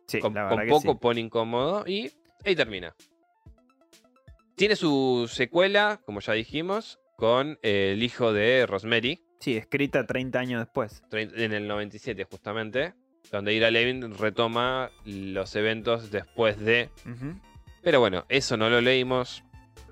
Sí, 0.08 0.20
con, 0.20 0.34
la 0.34 0.48
poco 0.68 0.92
sí. 0.92 0.98
pone 1.00 1.20
incómodo 1.20 1.84
y 1.86 2.10
ahí 2.44 2.54
termina. 2.56 2.94
Tiene 4.56 4.76
su 4.76 5.28
secuela, 5.32 6.00
como 6.04 6.20
ya 6.20 6.34
dijimos, 6.34 6.98
con 7.16 7.58
eh, 7.62 7.92
el 7.94 8.02
hijo 8.02 8.32
de 8.32 8.66
Rosemary, 8.66 9.20
Sí, 9.40 9.56
escrita 9.56 10.06
30 10.06 10.38
años 10.38 10.60
después. 10.60 11.02
en 11.10 11.52
el 11.52 11.66
97 11.66 12.22
justamente, 12.24 12.94
donde 13.32 13.52
Ira 13.54 13.72
Levin 13.72 14.16
retoma 14.16 14.90
los 15.04 15.56
eventos 15.56 16.12
después 16.12 16.60
de... 16.60 16.90
Ujú. 17.04 17.40
Pero 17.82 18.00
bueno, 18.00 18.24
eso 18.28 18.56
no 18.56 18.70
lo 18.70 18.80
leímos 18.80 19.42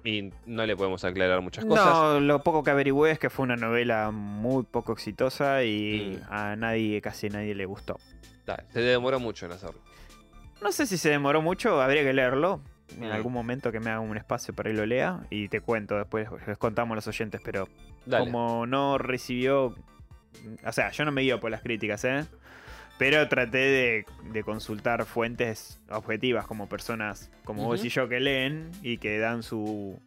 y 0.05 0.31
no 0.47 0.65
le 0.65 0.77
podemos 0.77 1.05
aclarar 1.05 1.41
muchas 1.43 1.65
cosas. 1.65 1.93
No, 1.93 2.21
lo 2.21 2.43
poco 2.43 2.63
que 2.65 2.71
averigüé 2.71 3.11
es 3.11 3.19
que 3.19 3.31
fue 3.31 3.43
una 3.45 3.57
novela 3.57 4.11
muy 4.11 4.63
poco 4.63 4.93
exitosa 4.93 5.63
y 5.65 6.19
Mm. 6.23 6.33
a 6.33 6.57
nadie, 6.57 7.01
casi 7.01 7.29
nadie 7.29 7.55
le 7.55 7.67
gustó. 7.67 7.99
Se 8.73 8.81
demoró 8.81 9.21
mucho 9.21 9.47
en 9.47 9.53
hacerlo. 9.53 9.81
No 10.63 10.73
sé 10.73 10.87
si 10.87 10.99
se 10.99 11.11
demoró 11.11 11.41
mucho, 11.43 11.81
habría 11.81 12.03
que 12.03 12.13
leerlo. 12.13 12.61
En 13.01 13.09
Mm. 13.09 13.13
algún 13.13 13.33
momento 13.33 13.71
que 13.71 13.79
me 13.79 13.91
haga 13.91 14.01
un 14.01 14.17
espacio 14.17 14.53
para 14.55 14.71
que 14.71 14.77
lo 14.77 14.85
lea 14.87 15.21
y 15.31 15.49
te 15.49 15.61
cuento 15.61 15.97
después, 15.97 16.29
les 16.47 16.59
contamos 16.59 16.93
a 16.93 16.97
los 16.97 17.07
oyentes, 17.07 17.41
pero 17.45 17.69
Dale. 18.07 18.25
como 18.25 18.67
no 18.67 18.99
recibió, 18.99 19.77
o 20.67 20.73
sea, 20.73 20.91
yo 20.91 21.05
no 21.05 21.13
me 21.13 21.21
guío 21.23 21.39
por 21.39 21.53
las 21.53 21.63
críticas, 21.63 22.05
¿eh? 22.05 22.25
Pero 23.01 23.27
traté 23.29 23.57
de, 23.57 24.07
de 24.31 24.43
consultar 24.43 25.07
fuentes 25.07 25.81
objetivas 25.89 26.47
como 26.47 26.69
personas 26.69 27.31
como 27.47 27.65
vos 27.65 27.83
y 27.83 27.89
yo 27.89 28.11
que 28.11 28.21
leen 28.21 28.71
y 28.83 28.99
que 28.99 29.19
dan 29.19 29.43
su, 29.43 29.99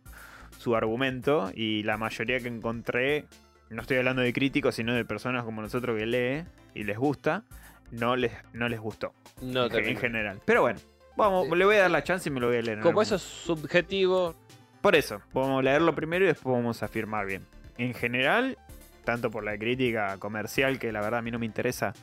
su 0.59 0.75
argumento 0.75 1.51
y 1.55 1.81
la 1.81 1.97
mayoría 1.97 2.39
que 2.39 2.49
encontré, 2.49 3.25
no 3.71 3.81
estoy 3.81 3.97
hablando 3.97 4.21
de 4.21 4.31
críticos, 4.31 4.75
sino 4.75 4.93
de 4.93 5.05
personas 5.05 5.43
como 5.43 5.63
nosotros 5.63 5.97
que 5.97 6.05
lee 6.05 6.45
y 6.75 6.83
les 6.83 6.99
gusta, 6.99 7.45
no 7.89 8.15
les, 8.15 8.31
no 8.53 8.69
les 8.69 8.79
gustó 8.79 9.15
No 9.41 9.65
en, 9.65 9.97
general. 9.97 10.39
Pero 10.45 10.61
bueno, 10.61 10.79
vamos, 11.17 11.49
le 11.49 11.65
voy 11.65 11.77
a 11.77 11.79
dar 11.79 11.91
la 11.91 12.03
chance 12.03 12.29
y 12.29 12.31
me 12.31 12.39
lo 12.39 12.49
voy 12.49 12.57
a 12.57 12.61
leer. 12.61 12.79
Como 12.81 13.01
eso 13.01 13.15
es 13.15 13.23
subjetivo, 13.23 14.35
por 14.83 14.95
eso, 14.95 15.19
vamos 15.33 15.61
a 15.61 15.63
leerlo 15.63 15.95
primero 15.95 16.25
y 16.25 16.27
después 16.27 16.55
vamos 16.55 16.83
a 16.83 16.85
afirmar 16.85 17.25
bien. 17.25 17.43
En 17.79 17.95
general, 17.95 18.59
tanto 19.03 19.31
por 19.31 19.43
la 19.43 19.57
crítica 19.57 20.17
comercial, 20.19 20.77
que 20.77 20.91
la 20.91 21.01
verdad 21.01 21.19
a 21.19 21.21
mí 21.23 21.31
no 21.31 21.39
me 21.39 21.47
interesa, 21.47 21.93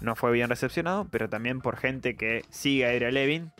no 0.00 0.16
fue 0.16 0.32
bien 0.32 0.48
recepcionado, 0.48 1.06
pero 1.10 1.28
también 1.28 1.60
por 1.60 1.76
gente 1.76 2.16
que 2.16 2.44
sigue 2.50 2.86
a 2.86 3.10
Levin, 3.10 3.52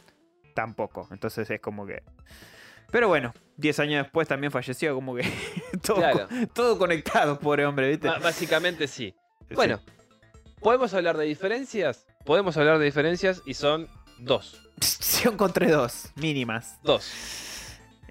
tampoco. 0.55 1.09
Entonces 1.10 1.51
es 1.51 1.60
como 1.60 1.86
que... 1.86 2.02
Pero 2.90 3.09
bueno, 3.09 3.35
10 3.56 3.81
años 3.81 4.05
después 4.05 4.27
también 4.28 4.51
falleció, 4.51 4.94
como 4.94 5.15
que 5.15 5.23
todo, 5.85 5.97
Claro. 5.97 6.28
todo 6.55 6.78
conectado, 6.78 7.39
pobre 7.39 7.66
hombre, 7.66 7.89
¿viste? 7.89 8.09
básicamente 8.23 8.89
sí. 8.89 9.15
Sí. 9.48 9.55
Bueno, 9.55 9.81
¿podemos 10.60 10.94
hablar 10.94 11.16
de 11.16 11.24
diferencias? 11.27 12.06
Podemos 12.24 12.56
hablar 12.56 12.78
de 12.78 12.85
diferencias 12.86 13.43
y 13.44 13.55
son 13.55 13.89
dos. 14.19 14.60
Yo 15.23 15.31
encontré 15.32 15.70
dos, 15.70 16.12
mínimas. 16.16 16.78
Dos. 16.82 17.10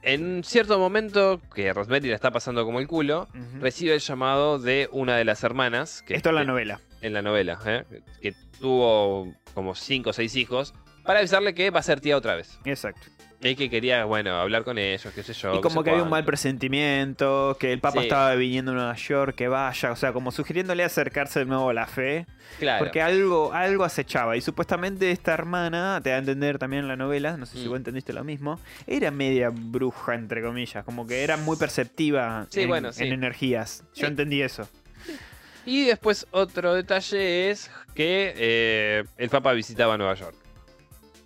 En 0.03 0.43
cierto 0.43 0.77
momento, 0.79 1.41
que 1.53 1.73
Rosemary 1.73 2.09
la 2.09 2.15
está 2.15 2.31
pasando 2.31 2.63
como 2.63 2.79
el 2.79 2.87
culo, 2.87 3.27
recibe 3.59 3.93
el 3.93 3.99
llamado 3.99 4.57
de 4.59 4.87
una 4.91 5.17
de 5.17 5.25
las 5.25 5.43
hermanas. 5.43 6.01
Que 6.03 6.15
Esto 6.15 6.29
es 6.29 6.35
la 6.35 6.43
novela. 6.45 6.79
En 7.01 7.13
la 7.13 7.21
novela, 7.21 7.59
¿eh? 7.65 7.83
que 8.21 8.33
tuvo 8.59 9.33
como 9.53 9.75
cinco 9.75 10.09
o 10.09 10.13
seis 10.13 10.35
hijos, 10.35 10.73
para 11.03 11.19
avisarle 11.19 11.53
que 11.53 11.69
va 11.69 11.79
a 11.79 11.83
ser 11.83 12.01
tía 12.01 12.17
otra 12.17 12.35
vez. 12.35 12.59
Exacto. 12.65 13.01
Y 13.39 13.55
que 13.55 13.69
quería, 13.69 14.03
bueno, 14.05 14.31
hablar 14.35 14.63
con 14.63 14.79
ellos, 14.79 15.13
qué 15.13 15.21
sé 15.21 15.33
yo. 15.33 15.53
Y 15.55 15.61
como 15.61 15.83
que 15.83 15.91
había 15.91 16.01
un 16.01 16.09
mal 16.09 16.25
presentimiento, 16.25 17.55
que 17.59 17.71
el 17.71 17.79
Papa 17.79 17.99
Sí. 18.01 18.07
estaba 18.07 18.33
viniendo 18.35 18.71
a 18.71 18.75
Nueva 18.75 18.95
York, 18.95 19.35
que 19.35 19.47
vaya, 19.47 19.91
o 19.91 19.95
sea, 19.95 20.11
como 20.11 20.31
sugiriéndole 20.31 20.83
acercarse 20.83 21.39
de 21.39 21.45
nuevo 21.45 21.69
a 21.69 21.73
la 21.73 21.85
fe, 21.85 22.25
Claro. 22.59 22.79
porque 22.79 23.01
algo, 23.01 23.53
algo 23.53 23.83
acechaba. 23.83 24.35
Y 24.37 24.41
supuestamente 24.41 25.11
esta 25.11 25.33
hermana, 25.33 25.99
te 26.03 26.09
da 26.09 26.15
a 26.15 26.19
entender 26.19 26.57
también 26.57 26.81
en 26.83 26.87
la 26.87 26.95
novela, 26.95 27.37
no 27.37 27.45
sé 27.45 27.59
si 27.59 27.65
Mm. 27.65 27.69
vos 27.69 27.77
entendiste 27.77 28.11
lo 28.13 28.23
mismo, 28.23 28.59
era 28.87 29.11
media 29.11 29.49
bruja, 29.53 30.15
entre 30.15 30.41
comillas, 30.41 30.83
como 30.83 31.05
que 31.05 31.23
era 31.23 31.37
muy 31.37 31.57
perceptiva 31.57 32.47
Sí, 32.49 32.61
en, 32.61 32.67
bueno, 32.69 32.91
sí. 32.91 33.03
en 33.05 33.13
energías. 33.13 33.83
Yo 33.93 34.07
entendí 34.07 34.41
eso. 34.41 34.67
Y 35.67 35.85
después 35.85 36.25
otro 36.31 36.73
detalle 36.73 37.49
es 37.51 37.69
que 37.93 38.33
eh, 38.37 39.03
el 39.17 39.29
Papa 39.29 39.51
visitaba 39.51 39.97
Nueva 39.97 40.13
York. 40.15 40.35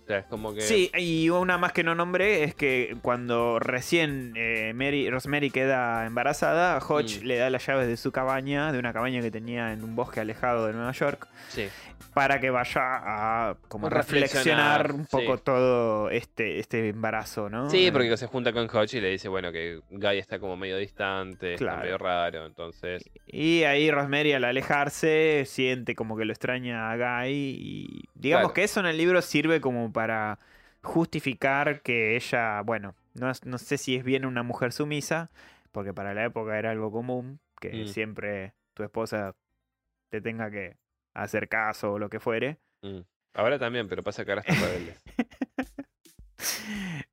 O 0.02 0.04
sea, 0.04 0.18
es 0.18 0.26
como 0.26 0.52
que... 0.52 0.62
Sí, 0.62 0.90
y 0.98 1.30
una 1.30 1.58
más 1.58 1.72
que 1.72 1.84
no 1.84 1.94
nombré 1.94 2.42
es 2.42 2.56
que 2.56 2.96
cuando 3.02 3.60
recién 3.60 4.32
eh, 4.34 4.72
Mary, 4.74 5.08
Rosemary 5.08 5.50
queda 5.52 6.06
embarazada, 6.06 6.78
Hodge 6.78 7.20
Mm. 7.22 7.26
le 7.26 7.36
da 7.36 7.50
las 7.50 7.64
llaves 7.64 7.86
de 7.86 7.96
su 7.96 8.10
cabaña, 8.10 8.72
de 8.72 8.80
una 8.80 8.92
cabaña 8.92 9.20
que 9.20 9.30
tenía 9.30 9.72
en 9.72 9.84
un 9.84 9.94
bosque 9.94 10.18
alejado 10.18 10.66
de 10.66 10.72
Nueva 10.72 10.90
York, 10.90 11.28
sí. 11.48 11.68
Para 12.14 12.40
que 12.40 12.50
vaya 12.50 12.80
a 12.82 13.56
como 13.68 13.88
Reflexionar, 13.88 14.88
reflexionar 14.88 14.92
un 14.92 15.06
poco 15.06 15.36
sí. 15.36 15.42
todo 15.44 16.10
este, 16.10 16.58
este 16.58 16.88
embarazo, 16.88 17.48
¿no? 17.50 17.68
Sí, 17.70 17.90
porque 17.90 18.16
se 18.16 18.26
junta 18.26 18.52
con 18.52 18.68
Hodge 18.68 18.94
y 18.98 19.00
le 19.00 19.10
dice, 19.10 19.28
bueno, 19.28 19.50
que 19.52 19.80
Guy 19.90 20.18
está 20.18 20.38
como 20.38 20.56
medio 20.56 20.76
distante, 20.76 21.54
está 21.54 21.76
medio 21.78 21.98
raro, 21.98 22.46
entonces... 22.46 23.02
Y 23.26 23.62
ahí 23.64 23.90
Rosemary 23.90 24.32
al 24.32 24.44
alejarse 24.44 25.44
siente 25.46 25.94
como 25.94 26.16
que 26.16 26.24
lo 26.24 26.32
extraña 26.32 26.90
a 26.90 26.96
Guy 27.24 27.30
y 27.32 28.04
digamos 28.14 28.44
Claro. 28.46 28.54
que 28.54 28.64
eso 28.64 28.80
en 28.80 28.86
el 28.86 28.96
libro 28.98 29.22
sirve 29.22 29.60
como 29.60 29.92
para 29.92 30.38
justificar 30.82 31.80
que 31.82 32.16
ella, 32.16 32.60
bueno, 32.62 32.94
no, 33.14 33.30
es- 33.30 33.44
no 33.46 33.58
sé 33.58 33.78
si 33.78 33.96
es 33.96 34.04
bien 34.04 34.24
una 34.26 34.42
mujer 34.42 34.72
sumisa, 34.72 35.30
porque 35.70 35.94
para 35.94 36.12
la 36.14 36.24
época 36.24 36.58
era 36.58 36.70
algo 36.70 36.90
común, 36.92 37.40
que 37.60 37.84
Mm. 37.84 37.86
siempre 37.88 38.52
tu 38.74 38.82
esposa 38.82 39.34
te 40.10 40.20
tenga 40.20 40.50
que 40.50 40.76
hacer 41.14 41.48
caso 41.48 41.92
o 41.92 41.98
lo 41.98 42.08
que 42.08 42.20
fuere. 42.20 42.58
mm. 42.82 43.00
Ahora 43.34 43.58
también, 43.58 43.88
pero 43.88 44.02
pasa 44.02 44.24
que 44.26 44.30
ahora 44.32 44.42
está 44.46 44.54
rebelde. 44.66 44.94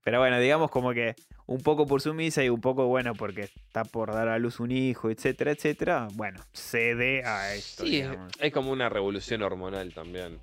Pero 0.04 0.20
bueno, 0.20 0.40
digamos 0.40 0.72
como 0.72 0.92
que 0.94 1.16
un 1.46 1.62
poco 1.62 1.86
por 1.86 2.02
sumisa 2.02 2.44
y 2.44 2.50
un 2.50 2.62
poco, 2.62 2.88
bueno, 2.88 3.14
porque 3.14 3.42
está 3.44 3.84
por 3.84 4.12
dar 4.12 4.28
a 4.28 4.40
luz 4.40 4.60
un 4.60 4.72
hijo, 4.72 5.10
etcétera, 5.12 5.52
etcétera. 5.52 6.08
Bueno, 6.14 6.42
cede 6.52 7.24
a 7.24 7.54
esto. 7.54 7.84
Sí, 7.86 8.00
es, 8.00 8.10
digamos. 8.10 8.32
es 8.40 8.52
como 8.52 8.72
una 8.72 8.90
revolución 8.90 9.44
hormonal 9.44 9.94
también. 9.94 10.40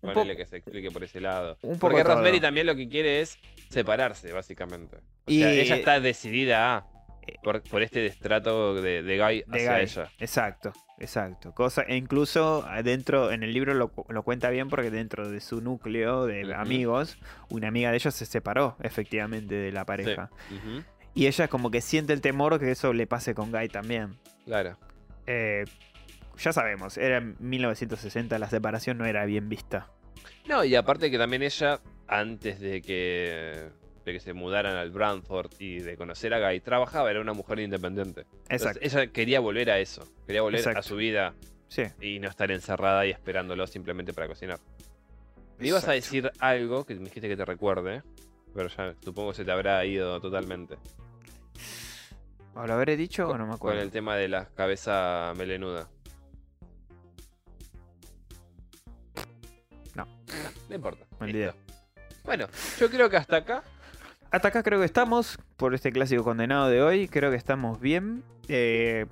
Un 0.00 0.12
Ponele 0.12 0.36
que 0.36 0.46
se 0.46 0.56
explique 0.58 0.90
por 0.90 1.04
ese 1.04 1.20
lado. 1.20 1.56
Un 1.62 1.74
poco 1.78 1.80
Porque 1.92 2.02
todo. 2.02 2.14
Rosemary 2.14 2.40
también 2.40 2.66
lo 2.66 2.74
que 2.74 2.88
quiere 2.88 3.20
es 3.20 3.38
separarse, 3.70 4.32
básicamente. 4.32 4.96
O 4.96 5.00
Y- 5.30 5.40
sea, 5.40 5.52
ella 5.52 5.76
está 5.76 6.00
decidida 6.00 6.76
a, 6.76 6.86
Eh, 7.26 7.34
por, 7.42 7.62
por 7.62 7.82
este 7.82 8.00
destrato 8.00 8.80
de, 8.80 9.02
de 9.02 9.18
Guy 9.18 9.44
de 9.46 9.58
hacia 9.58 9.72
Guy. 9.74 9.82
ella. 9.82 10.10
Exacto, 10.18 10.72
exacto. 11.00 11.52
Cosa, 11.54 11.82
e 11.82 11.96
incluso 11.96 12.64
adentro, 12.66 13.30
en 13.32 13.42
el 13.42 13.52
libro 13.52 13.74
lo, 13.74 13.92
lo 14.08 14.22
cuenta 14.22 14.50
bien 14.50 14.68
porque 14.68 14.90
dentro 14.90 15.28
de 15.30 15.40
su 15.40 15.60
núcleo 15.60 16.26
de 16.26 16.54
amigos, 16.54 17.18
una 17.50 17.68
amiga 17.68 17.90
de 17.90 17.96
ellos 17.96 18.14
se 18.14 18.26
separó 18.26 18.76
efectivamente 18.80 19.54
de 19.54 19.72
la 19.72 19.80
Sí. 19.80 19.86
pareja. 19.86 20.30
Y 21.14 21.26
ella 21.26 21.48
como 21.48 21.70
que 21.70 21.80
siente 21.80 22.12
el 22.12 22.20
temor 22.20 22.58
que 22.60 22.70
eso 22.70 22.92
le 22.92 23.06
pase 23.06 23.34
con 23.34 23.50
Guy 23.50 23.68
también. 23.68 24.16
Claro. 24.44 24.76
Eh, 25.26 25.64
ya 26.38 26.52
sabemos, 26.52 26.96
era 26.96 27.16
en 27.18 27.36
1960, 27.40 28.38
la 28.38 28.48
separación 28.48 28.98
no 28.98 29.04
era 29.06 29.24
bien 29.24 29.48
vista. 29.48 29.88
No, 30.48 30.64
y 30.64 30.74
aparte 30.76 31.10
que 31.10 31.18
también 31.18 31.42
ella, 31.42 31.80
antes 32.06 32.60
de 32.60 32.80
que, 32.80 33.68
de 34.08 34.14
que 34.14 34.20
se 34.20 34.32
mudaran 34.32 34.74
al 34.76 34.90
Brantford 34.90 35.52
y 35.58 35.78
de 35.80 35.96
conocer 35.96 36.34
a 36.34 36.48
Guy, 36.50 36.60
trabajaba, 36.60 37.10
era 37.10 37.20
una 37.20 37.32
mujer 37.34 37.60
independiente. 37.60 38.22
Entonces, 38.48 38.76
Exacto. 38.76 38.80
ella 38.82 39.06
quería 39.12 39.40
volver 39.40 39.70
a 39.70 39.78
eso. 39.78 40.02
Quería 40.26 40.42
volver 40.42 40.58
Exacto. 40.60 40.80
a 40.80 40.82
su 40.82 40.96
vida 40.96 41.34
Sí. 41.68 41.82
y 42.00 42.18
no 42.18 42.28
estar 42.28 42.50
encerrada 42.50 43.06
y 43.06 43.10
esperándolo 43.10 43.66
simplemente 43.66 44.12
para 44.12 44.26
cocinar. 44.26 44.58
Me 45.58 45.68
ibas 45.68 45.86
a 45.88 45.92
decir 45.92 46.30
algo 46.40 46.84
que 46.86 46.94
me 46.94 47.04
dijiste 47.04 47.28
que 47.28 47.36
te 47.36 47.44
recuerde, 47.44 48.02
pero 48.54 48.68
ya 48.68 48.94
supongo 49.04 49.30
que 49.30 49.36
se 49.36 49.44
te 49.44 49.52
habrá 49.52 49.84
ido 49.84 50.20
totalmente. 50.20 50.76
¿O 52.54 52.66
lo 52.66 52.74
habré 52.74 52.96
dicho 52.96 53.28
o 53.28 53.32
no 53.36 53.44
me 53.44 53.50
Con 53.50 53.54
acuerdo? 53.56 53.82
el 53.82 53.90
tema 53.90 54.16
de 54.16 54.28
la 54.28 54.46
cabeza 54.46 55.32
melenuda. 55.36 55.88
No. 59.94 60.06
No 60.68 60.74
importa. 60.74 61.04
Listo. 61.04 61.24
olvidé. 61.24 61.52
Bueno, 62.24 62.46
yo 62.78 62.90
creo 62.90 63.08
que 63.08 63.16
hasta 63.16 63.36
acá. 63.36 63.62
Hasta 64.30 64.48
acá 64.48 64.62
creo 64.62 64.78
que 64.78 64.84
estamos 64.84 65.38
por 65.56 65.74
este 65.74 65.90
clásico 65.92 66.22
condenado 66.22 66.68
de 66.68 66.82
hoy. 66.82 67.08
Creo 67.08 67.30
que 67.30 67.36
estamos 67.36 67.80
bien. 67.80 68.22
Eh, 68.48 69.06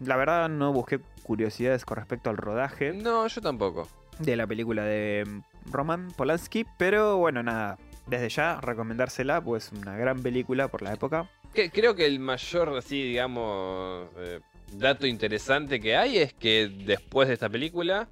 la 0.00 0.16
verdad 0.16 0.48
no 0.48 0.72
busqué 0.72 1.00
curiosidades 1.22 1.84
con 1.84 1.96
respecto 1.96 2.30
al 2.30 2.36
rodaje 2.36 2.92
No, 2.92 3.26
yo 3.26 3.40
tampoco. 3.40 3.88
de 4.18 4.36
la 4.36 4.46
película 4.46 4.84
de 4.84 5.24
mm, 5.26 5.70
Roman 5.72 6.08
Polanski. 6.16 6.66
Pero 6.78 7.18
bueno, 7.18 7.42
nada. 7.42 7.78
Desde 8.06 8.28
ya 8.28 8.60
recomendársela, 8.60 9.40
pues 9.40 9.70
una 9.72 9.96
gran 9.96 10.20
película 10.22 10.68
por 10.68 10.82
la 10.82 10.92
época. 10.92 11.30
Que- 11.54 11.70
creo 11.70 11.94
que 11.94 12.04
el 12.06 12.18
mayor, 12.18 12.76
así, 12.76 13.02
digamos, 13.02 14.08
eh, 14.18 14.40
dato 14.72 15.06
interesante 15.06 15.80
que 15.80 15.96
hay 15.96 16.18
es 16.18 16.34
que 16.34 16.68
después 16.68 17.28
de 17.28 17.34
esta 17.34 17.48
película, 17.48 18.08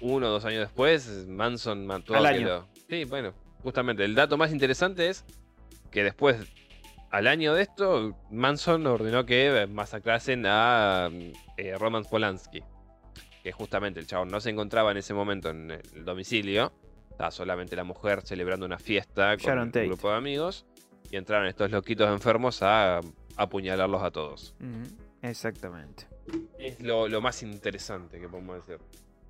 uno 0.00 0.26
o 0.26 0.30
dos 0.30 0.44
años 0.44 0.60
después, 0.60 1.26
Manson 1.26 1.86
mató 1.86 2.14
Al 2.14 2.26
a 2.26 2.28
año. 2.28 2.68
Sí, 2.88 3.04
bueno, 3.04 3.32
justamente 3.64 4.04
el 4.04 4.14
dato 4.14 4.36
más 4.36 4.52
interesante 4.52 5.08
es 5.08 5.24
que 5.90 6.04
después, 6.04 6.36
al 7.10 7.26
año 7.26 7.54
de 7.54 7.62
esto, 7.62 8.16
Manson 8.30 8.86
ordenó 8.86 9.24
que 9.24 9.66
masacrasen 9.70 10.44
a 10.46 11.08
eh, 11.56 11.76
Roman 11.78 12.04
Polanski. 12.04 12.62
Que 13.42 13.52
justamente 13.52 14.00
el 14.00 14.06
chabón 14.06 14.28
no 14.28 14.40
se 14.40 14.50
encontraba 14.50 14.90
en 14.90 14.98
ese 14.98 15.14
momento 15.14 15.50
en 15.50 15.70
el 15.70 16.04
domicilio. 16.04 16.72
Estaba 17.10 17.30
solamente 17.30 17.76
la 17.76 17.84
mujer 17.84 18.22
celebrando 18.22 18.66
una 18.66 18.78
fiesta 18.78 19.36
con 19.36 19.58
un 19.58 19.70
grupo 19.70 20.10
de 20.10 20.16
amigos. 20.16 20.66
Y 21.10 21.16
entraron 21.16 21.46
estos 21.46 21.70
loquitos 21.70 22.08
enfermos 22.08 22.62
a 22.62 23.00
apuñalarlos 23.36 24.02
a 24.02 24.10
todos. 24.10 24.54
Exactamente. 25.22 26.06
Es 26.58 26.80
lo, 26.80 27.08
lo 27.08 27.20
más 27.20 27.42
interesante 27.42 28.18
que 28.18 28.28
podemos 28.28 28.66
decir. 28.66 28.84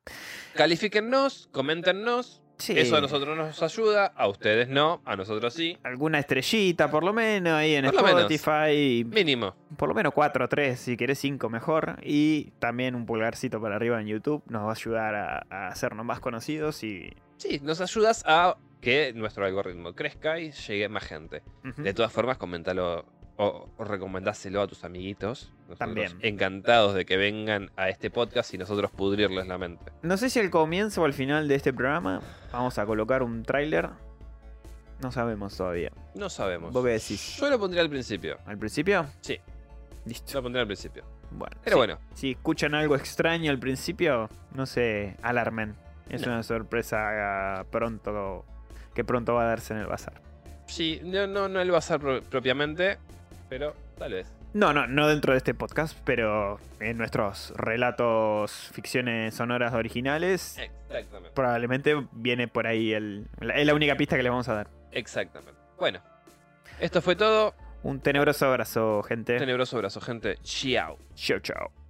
Califíquennos, 0.55 1.49
coméntenos. 1.51 2.41
Sí. 2.57 2.77
Eso 2.77 2.95
a 2.95 3.01
nosotros 3.01 3.35
nos 3.37 3.61
ayuda, 3.61 4.07
a 4.15 4.27
ustedes 4.27 4.69
no, 4.69 5.01
a 5.05 5.15
nosotros 5.15 5.53
sí. 5.53 5.77
Alguna 5.83 6.19
estrellita, 6.19 6.89
por 6.89 7.03
lo 7.03 7.13
menos, 7.13 7.53
ahí 7.53 7.75
en 7.75 7.85
Por 7.85 7.95
lo 7.95 8.03
menos. 8.03 8.31
Spotify. 8.31 9.03
Mínimo. 9.05 9.55
Por 9.77 9.89
lo 9.89 9.95
menos 9.95 10.13
4 10.13 10.45
o 10.45 10.47
3, 10.47 10.79
si 10.79 10.95
querés 10.97 11.19
5 11.19 11.49
mejor. 11.49 11.97
Y 12.03 12.51
también 12.59 12.95
un 12.95 13.05
pulgarcito 13.05 13.61
para 13.61 13.75
arriba 13.75 13.99
en 13.99 14.07
YouTube. 14.07 14.41
Nos 14.47 14.63
va 14.63 14.69
a 14.69 14.71
ayudar 14.71 15.15
a, 15.15 15.45
a 15.49 15.67
hacernos 15.67 16.05
más 16.05 16.19
conocidos 16.19 16.83
y. 16.83 17.13
Sí, 17.37 17.59
nos 17.61 17.81
ayudas 17.81 18.23
a 18.25 18.55
que 18.79 19.11
nuestro 19.13 19.45
algoritmo 19.45 19.93
crezca 19.93 20.39
y 20.39 20.51
llegue 20.51 20.87
más 20.89 21.03
gente. 21.03 21.41
De 21.77 21.93
todas 21.93 22.11
formas, 22.13 22.37
coméntalo 22.37 23.05
o, 23.37 23.67
o 23.77 23.83
recomendáselo 23.83 24.61
a 24.61 24.67
tus 24.67 24.83
amiguitos. 24.83 25.51
Nosotros 25.67 25.79
También. 25.79 26.17
Encantados 26.21 26.93
de 26.93 27.05
que 27.05 27.17
vengan 27.17 27.71
a 27.75 27.89
este 27.89 28.09
podcast 28.09 28.53
y 28.53 28.57
nosotros 28.57 28.91
pudrirles 28.91 29.47
la 29.47 29.57
mente. 29.57 29.91
No 30.03 30.15
sé 30.17 30.29
si 30.29 30.39
al 30.39 30.49
comienzo 30.49 31.01
o 31.01 31.05
al 31.05 31.13
final 31.13 31.47
de 31.47 31.55
este 31.55 31.73
programa 31.73 32.21
vamos 32.51 32.77
a 32.77 32.85
colocar 32.85 33.23
un 33.23 33.43
tráiler. 33.43 33.89
No 35.01 35.11
sabemos 35.11 35.55
todavía. 35.57 35.91
No 36.13 36.29
sabemos. 36.29 36.71
¿Vos 36.71 36.83
qué 36.85 36.91
decís? 36.91 37.37
Yo 37.37 37.49
lo 37.49 37.59
pondría 37.59 37.81
al 37.81 37.89
principio. 37.89 38.37
¿Al 38.45 38.57
principio? 38.57 39.05
Sí. 39.21 39.37
Listo. 40.05 40.35
Lo 40.35 40.43
pondría 40.43 40.61
al 40.61 40.67
principio. 40.67 41.03
Bueno. 41.31 41.57
Pero 41.63 41.77
bueno, 41.77 41.97
Si 42.13 42.31
escuchan 42.31 42.73
algo 42.75 42.95
extraño 42.95 43.51
al 43.51 43.59
principio, 43.59 44.29
no 44.53 44.65
se 44.65 45.17
alarmen. 45.21 45.75
Es 46.09 46.21
No. 46.25 46.31
una 46.33 46.43
sorpresa 46.43 47.65
pronto 47.71 48.45
que 48.93 49.03
pronto 49.03 49.33
va 49.33 49.41
a 49.43 49.47
darse 49.47 49.73
en 49.73 49.79
el 49.79 49.87
bazar. 49.87 50.21
sí, 50.67 51.01
no, 51.03 51.27
no, 51.27 51.49
no 51.49 51.59
el 51.59 51.69
bazar 51.71 51.99
pro- 51.99 52.21
propiamente, 52.21 52.97
pero 53.49 53.75
tal 53.97 54.13
vez. 54.13 54.31
No, 54.53 54.71
no, 54.73 54.87
no 54.87 55.07
dentro 55.07 55.33
de 55.33 55.37
este 55.37 55.53
podcast, 55.53 55.97
pero 56.05 56.59
en 56.79 56.97
nuestros 56.97 57.53
relatos, 57.57 58.69
ficciones 58.73 59.35
sonoras 59.35 59.73
originales, 59.73 60.57
Exactamente. 60.57 61.31
probablemente 61.35 61.95
viene 62.13 62.47
por 62.47 62.65
ahí 62.67 62.93
el, 62.93 63.27
la- 63.41 63.55
es 63.55 63.65
la 63.67 63.73
única 63.73 63.95
pista 63.95 64.15
que 64.15 64.23
le 64.23 64.29
vamos 64.29 64.47
a 64.49 64.53
dar. 64.53 64.67
Exactamente. 64.91 65.59
Bueno, 65.77 65.99
esto 66.79 67.01
fue 67.01 67.15
todo. 67.15 67.53
Un 67.83 67.99
tenebroso 67.99 68.45
abrazo, 68.47 69.03
gente. 69.03 69.37
Tenebroso 69.37 69.75
abrazo, 69.75 69.99
gente. 70.01 70.37
Chao. 70.41 70.97
Chao, 71.15 71.39
chao. 71.39 71.84